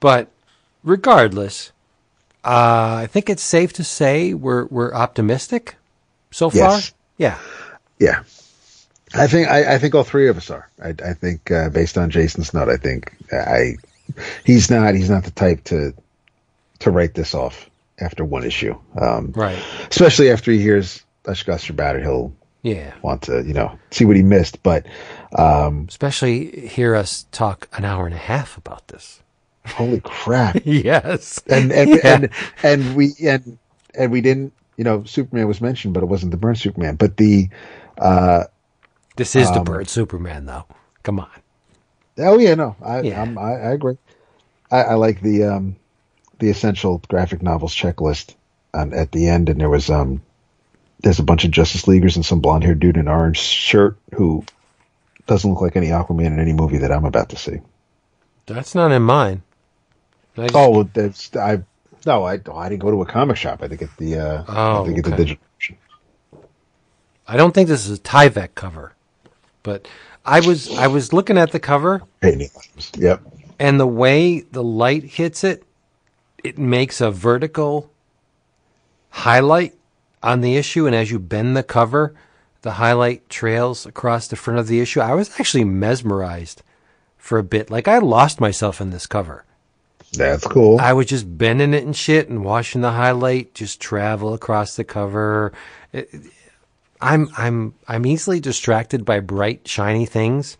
[0.00, 0.28] But
[0.82, 1.72] regardless,
[2.44, 5.76] uh, I think it's safe to say we're we're optimistic
[6.30, 6.58] so far.
[6.58, 6.92] Yes.
[7.16, 7.38] Yeah.
[7.98, 8.22] yeah.
[9.14, 10.68] I think I, I think all three of us are.
[10.82, 13.76] I, I think uh, based on Jason's note, I think I
[14.44, 15.94] he's not he's not the type to
[16.80, 18.76] to write this off after one issue.
[19.00, 19.58] Um, Right.
[19.90, 21.02] especially after he hears
[21.70, 22.92] about it, he'll Yeah.
[23.02, 24.62] want to you know see what he missed.
[24.64, 24.86] But
[25.38, 29.20] um, Especially hear us talk an hour and a half about this.
[29.66, 30.58] Holy crap!
[30.64, 31.42] yes.
[31.48, 31.98] and and, Yeah.
[32.04, 32.30] and
[32.62, 33.58] and we and
[33.94, 36.96] and we didn't you know, Superman was mentioned, but it wasn't the burn Superman.
[36.96, 37.48] But the
[37.96, 38.44] uh,
[39.16, 40.64] This is the Um, bird Superman, though.
[41.04, 41.28] Come on.
[42.18, 43.22] oh yeah, no, I Yeah.
[43.22, 43.96] I'm, I, I agree.
[44.72, 45.76] I, I like the um,
[46.40, 48.34] the essential graphic novels checklist
[48.74, 50.22] um, at the end, and there was um,
[51.02, 53.96] there's a bunch of Justice Leaguers and some blonde haired dude in an orange shirt
[54.14, 54.44] who
[55.28, 57.60] doesn't look like any Aquaman in any movie that I'm about to see.
[58.46, 59.42] That's not in mine.
[60.36, 61.62] I just- Oh, that's I.
[62.06, 63.62] No, I, I didn't go to a comic shop.
[63.62, 65.16] I think at the uh, Oh, I think at the okay.
[65.24, 65.44] digital.
[67.26, 68.92] I don't think this is a Tyvek cover,
[69.62, 69.88] but
[70.24, 73.22] I was I was looking at the cover Yep.
[73.58, 75.64] and the way the light hits it,
[76.42, 77.90] it makes a vertical
[79.10, 79.74] highlight
[80.22, 82.14] on the issue, and as you bend the cover,
[82.62, 85.00] the highlight trails across the front of the issue.
[85.00, 86.62] I was actually mesmerized
[87.16, 89.44] for a bit, like I lost myself in this cover.
[90.16, 90.80] That's cool.
[90.80, 94.84] I was just bending it and shit and watching the highlight just travel across the
[94.84, 95.52] cover.
[97.00, 100.56] I'm I'm I'm easily distracted by bright shiny things,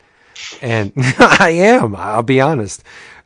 [0.60, 1.94] and I am.
[1.96, 2.82] I'll be honest.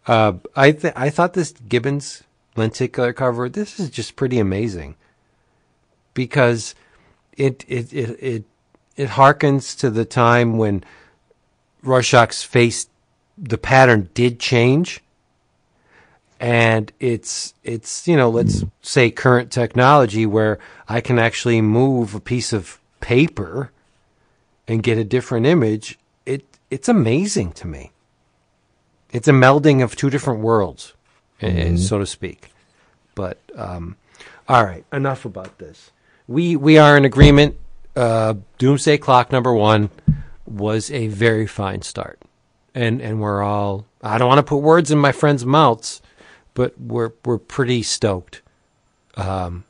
[0.06, 2.22] Uh, I th- I thought this Gibbons
[2.56, 3.48] lenticular cover.
[3.48, 4.96] This is just pretty amazing
[6.14, 6.74] because
[7.36, 8.44] it it it it
[8.96, 10.84] it harkens to the time when
[11.82, 12.88] Rorschach's face,
[13.36, 15.00] the pattern did change
[16.40, 20.58] and it's it's you know let's say current technology where
[20.88, 23.70] I can actually move a piece of paper
[24.66, 25.98] and get a different image.
[26.26, 27.92] It it's amazing to me.
[29.10, 30.94] It's a melding of two different worlds,
[31.40, 32.50] eh, so to speak.
[33.14, 33.96] But um,
[34.48, 35.90] all right, enough about this.
[36.28, 37.56] We we are in agreement.
[37.96, 39.90] Uh, Doomsday Clock number one
[40.46, 42.20] was a very fine start,
[42.74, 43.86] and and we're all.
[44.02, 46.00] I don't want to put words in my friends' mouths,
[46.58, 48.42] but we're we're pretty stoked
[49.14, 49.62] um,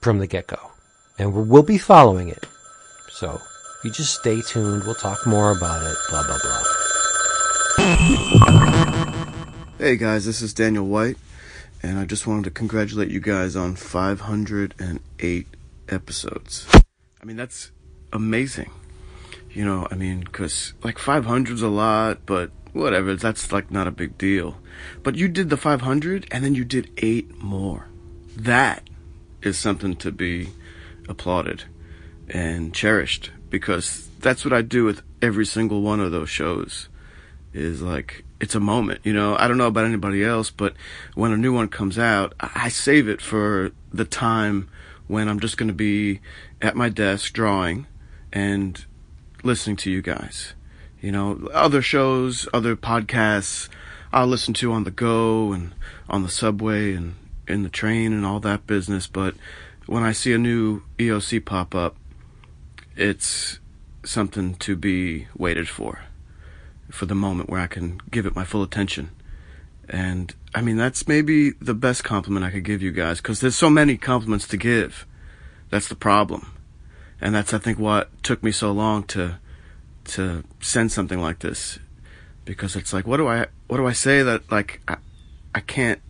[0.00, 0.72] from the get go,
[1.16, 2.44] and we'll be following it.
[3.08, 3.40] So
[3.84, 4.82] you just stay tuned.
[4.82, 5.96] We'll talk more about it.
[6.10, 6.62] Blah blah blah.
[9.78, 11.18] Hey guys, this is Daniel White,
[11.84, 15.46] and I just wanted to congratulate you guys on 508
[15.88, 16.66] episodes.
[17.22, 17.70] I mean, that's
[18.12, 18.72] amazing.
[19.50, 23.92] You know, I mean, because like 500's a lot, but whatever, that's like not a
[23.92, 24.58] big deal.
[25.02, 27.88] But you did the 500, and then you did eight more.
[28.36, 28.88] That
[29.42, 30.50] is something to be
[31.08, 31.64] applauded
[32.28, 36.88] and cherished because that's what I do with every single one of those shows
[37.52, 40.74] is like it's a moment you know i don't know about anybody else but
[41.14, 44.68] when a new one comes out i save it for the time
[45.06, 46.20] when i'm just going to be
[46.60, 47.86] at my desk drawing
[48.32, 48.84] and
[49.42, 50.52] listening to you guys
[51.06, 53.68] you know other shows other podcasts
[54.12, 55.74] i'll listen to on the go and
[56.08, 57.14] on the subway and
[57.46, 59.34] in the train and all that business but
[59.86, 61.96] when i see a new eoc pop up
[62.96, 63.58] it's
[64.04, 66.00] something to be waited for
[66.90, 69.10] for the moment where I can give it my full attention.
[69.88, 73.56] And I mean, that's maybe the best compliment I could give you guys because there's
[73.56, 75.06] so many compliments to give.
[75.70, 76.52] That's the problem.
[77.20, 79.38] And that's, I think, what took me so long to,
[80.08, 81.78] to send something like this.
[82.44, 84.96] Because it's like, what do I, what do I say that, like, I,
[85.54, 86.00] I can't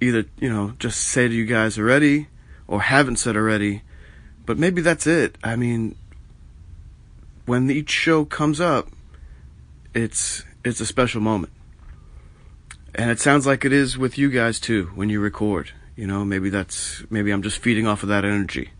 [0.00, 2.28] either, you know, just say to you guys already
[2.66, 3.82] or haven't said already.
[4.46, 5.36] But maybe that's it.
[5.44, 5.94] I mean,
[7.46, 8.88] when each show comes up,
[9.94, 11.52] it's it's a special moment.
[12.94, 15.72] And it sounds like it is with you guys too when you record.
[15.96, 18.70] You know, maybe that's maybe I'm just feeding off of that energy.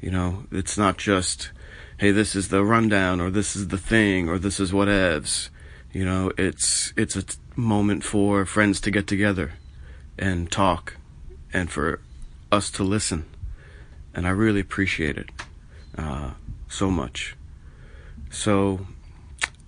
[0.00, 1.50] You know, it's not just
[1.98, 5.48] hey, this is the rundown or this is the thing or this is whatevs.
[5.92, 9.54] You know, it's it's a t- moment for friends to get together
[10.18, 10.96] and talk
[11.52, 12.00] and for
[12.52, 13.24] us to listen.
[14.14, 15.30] And I really appreciate it
[15.96, 16.32] uh,
[16.68, 17.36] so much.
[18.30, 18.86] So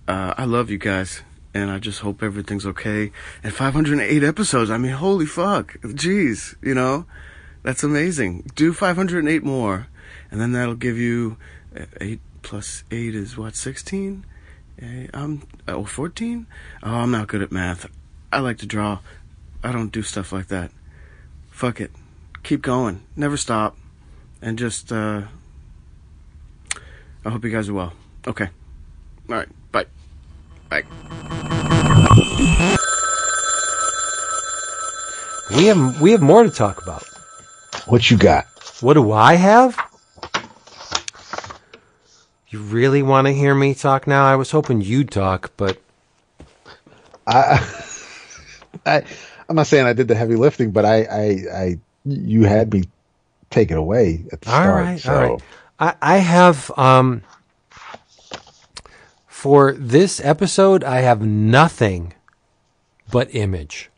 [0.07, 1.21] uh, I love you guys,
[1.53, 3.11] and I just hope everything's okay.
[3.43, 5.73] And 508 episodes, I mean, holy fuck.
[5.81, 7.05] Jeez, you know?
[7.63, 8.51] That's amazing.
[8.55, 9.87] Do 508 more,
[10.31, 11.37] and then that'll give you
[11.75, 14.25] 8 plus 8 is what, 16?
[14.81, 16.47] Uh, I'm, oh, 14?
[16.83, 17.89] Oh, I'm not good at math.
[18.31, 18.99] I like to draw.
[19.63, 20.71] I don't do stuff like that.
[21.51, 21.91] Fuck it.
[22.43, 23.03] Keep going.
[23.15, 23.77] Never stop.
[24.41, 25.23] And just, uh,
[27.25, 27.93] I hope you guys are well.
[28.25, 28.49] Okay.
[29.29, 29.49] All right.
[29.71, 29.85] Bye.
[30.69, 30.83] Bye.
[35.57, 37.03] We have we have more to talk about.
[37.87, 38.45] What you got?
[38.81, 39.75] What do I have?
[42.49, 44.25] You really want to hear me talk now?
[44.25, 45.77] I was hoping you'd talk, but
[47.27, 47.59] I,
[48.85, 49.03] I,
[49.47, 51.23] I'm not saying I did the heavy lifting, but I, I,
[51.53, 52.83] I, you had me
[53.51, 54.83] take it away at the All start.
[54.83, 55.41] right, so all right.
[55.79, 57.21] I, I have um
[59.27, 62.13] for this episode I have nothing
[63.11, 63.89] but image.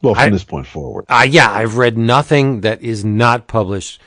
[0.00, 4.00] well, from I- this point forward, Uh, yeah, I've read nothing that is not published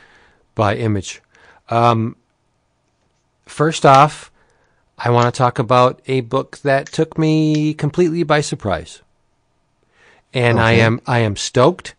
[0.56, 1.22] by Image.
[1.70, 2.16] Um,
[3.46, 4.32] first off,
[4.98, 9.02] I want to talk about a book that took me completely by surprise,
[10.34, 11.96] and I am I am stoked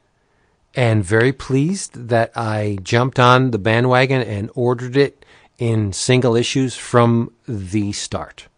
[0.74, 5.24] and very pleased that I jumped on the bandwagon and ordered it
[5.58, 8.48] in single issues from the start.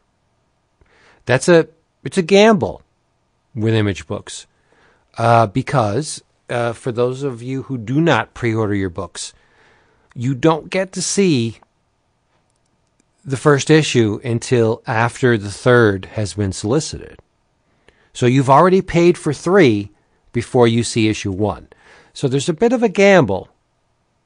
[1.26, 1.68] That's a
[2.04, 2.82] it's a gamble
[3.54, 4.46] with Image books
[5.16, 9.32] uh, because uh, for those of you who do not pre-order your books,
[10.18, 11.58] you don't get to see
[13.24, 17.20] the first issue until after the third has been solicited.
[18.12, 19.92] So you've already paid for three
[20.32, 21.68] before you see issue one.
[22.12, 23.48] So there's a bit of a gamble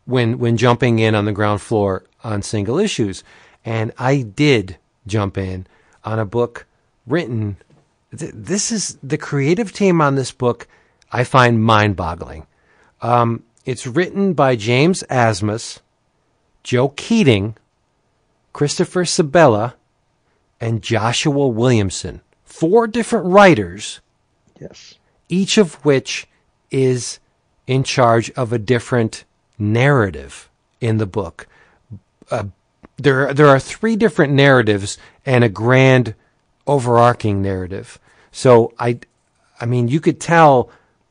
[0.06, 3.23] when when jumping in on the ground floor on single issues,
[3.62, 5.66] and I did jump in
[6.05, 6.64] on a book
[7.06, 7.59] written.
[8.16, 10.66] th- This is the creative team on this book.
[11.12, 12.47] I find mind-boggling.
[13.02, 15.81] Um, it's written by James Asmus,
[16.62, 17.55] Joe Keatinge,
[18.52, 19.74] Christopher Sebela,
[20.60, 22.20] and Joshua Williamson.
[22.44, 24.01] Four different writers
[24.60, 24.94] yes,
[25.28, 26.26] each of which
[26.70, 27.18] is
[27.66, 29.24] in charge of a different
[29.59, 30.48] narrative
[30.80, 31.47] in the book.
[32.30, 32.44] Uh,
[32.97, 36.14] there, there are three different narratives and a grand
[36.66, 37.98] overarching narrative.
[38.30, 39.01] So I,
[39.60, 40.70] I mean, you could tell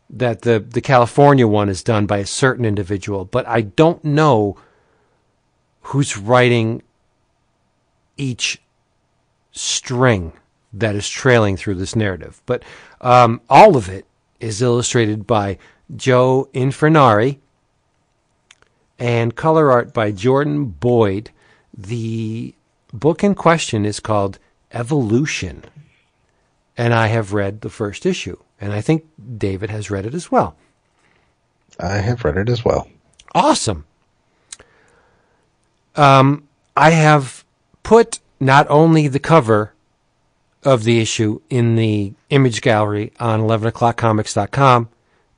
[0.09, 4.57] that the the California one is done by a certain individual, but I don't know
[5.81, 6.81] who's writing
[8.17, 8.61] each
[9.51, 10.33] string
[10.73, 12.41] that is trailing through this narrative.
[12.45, 12.63] But
[13.01, 14.05] um, all of it
[14.39, 15.57] is illustrated by
[15.95, 17.39] Joe Infurnari
[18.97, 21.31] and color art by Jordan Boyd.
[21.75, 22.53] The
[22.93, 24.39] book in question is called
[24.71, 25.63] Evolution.
[26.77, 28.37] And I have read the first issue.
[28.59, 29.05] And I think
[29.37, 30.55] David has read it as well.
[31.79, 32.87] I have read it as well.
[33.33, 33.85] Awesome.
[35.95, 37.43] Um, I have
[37.83, 39.73] put not only the cover
[40.63, 44.89] of the issue in the image gallery on 11o'clockcomics.com.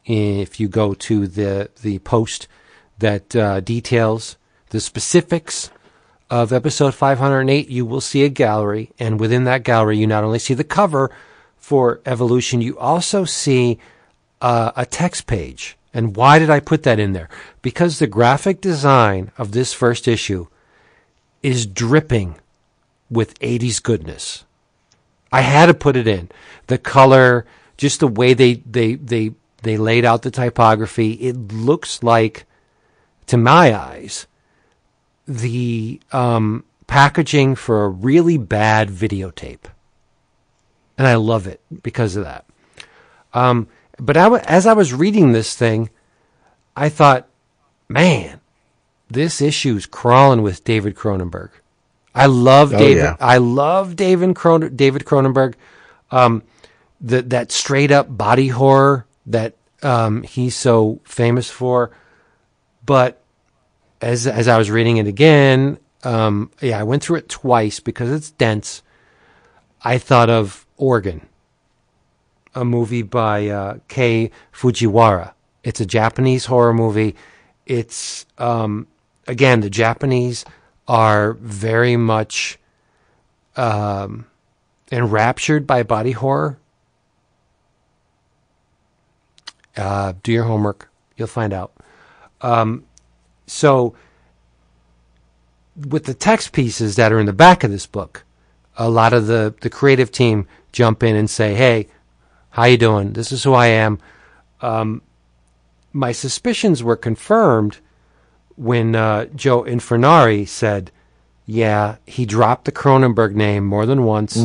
[0.06, 2.48] If you go to the, the post
[3.00, 4.38] that uh, details
[4.70, 5.70] the specifics
[6.30, 8.92] of episode 508, you will see a gallery.
[9.00, 11.12] And within that gallery, you not only see the cover
[11.58, 13.80] for Evolution, you also see
[14.42, 15.78] uh, a text page.
[15.94, 17.30] And why did I put that in there?
[17.62, 20.48] Because the graphic design of this first issue
[21.44, 22.36] is dripping
[23.10, 24.44] with 80s goodness.
[25.32, 26.30] I had to put it in.
[26.68, 27.46] The color,
[27.78, 32.46] just the way they, they, they, they laid out the typography, it looks like,
[33.28, 34.28] to my eyes,
[35.28, 39.66] the um, packaging for a really bad videotape.
[40.98, 42.46] And I love it because of that.
[43.34, 43.68] Um,
[43.98, 45.90] but I, as I was reading this thing,
[46.76, 47.28] I thought,
[47.88, 48.40] man,
[49.10, 51.50] this issue's crawling with David Cronenberg.
[52.16, 53.02] I love Oh, David.
[53.04, 53.16] yeah.
[53.20, 55.56] I love David Cron- David Cronenberg.
[56.12, 56.44] Um,
[57.02, 61.92] the, that straight up body horror that um, he's so famous for.
[62.86, 63.22] But
[64.02, 68.12] as as I was reading it again, um, yeah, I went through it twice because
[68.12, 68.84] it's dense.
[69.82, 71.28] I thought of Organ,
[72.56, 75.34] a movie by uh, Kei Fujiwara.
[75.64, 77.16] It's a Japanese horror movie.
[77.66, 78.88] It's um,
[79.28, 80.46] again the Japanese
[80.88, 82.60] are very much
[83.56, 84.26] um,
[84.92, 86.58] enraptured by body horror.
[89.76, 91.74] Uh, do your homework; you'll find out.
[92.42, 92.84] Um,
[93.48, 93.96] so,
[95.76, 98.24] with the text pieces that are in the back of this book,
[98.78, 101.88] a lot of the the creative team jump in and say, "Hey,
[102.54, 103.14] how you doing?
[103.14, 104.00] This is who I am."
[104.62, 105.02] Um,
[105.92, 107.78] my suspicions were confirmed
[108.56, 110.92] when uh, Joe Infurnari said,
[111.46, 114.36] "Yeah, he dropped the Cronenberg name more than once.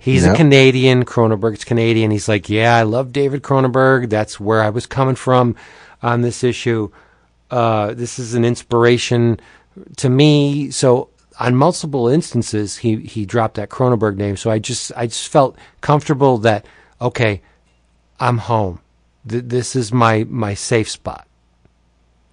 [0.00, 0.36] He's a Yep.
[0.36, 1.04] Canadian.
[1.04, 2.10] Cronenberg's Canadian.
[2.10, 4.08] He's like, yeah, I love David Cronenberg.
[4.10, 5.56] That's where I was coming from
[6.02, 6.90] on this issue.
[7.50, 9.40] Uh, this is an inspiration
[9.96, 10.70] to me.
[10.70, 11.08] So."
[11.38, 14.38] On multiple instances, he, he dropped that Cronenberg name.
[14.38, 16.64] So I just I just felt comfortable that
[17.00, 17.42] okay,
[18.18, 18.80] I'm home.
[19.28, 21.26] Th- this is my my safe spot.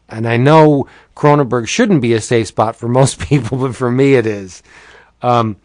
[0.10, 4.16] And I know Cronenberg shouldn't be a safe spot for most people, but for me
[4.16, 4.62] it is.
[5.22, 5.58] Um,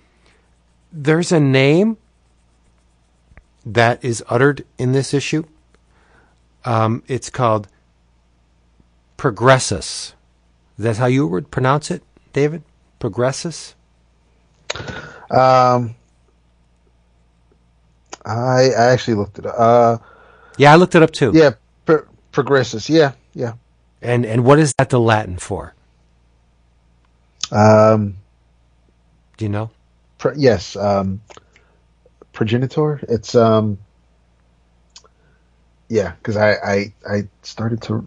[0.92, 1.98] there's a name
[3.66, 5.44] that is uttered in this issue.
[6.64, 7.68] Um, it's called
[9.18, 10.14] progressus.
[10.78, 12.02] That's how you would pronounce it,
[12.32, 12.62] David?
[13.00, 13.74] Progressus?
[15.30, 15.96] Um,
[18.28, 19.54] I I actually looked it up.
[19.58, 19.98] Uh,
[20.58, 21.32] Yeah, I looked it up too.
[21.34, 21.52] yeah,
[21.86, 22.88] pro- progressus.
[22.88, 23.54] Yeah, yeah.
[24.02, 25.74] And and what is that the Latin for?
[27.50, 28.18] Um,
[29.36, 29.70] Do you know?
[30.18, 30.76] pro- yes.
[30.76, 31.20] Um,
[32.32, 33.00] progenitor.
[33.08, 33.78] It's um.
[35.88, 38.06] Yeah, because I, I I started to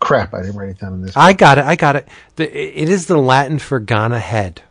[0.00, 0.32] crap.
[0.32, 1.14] I didn't write it down in this.
[1.16, 1.64] I got it.
[1.64, 2.08] I got it.
[2.36, 2.44] The,
[2.82, 4.62] it is the Latin for Ghana head.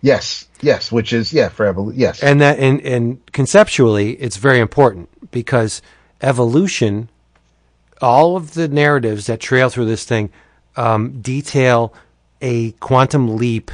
[0.00, 4.60] Yes, yes, which is yeah for evol- Yes, and that and, and conceptually it's very
[4.60, 5.82] important because
[6.20, 7.08] evolution
[8.00, 10.30] all of the narratives that trail through this thing
[10.76, 11.92] um, detail
[12.40, 13.70] a quantum leap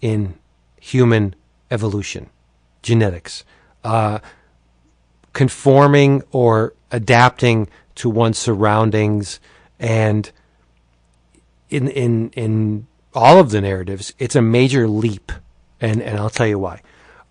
[0.00, 0.34] in
[0.80, 1.34] human
[1.70, 2.28] evolution
[2.82, 3.44] genetics
[3.84, 4.18] uh,
[5.32, 9.40] conforming or adapting to one's surroundings
[9.78, 10.30] and
[11.68, 15.32] in in in all of the narratives it's a major leap
[15.80, 16.80] and and I'll tell you why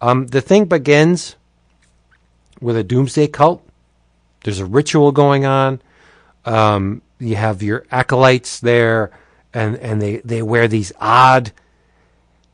[0.01, 1.35] um, the thing begins
[2.61, 3.67] with a doomsday cult.
[4.43, 5.81] There's a ritual going on.
[6.45, 9.11] Um, you have your acolytes there,
[9.53, 11.51] and, and they, they wear these odd,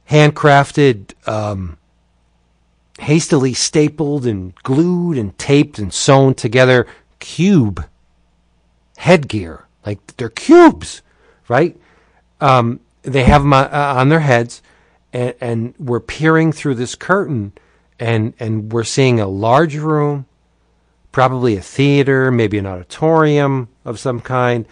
[0.10, 1.78] handcrafted, um,
[3.00, 6.88] hastily stapled and glued and taped and sewn together
[7.20, 7.86] cube
[8.98, 9.66] headgear.
[9.86, 11.02] Like they're cubes,
[11.48, 11.76] right?
[12.40, 14.62] Um, they have them on, uh, on their heads,
[15.14, 17.54] and, and we're peering through this curtain,
[18.00, 20.26] and and we're seeing a large room,
[21.12, 24.66] probably a theater, maybe an auditorium of some kind,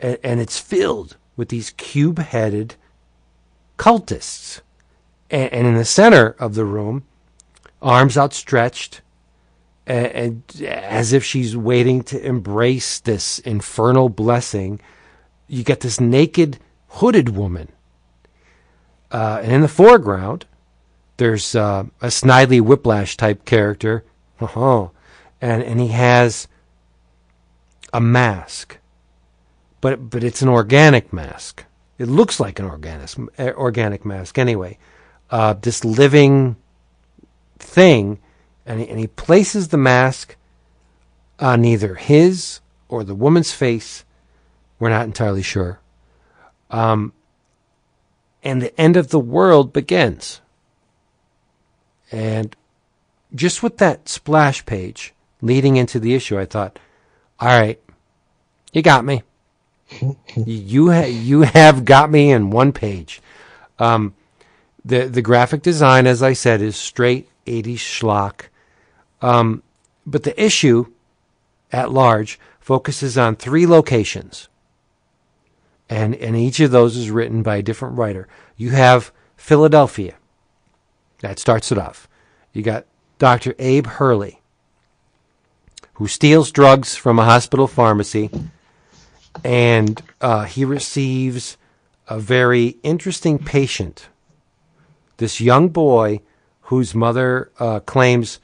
[0.00, 2.76] and, and it's filled with these cube-headed
[3.78, 4.60] cultists,
[5.30, 7.04] and, and in the center of the room,
[7.82, 9.00] arms outstretched,
[9.86, 14.80] and, and as if she's waiting to embrace this infernal blessing,
[15.46, 16.58] you get this naked,
[16.88, 17.68] hooded woman.
[19.14, 20.44] Uh, and in the foreground,
[21.18, 24.04] there's uh, a Snidely Whiplash type character,
[24.40, 24.88] uh-huh.
[25.40, 26.48] and and he has
[27.92, 28.78] a mask,
[29.80, 31.64] but but it's an organic mask.
[31.96, 33.08] It looks like an organic
[33.38, 34.78] organic mask anyway.
[35.30, 36.56] Uh, this living
[37.60, 38.18] thing,
[38.66, 40.34] and he, and he places the mask
[41.38, 42.58] on either his
[42.88, 44.04] or the woman's face.
[44.80, 45.78] We're not entirely sure.
[46.68, 47.12] Um,
[48.44, 50.40] and the end of the world begins.
[52.12, 52.54] And
[53.34, 56.78] just with that splash page leading into the issue, I thought,
[57.40, 57.80] all right,
[58.72, 59.22] you got me.
[60.36, 63.20] you ha- you have got me in one page.
[63.78, 64.14] Um,
[64.84, 68.48] the the graphic design, as I said, is straight 80s schlock.
[69.22, 69.62] Um,
[70.06, 70.86] but the issue
[71.72, 74.48] at large focuses on three locations.
[75.88, 78.26] And, and each of those is written by a different writer.
[78.56, 80.14] You have Philadelphia.
[81.20, 82.08] That starts it off.
[82.52, 82.86] You got
[83.18, 83.54] Dr.
[83.58, 84.40] Abe Hurley,
[85.94, 88.30] who steals drugs from a hospital pharmacy,
[89.44, 91.56] and uh, he receives
[92.08, 94.08] a very interesting patient.
[95.16, 96.20] This young boy
[96.62, 98.40] whose mother uh, claims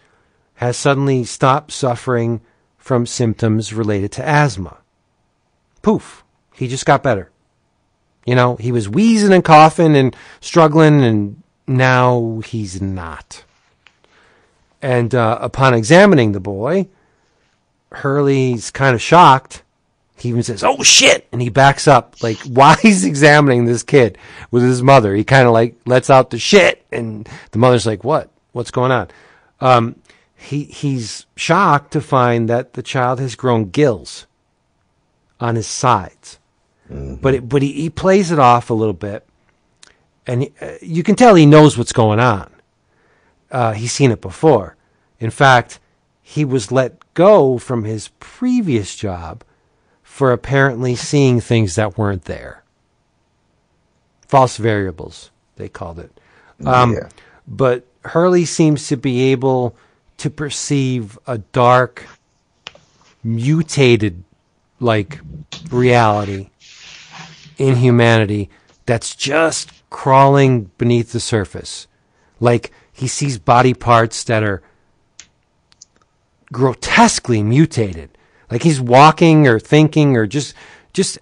[0.55, 2.41] has suddenly stopped suffering
[2.77, 4.79] from symptoms related to asthma.
[5.83, 6.25] Poof,
[6.61, 7.31] he just got better.
[8.27, 13.45] You know, he was wheezing and coughing and struggling, and now he's not.
[14.83, 16.89] And uh, upon examining the boy,
[17.93, 19.63] Hurley's kind of shocked.
[20.19, 22.23] He even says, "Oh shit!" and he backs up.
[22.23, 24.19] Like while he's examining this kid
[24.51, 28.05] with his mother, he kind of like lets out the shit, and the mother's like,
[28.05, 28.29] "What?
[28.53, 29.09] What's going on?"
[29.63, 29.97] Um,
[30.37, 34.27] he he's shocked to find that the child has grown gills
[35.41, 36.39] on his sides,
[36.91, 39.27] but it, but he, he plays it off a little bit,
[40.27, 42.51] and he, uh, you can tell he knows what's going on.
[43.51, 44.77] Uh, he's seen it before.
[45.19, 45.79] In fact,
[46.23, 49.45] he was let go from his previous job
[50.03, 52.63] for apparently seeing things that weren't there.
[54.27, 56.13] False variables, they called it.
[56.65, 57.09] Um, Yeah.
[57.47, 59.77] But Hurley seems to be able
[60.19, 62.07] to perceive a dark,
[63.25, 64.23] mutated,
[64.79, 65.21] like,
[65.71, 66.51] reality
[67.61, 68.49] in humanity
[68.87, 71.87] that's just crawling beneath the surface.
[72.41, 74.63] Like, he sees body parts that are
[76.51, 78.11] grotesquely mutated.
[78.51, 80.55] Like he's walking or thinking or just
[80.93, 81.19] just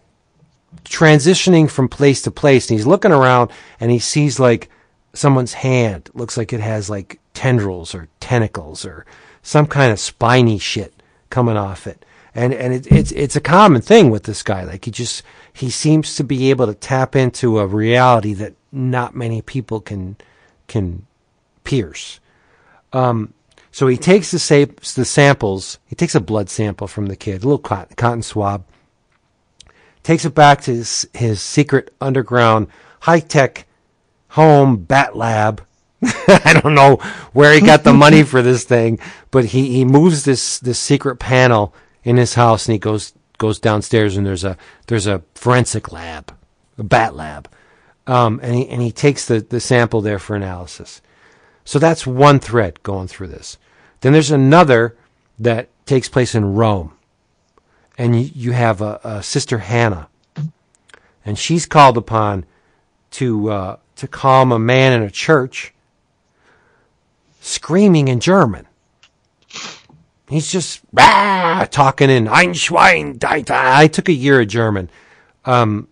[0.85, 4.71] transitioning from place to place and he's looking around and he sees like
[5.13, 9.05] someone's hand looks like it has like tendrils or tentacles or
[9.43, 10.95] some kind of spiny shit
[11.29, 14.65] coming off it and and it, it's it's a common thing with this guy.
[14.65, 15.23] Like he just
[15.59, 20.17] he seems to be able to tap into a reality that not many people can
[20.69, 21.07] can
[21.65, 22.21] pierce.
[22.93, 23.35] Um,
[23.73, 25.79] so he takes the, sa- the samples.
[25.87, 28.65] He takes a blood sample from the kid, a little cotton, cotton swab.
[30.03, 32.69] Takes it back to his, his secret underground
[33.01, 33.67] high tech
[34.29, 35.65] home bat lab.
[36.03, 36.97] I don't know
[37.33, 41.17] where he got the money for this thing, but he, he moves this, this secret
[41.17, 41.75] panel
[42.05, 44.57] in his house and he goes goes downstairs and there's a
[44.89, 46.35] there's a forensic lab,
[46.77, 47.49] a bat lab,
[48.07, 51.01] um, and he and he takes the the sample there for analysis.
[51.65, 53.59] So that's one thread going through this.
[54.01, 54.97] Then there's another
[55.39, 56.93] that takes place in Rome,
[57.97, 60.09] and you, you have a, a sister Hannah,
[61.25, 62.45] and she's called upon
[63.13, 65.75] to uh, to calm a man in a church
[67.41, 68.68] screaming in German.
[70.29, 73.23] He's just rah, talking in Einschwein.
[73.25, 74.91] I took a year of German
[75.45, 75.89] um,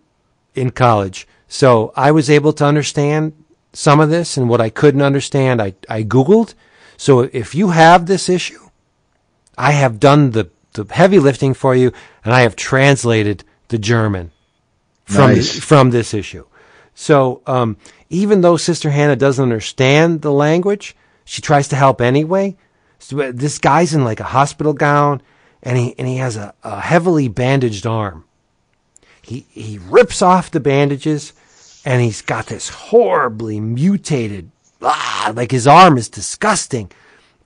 [0.53, 3.33] in college, so I was able to understand
[3.73, 6.53] some of this, and what I couldn't understand, I, I Googled.
[6.97, 8.69] So if you have this issue,
[9.57, 11.91] I have done the, the heavy lifting for you,
[12.23, 14.31] and I have translated the German
[15.05, 15.59] from Nice.
[15.59, 16.45] from this issue.
[16.93, 17.77] So um,
[18.09, 20.95] even though Sister Hannah doesn't understand the language,
[21.25, 22.55] she tries to help anyway.
[23.11, 25.21] Uh, this guy's in like a hospital gown,
[25.63, 28.25] and he and he has a, a heavily bandaged arm.
[29.21, 31.33] He he rips off the bandages,
[31.85, 34.51] and he's got this horribly mutated.
[34.81, 36.91] Ah, like his arm is disgusting.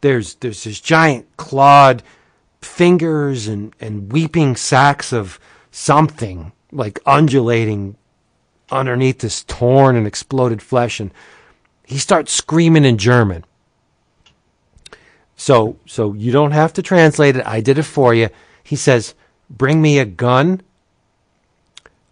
[0.02, 2.04] There's there's this giant clawed
[2.62, 5.40] fingers and and weeping sacks of
[5.72, 7.96] something like undulating
[8.70, 11.12] underneath this torn and exploded flesh, and
[11.86, 13.44] he starts screaming in German.
[15.42, 17.48] So so you don't have to translate it.
[17.48, 18.30] I did it for you.
[18.64, 19.16] He says,
[19.50, 20.62] "Bring me a gun."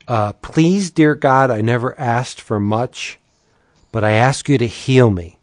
[0.07, 3.19] Uh, please, dear God, I never asked for much,
[3.91, 5.37] but I ask you to heal me.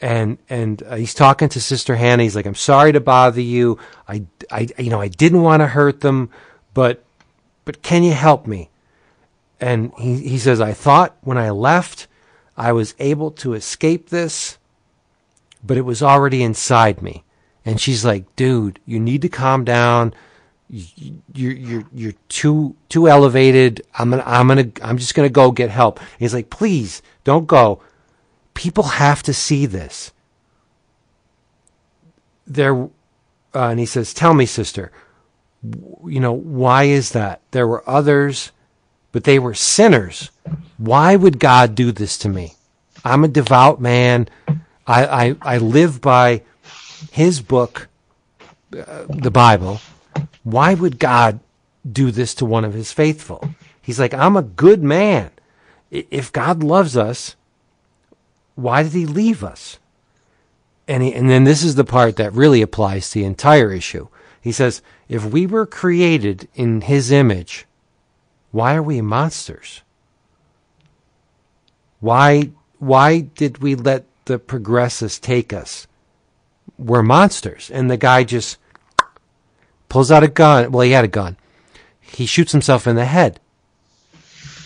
[0.00, 2.24] And and uh, he's talking to Sister Hannah.
[2.24, 3.78] He's like, "I'm sorry to bother you.
[4.08, 6.30] I, I you know I didn't want to hurt them,
[6.74, 7.04] but
[7.64, 8.70] but can you help me?"
[9.60, 12.08] And he he says, "I thought when I left,
[12.56, 14.58] I was able to escape this."
[15.62, 17.24] But it was already inside me.
[17.64, 20.14] And she's like, dude, you need to calm down.
[20.68, 23.82] You- You're, you're, you're too, too elevated.
[23.98, 26.00] I'm gonna, I'm gonna, I'm just gonna go get help.
[26.00, 27.82] And he's like, please don't go.
[28.54, 30.12] People have to see this.
[32.46, 32.88] There, uh,
[33.54, 34.90] and he says, tell me, sister,
[36.06, 37.40] you know, why is that?
[37.52, 38.50] There were others,
[39.12, 40.30] but they were sinners.
[40.76, 42.54] Why would God do this to me?
[43.04, 44.28] I'm a devout man.
[44.86, 46.42] I, I, I live by
[47.10, 47.88] his book,
[48.76, 49.80] uh, the Bible.
[50.44, 51.40] Why would God
[51.90, 53.54] do this to one of his faithful?
[53.80, 55.30] He's like, I'm a good man.
[55.90, 57.36] If God loves us,
[58.54, 59.78] why did he leave us?
[60.88, 64.08] And, he, and then this is the part that really applies to the entire issue.
[64.40, 67.66] He says, if we were created in his image,
[68.50, 69.82] why are we monsters?
[72.00, 75.86] Why why did we let the progressives take us?
[76.78, 77.70] We're monsters.
[77.70, 78.58] And the guy just
[79.88, 80.72] pulls out a gun.
[80.72, 81.36] Well, he had a gun.
[82.00, 83.40] He shoots himself in the head.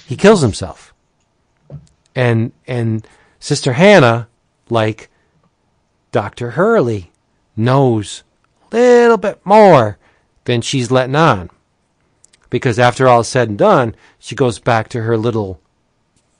[0.06, 0.94] He kills himself.
[2.14, 3.06] And and
[3.40, 4.28] Sister Hannah,
[4.70, 5.10] like
[6.12, 6.52] Dr.
[6.52, 7.10] Hurley,
[7.56, 8.22] knows
[8.72, 9.98] a little bit more
[10.44, 11.50] than she's letting on.
[12.48, 15.60] Because after all is said and done, she goes back to her little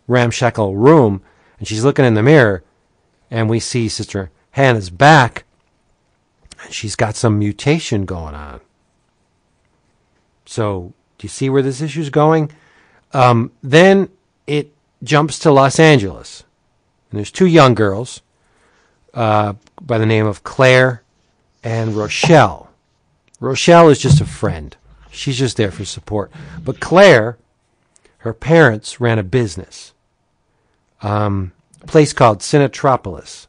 [0.07, 1.21] ramshackle room
[1.59, 2.63] and she's looking in the mirror
[3.31, 5.45] and we see Sister Hannah's back
[6.63, 8.61] and she's got some mutation going on.
[10.47, 12.51] So, do you see where this issue's going?
[13.13, 14.09] Um, then
[14.47, 14.73] it
[15.03, 16.45] jumps to Los Angeles.
[17.11, 18.23] And there's two young girls
[19.15, 21.03] uh, by the name of Claire
[21.65, 22.71] and Rochelle.
[23.41, 24.77] Rochelle is just a friend.
[25.11, 26.31] She's just there for support.
[26.63, 27.39] But Claire,
[28.19, 29.95] her parents ran a business,
[31.01, 31.53] um,
[31.87, 33.47] a place called Cinetropolis,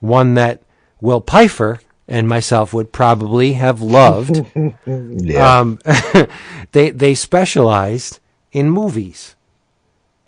[0.00, 0.62] one that
[1.00, 4.44] Will Pfeifer and myself would probably have loved.
[4.86, 5.60] Yeah.
[5.60, 5.78] Um,
[6.72, 8.18] they they specialized
[8.52, 9.36] in movies.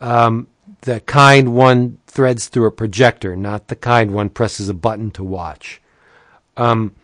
[0.01, 0.47] Um,
[0.83, 5.25] the kind one threads through a projector, not the kind one presses a button to
[5.25, 5.81] watch.
[6.57, 6.95] Um,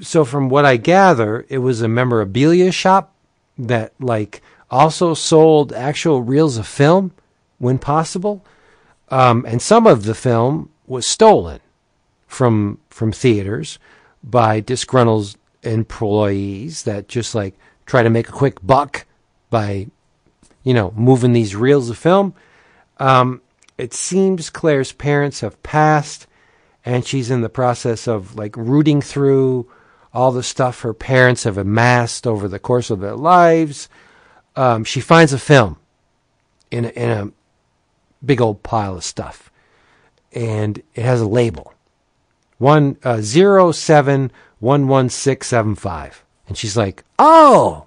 [0.00, 3.14] so from what I gather, it was a memorabilia shop
[3.56, 7.12] that like also sold actual reels of film
[7.58, 8.44] when possible,
[9.08, 11.60] um, and some of the film was stolen
[12.26, 13.78] from from theaters
[14.22, 17.54] by disgruntled employees that just like
[17.86, 19.06] try to make a quick buck
[19.50, 19.86] by,
[20.62, 22.34] you know, moving these reels of film.
[22.98, 23.40] Um,
[23.76, 26.26] it seems Claire's parents have passed,
[26.84, 29.70] and she's in the process of like rooting through
[30.12, 33.88] all the stuff her parents have amassed over the course of their lives.
[34.54, 35.76] Um, she finds a film
[36.70, 37.32] in a, in a
[38.26, 39.50] big old pile of stuff,
[40.32, 41.74] and it has a label
[42.58, 47.86] one uh, zero seven one one six seven five, and she's like, "Oh,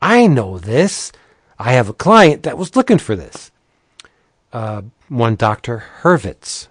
[0.00, 1.12] I know this.
[1.58, 3.50] I have a client that was looking for this."
[4.52, 6.68] Uh, one Doctor Hurwitz.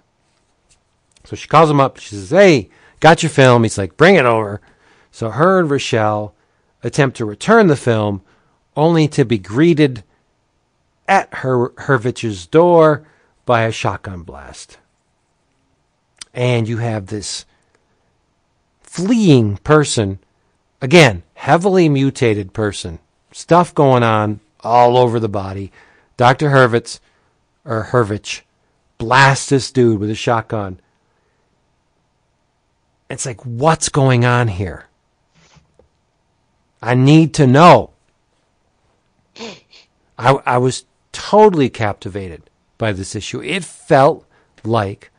[1.24, 1.98] So she calls him up.
[1.98, 2.70] She says, "Hey,
[3.00, 4.60] got your film." He's like, "Bring it over."
[5.10, 6.34] So her and Rochelle
[6.82, 8.22] attempt to return the film,
[8.76, 10.04] only to be greeted
[11.08, 13.04] at her Hurwitz's door
[13.46, 14.78] by a shotgun blast
[16.38, 17.44] and you have this
[18.80, 20.20] fleeing person,
[20.80, 23.00] again, heavily mutated person,
[23.32, 25.72] stuff going on all over the body.
[26.16, 26.50] Dr.
[26.50, 27.00] Hurwitz,
[27.64, 28.42] or Hurwitz,
[28.98, 30.78] blasts this dude with a shotgun.
[33.10, 34.86] It's like, what's going on here?
[36.80, 37.90] I need to know.
[40.16, 40.84] I, I was
[41.18, 42.42] totally captivated
[42.78, 43.42] by this issue.
[43.42, 44.24] It felt
[44.62, 45.10] like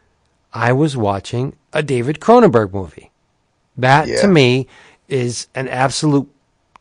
[0.54, 3.12] I was watching a David Cronenberg movie.
[3.78, 4.22] That Yeah.
[4.22, 4.68] to me
[5.10, 6.30] is an absolute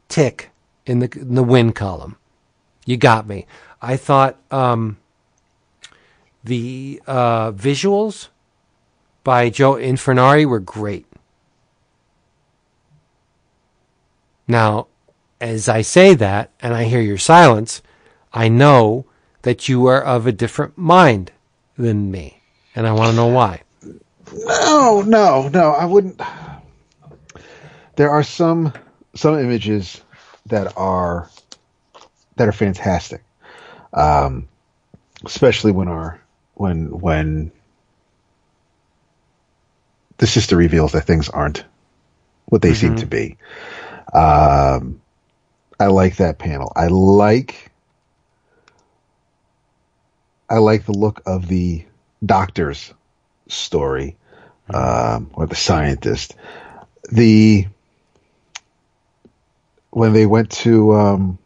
[0.09, 0.51] tick
[0.87, 2.17] in the in the win column.
[2.87, 3.47] You got me.
[3.83, 4.97] I thought um,
[6.45, 8.29] the uh, visuals
[9.25, 11.07] by Joe Infurnari were great.
[14.47, 14.87] Now,
[15.41, 17.83] as I say that and I hear your silence,
[18.33, 19.05] I know
[19.43, 21.33] that you are of a different mind
[21.77, 22.43] than me,
[22.75, 23.63] and I want to know why.
[24.33, 25.73] No, no, no.
[25.73, 26.21] I wouldn't.
[27.97, 28.73] There are some
[29.15, 30.01] some images
[30.47, 31.31] that are
[32.37, 33.23] that are fantastic,
[33.93, 34.49] um,
[35.25, 36.21] especially when our
[36.55, 37.53] when when
[40.19, 41.65] the sister reveals that things aren't
[42.47, 43.37] what they seem to be.
[44.13, 45.01] Um,
[45.79, 46.73] I like that panel.
[46.75, 47.68] I like
[50.51, 51.85] I like the look of the
[52.25, 52.93] doctor's
[53.49, 54.17] story,
[54.73, 56.35] um, or the scientist.
[57.11, 57.67] The
[59.91, 61.39] when they went to um,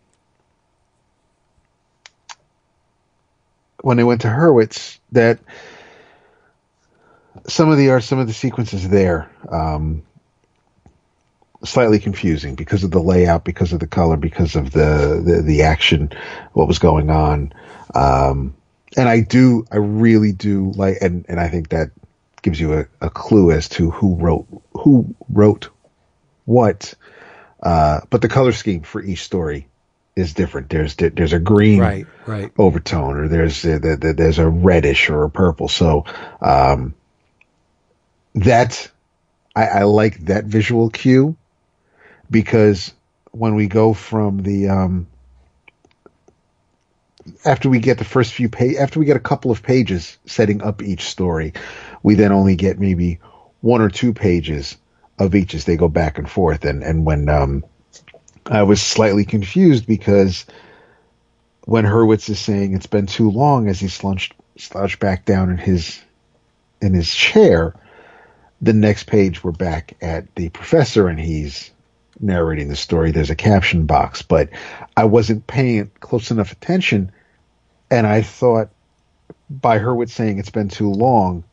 [3.81, 5.41] when they went to Hurwitz, that
[7.49, 10.03] some of the art, some of the sequences there, um,
[11.65, 15.63] slightly confusing because of the layout, because of the color, because of the the, the
[15.63, 16.11] action,
[16.53, 17.53] what was going on.
[17.95, 18.55] Um,
[18.97, 21.91] and I do, I really do like, and, and I think that
[22.43, 25.69] gives you a, a clue as to who wrote, who wrote
[26.45, 26.95] what.
[27.63, 29.69] Uh, but the color scheme for each story
[30.17, 30.69] is different.
[30.69, 32.53] There's, there's a green Right, right.
[32.59, 35.69] overtone or there's, a, the- the- there's a reddish or a purple.
[35.69, 36.05] So,
[36.41, 36.95] um,
[38.35, 38.91] that,
[39.55, 41.37] I, I like that visual cue
[42.31, 42.93] because
[43.31, 45.07] when we go from the, um,
[47.45, 50.63] after we get the first few page after we get a couple of pages setting
[50.63, 51.53] up each story
[52.03, 53.19] we then only get maybe
[53.61, 54.77] one or two pages
[55.19, 56.65] of each as they go back and forth.
[56.65, 57.65] And and when um
[58.47, 60.47] i was slightly confused because
[61.67, 65.59] when hurwitz is saying it's been too long as he slouched slouched back down in
[65.59, 66.01] his
[66.81, 67.75] in his chair
[68.61, 71.71] the next page we're back at the professor and he's
[72.23, 74.49] narrating the story there's a caption box but
[74.97, 77.11] i wasn't paying close enough attention
[77.91, 78.71] and i thought
[79.51, 81.45] by hurwitz saying it's been too long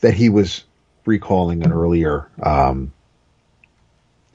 [0.00, 0.64] that he was
[1.04, 2.92] recalling an earlier um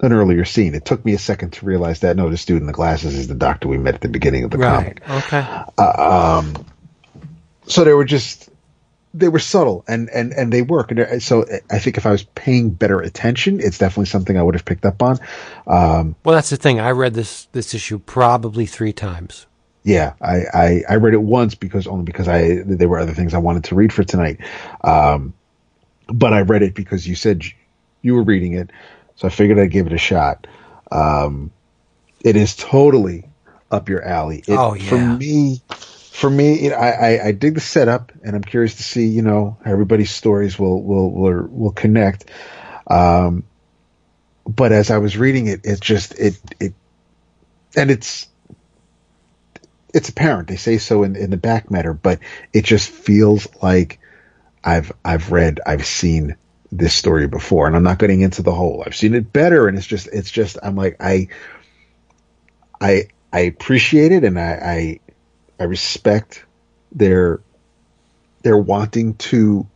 [0.01, 2.67] an earlier scene it took me a second to realize that no the dude in
[2.67, 5.01] the glasses is the doctor we met at the beginning of the Right.
[5.01, 6.53] comic Okay.
[7.67, 8.49] so there were just
[9.17, 10.91] they were subtle and and and they work.
[10.91, 14.55] And so i think if i was paying better attention it's definitely something i would
[14.55, 15.19] have picked up on.
[15.67, 16.79] Um Well, that's the thing.
[16.79, 19.47] I read this this issue probably three times.
[19.83, 23.33] yeah I, I i read it once because only because i there were other things
[23.33, 24.39] i wanted to read for tonight.
[24.83, 25.33] Um
[26.07, 27.43] but i read it because you said
[28.01, 28.69] you were reading it
[29.15, 30.47] so i figured i'd give it a shot.
[30.91, 31.51] Um
[32.23, 33.29] it is totally
[33.71, 34.43] up your alley.
[34.47, 35.61] It, Oh, for me
[36.15, 39.21] for me it, I, I i dig the setup and i'm curious to see you
[39.21, 42.25] know everybody's stories will will will, will connect
[42.87, 43.43] um
[44.47, 46.73] but as i was reading it it just it it
[47.75, 48.27] and it's
[49.93, 52.19] it's apparent they say so in, in the back matter but
[52.53, 53.99] it just feels like
[54.63, 56.35] i've i've read i've seen
[56.77, 58.83] this story before, and I'm not getting into the whole.
[58.85, 61.27] I've seen it better, and it's just it's just I'm like I
[62.79, 64.99] I I appreciate it, and I I,
[65.59, 66.45] I respect
[66.91, 67.41] their
[68.43, 69.67] their wanting to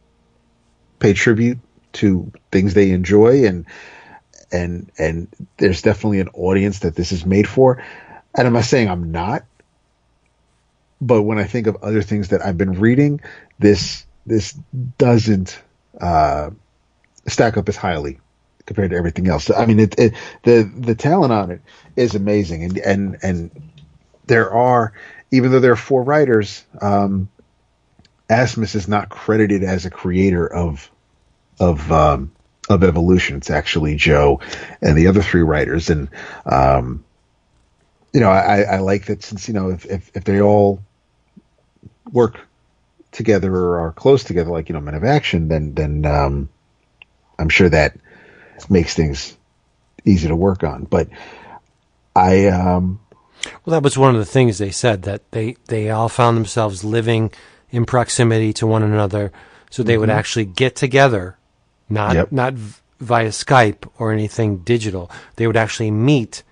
[1.00, 1.58] pay tribute
[1.94, 3.66] to things they enjoy and
[4.52, 5.28] and and
[5.58, 7.84] there's definitely an audience that this is made for.
[8.36, 9.44] And i'm not saying i'm not
[11.02, 13.22] but when i think of other things that i've been reading
[13.58, 14.54] this this
[14.98, 15.60] doesn't
[16.00, 16.52] uh,
[17.28, 18.20] stack up as highly
[18.66, 19.50] compared to everything else.
[19.50, 21.62] I mean it, it the the talent on it
[21.96, 22.64] is amazing.
[22.64, 23.72] And and and
[24.28, 24.94] there are
[25.32, 27.30] even though there are four writers um
[28.30, 30.90] Asmus is not credited as a creator of
[31.60, 32.32] of um,
[32.70, 33.38] of evolution.
[33.38, 34.40] It's actually Joe
[34.82, 36.10] and the other three writers, and
[36.46, 37.04] um,
[38.14, 40.80] you know, I, I like that since you know if, if, if they all
[42.12, 42.40] work
[43.12, 46.50] together or are close together, like you know, Men of Action, then then um,
[47.40, 47.98] I'm sure that
[48.70, 49.36] makes things
[50.06, 50.84] easy to work on.
[50.84, 51.10] But
[52.16, 53.00] I um,
[53.66, 56.84] well, that was one of the things they said that they they all found themselves
[56.84, 57.32] living
[57.72, 59.32] in proximity to one another,
[59.70, 60.02] so they mm-hmm.
[60.02, 61.38] would actually get together
[61.90, 62.32] not yep.
[62.32, 65.10] not via Skype or anything digital.
[65.36, 66.44] They would actually meet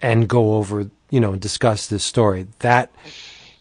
[0.00, 2.46] and go over, you know, discuss this story.
[2.60, 2.90] That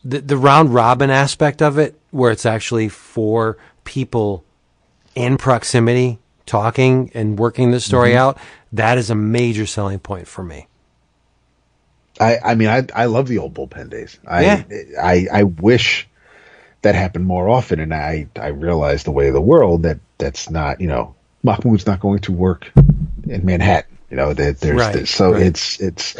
[0.04, 4.46] the the round robin aspect of it, where it's actually four people
[5.16, 8.20] in proximity talking and working the story mm-hmm.
[8.20, 8.38] out,
[8.72, 10.68] that is a major selling point for me.
[12.22, 14.20] I, I mean, I, I love the old bullpen days.
[14.28, 14.64] I, yeah.
[15.02, 16.08] I, I wish
[16.84, 17.80] that happened more often.
[17.80, 21.88] And I, I realized the way of the world that that's not, you know, Mahmoud's
[21.88, 22.72] not going to work
[23.28, 23.98] in Manhattan.
[24.12, 25.42] You know, that there's right, this, so right.
[25.42, 26.18] it's it's,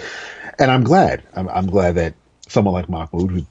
[0.58, 1.24] and I'm glad.
[1.36, 2.14] I'm, I'm glad that
[2.48, 3.46] someone like Mahmoud who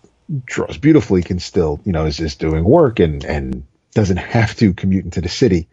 [0.47, 4.72] draws beautifully can still, you know, is just doing work and and doesn't have to
[4.72, 5.68] commute into the city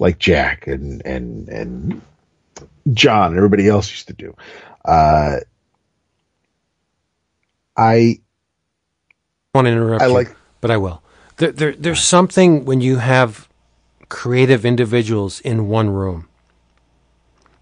[0.00, 2.02] like Jack and and and
[2.92, 4.34] John and everybody else used to do.
[4.84, 5.36] Uh,
[7.80, 8.20] I
[9.54, 10.02] want to interrupt.
[10.02, 10.12] I you.
[10.12, 11.02] like but I will.
[11.38, 13.48] There, there, there's something when you have
[14.08, 16.28] creative individuals in one room.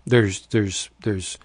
[0.05, 1.39] There's, there's, there's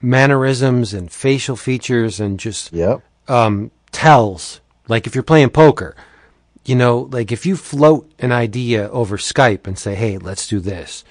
[0.00, 3.02] mannerisms and facial features and just yep.
[3.26, 4.60] um, tells.
[4.86, 5.96] Like if you're playing poker,
[6.64, 10.60] you know, like if you float an idea over Skype and say, "Hey, let's do
[10.60, 11.04] this,"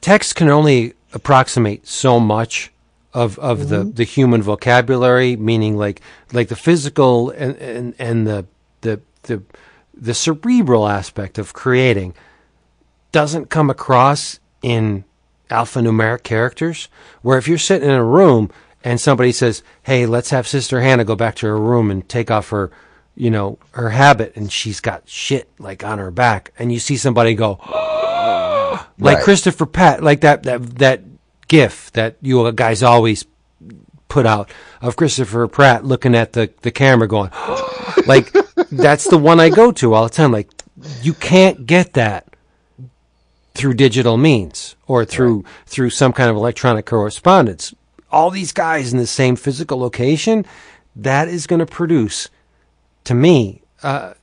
[0.00, 2.70] text can only approximate so much
[3.16, 3.68] of of mm-hmm.
[3.68, 6.02] the the human vocabulary, meaning like
[6.34, 8.46] like the physical and and and the
[8.82, 9.42] the the
[9.94, 12.12] the cerebral aspect of creating
[13.12, 15.04] doesn't come across in
[15.50, 16.88] alphanumeric characters.
[17.22, 18.50] Where if you're sitting in a room
[18.84, 22.30] and somebody says, "Hey, let's have Sister Hannah go back to her room and take
[22.30, 22.70] off her,
[23.14, 26.98] you know, her habit," and she's got shit like on her back, and you see
[26.98, 27.58] somebody go,
[28.98, 29.24] like right.
[29.24, 31.05] Christopher Pratt, like that that that
[31.48, 33.24] gif that you guys always
[34.08, 34.50] put out
[34.80, 37.30] of Christopher Pratt looking at the the camera, going,
[38.06, 38.32] like
[38.70, 40.32] that's the one I go to all the time.
[40.32, 40.50] Like,
[41.02, 42.26] you can't get that
[43.54, 45.46] through digital means or through right.
[45.66, 47.74] through some kind of electronic correspondence.
[48.10, 50.46] All these guys in the same physical location,
[50.94, 52.28] that is going to produce,
[53.04, 54.14] to me, uh,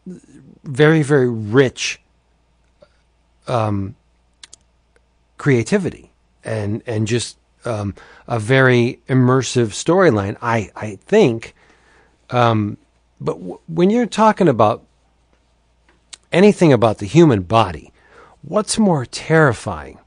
[0.63, 1.99] very very rich
[3.47, 3.95] um,
[5.37, 6.12] creativity
[6.43, 7.95] and and just um,
[8.27, 10.37] a very immersive storyline.
[10.41, 11.55] I I think
[12.29, 12.77] um,
[13.21, 14.83] but w- when you're talking about
[16.31, 17.93] anything about the human body,
[18.41, 19.99] what's more terrifying?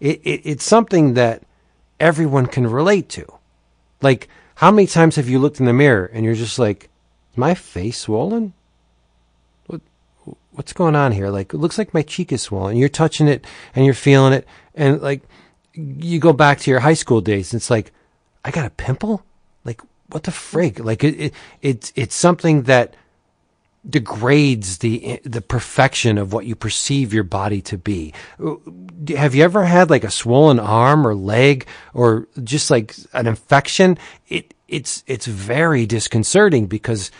[0.00, 1.42] It, it, it's something that
[1.98, 3.24] everyone can relate to.
[4.02, 6.90] Like, how many times have you looked in the mirror and you're just like,
[7.36, 8.52] my face swollen?
[9.66, 9.80] What,
[10.52, 11.30] what's going on here?
[11.30, 12.76] Like, it looks like my cheek is swollen.
[12.76, 14.46] You're touching it and you're feeling it.
[14.74, 15.22] And like,
[15.74, 17.92] you go back to your high school days and it's like,
[18.44, 19.24] I got a pimple?
[19.64, 20.82] Like, what the frig?
[20.84, 22.94] Like it, it, it's it's something that
[23.88, 28.12] degrades the the perfection of what you perceive your body to be.
[29.08, 33.98] Have you ever had like a swollen arm or leg or just like an infection?
[34.28, 37.10] It it's it's very disconcerting because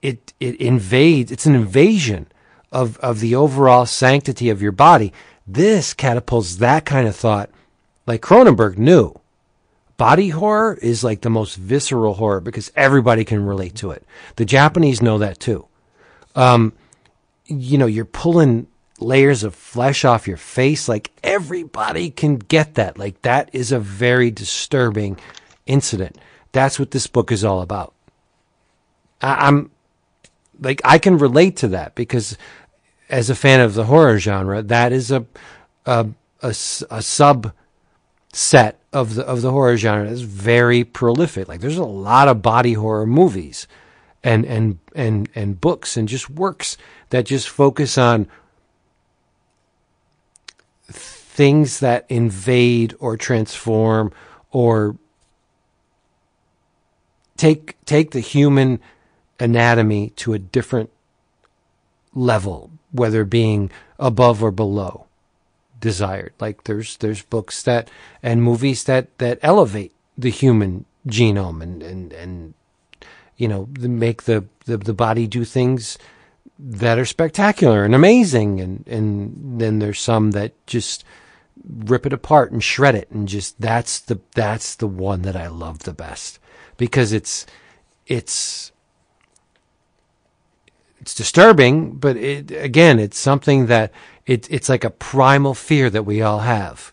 [0.00, 1.30] it it invades.
[1.30, 2.26] It's an invasion
[2.70, 5.12] of of the overall sanctity of your body.
[5.46, 7.50] This catapults that kind of thought,
[8.06, 9.14] like Cronenberg knew
[9.96, 14.04] body horror is like the most visceral horror because everybody can relate to it.
[14.36, 15.66] The Japanese know that too.
[16.34, 16.72] Um,
[17.46, 18.66] you know, you're pulling
[18.98, 20.88] layers of flesh off your face.
[20.88, 22.98] Like everybody can get that.
[22.98, 25.18] Like that is a very disturbing
[25.66, 26.16] incident.
[26.52, 27.94] That's what this book is all about.
[29.20, 29.70] I- I'm
[30.60, 32.36] like, I can relate to that because
[33.08, 35.26] as a fan of the horror genre, that is a
[35.86, 36.06] a
[36.42, 37.52] a sub
[38.32, 41.48] set of the of the horror genre is very prolific.
[41.48, 43.66] Like there's a lot of body horror movies
[44.24, 46.76] and and and and books and just works
[47.10, 48.26] that just focus on
[50.88, 54.12] things that invade or transform
[54.50, 54.96] or
[57.36, 58.80] take take the human
[59.40, 60.90] anatomy to a different
[62.14, 65.06] level whether being above or below
[65.82, 66.32] desired.
[66.40, 67.90] Like there's there's books that
[68.22, 72.54] and movies that that elevate the human genome and and and
[73.36, 75.98] you know make the the, the body do things
[76.58, 78.60] that are spectacular and amazing.
[78.60, 81.04] And and then there's some that just
[81.68, 85.48] rip it apart and shred it and just that's the that's the one that I
[85.48, 86.38] love the best.
[86.76, 87.44] Because it's
[88.06, 88.72] it's
[91.00, 93.92] it's disturbing but it again it's something that
[94.26, 96.92] it it's like a primal fear that we all have.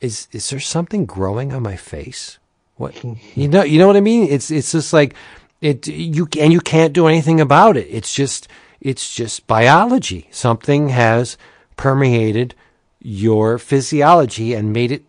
[0.00, 2.38] Is is there something growing on my face?
[2.76, 3.02] What
[3.34, 4.28] you know you know what I mean?
[4.28, 5.14] It's it's just like
[5.60, 7.86] it you and you can't do anything about it.
[7.90, 8.48] It's just
[8.80, 10.28] it's just biology.
[10.30, 11.36] Something has
[11.76, 12.54] permeated
[13.00, 15.04] your physiology and made it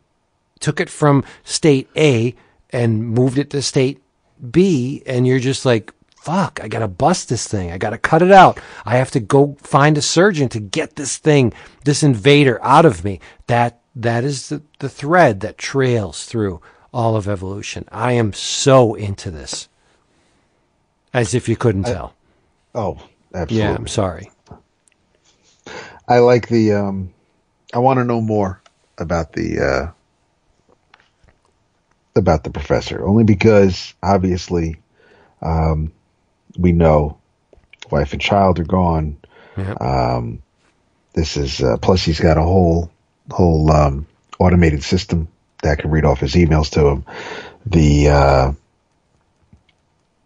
[0.59, 2.35] took it from state A
[2.69, 4.01] and moved it to state
[4.51, 5.93] B and you're just like
[6.23, 7.69] fuck I got to bust this thing.
[7.69, 8.57] I got to cut it out.
[8.85, 11.51] I have to go find a surgeon to get this thing
[11.83, 13.19] this invader out of me.
[13.47, 16.61] That that is the, the thread that trails through
[16.93, 17.85] all of evolution.
[17.91, 19.67] I am so into this.
[21.13, 22.15] As if you couldn't tell.
[22.73, 22.97] Oh,
[23.33, 23.57] absolutely.
[23.57, 24.31] yeah I'm sorry.
[26.07, 26.71] I like the.
[26.71, 27.13] Um,
[27.73, 28.61] I want to know more
[28.97, 29.91] about the uh,
[32.15, 34.77] about the professor, only because obviously
[35.41, 35.91] um,
[36.57, 37.17] we know
[37.91, 39.17] wife and child are gone.
[39.57, 39.73] Yeah.
[39.73, 40.41] Um,
[41.13, 42.91] this is uh, plus he's got a whole
[43.31, 44.07] whole um,
[44.39, 45.27] automated system
[45.61, 47.05] that can read off his emails to him.
[47.65, 48.51] The uh,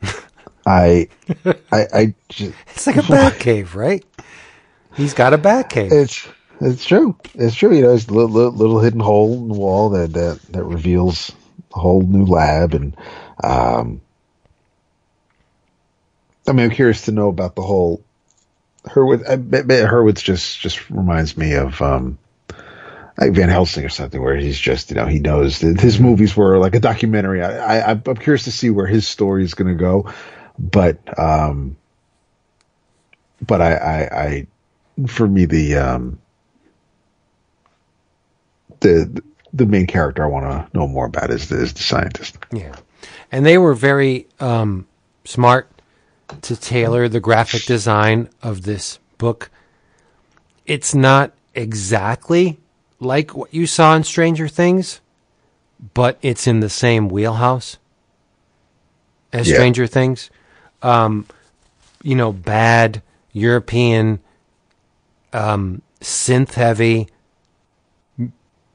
[0.66, 1.08] I
[1.72, 4.04] I I just, It's like a bat cave, right?
[4.96, 5.92] He's got a bat cave.
[5.92, 6.28] It's
[6.60, 7.16] it's true.
[7.36, 7.74] It's true.
[7.76, 10.64] You know, it's a little, little, little hidden hole in the wall that that, that
[10.64, 11.32] reveals
[11.76, 12.98] a whole new lab, and
[13.44, 14.02] um,
[16.48, 18.02] I mean, I'm curious to know about the whole
[18.84, 22.18] bet Hurwitz just just reminds me of um,
[23.18, 26.36] like Van Helsing or something, where he's just you know he knows that his movies
[26.36, 27.44] were like a documentary.
[27.44, 30.12] I, I I'm curious to see where his story is going to go,
[30.58, 31.76] but um,
[33.46, 34.48] but I, I I
[35.08, 36.20] for me the um
[38.80, 39.22] the
[39.54, 42.38] the main character I want to know more about is the, is the scientist.
[42.52, 42.76] Yeah.
[43.32, 44.88] And they were very um,
[45.26, 45.70] smart
[46.42, 49.50] to tailor the graphic design of this book.
[50.66, 52.60] It's not exactly
[53.00, 55.02] like what you saw in Stranger Things,
[55.94, 57.78] but it's in the same wheelhouse
[59.32, 59.56] as Yeah.
[59.56, 60.30] Stranger Things.
[60.82, 61.26] Um,
[62.04, 63.02] you know, bad
[63.32, 64.20] European,
[65.34, 67.08] um, synth heavy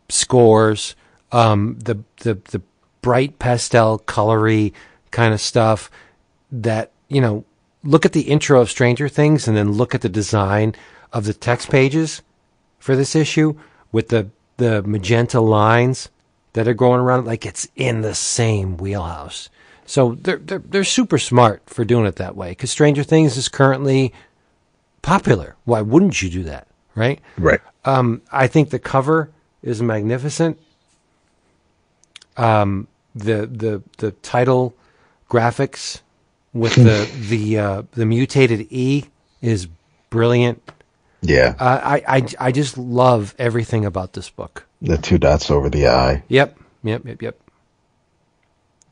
[0.09, 0.95] scores,
[1.33, 2.63] um, the the the
[3.01, 4.73] bright pastel colory
[5.11, 5.91] kind of stuff
[6.51, 7.45] that you know
[7.85, 10.75] look at the intro of Stranger Things and then look at the design
[11.13, 12.23] of the text pages
[12.79, 13.59] for this issue
[13.91, 16.09] with the the magenta lines
[16.53, 19.49] that are going around like it's in the same wheelhouse.
[19.85, 23.49] So they're they're they're super smart for doing it that way because Stranger Things is
[23.49, 24.13] currently
[25.03, 25.57] popular.
[25.65, 27.21] Why wouldn't you do that, right?
[27.37, 27.61] Right.
[27.85, 29.31] Um, I think the cover
[29.63, 30.59] is magnificent.
[32.37, 34.75] Um, the the the title
[35.29, 36.01] graphics
[36.53, 39.05] with the the uh, the mutated E
[39.41, 39.67] is
[40.11, 40.63] brilliant.
[41.21, 41.55] Yeah.
[41.59, 44.67] Uh, I I I just love everything about this book.
[44.81, 46.23] the two dots over the eye.
[46.29, 47.41] Yep, yep, yep, yep.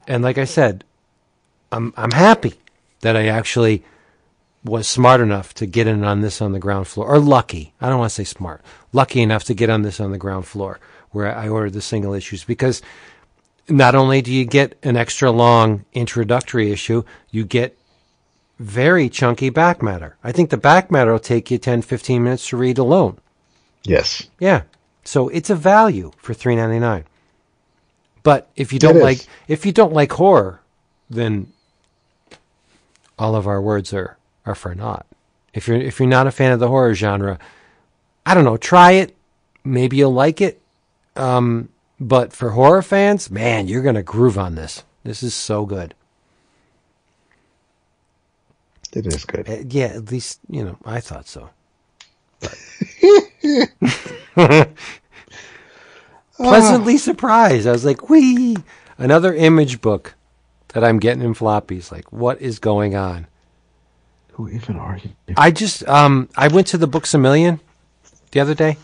[0.07, 0.85] And like I said,
[1.73, 2.55] I'm I'm happy
[3.01, 3.85] that I actually
[4.63, 7.73] was smart enough to get in on this on the ground floor, or lucky.
[7.81, 8.63] I don't want to say smart.
[8.93, 10.79] Lucky enough to get on this on the ground floor
[11.11, 12.83] where I ordered the single issues because
[13.71, 17.77] not only do you get an extra long introductory issue, you get
[18.59, 20.17] very chunky back matter.
[20.23, 23.19] I think the back matter will take you 10, 15 minutes to read alone.
[23.85, 24.29] Yes.
[24.39, 24.63] Yeah.
[25.05, 27.05] So it's a value for three ninety nine.
[28.23, 30.61] But if you don't like if you don't like horror,
[31.09, 31.53] then
[33.19, 35.07] all of our words are, are for naught.
[35.55, 37.39] If you're if you're not a fan of the horror genre,
[38.27, 39.17] I don't know, try it.
[39.65, 40.61] Maybe you'll like it.
[41.17, 41.70] Um,
[42.01, 44.85] but for horror fans, man, you're gonna groove on this.
[45.05, 45.95] This is so good.
[48.93, 49.49] It is good.
[49.49, 51.51] Uh, yeah, at least you know I thought so.
[56.37, 57.67] Pleasantly surprised.
[57.67, 58.57] I was like, "Wee!"
[58.99, 60.15] Another image book
[60.69, 61.93] that I'm getting in floppies.
[61.93, 63.27] Like, what is going on?
[64.33, 65.11] Who even are you?
[65.37, 67.61] I just um I went to the Books a Million
[68.33, 68.79] the other day.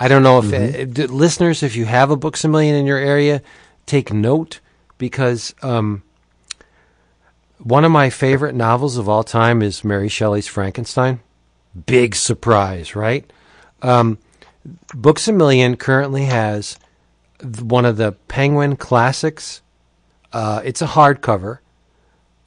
[0.00, 2.86] I don't know if uh, d- listeners, if you have a Books a Million in
[2.86, 3.42] your area,
[3.86, 4.60] take note
[4.98, 6.02] because um
[7.62, 11.20] one of my favorite novels of all time is Mary Shelley's Frankenstein.
[11.86, 13.30] Big surprise, right?
[13.82, 14.18] Um,
[14.94, 16.78] Books a Million currently has
[17.60, 19.60] one of the Penguin classics.
[20.32, 21.58] Uh, it's a hardcover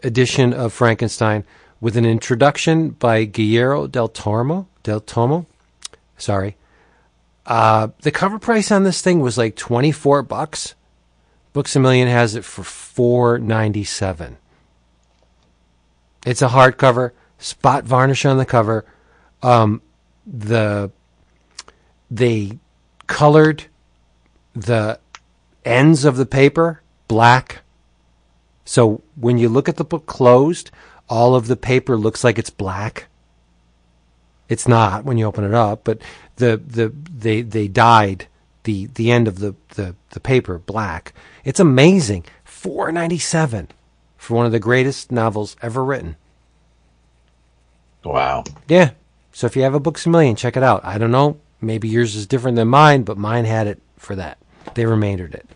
[0.04, 1.44] edition of Frankenstein
[1.80, 4.68] with an introduction by Guillermo del Toro.
[4.84, 5.46] Del Tomo,
[6.18, 6.56] sorry.
[7.46, 10.76] Uh, the cover price on this thing was like twenty four bucks.
[11.52, 14.38] Books a Million has it for four ninety seven.
[16.26, 18.86] It's a hardcover, spot varnish on the cover.
[19.42, 19.82] Um,
[20.26, 20.92] the
[22.10, 22.60] they
[23.08, 23.66] colored
[24.54, 25.00] the
[25.66, 27.62] ends of the paper black.
[28.64, 30.72] So when you look at the book closed,
[31.10, 33.08] all of the paper looks like it's black.
[34.54, 36.00] It's not when you open it up, but
[36.36, 38.28] the the they they dyed
[38.64, 41.12] the the end of the the, the paper black.
[41.44, 42.26] It's amazing.
[42.46, 43.70] Four ninety seven
[44.16, 46.18] for one of the greatest novels ever written.
[48.04, 48.44] Wow.
[48.68, 48.92] Yeah.
[49.32, 50.86] So if you have a Books a Million, check it out.
[50.86, 51.40] I don't know.
[51.60, 54.38] Maybe yours is different than mine, but mine had it for that.
[54.76, 55.50] They remaindered it.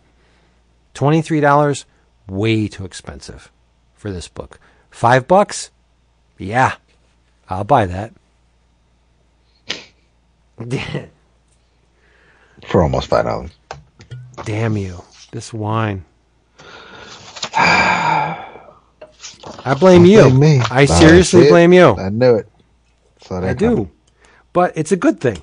[0.95, 1.86] $23,
[2.28, 3.52] way too expensive
[3.94, 4.60] for this book.
[4.90, 5.69] Five bucks?
[6.40, 6.76] Yeah.
[7.49, 8.14] I'll buy that.
[12.67, 13.51] For almost five dollars.
[14.45, 15.03] Damn you.
[15.31, 16.03] This wine.
[17.53, 18.65] I
[19.79, 20.23] blame you.
[20.23, 20.61] Blame me.
[20.71, 21.49] I seriously it?
[21.49, 21.95] blame you.
[21.95, 22.47] I knew it.
[23.29, 23.89] I do.
[24.53, 25.38] But it's a good thing.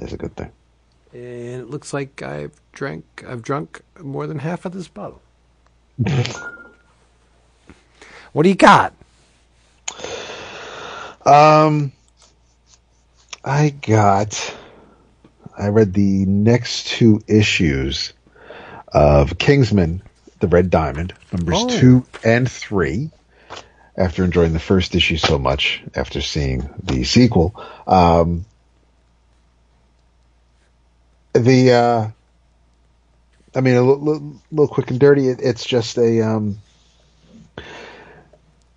[0.00, 0.50] It's a good thing.
[1.12, 5.22] And it looks like I've drank I've drunk more than half of this bottle.
[8.32, 8.92] what do you got?
[11.24, 11.92] Um,
[13.46, 14.54] I got.
[15.56, 18.12] I read the next two issues
[18.88, 20.02] of Kingsman:
[20.40, 21.68] The Red Diamond, numbers Oh.
[21.68, 23.10] two and three.
[23.96, 27.54] After enjoying the first issue so much, after seeing the sequel,
[27.86, 28.44] um,
[31.32, 32.08] the uh,
[33.54, 35.28] I mean, a little, little quick and dirty.
[35.28, 36.58] It, it's just a um,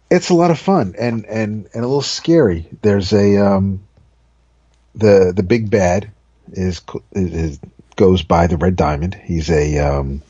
[0.09, 2.67] it's a lot of fun and and and a little scary.
[2.81, 3.81] There's a um,
[4.99, 6.11] the the big bad
[6.51, 6.81] is,
[7.13, 7.59] is,
[7.95, 9.15] goes by the Red Diamond.
[9.15, 10.21] He's a um,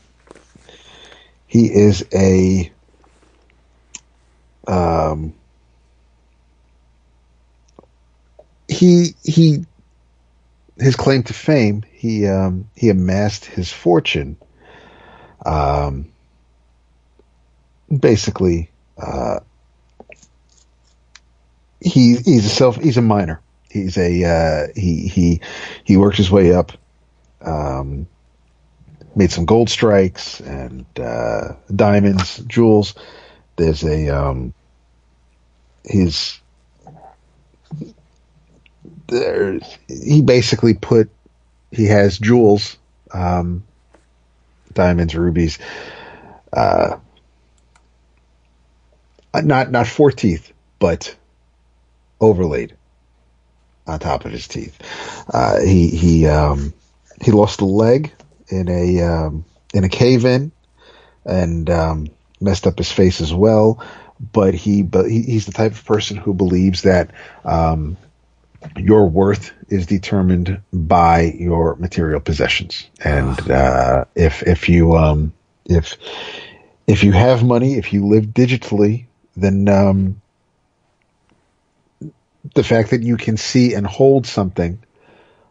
[1.46, 2.70] he is a
[4.66, 5.34] um,
[8.68, 9.64] he he
[10.78, 11.84] his claim to fame.
[11.92, 14.36] He um, he amassed his fortune.
[15.44, 16.08] Um,
[17.88, 19.40] basically, uh,
[21.80, 23.40] he he's a self he's a miner.
[23.70, 25.40] He's a uh, he he
[25.84, 26.72] he worked his way up.
[27.40, 28.08] Um,
[29.14, 32.94] made some gold strikes and uh, diamonds, jewels.
[33.56, 34.54] There's a um,
[35.84, 36.40] his
[39.06, 41.08] there he basically put
[41.70, 42.76] he has jewels,
[43.12, 43.62] um,
[44.72, 45.60] diamonds, rubies,
[46.52, 46.96] uh,
[49.32, 51.14] not not four teeth, but
[52.20, 52.76] overlaid
[53.90, 54.78] on top of his teeth.
[55.32, 56.72] Uh, he he um,
[57.22, 58.12] he lost a leg
[58.48, 59.44] in a um,
[59.74, 60.52] in a cave in,
[61.24, 62.08] and um,
[62.40, 63.84] messed up his face as well.
[64.32, 67.10] But he but he, he's the type of person who believes that
[67.44, 67.96] um,
[68.76, 75.32] your worth is determined by your material possessions, and uh, if if you um,
[75.64, 75.96] if
[76.86, 79.06] if you have money, if you live digitally,
[79.36, 80.20] then um,
[82.54, 84.78] the fact that you can see and hold something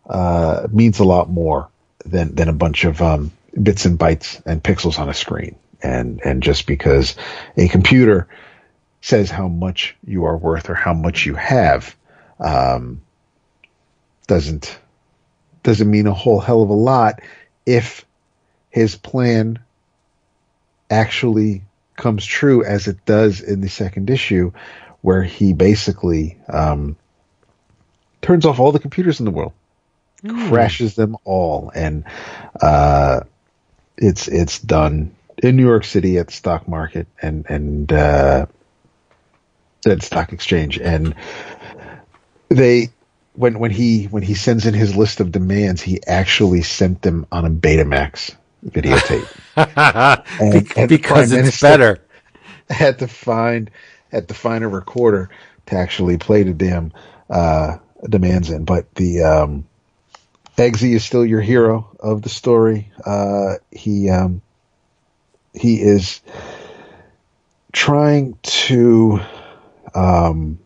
[0.10, 1.70] uh, means a lot more
[2.06, 5.56] than than a bunch of um, bits and bytes and pixels on a screen.
[5.82, 7.16] And and just because
[7.56, 8.28] a computer
[9.02, 11.96] says how much you are worth or how much you have,
[12.40, 13.02] um,
[14.28, 14.78] doesn't
[15.64, 17.22] doesn't mean a whole hell of a lot
[17.66, 18.06] if
[18.70, 19.60] his plan
[20.90, 21.64] actually
[21.96, 24.52] comes true as it does in the second issue,
[25.02, 26.98] where he basically um,
[28.22, 29.54] turns off all the computers in the world,
[30.28, 32.04] crashes them all, and
[32.62, 33.22] uh,
[33.98, 38.46] it's it's done in New York City at the stock market and and uh,
[39.86, 41.16] at stock exchange, and
[42.50, 42.90] they
[43.34, 47.26] when when he when he sends in his list of demands, he actually sent them
[47.32, 48.36] on a Betamax
[48.66, 49.28] videotape.
[50.40, 52.00] and, Be- and because it's better.
[52.70, 53.72] Had to find
[54.12, 55.30] had the finer recorder
[55.68, 56.92] to actually play the damn
[57.30, 57.78] uh,
[58.08, 58.66] demands in.
[58.66, 59.68] But the um,
[60.58, 62.92] Eggsy is still your hero of the story.
[63.06, 64.42] Uh, he um,
[65.54, 66.22] he is
[67.72, 69.22] trying to
[69.94, 70.60] um,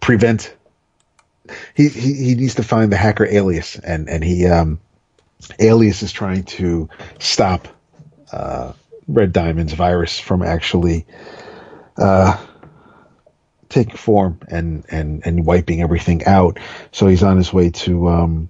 [0.00, 0.54] prevent.
[1.74, 4.80] He, he he needs to find the hacker Alias, and and he um,
[5.58, 6.88] Alias is trying to
[7.18, 7.68] stop
[8.32, 8.72] uh,
[9.08, 11.06] Red Diamond's virus from actually
[11.96, 12.44] uh,
[13.68, 16.58] taking form and, and, and wiping everything out.
[16.92, 18.48] So he's on his way to um,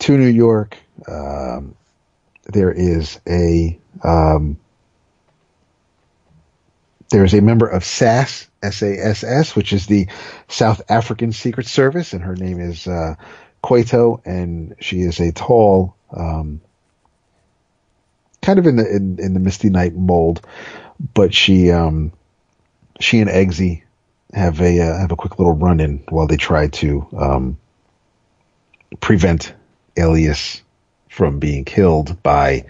[0.00, 0.76] to New York.
[1.06, 1.74] Um,
[2.44, 4.58] there is a um,
[7.10, 10.08] there is a member of SAS SASS, which is the
[10.48, 13.14] South African Secret Service, and her name is uh,
[13.62, 16.60] Kwaito, and she is a tall, um,
[18.42, 20.40] kind of in the in, in the Misty Knight mold,
[21.14, 22.12] but she um,
[23.00, 23.82] she and Eggsy
[24.32, 27.58] have a uh, have a quick little run in while they try to um,
[29.00, 29.54] prevent
[29.96, 30.62] Alias
[31.08, 32.64] from being killed by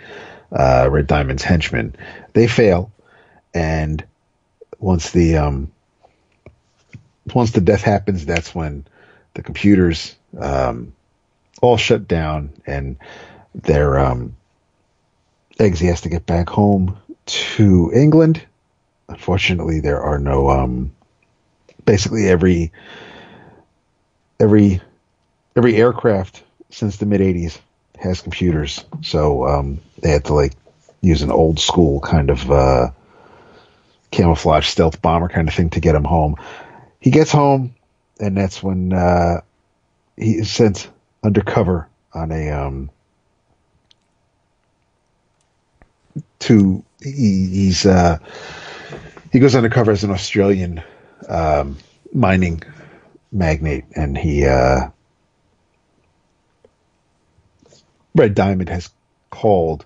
[0.52, 1.94] uh, Red Diamond's henchmen.
[2.32, 2.90] They fail,
[3.54, 4.04] and
[4.78, 5.72] once the um,
[7.34, 8.86] once the death happens, that's when
[9.34, 10.94] the computers um,
[11.60, 12.96] all shut down, and
[13.54, 14.36] their um,
[15.58, 18.40] Eggsy has to get back home to England.
[19.08, 20.92] Unfortunately, there are no um,
[21.84, 22.72] basically every
[24.38, 24.80] every
[25.56, 27.58] every aircraft since the mid '80s
[27.98, 30.52] has computers, so um, they had to like
[31.00, 32.90] use an old school kind of uh,
[34.10, 36.36] camouflage stealth bomber kind of thing to get him home.
[37.00, 37.74] He gets home,
[38.20, 39.40] and that's when uh,
[40.16, 40.88] he is sent
[41.24, 42.90] undercover on a um,
[46.40, 48.18] to he, he's uh,
[49.32, 50.82] he goes undercover as an Australian
[51.28, 51.76] um,
[52.12, 52.62] mining
[53.32, 54.88] magnate, and he uh,
[58.14, 58.90] Red Diamond has
[59.30, 59.84] called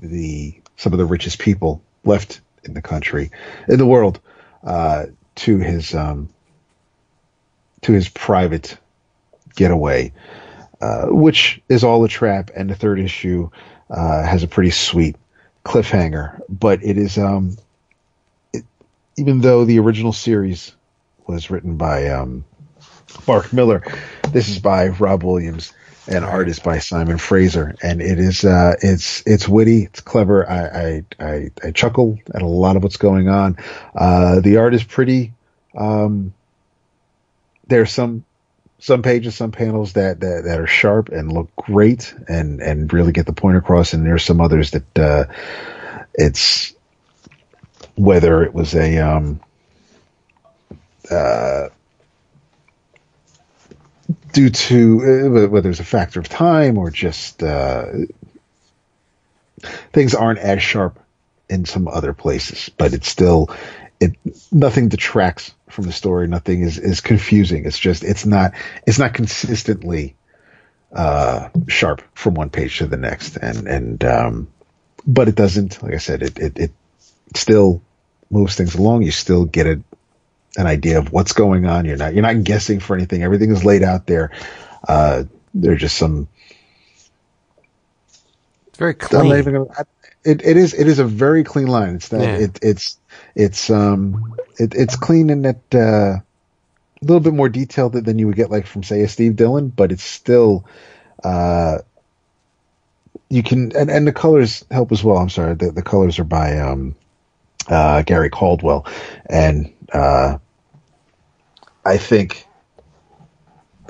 [0.00, 3.30] the some of the richest people left in the country
[3.68, 4.20] in the world
[4.62, 6.28] uh, to his um,
[7.82, 8.76] to his private
[9.56, 10.12] getaway,
[10.80, 12.50] uh, which is all a trap.
[12.54, 13.50] And the third issue
[13.90, 15.16] uh, has a pretty sweet
[15.68, 17.56] cliffhanger, but it is um,
[18.52, 18.64] it,
[19.16, 20.74] even though the original series
[21.26, 22.44] was written by um,
[23.26, 23.82] Mark Millar,
[24.32, 25.72] this is by Rob Williams
[26.08, 30.48] and art is by Simon Fraser, and it is uh, it's it's witty, it's clever.
[30.48, 33.58] I, I I, I chuckle at a lot of what's going on.
[33.94, 35.32] Uh, the art is pretty.
[35.76, 36.32] Um,
[37.66, 38.24] there's some
[38.78, 43.12] some pages, some panels that, that that are sharp and look great, and and really
[43.12, 43.92] get the point across.
[43.92, 45.24] And there's some others that uh,
[46.14, 46.74] it's
[47.96, 49.40] whether it was a um,
[51.10, 51.68] uh,
[54.32, 57.86] due to uh, whether it's a factor of time or just uh,
[59.92, 60.98] things aren't as sharp
[61.50, 63.50] in some other places, but it's still
[64.00, 64.16] it
[64.52, 66.28] nothing detracts from the story.
[66.28, 67.64] Nothing is is confusing.
[67.64, 68.52] It's just it's not
[68.86, 70.16] it's not consistently
[70.92, 74.48] uh, sharp from one page to the next, and and um,
[75.06, 75.82] but it doesn't.
[75.82, 76.70] Like I said, it it, it
[77.34, 77.82] still
[78.30, 79.02] moves things along.
[79.02, 79.80] You still get it
[80.56, 81.84] an idea of what's going on.
[81.84, 83.22] You're not you're not guessing for anything.
[83.22, 84.30] Everything is laid out there.
[84.86, 86.28] Uh, there's just some.
[88.68, 89.44] It's very clean.
[89.44, 89.66] Gonna,
[90.24, 91.96] it, it is it is a very clean line.
[91.96, 92.44] It's that yeah.
[92.44, 92.98] it, it's
[93.34, 96.22] it's um it, it's clean in that uh, a
[97.02, 99.92] little bit more detailed than you would get like from say a Steve Dillon, but
[99.92, 100.64] it's still
[101.24, 101.78] uh
[103.28, 105.18] you can and, and the colors help as well.
[105.18, 106.94] I'm sorry, the, the colors are by um
[107.68, 108.86] uh Gary Caldwell
[109.26, 110.38] and uh
[111.84, 112.46] I think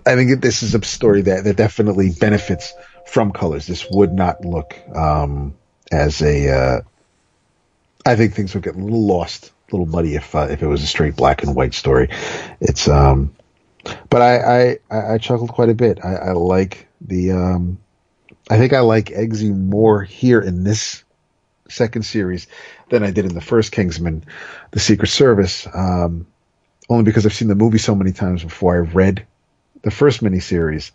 [0.06, 2.72] I think this is a story that, that definitely benefits
[3.06, 3.66] from colors.
[3.66, 5.54] This would not look um,
[5.92, 6.82] as a.
[8.08, 10.66] I think things would get a little lost, a little muddy if uh, if it
[10.66, 12.08] was a straight black and white story.
[12.58, 13.34] It's um,
[14.08, 16.02] but I I, I chuckled quite a bit.
[16.02, 17.78] I, I like the um,
[18.48, 21.04] I think I like Eggsy more here in this
[21.68, 22.46] second series
[22.88, 24.24] than I did in the first Kingsman,
[24.70, 25.68] the Secret Service.
[25.74, 26.26] Um,
[26.88, 28.74] only because I've seen the movie so many times before.
[28.74, 29.26] I read
[29.82, 30.92] the first miniseries,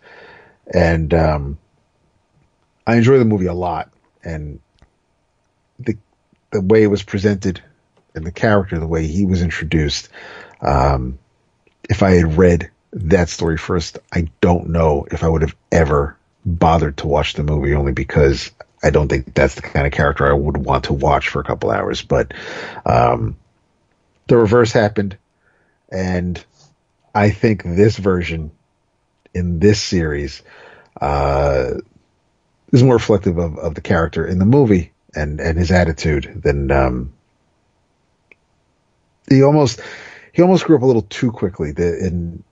[0.66, 1.58] and um,
[2.88, 3.92] I enjoy the movie a lot.
[4.24, 4.58] And
[6.54, 7.60] the way it was presented,
[8.14, 10.08] and the character, the way he was introduced,
[10.60, 11.18] um,
[11.90, 16.16] if I had read that story first, I don't know if I would have ever
[16.46, 18.52] bothered to watch the movie only because
[18.84, 21.44] I don't think that's the kind of character I would want to watch for a
[21.44, 22.02] couple hours.
[22.02, 22.34] But
[22.86, 23.36] um,
[24.28, 25.18] the reverse happened,
[25.90, 26.42] and
[27.12, 28.52] I think this version
[29.34, 30.40] in this series
[31.00, 31.72] uh,
[32.72, 36.70] is more reflective of, of the character in the movie and, and his attitude than
[36.70, 37.12] um,
[39.28, 39.80] he almost
[40.32, 41.72] he almost grew up a little too quickly.
[41.72, 42.42] The in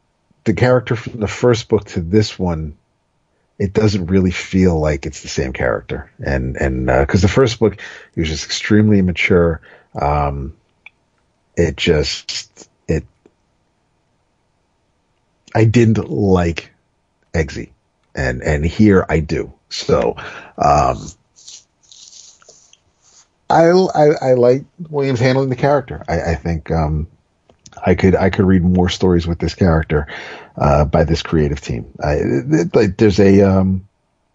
[0.45, 2.77] the character from the first book to this one,
[3.59, 6.11] it doesn't really feel like it's the same character.
[6.25, 7.81] And and because uh, the first book,
[8.15, 9.61] he was just extremely immature.
[9.95, 10.57] Um,
[11.57, 13.05] it just it.
[15.55, 16.73] I didn't like
[17.35, 17.71] Eggsy,
[18.15, 19.53] and and here I do.
[19.69, 20.17] So,
[20.59, 21.09] um,
[23.53, 26.03] I, I, I like Williams handling the character.
[26.09, 27.07] I, I think um,
[27.85, 30.07] I could I could read more stories with this character
[30.57, 31.87] uh, by this creative team.
[32.03, 32.21] I,
[32.75, 33.87] like there's a um,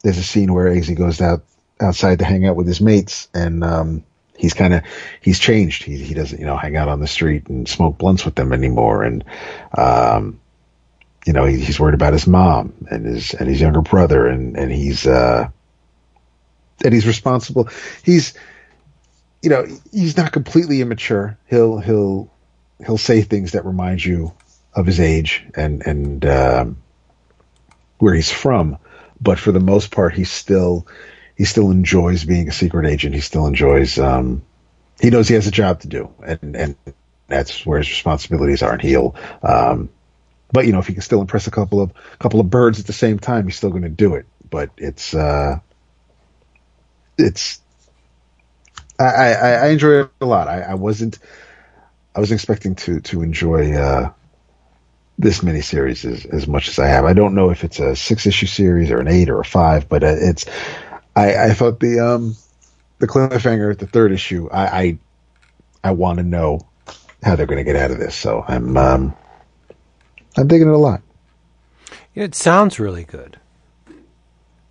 [0.04, 1.44] there's a scene where Eggsy goes out
[1.80, 4.04] outside to hang out with his mates, and um,
[4.38, 4.84] he's kind of
[5.22, 5.84] he's changed.
[5.84, 8.54] He he doesn't you know hang out on the street and smoke blunts with them
[8.54, 9.24] anymore, and
[9.78, 10.40] um,
[11.26, 14.58] you know he, he's worried about his mom and his and his younger brother, and
[14.58, 15.48] and he's uh,
[16.84, 17.70] and he's responsible.
[18.04, 18.34] He's
[19.48, 21.38] you know, he's not completely immature.
[21.50, 22.30] He'll he'll
[22.86, 24.34] he'll say things that remind you
[24.74, 26.78] of his age and and um,
[27.98, 28.78] where he's from,
[29.22, 30.86] but for the most part, he's still
[31.38, 33.16] he still enjoys being a secret agent.
[33.16, 33.98] He still enjoys.
[33.98, 34.42] Um,
[35.00, 36.76] he knows he has a job to do, and and
[37.30, 38.74] that's where his responsibilities are.
[38.74, 39.88] And he'll, um,
[40.52, 42.86] but you know, if he can still impress a couple of couple of birds at
[42.86, 44.26] the same time, he's still going to do it.
[44.50, 45.60] But it's uh,
[47.18, 47.62] it's
[49.00, 50.48] I, I, I enjoy it a lot.
[50.48, 51.20] I, I wasn't
[52.16, 54.12] I was expecting to to enjoy uh,
[55.20, 57.06] this miniseries as, as much as I have.
[57.06, 59.88] I don't know if it's a six issue series or an eight or a five,
[59.88, 60.46] but uh, it's
[61.16, 62.36] I, I thought the um
[63.00, 64.50] the cliffhanger at the third issue.
[64.52, 64.98] I I,
[65.84, 66.62] I want to know
[67.22, 68.16] how they're going to get out of this.
[68.16, 69.16] So I'm um
[70.36, 71.02] I'm digging it a lot.
[72.16, 73.40] It sounds really good.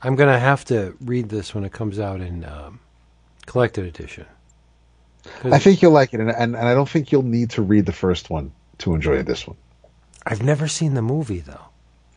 [0.02, 2.80] I'm going to have to read this when it comes out in um,
[3.47, 4.26] collected edition.
[5.44, 7.86] I think you'll like it, and, and, and I don't think you'll need to read
[7.86, 9.57] the first one to enjoy this one.
[10.25, 11.65] I've never seen the movie though.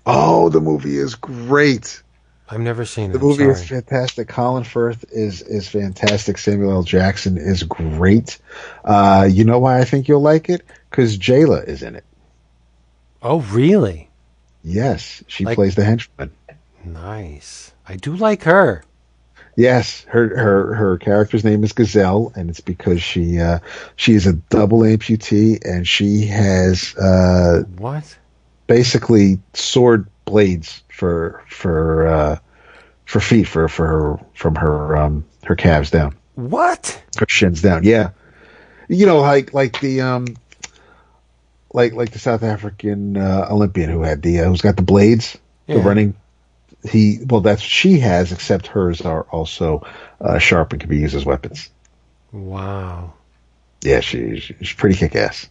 [0.05, 2.01] Oh, the movie is great.
[2.49, 3.13] I've never seen it.
[3.13, 3.23] the it.
[3.23, 4.27] movie is fantastic.
[4.27, 6.39] Colin Firth is is fantastic.
[6.39, 6.83] Samuel L.
[6.83, 8.39] Jackson is great.
[8.83, 10.63] Uh, you know why I think you'll like it?
[10.89, 12.05] Because Jaylah is in it.
[13.21, 14.09] Oh, really?
[14.63, 16.31] Yes, she like, plays the henchman.
[16.83, 17.71] Nice.
[17.87, 18.83] I do like her.
[19.59, 23.59] Yes, her her her character's name is Gazelle, and it's because she uh,
[23.97, 28.17] she is a double amputee, and she has uh, what
[28.67, 32.39] basically sword blades for for uh,
[33.03, 36.15] for feet for for her from her um, her calves down.
[36.35, 37.03] What?
[37.17, 37.83] Her shins down.
[37.83, 38.11] Yeah,
[38.87, 40.37] you know, like like the um,
[41.73, 45.37] like like the South African uh, Olympian who had the uh, who's got the blades,
[45.67, 45.75] yeah.
[45.75, 46.15] the running
[46.87, 49.85] he well that's she has except hers are also
[50.21, 51.69] uh, sharp and can be used as weapons.
[52.31, 53.13] Wow.
[53.81, 55.49] Yeah she, she's pretty kick-ass.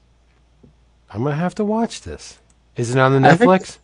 [1.10, 2.38] I'm gonna have to watch this.
[2.76, 3.78] Is it on the netflix?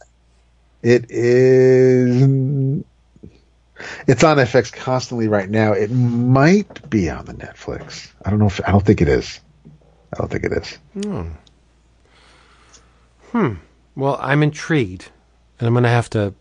[0.82, 2.84] it is
[4.06, 5.72] it's on fx constantly right now.
[5.72, 8.10] It might be on the netflix.
[8.24, 9.40] I don't know if i don't think it is.
[10.12, 10.78] I don't think it is.
[11.02, 11.30] Hmm,
[13.32, 13.54] hmm.
[13.96, 15.10] well i'm intrigued
[15.58, 16.34] and i'm gonna have to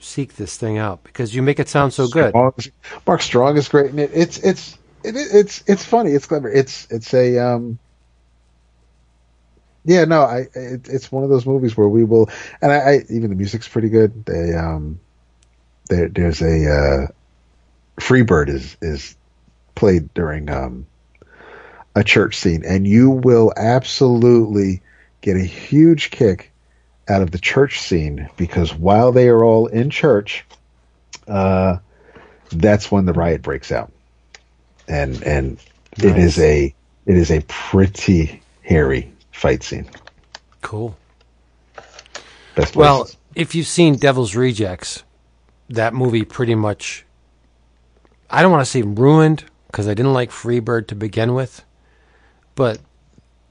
[0.00, 2.30] seek this thing out because you make it sound so good.
[2.30, 2.52] Strong,
[3.06, 4.10] Mark Strong is great it.
[4.12, 6.12] It's it's it, it's it's funny.
[6.12, 6.50] It's clever.
[6.50, 7.78] It's it's a um.
[9.84, 12.28] Yeah, no, I it, it's one of those movies where we will,
[12.60, 14.26] and I, I even the music's pretty good.
[14.26, 15.00] They um,
[15.88, 17.06] there there's a uh,
[17.98, 19.16] Freebird is is
[19.74, 20.86] played during um
[21.94, 24.82] a church scene, and you will absolutely
[25.22, 26.49] get a huge kick
[27.10, 30.46] out of the church scene because while they are all in church,
[31.26, 31.78] uh,
[32.52, 33.92] that's when the riot breaks out,
[34.88, 35.58] and and
[35.98, 36.06] nice.
[36.06, 36.74] it is a
[37.06, 39.88] it is a pretty hairy fight scene.
[40.62, 40.96] Cool.
[42.54, 45.02] Best well, if you've seen Devil's Rejects,
[45.68, 47.04] that movie pretty much.
[48.28, 51.64] I don't want to say ruined because I didn't like Freebird to begin with,
[52.54, 52.78] but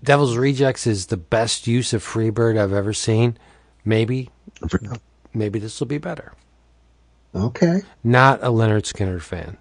[0.01, 3.37] Devil's Rejects is the best use of Freebird I've ever seen.
[3.85, 4.29] Maybe,
[5.33, 6.33] maybe this will be better.
[7.33, 7.81] Okay.
[8.03, 9.57] Not a Lynyrd Skynyrd fan.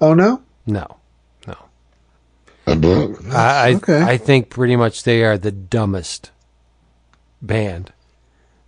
[0.00, 0.42] Oh no.
[0.66, 0.96] No,
[1.46, 1.56] no.
[2.66, 4.02] I, I, okay.
[4.02, 6.30] I think pretty much they are the dumbest
[7.42, 7.92] band.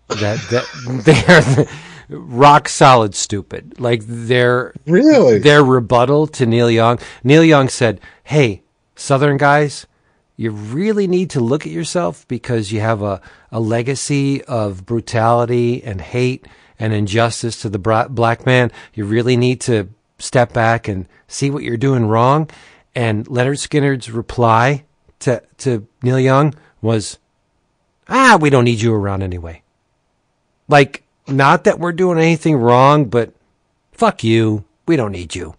[0.08, 0.66] That that
[1.04, 1.66] they're
[2.08, 3.78] rock solid stupid.
[3.78, 5.38] Like their Really?
[5.38, 6.98] their rebuttal to Neil Young.
[7.22, 8.62] Neil Young said, "Hey,
[8.96, 9.86] Southern guys,
[10.40, 13.20] you really need to look at yourself because you have a,
[13.52, 18.72] a legacy of brutality and hate and injustice to the black man.
[18.94, 22.48] You really need to step back and see what you're doing wrong."
[22.94, 24.84] And Lynyrd Skynyrd's reply
[25.18, 27.18] to to Neil Young was,
[28.08, 29.60] "Ah, we don't need you around anyway."
[30.68, 33.34] Like, not that we're doing anything wrong, but
[33.92, 34.64] fuck you.
[34.88, 35.54] We don't need you.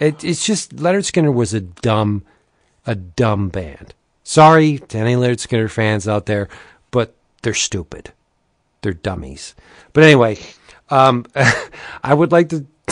[0.00, 2.24] It, it's just Lynyrd Skynyrd was a dumb,
[2.84, 3.94] a dumb band.
[4.28, 6.50] Sorry to any Lynyrd Skynyrd fans out there,
[6.90, 8.12] but they're stupid.
[8.82, 9.54] They're dummies.
[9.94, 10.36] But anyway,
[10.90, 11.24] um,
[12.02, 12.66] I would like to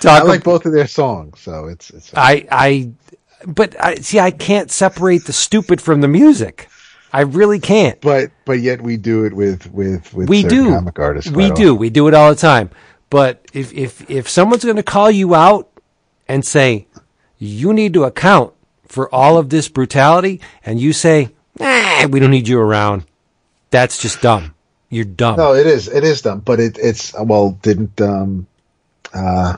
[0.00, 0.22] talk.
[0.22, 2.12] I like both of their songs, so it's it's.
[2.14, 2.90] I, I,
[3.44, 4.20] but I see.
[4.20, 6.68] I can't separate the stupid from the music.
[7.12, 8.00] I really can't.
[8.00, 11.28] but but yet we do it with with with we do comic artists.
[11.32, 12.70] we do we do it all the time
[13.10, 15.68] but if if if someone's going to call you out
[16.28, 16.86] and say
[17.36, 18.54] you need to account
[18.92, 23.06] for all of this brutality and you say nah, we don't need you around.
[23.70, 24.54] That's just dumb.
[24.90, 25.38] You're dumb.
[25.38, 25.88] No, it is.
[25.88, 28.46] It is dumb, but it it's well didn't um
[29.14, 29.56] uh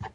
[0.00, 0.10] it,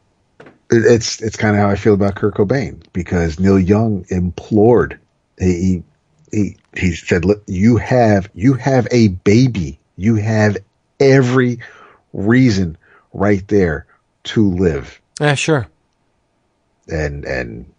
[0.68, 4.98] it's it's kind of how I feel about Kurt Cobain because Neil Young implored
[5.38, 5.84] he
[6.32, 9.78] he he said "Look, you have you have a baby.
[9.96, 10.56] You have
[10.98, 11.60] every
[12.12, 12.76] reason
[13.12, 13.86] right there
[14.24, 15.00] to live.
[15.20, 15.68] Yeah sure.
[16.88, 17.72] And and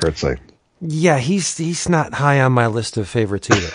[0.00, 0.40] Kurt's like
[0.80, 3.72] yeah he's he's not high on my list of favorites either.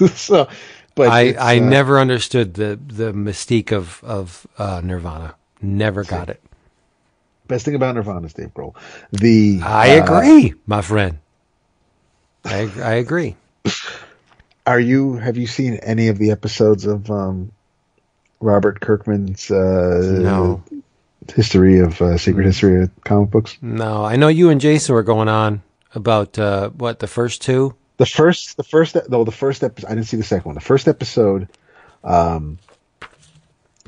[0.14, 0.48] So
[0.94, 5.34] but i i uh, never understood the the mystique of of uh, nirvana.
[5.60, 6.40] Never got it.
[7.48, 8.76] Best thing about Nirvana is Dave Grohl.
[9.10, 11.18] The i uh, agree my friend.
[12.44, 13.36] I, I agree.
[14.66, 15.14] Are you?
[15.14, 17.52] Have you seen any of the episodes of um,
[18.40, 20.62] Robert Kirkman's uh, no
[21.34, 23.58] history of uh, secret history of comic books?
[23.60, 25.62] No, I know you and Jason were going on
[25.94, 27.74] about uh, what the first two.
[27.96, 29.88] The first, the first, no, the first episode.
[29.88, 30.54] I didn't see the second one.
[30.54, 31.48] The first episode,
[32.04, 32.58] um,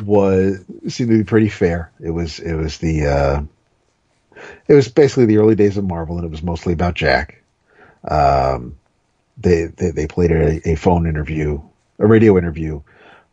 [0.03, 1.93] was seemed to be pretty fair.
[2.01, 3.43] It was, it was the, uh,
[4.67, 7.43] it was basically the early days of Marvel, and it was mostly about Jack.
[8.09, 8.77] Um,
[9.37, 11.61] they they, they played a, a phone interview,
[11.99, 12.83] a radio interview,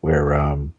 [0.02, 0.74] where um,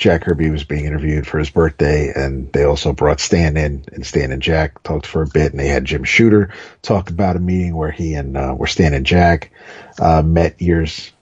[0.00, 4.04] Jack Kirby was being interviewed for his birthday, and they also brought Stan in, and
[4.04, 7.38] Stan and Jack talked for a bit, and they had Jim Shooter talk about a
[7.38, 9.52] meeting where he and uh, where Stan and Jack
[10.00, 11.12] uh, met years.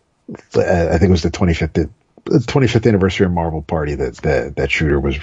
[0.55, 0.61] uh,
[0.93, 4.71] I think it was the 25th, the 25th anniversary of Marvel party that that that
[4.71, 5.19] Shooter was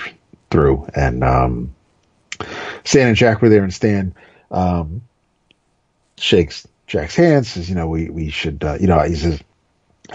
[0.52, 1.74] through, and um,
[2.84, 4.14] Stan and Jack were there, and Stan
[4.52, 5.02] um,
[6.18, 9.40] shakes Jack's hand, says, "You know, we we should, uh, you know," he says.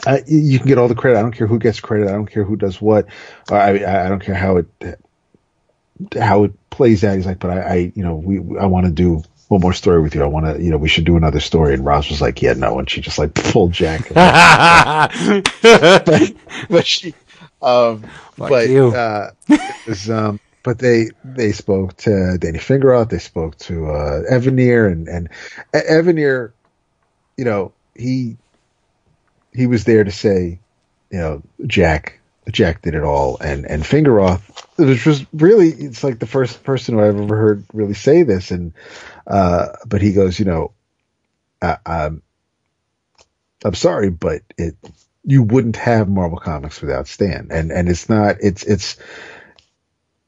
[0.07, 1.19] Uh, you can get all the credit.
[1.19, 2.09] I don't care who gets credit.
[2.09, 3.07] I don't care who does what.
[3.51, 4.67] Uh, I I don't care how it
[6.19, 7.17] how it plays out.
[7.17, 10.01] He's like, but I, I you know, we I want to do one more story
[10.01, 10.23] with you.
[10.23, 11.75] I want to, you know, we should do another story.
[11.75, 12.79] And Roz was like, yeah, no.
[12.79, 14.09] And she just like pulled Jack.
[14.15, 15.13] but,
[16.71, 17.15] but she,
[17.61, 18.05] um,
[18.37, 18.89] but you.
[18.89, 19.33] uh,
[19.87, 23.11] was, um, but they they spoke to Danny Fingeroth.
[23.11, 25.29] They spoke to uh, Evanier, and and
[25.73, 26.53] Evanier,
[27.37, 28.37] you know, he
[29.53, 30.59] he was there to say,
[31.11, 32.21] you know, Jack
[32.51, 34.43] Jack did it all, and and Fingeroth,
[34.77, 38.51] which was really it's like the first person who I've ever heard really say this,
[38.51, 38.73] and
[39.27, 40.73] uh, but he goes, you know,
[41.61, 42.23] I, I'm
[43.65, 44.77] I'm sorry, but it
[45.25, 48.97] you wouldn't have Marvel Comics without Stan, and and it's not it's it's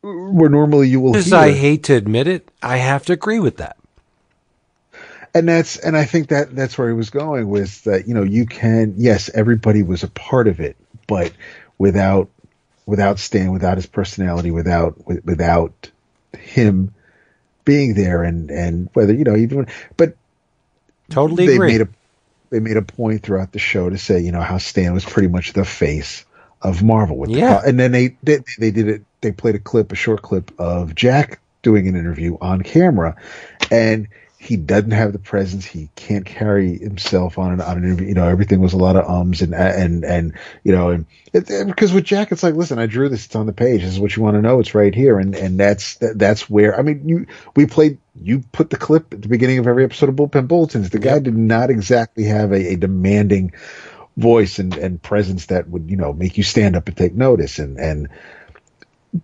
[0.02, 3.59] where normally you will As I hate to admit it, I have to agree with
[3.59, 3.76] that.
[5.35, 8.07] And that's and I think that that's where he was going with that.
[8.07, 11.33] You know, you can yes, everybody was a part of it, but
[11.78, 12.28] without
[12.86, 14.94] without Stan, without his personality, without
[15.25, 15.91] without
[16.39, 16.94] him
[17.65, 20.17] being there, and and whether you know even but
[21.11, 21.73] Totally they agree.
[21.73, 21.89] made a
[22.51, 25.28] they made a point throughout the show to say you know how Stan was pretty
[25.28, 26.25] much the face
[26.61, 27.61] of Marvel with Yeah.
[27.61, 30.51] the, and then they, they they did it they played a clip a short clip
[30.61, 33.17] of Jack doing an interview on camera
[33.70, 34.09] and
[34.43, 35.65] he doesn't have the presence.
[35.65, 38.09] He can't carry himself on an on an interview.
[38.09, 40.33] You know everything was a lot of ums and and and
[40.65, 43.25] you know and because with Jack it's like listen I drew this.
[43.27, 43.83] It's on the page.
[43.83, 44.59] This is what you want to know.
[44.59, 45.21] It's right here.
[45.21, 49.15] And and that's that, that's where I mean you we played you put the clip
[49.15, 50.91] at the beginning of every episode of Bullpen Bulletins.
[50.91, 53.53] The guy did not exactly have a, a demanding
[54.17, 57.61] voice and, and presence that would you know make you stand up and take notice.
[57.61, 58.09] And and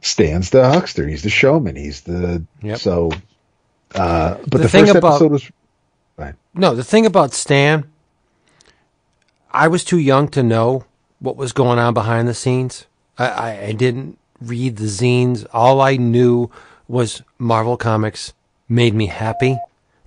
[0.01, 1.09] Stan's the huckster.
[1.09, 1.75] He's the showman.
[1.75, 2.79] He's the Yep.
[2.79, 3.11] so
[3.95, 5.51] uh but The the, thing first about- episode was
[6.55, 7.85] No, the thing about Stan,
[9.53, 10.85] I was too young to know
[11.21, 12.87] what was going on behind the scenes.
[13.19, 15.47] I, I, I didn't read the zines.
[15.53, 16.51] All I knew
[16.89, 18.33] was Marvel Comics
[18.69, 19.59] made me happy.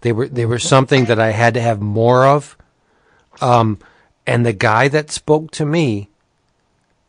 [0.01, 2.57] They were they were something that I had to have more of.
[3.39, 3.79] Um,
[4.27, 6.09] and the guy that spoke to me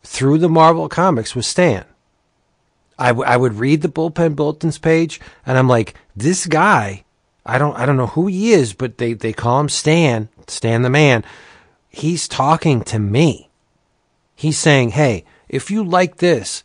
[0.03, 1.85] through the Marvel Comics was Stan.
[2.97, 7.03] I, w- I would read the bullpen bulletins page, and I'm like, this guy,
[7.45, 10.81] I don't I don't know who he is, but they they call him Stan, Stan
[10.81, 11.23] the man.
[11.89, 13.49] He's talking to me.
[14.35, 16.63] He's saying, hey, if you like this,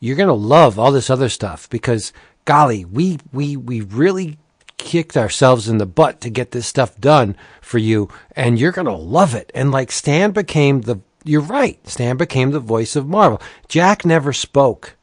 [0.00, 2.12] you're gonna love all this other stuff because
[2.44, 4.38] golly, we we we really
[4.78, 8.96] kicked ourselves in the butt to get this stuff done for you, and you're gonna
[8.96, 9.50] love it.
[9.54, 13.40] And like Stan became the you're right, Stan became the voice of Marvel.
[13.68, 14.96] Jack never spoke.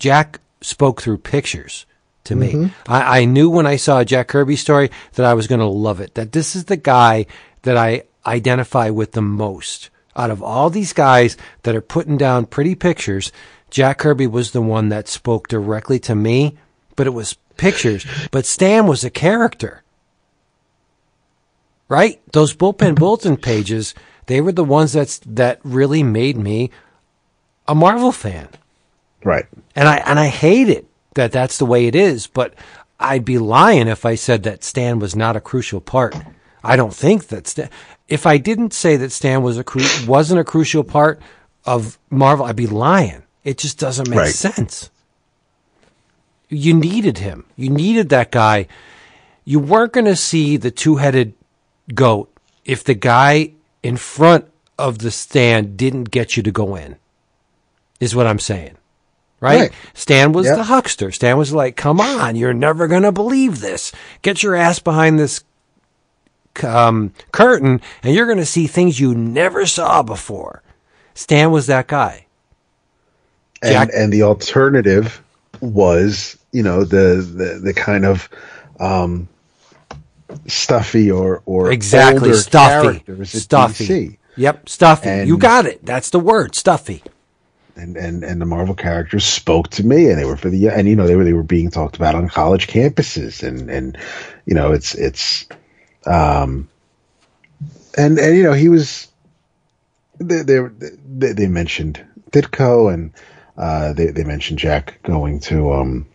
[0.00, 1.86] Jack spoke through pictures
[2.24, 2.52] to me.
[2.52, 2.92] Mm-hmm.
[2.92, 5.66] I, I knew when I saw a Jack Kirby story that I was going to
[5.66, 6.14] love it.
[6.14, 7.26] That this is the guy
[7.62, 9.90] that I identify with the most.
[10.16, 13.30] Out of all these guys that are putting down pretty pictures,
[13.70, 16.56] Jack Kirby was the one that spoke directly to me,
[16.96, 18.04] but it was pictures.
[18.30, 19.82] But Stan was a character.
[21.88, 22.20] Right?
[22.32, 23.94] Those bullpen bulletin pages,
[24.26, 26.70] they were the ones that's that really made me
[27.68, 28.48] a Marvel fan
[29.24, 29.46] Right.
[29.76, 32.26] and I and I hate it that that's the way it is.
[32.26, 32.54] But
[32.98, 36.14] I'd be lying if I said that Stan was not a crucial part.
[36.64, 37.68] I don't think that Stan.
[38.08, 41.20] If I didn't say that Stan was a cru- wasn't a crucial part
[41.64, 43.22] of Marvel, I'd be lying.
[43.44, 44.34] It just doesn't make Right.
[44.34, 44.90] sense.
[46.48, 47.44] You needed him.
[47.56, 48.66] You needed that guy.
[49.44, 51.32] You weren't going to see the two-headed
[51.94, 52.30] goat
[52.64, 54.46] if the guy in front
[54.78, 56.96] of the stand didn't get you to go in.
[58.00, 58.76] Is what I'm saying
[59.40, 59.60] right?
[59.60, 59.72] Right.
[59.94, 60.56] Stan was Yep.
[60.56, 61.10] the huckster.
[61.12, 63.92] Stan was like, "Come on, you're never gonna believe this.
[64.22, 65.42] Get your ass behind this
[66.62, 70.62] um, curtain, and you're gonna see things you never saw before."
[71.14, 72.26] Stan was that guy.
[73.62, 75.22] and Jack- and the alternative
[75.60, 78.28] was you know the the, the kind of
[78.78, 79.28] um
[80.46, 83.86] stuffy or or Exactly, stuffy, stuffy.
[83.86, 84.16] DC.
[84.36, 85.08] Yep, stuffy.
[85.08, 85.84] And- you got it.
[85.84, 87.02] That's the word, stuffy.
[87.76, 90.88] And and and the Marvel characters spoke to me, and they were for the and
[90.88, 93.98] you know they were they were being talked about on college campuses, and and
[94.46, 95.46] you know it's it's
[96.06, 96.68] um
[97.96, 99.08] and and you know he was
[100.18, 103.12] they they they, mentioned Ditko and
[103.56, 106.06] uh they they mentioned Jack going to um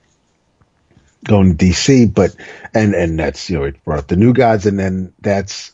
[1.23, 2.35] going to DC, but
[2.73, 5.71] and and that's you know it brought up the new gods, and then that's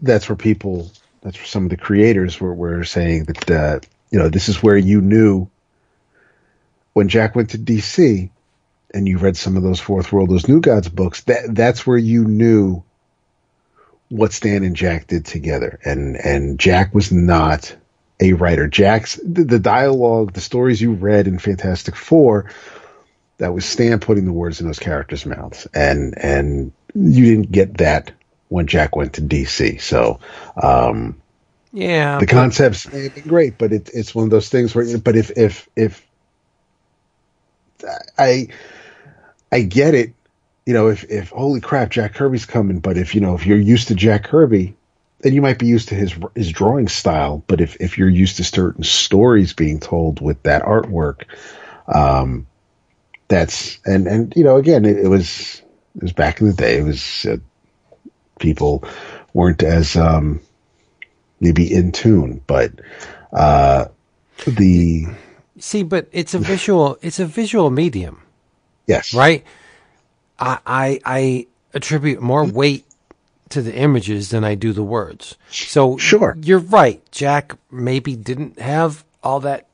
[0.00, 0.90] that's where people
[1.22, 3.80] that's where some of the creators were were saying that uh,
[4.14, 5.50] you know this is where you knew
[6.92, 8.30] when Jack went to DC
[8.94, 11.98] and you read some of those Fourth World those New Gods books that that's where
[11.98, 12.84] you knew
[14.10, 17.74] what Stan and Jack did together, and and Jack was not
[18.20, 18.68] a writer.
[18.68, 22.52] Jack's the, the dialogue, the stories you read in Fantastic Four
[23.38, 27.78] that was Stan putting the words in those characters' mouths, and and you didn't get
[27.78, 28.12] that
[28.46, 29.80] when Jack went to DC.
[29.80, 30.20] So
[30.62, 31.20] um,
[31.74, 34.74] Yeah, the but- concepts may have been great, but it, it's one of those things
[34.74, 34.96] where.
[34.98, 36.06] But if if if
[38.16, 38.48] I
[39.50, 40.14] I get it,
[40.66, 43.58] you know, if if holy crap, Jack Kirby's coming, but if you know if you're
[43.58, 44.76] used to Jack Kirby.
[45.20, 48.36] Then you might be used to his his drawing style, but if, if you're used
[48.36, 51.22] to certain stories being told with that artwork,
[51.88, 52.46] um,
[53.28, 55.62] that's and and you know again it, it was
[55.96, 57.38] it was back in the day it was uh,
[58.38, 58.84] people
[59.32, 60.40] weren't as um
[61.44, 62.72] maybe in tune but
[63.32, 63.84] uh
[64.46, 65.06] the
[65.58, 66.98] see, but it's a visual.
[67.00, 68.20] It's a visual medium.
[68.86, 69.44] yes right?
[70.38, 72.84] I, I I attribute more weight
[73.50, 75.36] to the images than I do the words.
[75.50, 76.36] So Sure.
[76.42, 77.00] you're right.
[77.12, 79.68] Jack maybe didn't have all that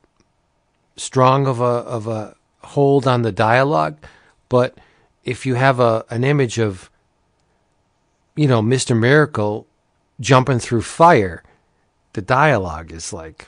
[0.95, 1.63] strong of a
[1.97, 3.97] of a hold on the dialogue,
[4.49, 4.77] but
[5.23, 6.89] if you have a an image of
[8.35, 8.97] you know Mr.
[8.97, 9.65] Miracle
[10.19, 11.41] jumping through fire,
[12.13, 13.47] the dialogue is like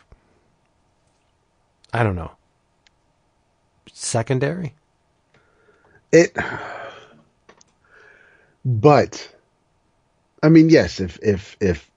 [1.94, 2.32] I don't know.
[3.92, 4.74] Secondary?
[6.14, 6.38] it
[8.64, 9.36] but
[10.44, 11.90] i mean yes if if if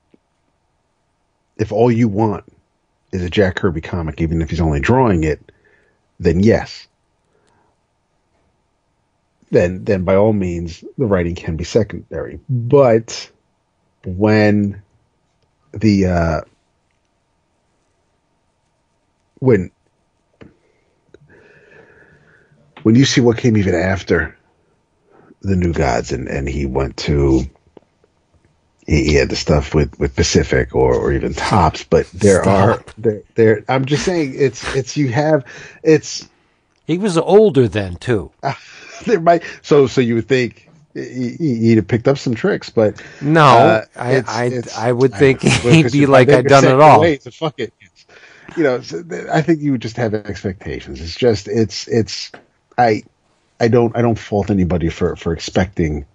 [1.59, 2.45] if all you want
[3.13, 5.53] is a jack kirby comic even if he's only drawing it
[6.19, 6.89] then yes
[9.51, 13.31] then then by all means the writing can be secondary but
[14.07, 14.83] when
[15.73, 16.41] the uh
[19.39, 19.71] when
[22.83, 24.37] when you see what came even after
[25.43, 27.43] the new gods and and he went to
[28.87, 32.79] he, he had the stuff with, with Pacific or, or even Topps, but there Stop.
[32.81, 33.65] are there there.
[33.69, 35.45] I'm just saying it's it's you have
[35.83, 36.29] it's
[36.87, 38.31] He was older then too.
[39.07, 42.71] there might so so you would think he, he- he'd have picked up some tricks,
[42.71, 45.51] but No, uh, I it's- I, it's- I would think know.
[45.71, 47.01] he'd be like I a done it all.
[47.01, 47.73] way, so fuck it.
[48.57, 48.77] You know,
[49.33, 51.01] I think you would just have expectations.
[51.01, 52.33] It's just it's it's
[52.79, 53.03] I
[53.61, 56.07] I don't I don't fault anybody for for expecting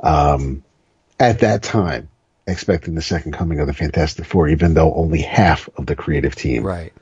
[0.00, 0.64] um
[1.20, 2.08] at that time
[2.46, 6.34] expecting the second coming of the Fantastic Four, even though only half of the creative
[6.34, 6.92] team Right.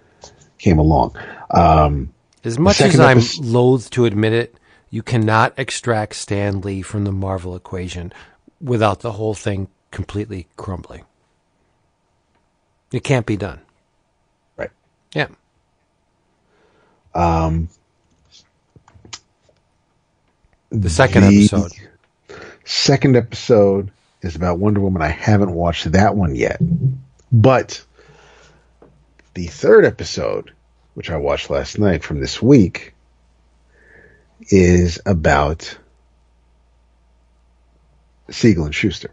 [0.59, 1.17] came along.
[1.51, 2.13] Um,
[2.45, 4.57] As much as I'm epis- loath to admit it,
[4.91, 8.13] you cannot extract Stan Lee from the Marvel equation
[8.61, 11.05] without the whole thing completely crumbling.
[12.93, 13.61] It can't be done.
[15.17, 15.29] Yeah.
[17.15, 17.71] Um,
[20.71, 21.73] The second the episode.
[22.65, 25.01] Second episode is about Wonder Woman.
[25.01, 26.61] I haven't watched that one yet,
[27.33, 27.83] but
[29.33, 30.53] the third episode,
[30.93, 32.93] which I watched last night from this week,
[34.51, 35.79] is about
[38.31, 39.13] Siegel and Shuster.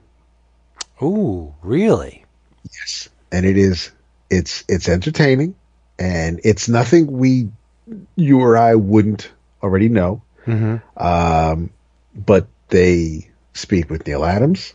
[1.01, 2.25] Ooh, really?
[2.73, 3.91] Yes, and it is.
[4.29, 5.55] It's it's entertaining,
[5.99, 7.49] and it's nothing we,
[8.15, 9.31] you or I, wouldn't
[9.61, 10.21] already know.
[10.45, 11.69] hmm Um,
[12.15, 14.73] but they speak with Neal Adams.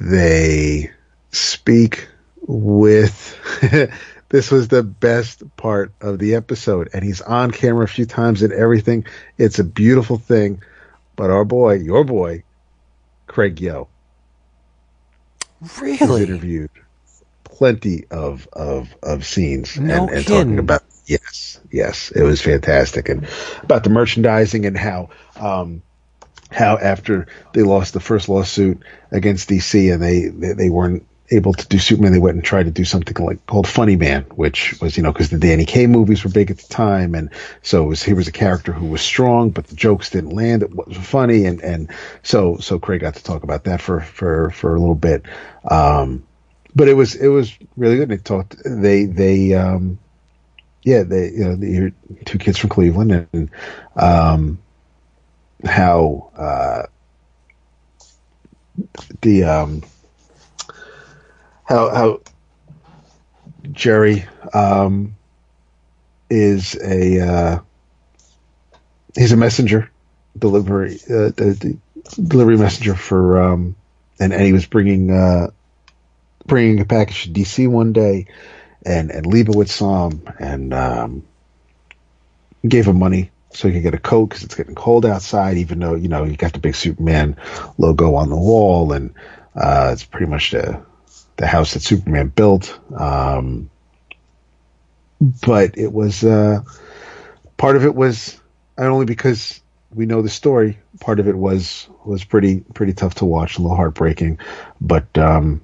[0.00, 0.90] They
[1.32, 2.08] speak
[2.42, 3.36] with.
[4.30, 8.42] this was the best part of the episode, and he's on camera a few times
[8.42, 9.04] and everything.
[9.38, 10.62] It's a beautiful thing.
[11.16, 12.44] But our boy, your boy,
[13.26, 13.88] Craig Yoe,
[15.80, 16.22] Really?
[16.22, 16.70] interviewed
[17.60, 23.10] plenty of of of scenes No and, and talking about yes yes it was fantastic.
[23.10, 23.28] And
[23.62, 25.82] about the merchandising and how um
[26.50, 28.82] how after they lost the first lawsuit
[29.12, 32.64] against DC and they they, they weren't able to do Superman they went and tried
[32.64, 35.86] to do something like called Funny Man which was you know because the Danny Kaye
[35.86, 37.14] movies were big at the time.
[37.14, 37.28] And
[37.60, 40.62] so it was he was a character who was strong but the jokes didn't land.
[40.62, 41.44] It was funny.
[41.44, 41.90] And and
[42.22, 45.26] so so Craig got to talk about that for for for a little bit.
[45.70, 46.24] Um
[46.74, 48.08] but it was it was really good.
[48.08, 48.56] They talked.
[48.64, 49.98] They they um,
[50.82, 51.92] yeah they you know the
[52.24, 53.50] two kids from Cleveland and
[53.96, 54.58] um,
[55.64, 56.82] how uh,
[59.22, 59.82] the um,
[61.64, 62.20] how how
[63.72, 64.24] Jerry
[64.54, 65.16] um,
[66.28, 67.58] is a uh,
[69.16, 69.90] he's a messenger
[70.38, 71.30] delivery uh,
[72.16, 73.76] delivery messenger for um,
[74.18, 75.10] and and he was bringing.
[75.10, 75.50] Uh,
[76.46, 78.26] bringing a package to DC one day,
[78.84, 81.24] and and Liebowitz saw him and um,
[82.66, 85.56] gave him money so he could get a coat because it's getting cold outside.
[85.58, 87.36] Even though you know you got the big Superman
[87.78, 89.14] logo on the wall, and
[89.54, 90.80] uh, it's pretty much the
[91.36, 92.78] the house that Superman built.
[92.96, 93.70] Um,
[95.46, 96.60] but it was uh,
[97.56, 98.40] part of it was
[98.78, 99.60] not only because
[99.92, 100.78] we know the story.
[101.00, 104.38] Part of it was was pretty pretty tough to watch, a little heartbreaking,
[104.80, 105.16] but.
[105.18, 105.62] Um,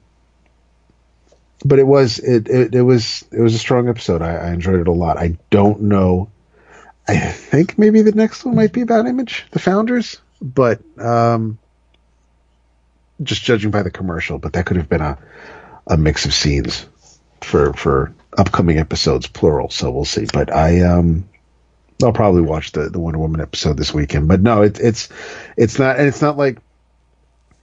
[1.65, 4.23] but it was it, it it was it was a strong episode.
[4.23, 5.17] I, I enjoyed it a lot.
[5.17, 6.31] I don't know.
[7.09, 11.59] I think maybe the next one might be about Image, the founders, but um,
[13.23, 15.19] just judging by the commercial, but that could have been a
[15.87, 16.87] a mix of scenes
[17.41, 19.71] for for upcoming episodes, plural.
[19.71, 20.27] So we'll see.
[20.33, 21.29] But I um.
[22.03, 25.09] I'll probably watch the, the Wonder Woman episode this weekend, but no, it, it's
[25.57, 26.59] it's not, and it's not like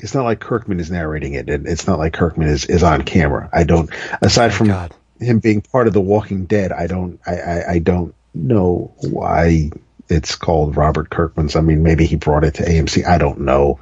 [0.03, 3.03] it's not like Kirkman is narrating it, and it's not like Kirkman is, is on
[3.03, 3.49] camera.
[3.53, 3.89] I don't,
[4.21, 4.93] aside from God.
[5.21, 9.71] him being part of The Walking Dead, I don't, I, I, I don't know why
[10.09, 11.55] it's called Robert Kirkman's.
[11.55, 13.05] I mean, maybe he brought it to AMC.
[13.07, 13.79] I don't know.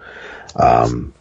[0.56, 1.11] Um,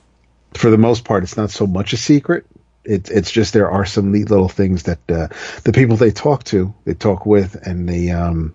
[0.53, 2.45] for the most part, it's not so much a secret.
[2.85, 5.29] It's it's just there are some neat little things that uh,
[5.65, 8.55] the people they talk to, they talk with, and the um,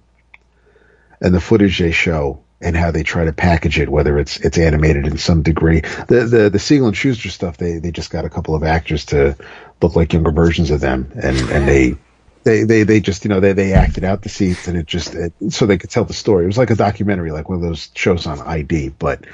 [1.21, 4.57] and the footage they show and how they try to package it, whether it's it's
[4.57, 5.81] animated in some degree.
[6.07, 9.05] The the the Siegel and Shuster stuff, they they just got a couple of actors
[9.05, 9.37] to
[9.81, 11.95] look like younger versions of them, and and they.
[12.43, 15.15] They, they, they just you know they, they acted out the scenes and it just
[15.15, 16.43] it, so they could tell the story.
[16.43, 18.89] It was like a documentary, like one of those shows on ID.
[18.89, 19.25] But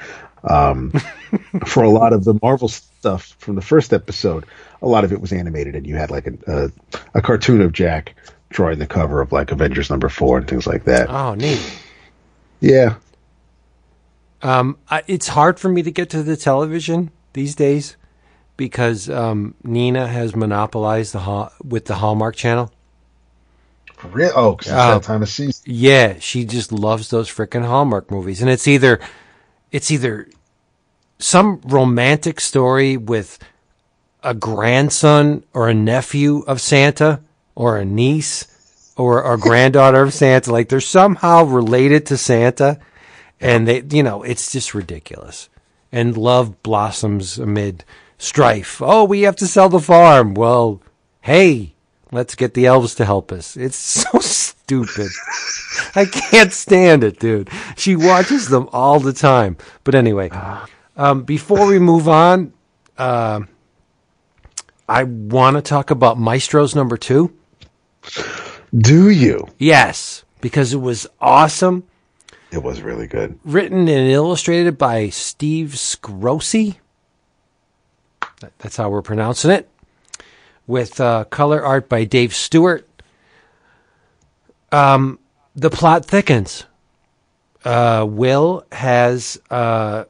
[0.44, 0.92] um,
[1.66, 4.46] for a lot of the Marvel stuff from the first episode,
[4.80, 7.72] a lot of it was animated, and you had like a a, a cartoon of
[7.72, 8.14] Jack
[8.48, 11.10] drawing the cover of like Avengers number four and things like that.
[11.10, 11.60] Oh, neat.
[12.62, 12.94] Yeah,
[14.42, 17.96] Um, I, it's hard for me to get to the television these days
[18.56, 22.72] because um, Nina has monopolized the Hall- with the Hallmark Channel.
[24.10, 24.32] Really?
[24.34, 25.62] Oh, 'cause Uh, that time of season.
[25.64, 28.98] Yeah, she just loves those frickin' Hallmark movies, and it's either
[29.70, 30.28] it's either
[31.20, 33.38] some romantic story with
[34.24, 37.20] a grandson or a nephew of Santa
[37.54, 40.50] or a niece or a granddaughter of Santa.
[40.50, 42.78] Like they're somehow related to Santa.
[43.42, 45.48] And they, you know, it's just ridiculous.
[45.90, 47.84] And love blossoms amid
[48.16, 48.80] strife.
[48.80, 50.34] Oh, we have to sell the farm.
[50.34, 50.80] Well,
[51.20, 51.74] hey,
[52.12, 53.56] let's get the elves to help us.
[53.56, 55.10] It's so stupid.
[55.94, 57.50] I can't stand it, dude.
[57.76, 59.56] She watches them all the time.
[59.84, 60.30] But anyway,
[60.96, 62.52] um, before we move on,
[62.96, 63.40] uh,
[64.88, 67.34] I want to talk about Maestros number two.
[68.74, 69.48] Do you?
[69.58, 71.84] Yes, because it was awesome.
[72.52, 73.38] It was really good.
[73.44, 76.76] Written and illustrated by Steve Skroce.
[78.58, 79.70] That's how we're pronouncing it.
[80.66, 82.86] With uh, color art by Dave Stewart.
[84.70, 85.18] Um,
[85.56, 86.66] the plot thickens.
[87.64, 90.04] Uh, Will has, uh,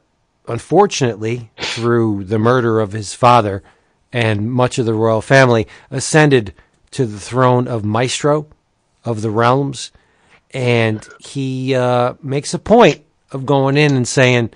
[0.47, 3.63] unfortunately, through the murder of his father
[4.11, 6.53] and much of the royal family, ascended
[6.91, 8.47] to the throne of Maestro
[9.05, 9.91] of the realms.
[10.53, 14.51] And he uh, makes a point of going in and saying,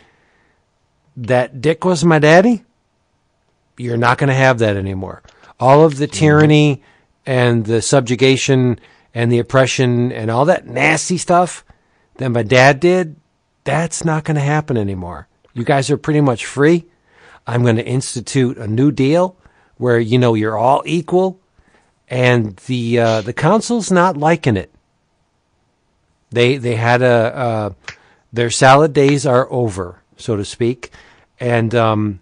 [1.15, 2.63] That Dick was my daddy?
[3.77, 5.23] You're not going to have that anymore.
[5.59, 6.83] All of the tyranny
[7.25, 8.79] and the subjugation
[9.13, 11.65] and the oppression and all that nasty stuff
[12.17, 13.15] that my dad did,
[13.63, 15.27] that's not going to happen anymore.
[15.53, 16.85] You guys are pretty much free.
[17.45, 19.35] I'm going to institute a new deal
[19.77, 21.39] where you know you're all equal,
[22.07, 24.71] and the uh, the council's not liking it.
[26.29, 27.69] They they had a uh,
[28.33, 30.91] their salad days are over, so to speak,
[31.39, 32.19] and um,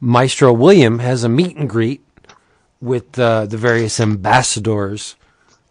[0.00, 2.02] Maestro William has a meet and greet
[2.80, 5.14] with uh, the various ambassadors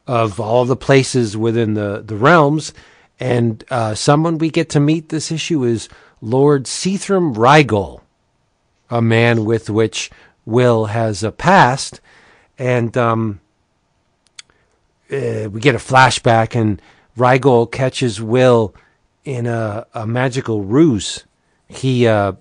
[0.08, 2.74] of all the places within the, the realms.
[3.20, 5.90] And uh, someone we get to meet this issue is
[6.22, 8.02] Lord Seathram Rygol,
[8.90, 10.10] a man with which
[10.46, 12.00] Will has a past.
[12.58, 13.42] And um,
[15.12, 16.82] uh, we get a flashback, and
[17.18, 18.74] Rygol catches Will
[19.24, 21.26] in a, a magical ruse.
[21.68, 22.34] He uh,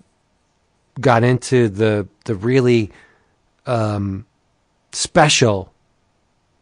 [1.01, 2.91] got into the the really
[3.67, 4.27] um,
[4.93, 5.73] special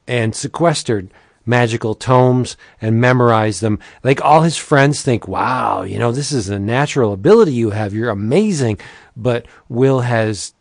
[0.07, 1.11] and sequestered
[1.45, 3.79] magical tomes and memorized them.
[4.05, 7.95] Like all his friends think, wow, you know, this is a natural ability you have.
[7.95, 8.79] You're amazing.
[9.17, 10.55] But Will has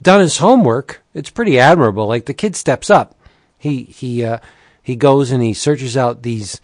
[0.00, 1.02] done his homework.
[1.14, 2.06] It's pretty admirable.
[2.06, 3.16] Like the kid steps up.
[3.62, 4.38] He he uh,
[4.82, 6.60] he goes and he searches out these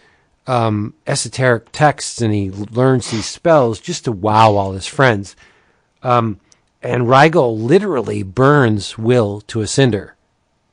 [0.49, 5.36] um, esoteric texts and he learns these spells just to wow all his friends.
[6.02, 6.41] Um,
[6.83, 10.17] and Rygol literally burns Will to a cinder.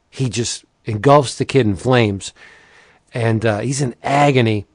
[0.09, 2.33] He just engulfs the kid in flames,
[3.13, 4.65] and uh, he's in agony.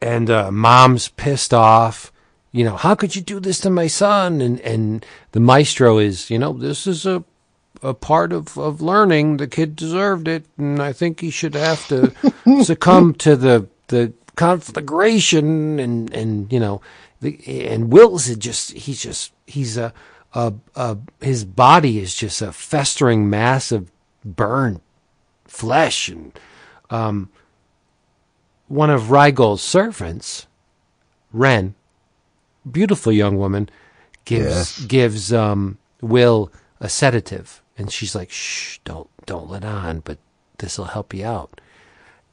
[0.00, 2.10] And uh, mom's pissed off.
[2.50, 4.40] You know, how could you do this to my son?
[4.40, 7.22] And and the maestro is, you know, this is a
[7.82, 9.36] a part of, of learning.
[9.38, 12.12] The kid deserved it, and I think he should have to
[12.64, 16.80] succumb to the the conflagration and and you know,
[17.20, 19.92] the, and Will's is just he's just he's a,
[20.34, 23.90] a a his body is just a festering mass of
[24.24, 24.80] burned
[25.46, 26.38] flesh and
[26.90, 27.28] um
[28.68, 30.46] one of Rygol's servants,
[31.32, 31.74] Ren,
[32.70, 33.68] beautiful young woman,
[34.24, 34.80] gives Yes.
[34.86, 40.18] gives um, Will a sedative, and she's like, "Shh, don't don't let on, but
[40.58, 41.60] this will help you out."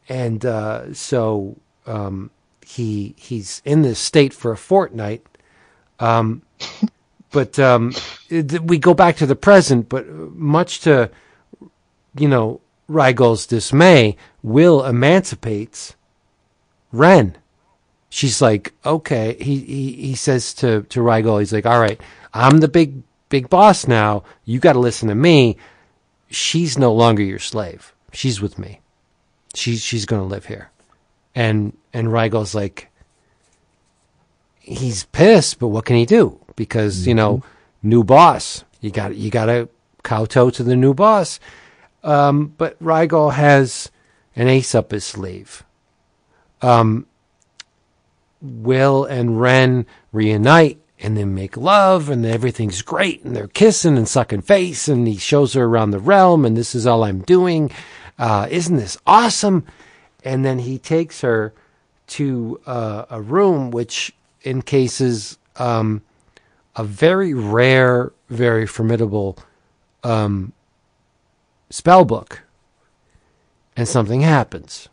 [0.09, 2.31] And uh, so um,
[2.65, 5.25] he he's in this state for a fortnight.
[5.99, 6.43] Um,
[7.31, 7.93] but um,
[8.29, 11.09] it- we go back to the present, but much to
[12.17, 15.95] you know Rygol's dismay, Will emancipates
[16.91, 17.37] Ren
[18.09, 19.37] she's like, okay.
[19.39, 21.99] He, he, he says to, to Rygol, he's like, all right,
[22.33, 24.23] I'm the big, big boss now.
[24.45, 25.57] You got to listen to me.
[26.29, 27.93] She's no longer your slave.
[28.11, 28.81] She's with me.
[29.53, 30.71] She's, she's going to live here.
[31.35, 32.89] And, and Rygol's like,
[34.59, 36.39] he's pissed, but what can he do?
[36.55, 37.43] Because, you know,
[37.83, 39.69] new boss, you got, you got to
[40.03, 41.39] kowtow to the new boss.
[42.03, 43.91] Um, but Rygol has
[44.35, 45.63] an ace up his sleeve.
[48.41, 54.07] Will and Ren reunite and then make love and everything's great and they're kissing and
[54.07, 57.71] sucking face and he shows her around the realm and this is all I'm doing.
[58.17, 59.65] Uh, isn't this awesome?
[60.23, 61.53] And then he takes her
[62.07, 66.01] to uh, a room which encases um,
[66.75, 69.37] a very rare, very formidable
[70.03, 70.53] um,
[71.69, 72.43] spell book.
[73.75, 74.89] And something happens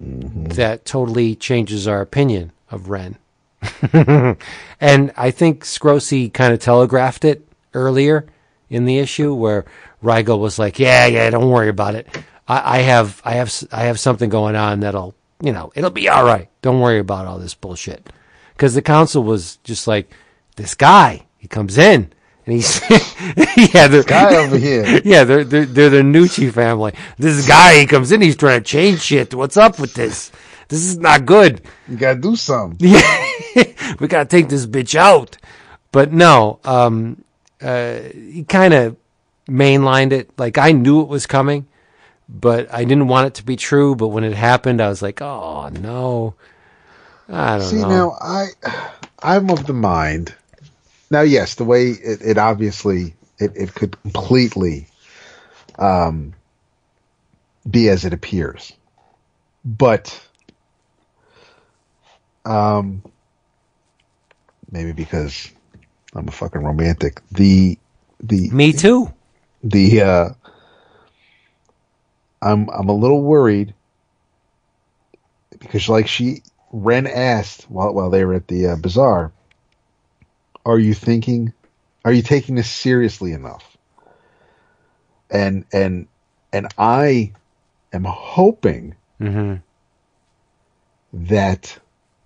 [0.00, 3.16] that totally changes our opinion of Ren.
[4.80, 8.26] and I think Skroce kind of telegraphed it earlier
[8.68, 9.64] in the issue where
[10.02, 12.08] Rygol was like, "Yeah, yeah, don't worry about it.
[12.48, 16.08] I, I have, I have, I have something going on that'll, you know, it'll be
[16.08, 16.48] all right.
[16.62, 18.08] Don't worry about all this bullshit."
[18.54, 20.12] Because the council was just like,
[20.56, 22.12] "This guy, he comes in."
[22.46, 22.80] And he's
[23.74, 25.00] yeah, they're, Guy over here.
[25.04, 26.94] yeah, they're they're they're the Nucci family.
[27.18, 29.34] This guy he comes in, he's trying to change shit.
[29.34, 30.30] What's up with this?
[30.68, 31.62] This is not good.
[31.88, 32.88] You gotta do something.
[32.88, 33.00] Yeah,
[34.00, 35.38] we gotta take this bitch out.
[35.92, 37.24] But no, um,
[37.60, 38.96] uh, he kind of
[39.48, 40.30] mainlined it.
[40.38, 41.66] Like I knew it was coming,
[42.28, 43.96] but I didn't want it to be true.
[43.96, 46.34] But when it happened, I was like, oh no,
[47.28, 47.64] I don't know.
[47.64, 47.88] See know.
[47.88, 48.46] now, I
[49.22, 50.34] I'm of the mind.
[51.10, 54.88] Now, yes, the way it, it obviously it, it could completely
[55.78, 56.34] um,
[57.68, 58.72] be as it appears,
[59.64, 60.20] but
[62.44, 63.02] um,
[64.70, 65.50] maybe because
[66.14, 67.20] I'm a fucking romantic.
[67.30, 67.78] The
[68.20, 69.12] the Me too.
[69.62, 70.28] the uh
[72.42, 73.74] I'm I'm a little worried
[75.58, 79.32] because like she Ren asked while while they were at the uh, bazaar,
[80.64, 81.52] are you thinking
[82.04, 83.76] are you taking this seriously enough?
[85.30, 86.06] And and
[86.52, 87.32] and I
[87.92, 89.56] am hoping hmm
[91.12, 91.78] that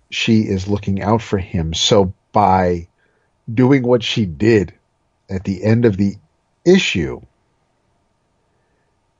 [0.09, 1.73] she is looking out for him.
[1.73, 2.87] So by
[3.53, 4.73] doing what she did
[5.29, 6.15] at the end of the
[6.65, 7.21] issue,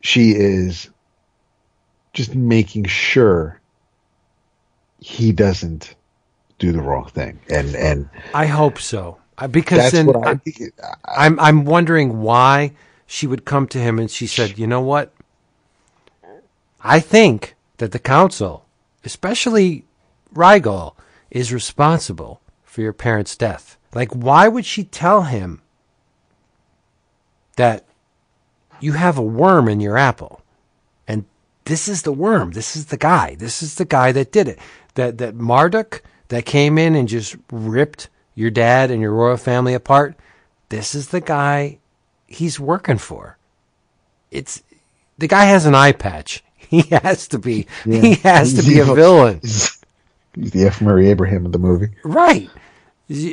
[0.01, 0.89] she is
[2.13, 3.61] just making sure
[4.99, 5.95] he doesn't
[6.59, 7.39] do the wrong thing.
[7.49, 9.19] And and I hope so.
[9.37, 10.39] Uh, Because then I,
[10.83, 10.95] I,
[11.27, 12.73] I'm I'm wondering why
[13.07, 15.13] she would come to him and she said, "You know what?
[16.81, 18.65] I think that the council,
[19.05, 19.85] especially
[20.33, 20.95] Rygol,
[21.31, 22.40] is responsible
[22.71, 23.77] for your parents' death.
[23.93, 25.61] Like, why would she tell him
[27.57, 27.83] that
[28.79, 30.41] you have a worm in your apple,
[31.05, 31.25] and
[31.65, 34.57] this is the worm, this is the guy, this is the guy that did it,
[34.95, 39.73] that that Marduk that came in and just ripped your dad and your royal family
[39.73, 40.15] apart.
[40.69, 41.79] This is the guy
[42.25, 43.37] he's working for.
[44.31, 44.63] It's
[45.17, 46.41] the guy has an eye patch.
[46.71, 47.67] He has to be.
[47.83, 49.41] He has to be a villain.
[49.41, 50.81] He's the F.
[50.81, 51.89] Murray Abraham of the movie.
[52.03, 52.49] Right.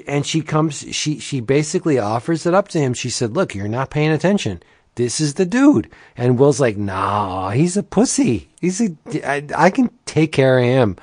[0.07, 2.95] And she comes, she, she basically offers it up to him.
[2.95, 4.61] She said, look, you're not paying attention.
[4.97, 5.89] This is the dude.
[6.17, 8.49] And Will's like, nah, he's a pussy.
[8.61, 10.97] He's a, I, I can take care of him,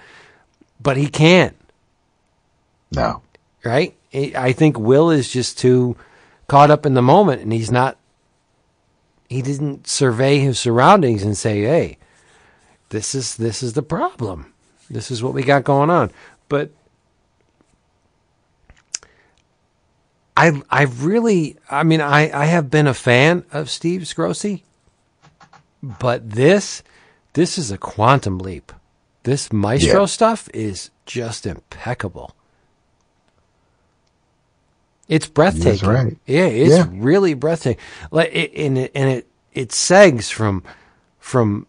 [0.81, 1.55] but he can't.
[2.91, 3.21] No.
[3.63, 3.95] Right.
[4.13, 5.95] I think Will is just too
[6.47, 7.97] caught up in the moment and he's not,
[9.29, 11.97] he didn't survey his surroundings and say, hey,
[12.89, 14.53] this is, this is the problem.
[14.89, 16.11] This is what we got going on.
[16.49, 16.71] But
[20.37, 24.61] I I really I mean I I have been a fan of Steve Skroce,
[25.81, 26.83] but this
[27.33, 28.71] this is a quantum leap.
[29.23, 30.05] This Maestro Yeah.
[30.05, 32.35] stuff is just impeccable.
[35.07, 35.87] It's breathtaking.
[35.87, 36.17] right.
[36.25, 36.85] Yeah, it's Yeah.
[36.91, 37.81] really breathtaking.
[38.11, 40.63] Like it, and it and it it segs from
[41.19, 41.67] from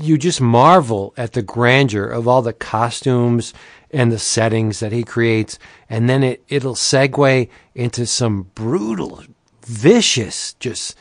[0.00, 3.52] you just marvel at the grandeur of all the costumes
[3.90, 5.58] and the settings that he creates
[5.90, 9.22] and then it it'll segue into some brutal
[9.62, 10.96] vicious just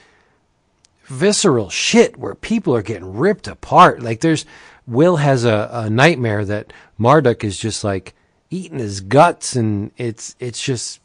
[1.05, 4.45] visceral shit where people are getting ripped apart like there's
[4.87, 8.13] will has a, a nightmare that marduk is just like
[8.49, 10.99] eating his guts and it's it's just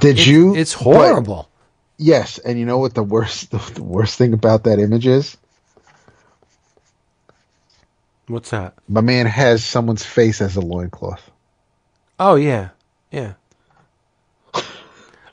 [0.00, 0.54] Did you?
[0.54, 1.48] it's but- horrible
[1.96, 5.36] yes, and you know what the worst the, the worst thing about that image is?
[8.28, 11.30] What's that My man has someone's face as a loincloth.
[12.18, 12.70] Oh yeah,
[13.10, 13.34] yeah.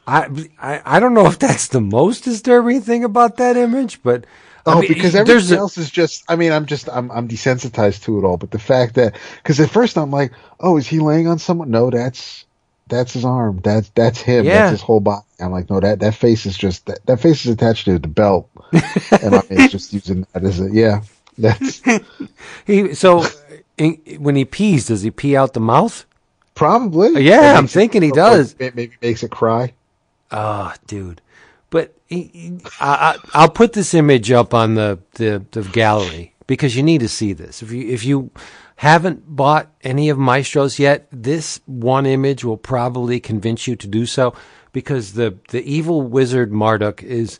[0.08, 0.28] I,
[0.60, 4.26] I I don't know if that's the most disturbing thing about that image, but
[4.66, 6.24] I Oh, mean, because everything else is just.
[6.30, 6.90] I mean, I'm just.
[6.90, 7.11] I'm.
[7.11, 8.38] I'm desensitized to it all.
[8.38, 11.72] But the fact that, because at first I'm like, oh, is he laying on someone?
[11.72, 12.45] No, that's
[12.88, 13.60] that's his arm.
[13.64, 14.48] That's that's him.
[14.48, 14.53] Yeah.
[14.53, 15.26] That's his whole body.
[15.40, 18.08] I'm like, no, that that face is just that, that face is attached to the
[18.08, 18.50] belt,
[19.22, 21.02] and I mean, just using that as a yeah.
[21.42, 21.82] That's
[22.66, 23.26] he so
[23.78, 26.06] in, when he pees, does he pee out the mouth?
[26.53, 27.24] probably.
[27.24, 28.56] Yeah, I'm makes it- thinking he does.
[28.60, 29.74] it Maybe makes it cry.
[30.32, 31.22] Oh, dude.
[31.70, 36.36] But he, he- I, I, I'll put this image up on the, the, the gallery
[36.48, 37.64] because you need to see this.
[37.64, 38.30] If you if you
[38.76, 44.06] haven't bought any of Maestros yet, this one image will probably convince you to do
[44.06, 44.34] so
[44.74, 47.40] because the the evil wizard Marduk is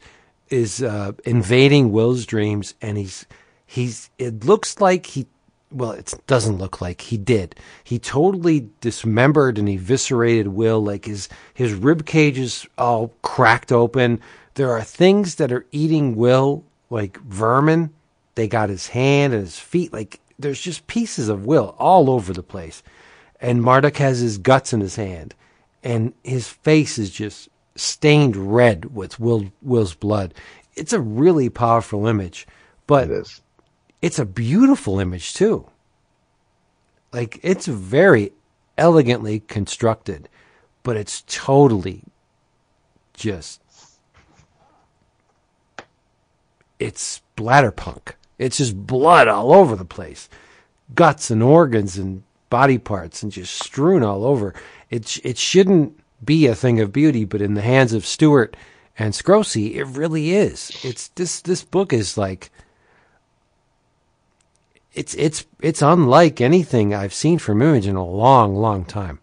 [0.50, 3.26] is uh, invading Will's dreams and he's
[3.72, 5.27] he's it looks like he
[5.72, 7.56] well, it doesn't look like he did.
[7.85, 10.83] He totally dismembered and eviscerated Will.
[10.83, 14.19] Like his his rib cage is all cracked open.
[14.56, 17.91] There are things that are eating Will like vermin.
[18.35, 19.93] They got his hand and his feet.
[19.93, 22.83] Like there's just pieces of Will all over the place.
[23.40, 25.33] And Marduk has his guts in his hand,
[25.82, 30.33] and his face is just stained red with Will Will's blood.
[30.75, 32.45] It's a really powerful image,
[32.85, 33.09] but.
[34.02, 35.68] It's a beautiful image too.
[37.14, 38.32] Like it's very
[38.78, 40.30] elegantly constructed,
[40.84, 42.04] but it's totally
[43.14, 43.62] just
[46.80, 48.14] it's splatterpunk.
[48.40, 50.28] It's just blood all over the place.
[50.96, 54.56] Guts and organs and body parts and just strewn all over.
[54.90, 58.56] It it shouldn't be a thing of beauty, but in the hands of Stewart
[58.98, 60.72] and Skroce, it really is.
[60.84, 62.52] It's this this book is like
[64.94, 69.20] it's it's it's unlike anything I've seen from Image in a long, long time.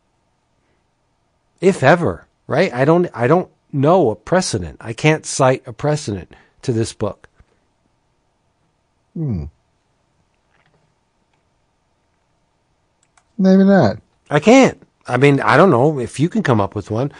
[1.60, 2.72] If ever, right?
[2.72, 4.78] I don't I don't know a precedent.
[4.80, 7.28] I can't cite a precedent to this book.
[9.14, 9.46] Hmm.
[13.36, 13.98] Maybe not.
[14.30, 14.82] I can't.
[15.06, 17.12] I mean, I don't know if you can come up with one,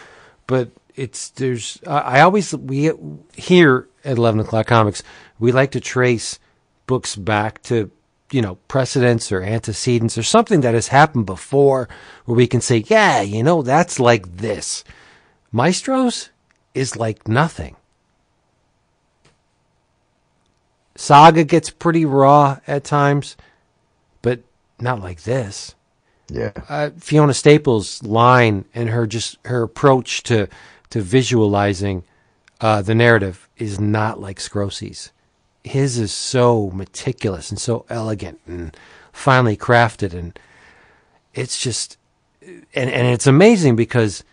[0.47, 1.79] but it's there's.
[1.85, 2.91] I I always we
[3.35, 5.03] here at Eleven O'clock Comics
[5.39, 6.39] we like to trace
[6.87, 7.91] books back to
[8.31, 11.89] you know precedents or antecedents or something that has happened before,
[12.25, 14.83] where we can say, yeah, you know, that's like this.
[15.51, 16.29] Maestros
[16.73, 17.75] is like nothing.
[20.95, 23.37] Saga gets pretty raw at times,
[24.21, 24.41] but
[24.79, 25.75] not like this
[26.29, 26.51] Yeah.
[26.69, 30.47] uh, Fiona Staples' line and her just her approach to
[30.91, 32.03] to visualizing
[32.61, 35.11] uh, the narrative is not like Skroce's.
[35.69, 38.75] His is so meticulous and so elegant and
[39.13, 40.37] finely crafted, and
[41.33, 41.97] it's just
[42.41, 44.23] and and it's amazing because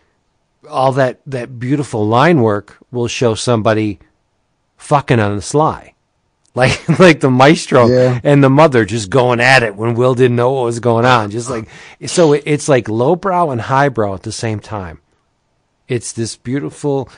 [0.69, 3.99] all that that beautiful line work will show somebody
[4.77, 5.93] fucking on the sly.
[6.57, 8.19] Like like the maestro Yeah.
[8.23, 11.29] and the mother just going at it when Will didn't know what was going on.
[11.29, 11.69] Just like
[12.07, 14.99] so, it- it's like lowbrow and highbrow at the same time.
[15.87, 17.09] It's this beautiful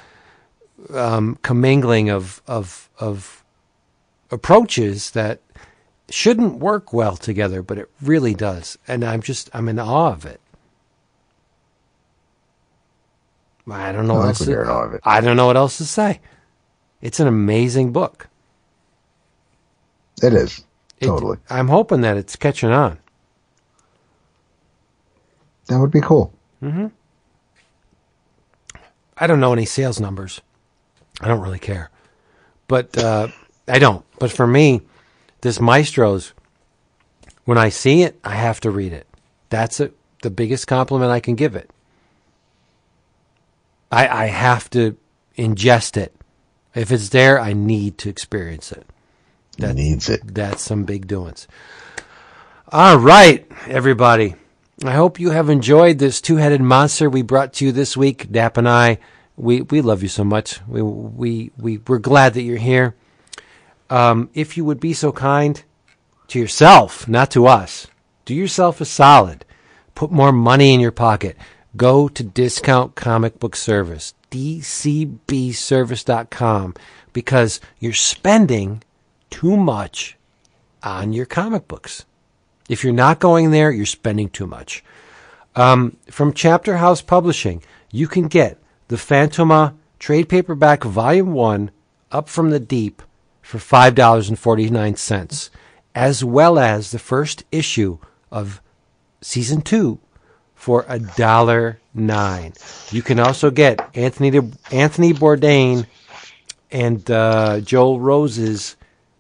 [0.94, 3.39] um, commingling of of of
[4.32, 5.40] approaches that
[6.10, 10.26] shouldn't work well together, but it really does, and I'm just I'm in awe of
[10.26, 10.40] it.
[13.72, 15.02] I don't know I what else to- in awe of it.
[15.04, 16.20] I don't know what else to say.
[17.02, 18.28] It's an amazing book.
[20.24, 20.64] It is.
[21.00, 21.38] It- Totally.
[21.50, 23.00] I'm hoping that it's catching on.
[25.68, 26.34] That would be cool.
[26.62, 26.88] Hmm.
[29.18, 30.42] I don't know any sales numbers.
[31.22, 31.92] I don't really care.
[32.68, 33.28] But uh,
[33.70, 34.04] I don't.
[34.20, 34.82] But for me,
[35.42, 36.34] this Maestros,
[37.46, 39.08] when I see it, I have to read it.
[39.50, 39.96] That's it.
[40.22, 41.70] The biggest compliment I can give it.
[43.92, 44.98] I, I have to
[45.38, 46.16] ingest it.
[46.76, 48.86] If it's there, I need to experience it.
[49.58, 50.22] That- Needs it.
[50.34, 51.48] That's some big doings.
[52.72, 54.36] All right, everybody.
[54.86, 58.32] I hope you have enjoyed this two-headed monster we brought to you this week.
[58.32, 59.00] Dap and I,
[59.36, 60.62] we, we love you so much.
[60.68, 62.96] We we we we're glad that you're here.
[63.90, 65.62] Um, if you would be so kind
[66.28, 67.88] to yourself, not to us,
[68.26, 69.46] do yourself a solid.
[69.96, 71.36] Put more money in your pocket.
[71.76, 76.74] Go to Discount Comic Book Service, dcbservice.com,
[77.14, 78.84] because you're spending
[79.30, 80.18] too much
[80.84, 82.06] on your comic books.
[82.70, 84.84] If you're not going there, you're spending too much.
[85.56, 87.62] Um, from Chapter House Publishing,
[87.92, 91.72] you can get the Fantomah trade paperback volume 1
[92.12, 93.02] up from the deep
[93.50, 95.50] for $5.49
[95.96, 97.98] as well as the first issue
[98.30, 98.62] of
[99.22, 100.00] season 2
[100.54, 102.54] for a dollar 9.
[102.92, 104.40] You can also get Anthony
[104.72, 105.88] Anthony Bourdain
[106.70, 108.76] and uh, Joel Rose's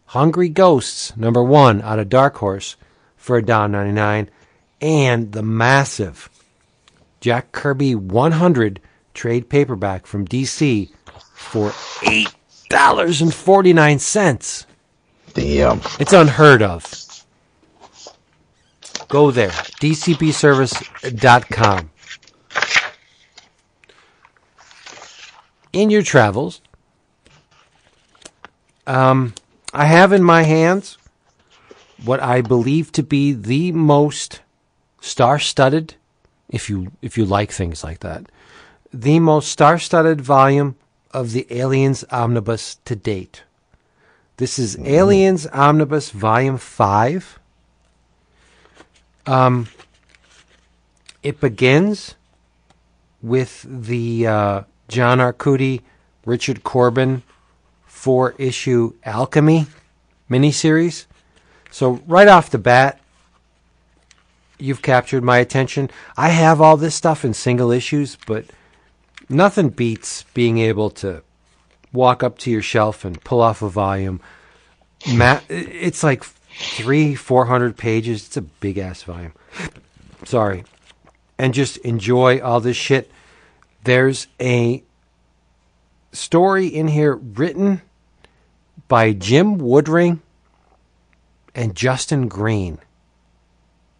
[0.06, 2.76] Hungry Ghosts number 1 out of Dark Horse
[3.18, 4.28] for $1.99
[4.80, 6.30] and the massive
[7.20, 8.80] Jack Kirby 100
[9.16, 10.92] trade paperback from DC
[11.34, 11.74] for
[12.70, 14.00] $8.49.
[14.00, 14.66] cents.
[15.34, 15.82] Damn.
[16.00, 16.86] It's unheard of.
[19.08, 21.90] Go there, dcbservice.com.
[25.74, 26.62] In your travels,
[28.86, 29.34] um,
[29.74, 31.00] I have in my hands
[32.04, 34.42] what I believe to be the most
[35.02, 35.96] star-studded,
[36.50, 38.32] if you if you like things like that,
[38.94, 40.76] the most star-studded volume
[41.12, 43.44] of the Aliens Omnibus to date.
[44.38, 47.40] This is Aliens Omnibus Volume 5.
[49.26, 49.68] Um,
[51.22, 52.16] it begins
[53.22, 55.82] with the uh, John Arcudi,
[56.26, 57.24] Richard Corben
[58.00, 59.68] four issue Alchemy
[60.30, 61.06] miniseries.
[61.70, 63.00] So, right off the bat,
[64.58, 65.90] you've captured my attention.
[66.16, 68.46] I have all this stuff in single issues, but
[69.30, 71.24] nothing beats being able to
[71.94, 74.20] walk up to your shelf and pull off a volume.
[75.14, 78.28] Ma- it's like three, four hundred pages.
[78.28, 79.34] It's a big ass volume.
[80.26, 80.66] Sorry.
[81.38, 83.10] And just enjoy all this shit.
[83.86, 84.84] There's a
[86.12, 87.82] story in here written
[88.88, 90.20] by Jim Woodring
[91.56, 92.80] and Justin Green.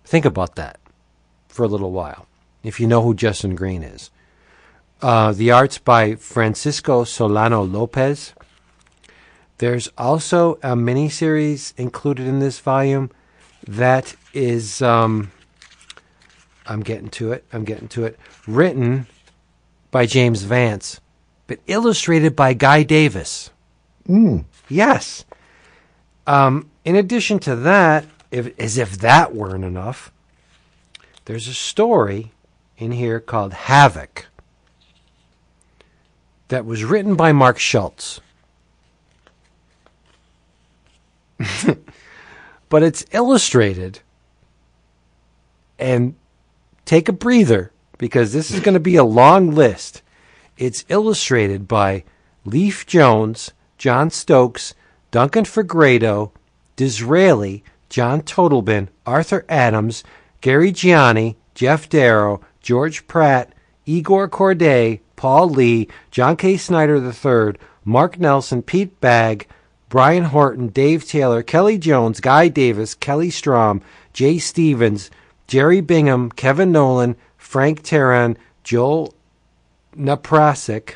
[0.04, 0.80] Think about that
[1.48, 2.28] for a little while,
[2.64, 4.10] if you know who Justin Green is.
[5.02, 8.34] Uh, the art's by Francisco Solano Lopez.
[9.60, 13.12] There's also a miniseries included in this volume
[13.66, 15.32] that is, um,
[16.66, 19.08] I'm getting to it, I'm getting to it, written
[19.92, 21.00] by James Vance,
[21.48, 23.52] but illustrated by Guy Davis.
[24.08, 24.46] Mm.
[24.68, 25.26] Yes.
[26.28, 30.12] Um, in addition to that, if, as if that weren't enough,
[31.26, 32.32] there's a story
[32.78, 34.29] in here called Havoc
[36.50, 38.20] that was written by Mark Schultz.
[42.70, 44.00] but it's illustrated.
[45.78, 46.16] And
[46.86, 50.02] take a breather because this is going to be a long list.
[50.58, 52.04] It's illustrated by
[52.44, 54.74] Leaf Jones, John Stokes,
[55.12, 56.32] Duncan Fegredo,
[56.76, 60.04] Disraeli, John Totleben, Arthur Adams,
[60.42, 63.54] Gary Gianni, Geof Darrow, George Pratt,
[63.86, 66.56] Igor Kordey, Paul Lee, John K.
[66.56, 69.48] Snyder III, Mark Nelson, Pete Bagge,
[69.90, 73.82] Brian Horton, Dave Taylor, Kelly Jones, Guy Davis, Kelly Strom,
[74.14, 75.12] Jay Stevens,
[75.46, 79.14] Jerry Bingham, Kevin Nolan, Frank Teran, Joel
[79.94, 80.94] Naprasik,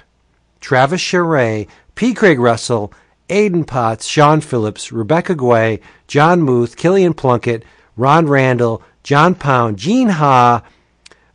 [0.61, 2.14] Travis Charest, P.
[2.14, 2.93] Craig Russell,
[3.30, 7.66] Aidan Potts, Sean Phillips, Rebecca Guay, John Muth, Killian Plunkett,
[7.98, 10.64] Ron Randall, John Pound, Gene Ha,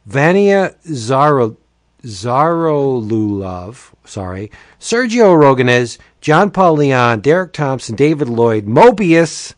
[0.06, 1.58] Vania Zaro,
[2.02, 9.54] Zarolulov, sorry, Sergio Roganez, John Paul Leon, Derek Thompson, David Lloyd, Moebius,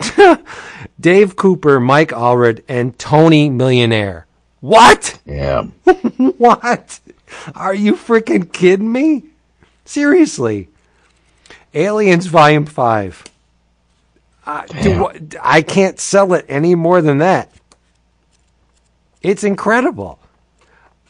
[1.00, 4.26] Dave Cooper, Mike Allred, and Tony Millionaire.
[4.60, 5.18] What?
[5.24, 5.62] Yeah.
[6.16, 7.00] what?
[7.54, 9.24] Are you freaking kidding me?
[9.84, 10.68] Seriously.
[11.74, 13.24] Aliens Volume 5.
[14.44, 15.08] Uh, do,
[15.40, 17.50] I can't sell it any more than that.
[19.22, 20.18] It's incredible.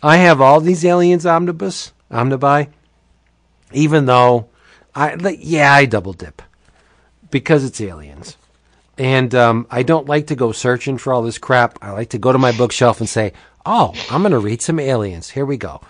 [0.03, 2.69] I have all these Aliens Omnibus, Omnibuy,
[3.73, 4.49] even though
[4.95, 6.43] I, yeah, I double dip
[7.31, 8.37] because it's Aliens.
[8.99, 11.79] And um, I don't like to go searching for all this crap.
[11.81, 13.33] I like to go to my bookshelf and say,
[13.65, 15.31] oh, I'm going to read some Aliens.
[15.31, 15.81] Here we go.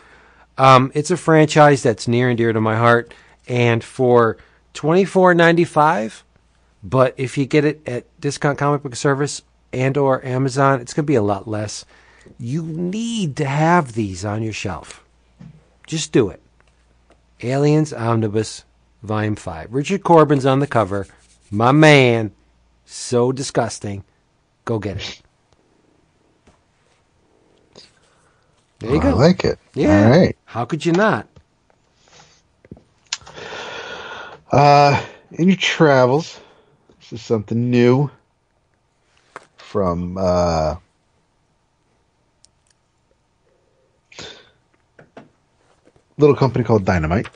[0.57, 3.13] Um, it's a franchise that's near and dear to my heart.
[3.49, 4.37] And for
[4.73, 6.23] twenty four ninety five,
[6.83, 9.43] but if you get it at Discount Comic Book Service
[9.73, 11.85] and or Amazon, it's going to be a lot less.
[12.43, 15.05] You need to have these on your shelf.
[15.87, 16.43] Just do it.
[17.41, 18.65] Aliens Omnibus
[19.05, 19.73] Volume 5.
[19.73, 21.07] Richard Corben's on the cover.
[21.53, 22.33] My man.
[22.85, 24.03] So disgusting.
[24.65, 25.23] Go get it.
[28.81, 29.15] There you I go.
[29.15, 29.61] like it.
[29.75, 30.07] Yeah.
[30.07, 30.37] All right.
[30.45, 31.29] How could you not?
[34.51, 36.41] Uh, in your travels,
[36.99, 38.11] this is something new
[39.57, 40.75] from uh,
[46.19, 47.27] little company called Dynamite.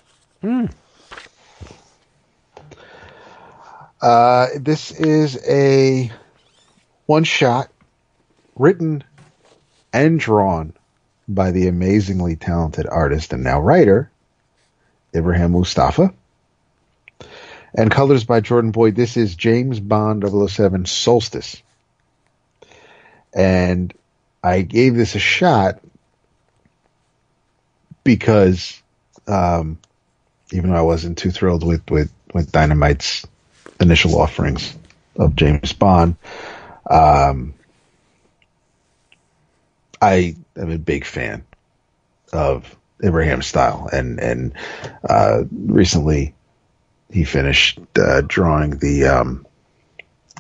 [4.00, 6.10] Uh, this is a
[7.06, 7.68] one shot
[8.54, 9.02] written
[9.92, 10.72] and drawn
[11.28, 14.10] by the amazingly talented artist and now writer
[15.14, 16.12] Ibrahim Moustafa
[17.74, 18.94] and colors by Jordan Boyd.
[18.94, 21.62] This is James Bond 007 Solstice.
[23.34, 23.92] And
[24.42, 25.80] I gave this a shot
[28.06, 28.80] because
[29.26, 29.78] um,
[30.52, 33.26] even though I wasn't too thrilled with, with, with Dynamite's
[33.80, 34.74] initial offerings
[35.16, 36.16] of James Bond,
[36.88, 37.52] um,
[40.00, 41.44] I am a big fan
[42.32, 44.52] of Ibrahim's style, and and
[45.08, 46.34] uh, recently
[47.10, 49.46] he finished uh, drawing the um,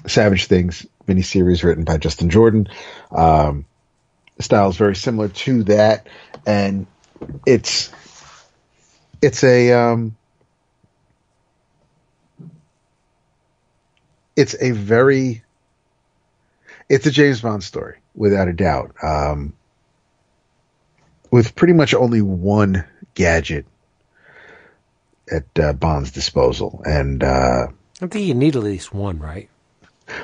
[0.06, 2.68] Savage Things miniseries written by Justin Jordan.
[3.10, 3.64] Um,
[4.38, 6.06] style is very similar to that,
[6.46, 6.86] and
[7.46, 7.90] it's
[9.22, 10.16] it's a um,
[14.36, 15.42] it's a very
[16.88, 18.94] it's a James Bond story without a doubt.
[19.02, 19.54] Um,
[21.30, 23.66] with pretty much only one gadget
[25.30, 27.66] at uh, Bond's disposal, and uh,
[28.00, 29.48] I think you need at least one, right?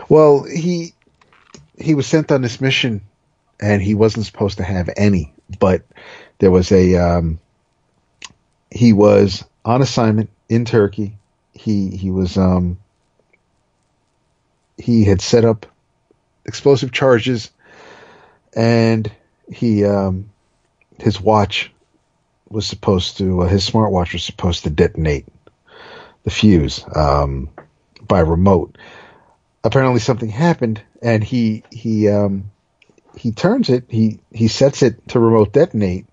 [0.08, 0.94] well, he
[1.78, 3.02] he was sent on this mission,
[3.60, 5.82] and he wasn't supposed to have any, but
[6.42, 7.38] there was a um,
[8.68, 11.16] he was on assignment in Turkey.
[11.52, 12.80] He he was um,
[14.76, 15.66] he had set up
[16.44, 17.52] explosive charges,
[18.56, 19.08] and
[19.52, 20.30] he um,
[20.98, 21.70] his watch
[22.48, 25.26] was supposed to uh, his smartwatch was supposed to detonate
[26.24, 27.50] the fuse um,
[28.08, 28.76] by remote.
[29.62, 32.50] Apparently, something happened, and he he um,
[33.16, 33.84] he turns it.
[33.88, 36.06] He he sets it to remote detonate,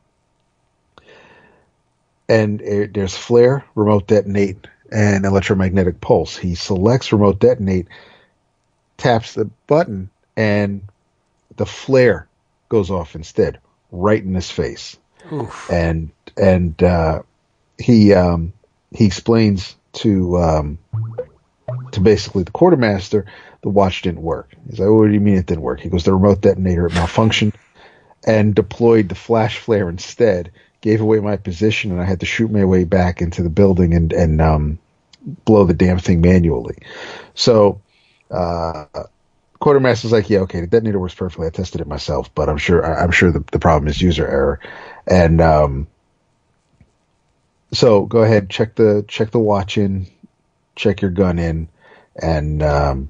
[2.30, 6.38] and it, there's flare, remote detonate, and electromagnetic pulse.
[6.38, 7.88] He selects remote detonate,
[8.98, 10.84] taps the button, and
[11.58, 12.28] the flare
[12.70, 13.60] goes off instead,
[13.92, 14.98] right in his face.
[15.34, 15.70] Oof.
[15.70, 17.24] And and uh,
[17.80, 18.54] he um,
[18.92, 20.78] he explains to um,
[21.92, 23.26] to basically the quartermaster
[23.62, 24.54] the watch didn't work.
[24.70, 26.94] He's like, "What do you mean it didn't work?" He goes, "The remote detonator it
[26.94, 27.56] malfunctioned
[28.26, 30.52] and deployed the flash flare instead."
[30.82, 33.94] Gave away my position, and I had to shoot my way back into the building
[33.94, 34.80] and and um,
[35.46, 36.78] blow the damn thing manually.
[37.34, 37.82] So,
[38.32, 38.86] uh,
[39.60, 41.48] quartermaster's like, yeah, okay, the detonator works perfectly.
[41.48, 44.60] I tested it myself, but I'm sure I'm sure the, the problem is user error.
[45.06, 45.88] And um,
[47.72, 50.08] so go ahead, check the check the watch in,
[50.76, 51.68] check your gun in,
[52.22, 53.10] and um,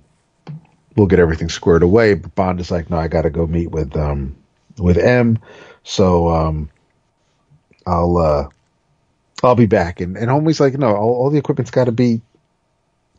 [0.96, 2.16] we'll get everything squared away.
[2.16, 4.36] But Bond is like, no, I got to go meet with um,
[4.78, 5.40] with M.
[5.84, 6.70] So um,
[7.90, 8.50] I'll uh,
[9.44, 10.02] I'll be back.
[10.02, 12.22] And and homie's like, no, all, all the equipment's got to be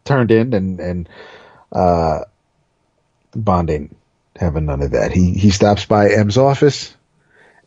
[0.05, 1.09] turned in, and and
[1.73, 2.21] uh,
[4.37, 5.13] having none of that.
[5.13, 6.95] He he stops by M's office.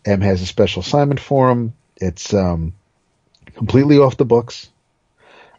[0.06, 1.74] M has a special assignment for him.
[1.98, 2.74] It's um,
[3.56, 4.70] completely off the books.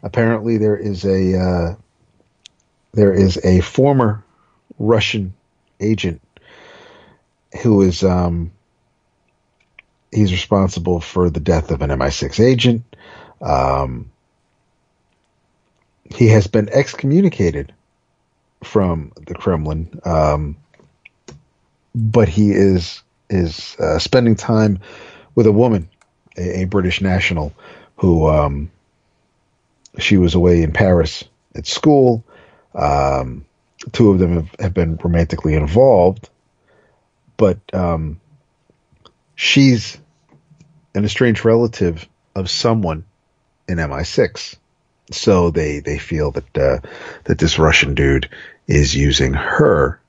[0.03, 1.75] Apparently, there is a uh,
[2.93, 4.23] there is a former
[4.77, 5.33] Russian
[5.79, 6.21] agent
[7.61, 8.51] who is um,
[10.15, 12.83] he's responsible for the death of an MI6 agent.
[13.41, 14.11] Um,
[16.13, 17.73] he has been excommunicated
[18.63, 20.57] from the Kremlin, um,
[21.93, 24.79] but he is is uh, spending time
[25.33, 25.89] with a woman,
[26.37, 27.53] a, a British national,
[27.97, 28.71] who um,
[29.97, 31.23] she was away in Paris
[31.55, 32.23] at school.
[32.73, 33.45] Um,
[33.91, 36.29] two of them have, have been romantically involved,
[37.37, 38.19] but um,
[39.35, 39.97] she's
[40.95, 43.05] an estranged relative of someone
[43.67, 44.55] in MI6.
[45.11, 46.79] So they, they feel that uh,
[47.25, 48.29] that this Russian dude
[48.67, 49.99] is using her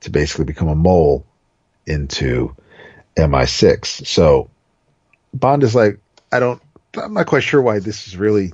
[0.00, 1.26] to basically become a mole
[1.86, 2.56] into
[3.16, 4.06] MI6.
[4.06, 4.48] So
[5.34, 5.98] Bond is like,
[6.30, 6.62] I don't,
[6.96, 8.52] I'm not quite sure why this is really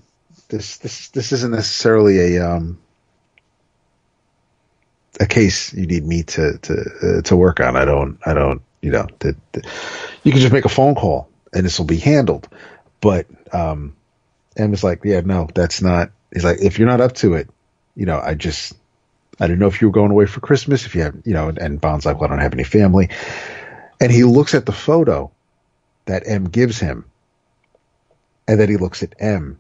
[0.48, 2.78] this this this isn't necessarily a um
[5.20, 7.76] a case you need me to to uh, to work on.
[7.76, 9.36] I don't I don't you know that
[10.23, 12.48] you can just make a phone call and this will be handled.
[13.00, 13.97] But um,
[14.57, 16.10] M is like, yeah, no, that's not.
[16.32, 17.48] He's like, if you're not up to it,
[17.94, 18.74] you know, I just
[19.40, 20.86] I didn't know if you were going away for Christmas.
[20.86, 23.08] If you have, you know, and Bond's like, well, I don't have any family.
[24.00, 25.31] And he looks at the photo
[26.07, 27.05] that M gives him,
[28.47, 29.58] and then he looks at M.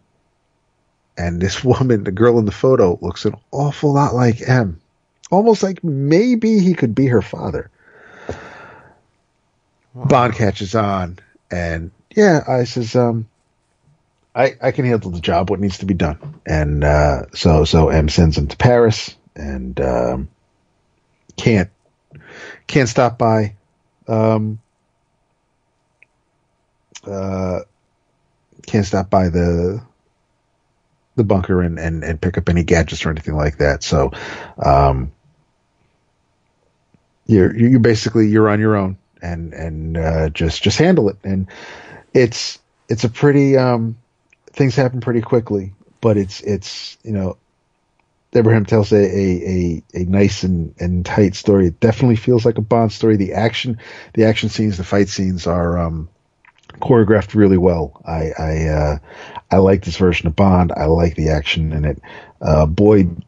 [1.16, 4.80] And this woman, the girl in the photo, looks an awful lot like M.
[5.30, 7.70] Almost like maybe he could be her father.
[10.06, 11.18] Bond catches on,
[11.50, 13.28] and yeah, I says, um,
[14.34, 15.50] I I can handle the job.
[15.50, 16.40] What needs to be done?
[16.46, 20.28] And uh, so so M sends him to Paris, and um,
[21.36, 21.70] can't
[22.66, 23.54] can't stop by.
[24.06, 24.60] Um,
[27.06, 27.60] uh,
[28.66, 29.82] can't stop by the
[31.16, 33.82] the bunker and, and, and pick up any gadgets or anything like that.
[33.82, 34.12] So,
[34.64, 35.10] um,
[37.26, 41.16] you're you basically you're on your own and and uh, just just handle it.
[41.24, 41.46] And
[42.14, 43.96] it's it's a pretty um,
[44.50, 47.36] things happen pretty quickly, but it's it's you know
[48.34, 49.02] Ibrahim tells a a,
[49.46, 51.66] a, a nice and, and tight story.
[51.66, 53.16] It definitely feels like a Bond story.
[53.16, 53.78] The action
[54.14, 56.08] the action scenes, the fight scenes are um,
[56.80, 58.00] choreographed really well.
[58.06, 58.98] I I uh,
[59.50, 60.72] I like this version of Bond.
[60.76, 62.00] I like the action in it.
[62.40, 63.24] Uh, Boyd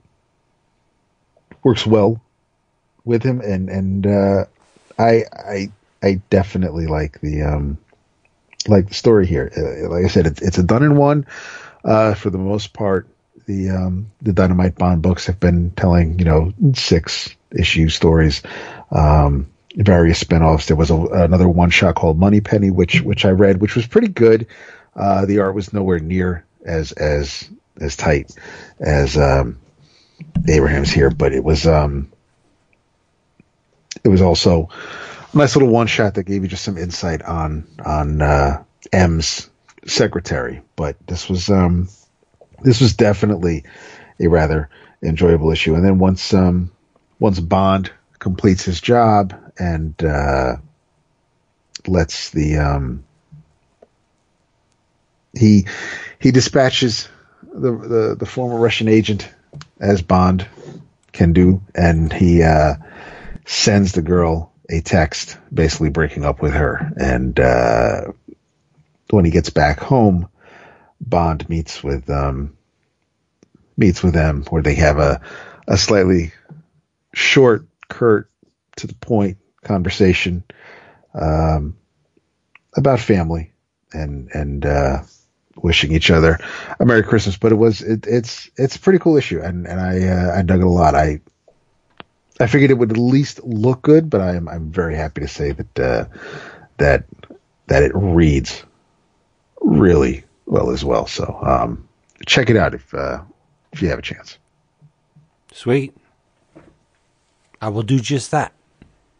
[1.62, 2.20] works well
[3.04, 4.44] with him, and and uh,
[4.98, 5.72] I I
[6.02, 7.78] I definitely like the um,
[8.68, 9.50] like the story here.
[9.56, 11.26] Uh, like I said, it's it's a done in one
[11.84, 13.08] uh, for the most part.
[13.46, 18.42] the um, the Dynamite Bond books have been telling you know six issue stories,
[18.90, 20.66] um, various spinoffs.
[20.66, 24.08] There was a, another one shot called Moneypenny, which which I read, which was pretty
[24.08, 24.46] good.
[24.94, 27.48] Uh, the art was nowhere near as as
[27.80, 28.34] as tight
[28.78, 29.58] as um,
[30.48, 32.10] Ibrahim's here, but it was um,
[34.04, 34.68] it was also
[35.34, 39.50] nice little one shot that gave you just some insight on on uh, M's
[39.86, 40.62] secretary.
[40.76, 41.88] But this was um,
[42.62, 43.64] this was definitely
[44.18, 44.68] a rather
[45.02, 45.74] enjoyable issue.
[45.74, 46.70] And then once um,
[47.18, 50.56] once Bond completes his job and uh,
[51.86, 53.04] lets the um,
[55.32, 55.66] he
[56.18, 57.08] he dispatches
[57.42, 59.28] the, the the former Russian agent
[59.80, 60.46] as Bond
[61.12, 62.74] can do, and he uh,
[63.44, 66.92] sends the girl a text basically breaking up with her.
[66.96, 68.12] And uh,
[69.10, 70.28] when he gets back home,
[71.00, 72.56] Bond meets with um,
[73.76, 75.20] meets with them, where they have a
[75.66, 76.32] a slightly
[77.12, 78.30] short, curt,
[78.76, 80.44] to the point conversation
[81.14, 81.76] um,
[82.76, 83.52] about family
[83.92, 85.02] and and uh,
[85.56, 86.38] wishing each other
[86.78, 87.36] a Merry Christmas.
[87.36, 90.42] But it was it, it's it's a pretty cool issue, and and I uh, I
[90.42, 90.94] dug it a lot.
[90.94, 91.20] I
[92.40, 95.52] I figured it would at least look good, but I'm I'm very happy to say
[95.52, 96.04] that uh,
[96.78, 97.04] that
[97.66, 98.64] that it reads
[99.60, 101.06] really well as well.
[101.06, 101.86] So um,
[102.26, 103.20] check it out if uh,
[103.72, 104.38] if you have a chance.
[105.52, 105.94] Sweet.
[107.60, 108.54] I will do just that.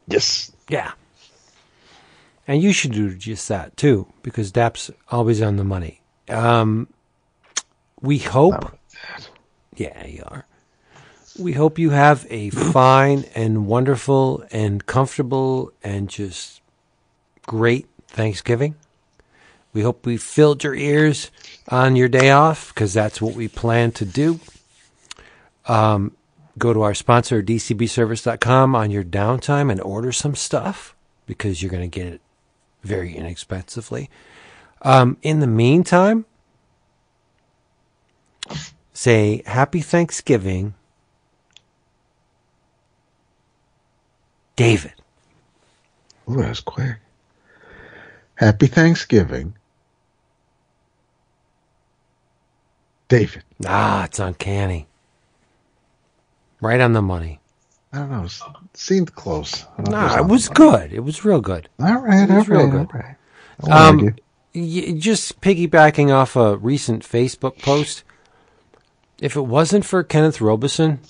[0.07, 0.51] Yes.
[0.69, 0.93] Yeah.
[2.49, 6.01] And you should do just that too, because DAP's always on the money.
[6.29, 6.89] Um,
[8.01, 8.77] we hope.
[9.77, 10.47] Yeah, you are.
[11.39, 16.61] We hope you have a fine and wonderful and comfortable and just
[17.47, 18.75] great Thanksgiving.
[19.73, 21.31] We hope we filled your ears
[21.69, 24.41] on your day off because that's what we plan to do.
[25.67, 26.17] Um,
[26.59, 31.89] go to our sponsor, dcbservice.com, on your downtime and order some stuff because you're going
[31.89, 32.21] to get it
[32.83, 34.11] very inexpensively.
[34.83, 36.25] Um, in the meantime,
[38.93, 40.75] say Happy Thanksgiving,
[44.61, 44.93] David.
[46.29, 46.97] Ooh, that was quick.
[48.35, 49.55] Happy Thanksgiving,
[53.09, 53.43] David.
[53.67, 54.87] Ah, it's uncanny.
[56.61, 57.41] Right on the money.
[57.93, 58.25] I don't know.
[58.25, 58.33] It
[58.75, 59.65] seemed close.
[59.79, 60.93] I don't know if it Nah, it was good.
[60.93, 61.71] It was real good.
[61.81, 62.91] All right, It all was real right, good.
[62.95, 63.89] all right.
[63.89, 64.15] Um,
[64.55, 68.05] y- just piggybacking off a recent Facebook post,
[69.23, 71.01] if it wasn't for Kenneth Robeson,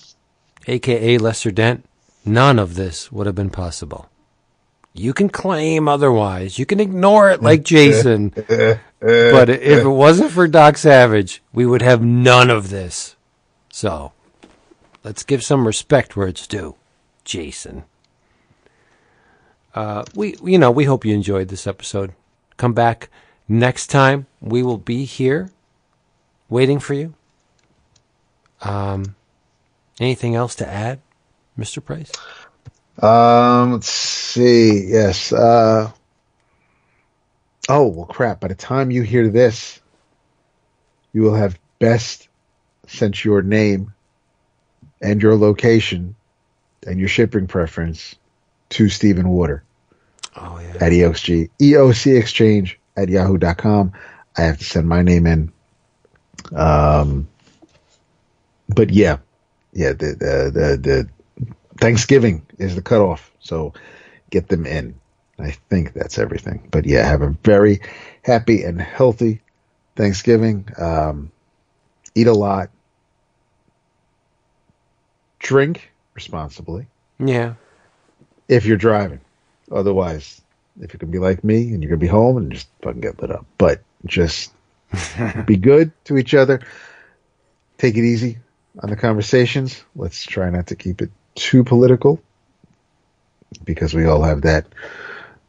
[0.67, 1.85] aka Lester Dent,
[2.25, 4.09] none of this would have been possible.
[4.93, 6.59] You can claim otherwise.
[6.59, 8.29] You can ignore it like Jason.
[8.35, 13.15] but if it wasn't for Doc Savage, we would have none of this.
[13.71, 14.11] So,
[15.03, 16.75] let's give some respect where it's due.
[17.23, 17.85] Jason.
[19.73, 22.13] Uh, we, you know, we hope you enjoyed this episode.
[22.57, 23.09] Come back
[23.47, 24.27] next time.
[24.41, 25.51] We will be here
[26.49, 27.13] waiting for you.
[28.61, 29.15] Um,
[29.99, 30.99] anything else to add,
[31.57, 31.83] Mr.
[31.83, 32.11] Price?
[33.01, 34.85] Um, let's see.
[34.87, 35.31] Yes.
[35.33, 35.91] Uh,
[37.69, 38.39] oh well, crap!
[38.39, 39.81] By the time you hear this,
[41.13, 42.27] you will have best
[42.87, 43.93] sent your name
[45.01, 46.15] and your location
[46.85, 48.15] and your shipping preference
[48.69, 49.63] to Stephen Water
[50.35, 50.85] Oh yeah.
[50.85, 53.93] at EOXG, EOC Exchange at yahoo.com.
[54.37, 55.51] I have to send my name in.
[56.55, 57.27] Um,
[58.69, 59.17] but yeah,
[59.73, 61.09] yeah, the, the, the, the
[61.81, 63.31] Thanksgiving is the cutoff.
[63.39, 63.73] So
[64.29, 64.95] get them in.
[65.39, 66.67] I think that's everything.
[66.71, 67.81] But yeah, have a very
[68.23, 69.41] happy and healthy
[69.95, 70.69] Thanksgiving.
[70.77, 71.31] Um,
[72.13, 72.69] eat a lot.
[75.39, 76.85] Drink responsibly
[77.19, 77.55] Yeah.
[78.47, 79.21] if you're driving.
[79.71, 80.39] Otherwise,
[80.79, 83.19] if you can be like me and you're gonna be home and just fucking get
[83.19, 83.45] lit up.
[83.57, 84.53] But just
[85.47, 86.61] be good to each other.
[87.79, 88.37] Take it easy
[88.83, 89.83] on the conversations.
[89.95, 92.21] Let's try not to keep it too political
[93.63, 94.65] because we all have that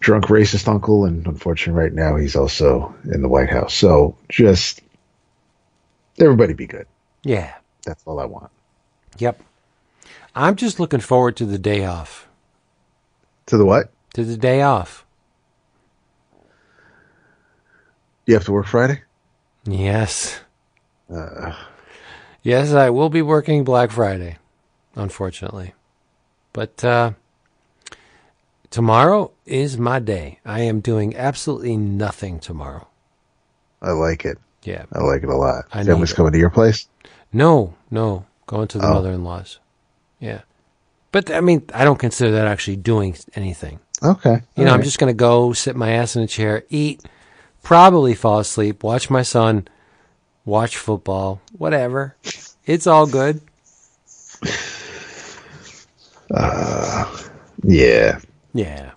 [0.00, 3.74] drunk racist uncle, and unfortunately, right now he's also in the White House.
[3.74, 4.80] So just
[6.18, 6.86] everybody be good.
[7.22, 7.54] Yeah.
[7.84, 8.50] That's all I want.
[9.18, 9.40] Yep.
[10.34, 12.28] I'm just looking forward to the day off.
[13.46, 13.90] To the what?
[14.14, 15.04] To the day off.
[18.26, 19.02] You have to work Friday?
[19.64, 20.40] Yes.
[21.12, 21.52] Uh,
[22.42, 24.36] Yes, I will be working Black Friday,
[24.94, 25.74] unfortunately.
[26.52, 27.12] But uh,
[28.70, 30.38] tomorrow is my day.
[30.44, 32.86] I am doing absolutely nothing tomorrow.
[33.80, 34.38] I like it.
[34.64, 34.84] Yeah.
[34.92, 35.64] I like it a lot.
[35.72, 36.86] I Family's coming to your place.
[37.32, 38.94] No, no, going to the Oh.
[38.94, 39.58] mother-in-law's.
[40.20, 40.42] Yeah,
[41.10, 43.80] but I mean, I don't consider that actually doing anything.
[44.02, 44.42] Okay.
[44.54, 47.02] You know, All I'm just gonna go sit my ass in a chair, eat,
[47.64, 49.66] probably fall asleep, watch my son,
[50.44, 52.14] watch football, whatever.
[52.66, 53.40] It's all good.
[56.32, 57.28] Uh,
[57.62, 58.18] yeah.
[58.54, 58.92] Yeah.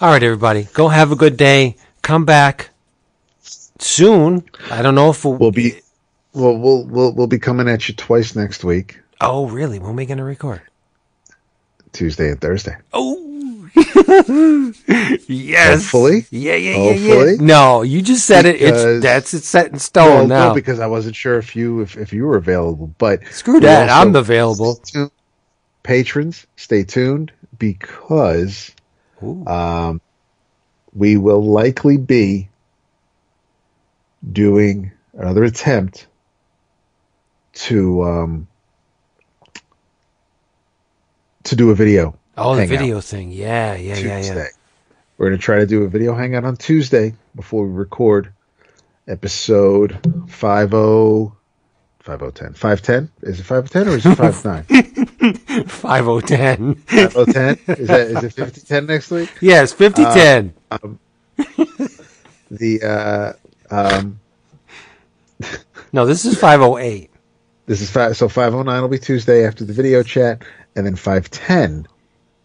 [0.00, 1.76] All right, everybody, go have a good day.
[2.02, 2.70] Come back
[3.78, 4.44] soon.
[4.70, 5.34] I don't know if we'll.
[5.34, 5.80] We'll be
[6.32, 9.78] well we'll we'll we'll be coming at you twice next week, oh, really?
[9.78, 10.62] When are we gonna record?
[11.92, 12.76] Tuesday and Thursday.
[12.92, 13.28] Oh.
[15.28, 15.82] yes.
[15.82, 16.26] Hopefully.
[16.30, 17.36] Yeah, yeah, yeah, yeah.
[17.38, 18.60] No, you just said it.
[18.60, 20.54] It's that's it's set in stone no, now.
[20.54, 23.88] because I wasn't sure if you if, if you were available, but Screw that.
[23.88, 24.82] I'm available.
[25.82, 28.72] Patrons, stay tuned because
[29.46, 30.00] um,
[30.94, 32.48] we will likely be
[34.30, 36.06] doing another attempt
[37.52, 38.48] to um,
[41.44, 42.18] to do a video.
[42.36, 43.30] Oh, the video thing.
[43.30, 44.34] Yeah, yeah, yeah, Tuesday.
[44.36, 44.46] yeah.
[45.18, 48.32] We're going to try to do a video hangout on Tuesday before we record
[49.06, 51.32] episode 50
[52.02, 52.54] 5010.
[52.54, 53.10] 510?
[53.30, 55.66] Is it 510 or is it 59?
[55.68, 56.74] Five oh ten.
[56.74, 57.76] 5010?
[57.78, 59.30] Is that is it 5010 next week?
[59.40, 60.54] Yes, fifty ten.
[62.50, 63.32] The uh
[63.74, 64.20] um
[65.92, 67.10] No, this is five oh eight.
[67.66, 70.42] this is five so 509 will be Tuesday after the video chat
[70.76, 71.86] and then 510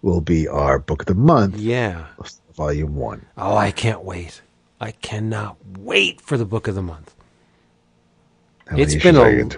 [0.02, 2.06] will be our book of the month, Yeah.
[2.56, 3.26] volume 1.
[3.38, 4.42] Oh, I can't wait.
[4.80, 7.16] I cannot wait for the book of the month.
[8.72, 9.58] It's been a- it?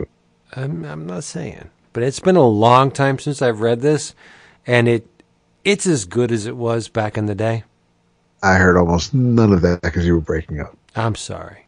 [0.56, 4.14] I'm, I'm not saying, but it's been a long time since I've read this,
[4.68, 5.08] and it
[5.64, 7.64] it's as good as it was back in the day.
[8.42, 10.76] I heard almost none of that because you were breaking up.
[10.96, 11.66] I'm sorry,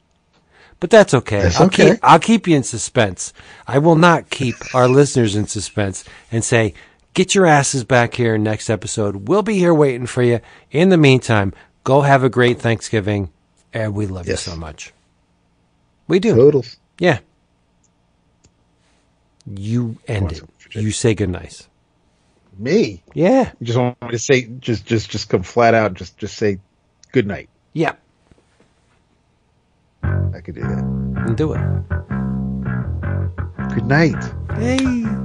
[0.80, 1.42] but that's okay.
[1.44, 1.92] That's I'll okay.
[1.92, 3.34] Keep, I'll keep you in suspense.
[3.68, 6.74] I will not keep our listeners in suspense and say,
[7.14, 10.40] "Get your asses back here next episode." We'll be here waiting for you.
[10.72, 11.54] In the meantime,
[11.84, 13.30] go have a great Thanksgiving,
[13.74, 14.46] and we love Yes.
[14.48, 14.94] you so much.
[16.08, 16.36] We do.
[16.36, 16.78] Totals.
[17.00, 17.20] Yeah.
[19.58, 20.38] You end want it.
[20.38, 20.48] some
[20.82, 21.68] You say goodnight.
[22.58, 23.04] Me?
[23.14, 23.52] Yeah.
[23.60, 26.60] You just want me to say just just just come flat out just just say
[27.12, 27.50] good night.
[27.74, 27.96] Yeah.
[30.04, 30.84] I could do that.
[31.28, 31.62] And do it.
[33.74, 34.24] Good night.
[34.58, 35.21] Hey.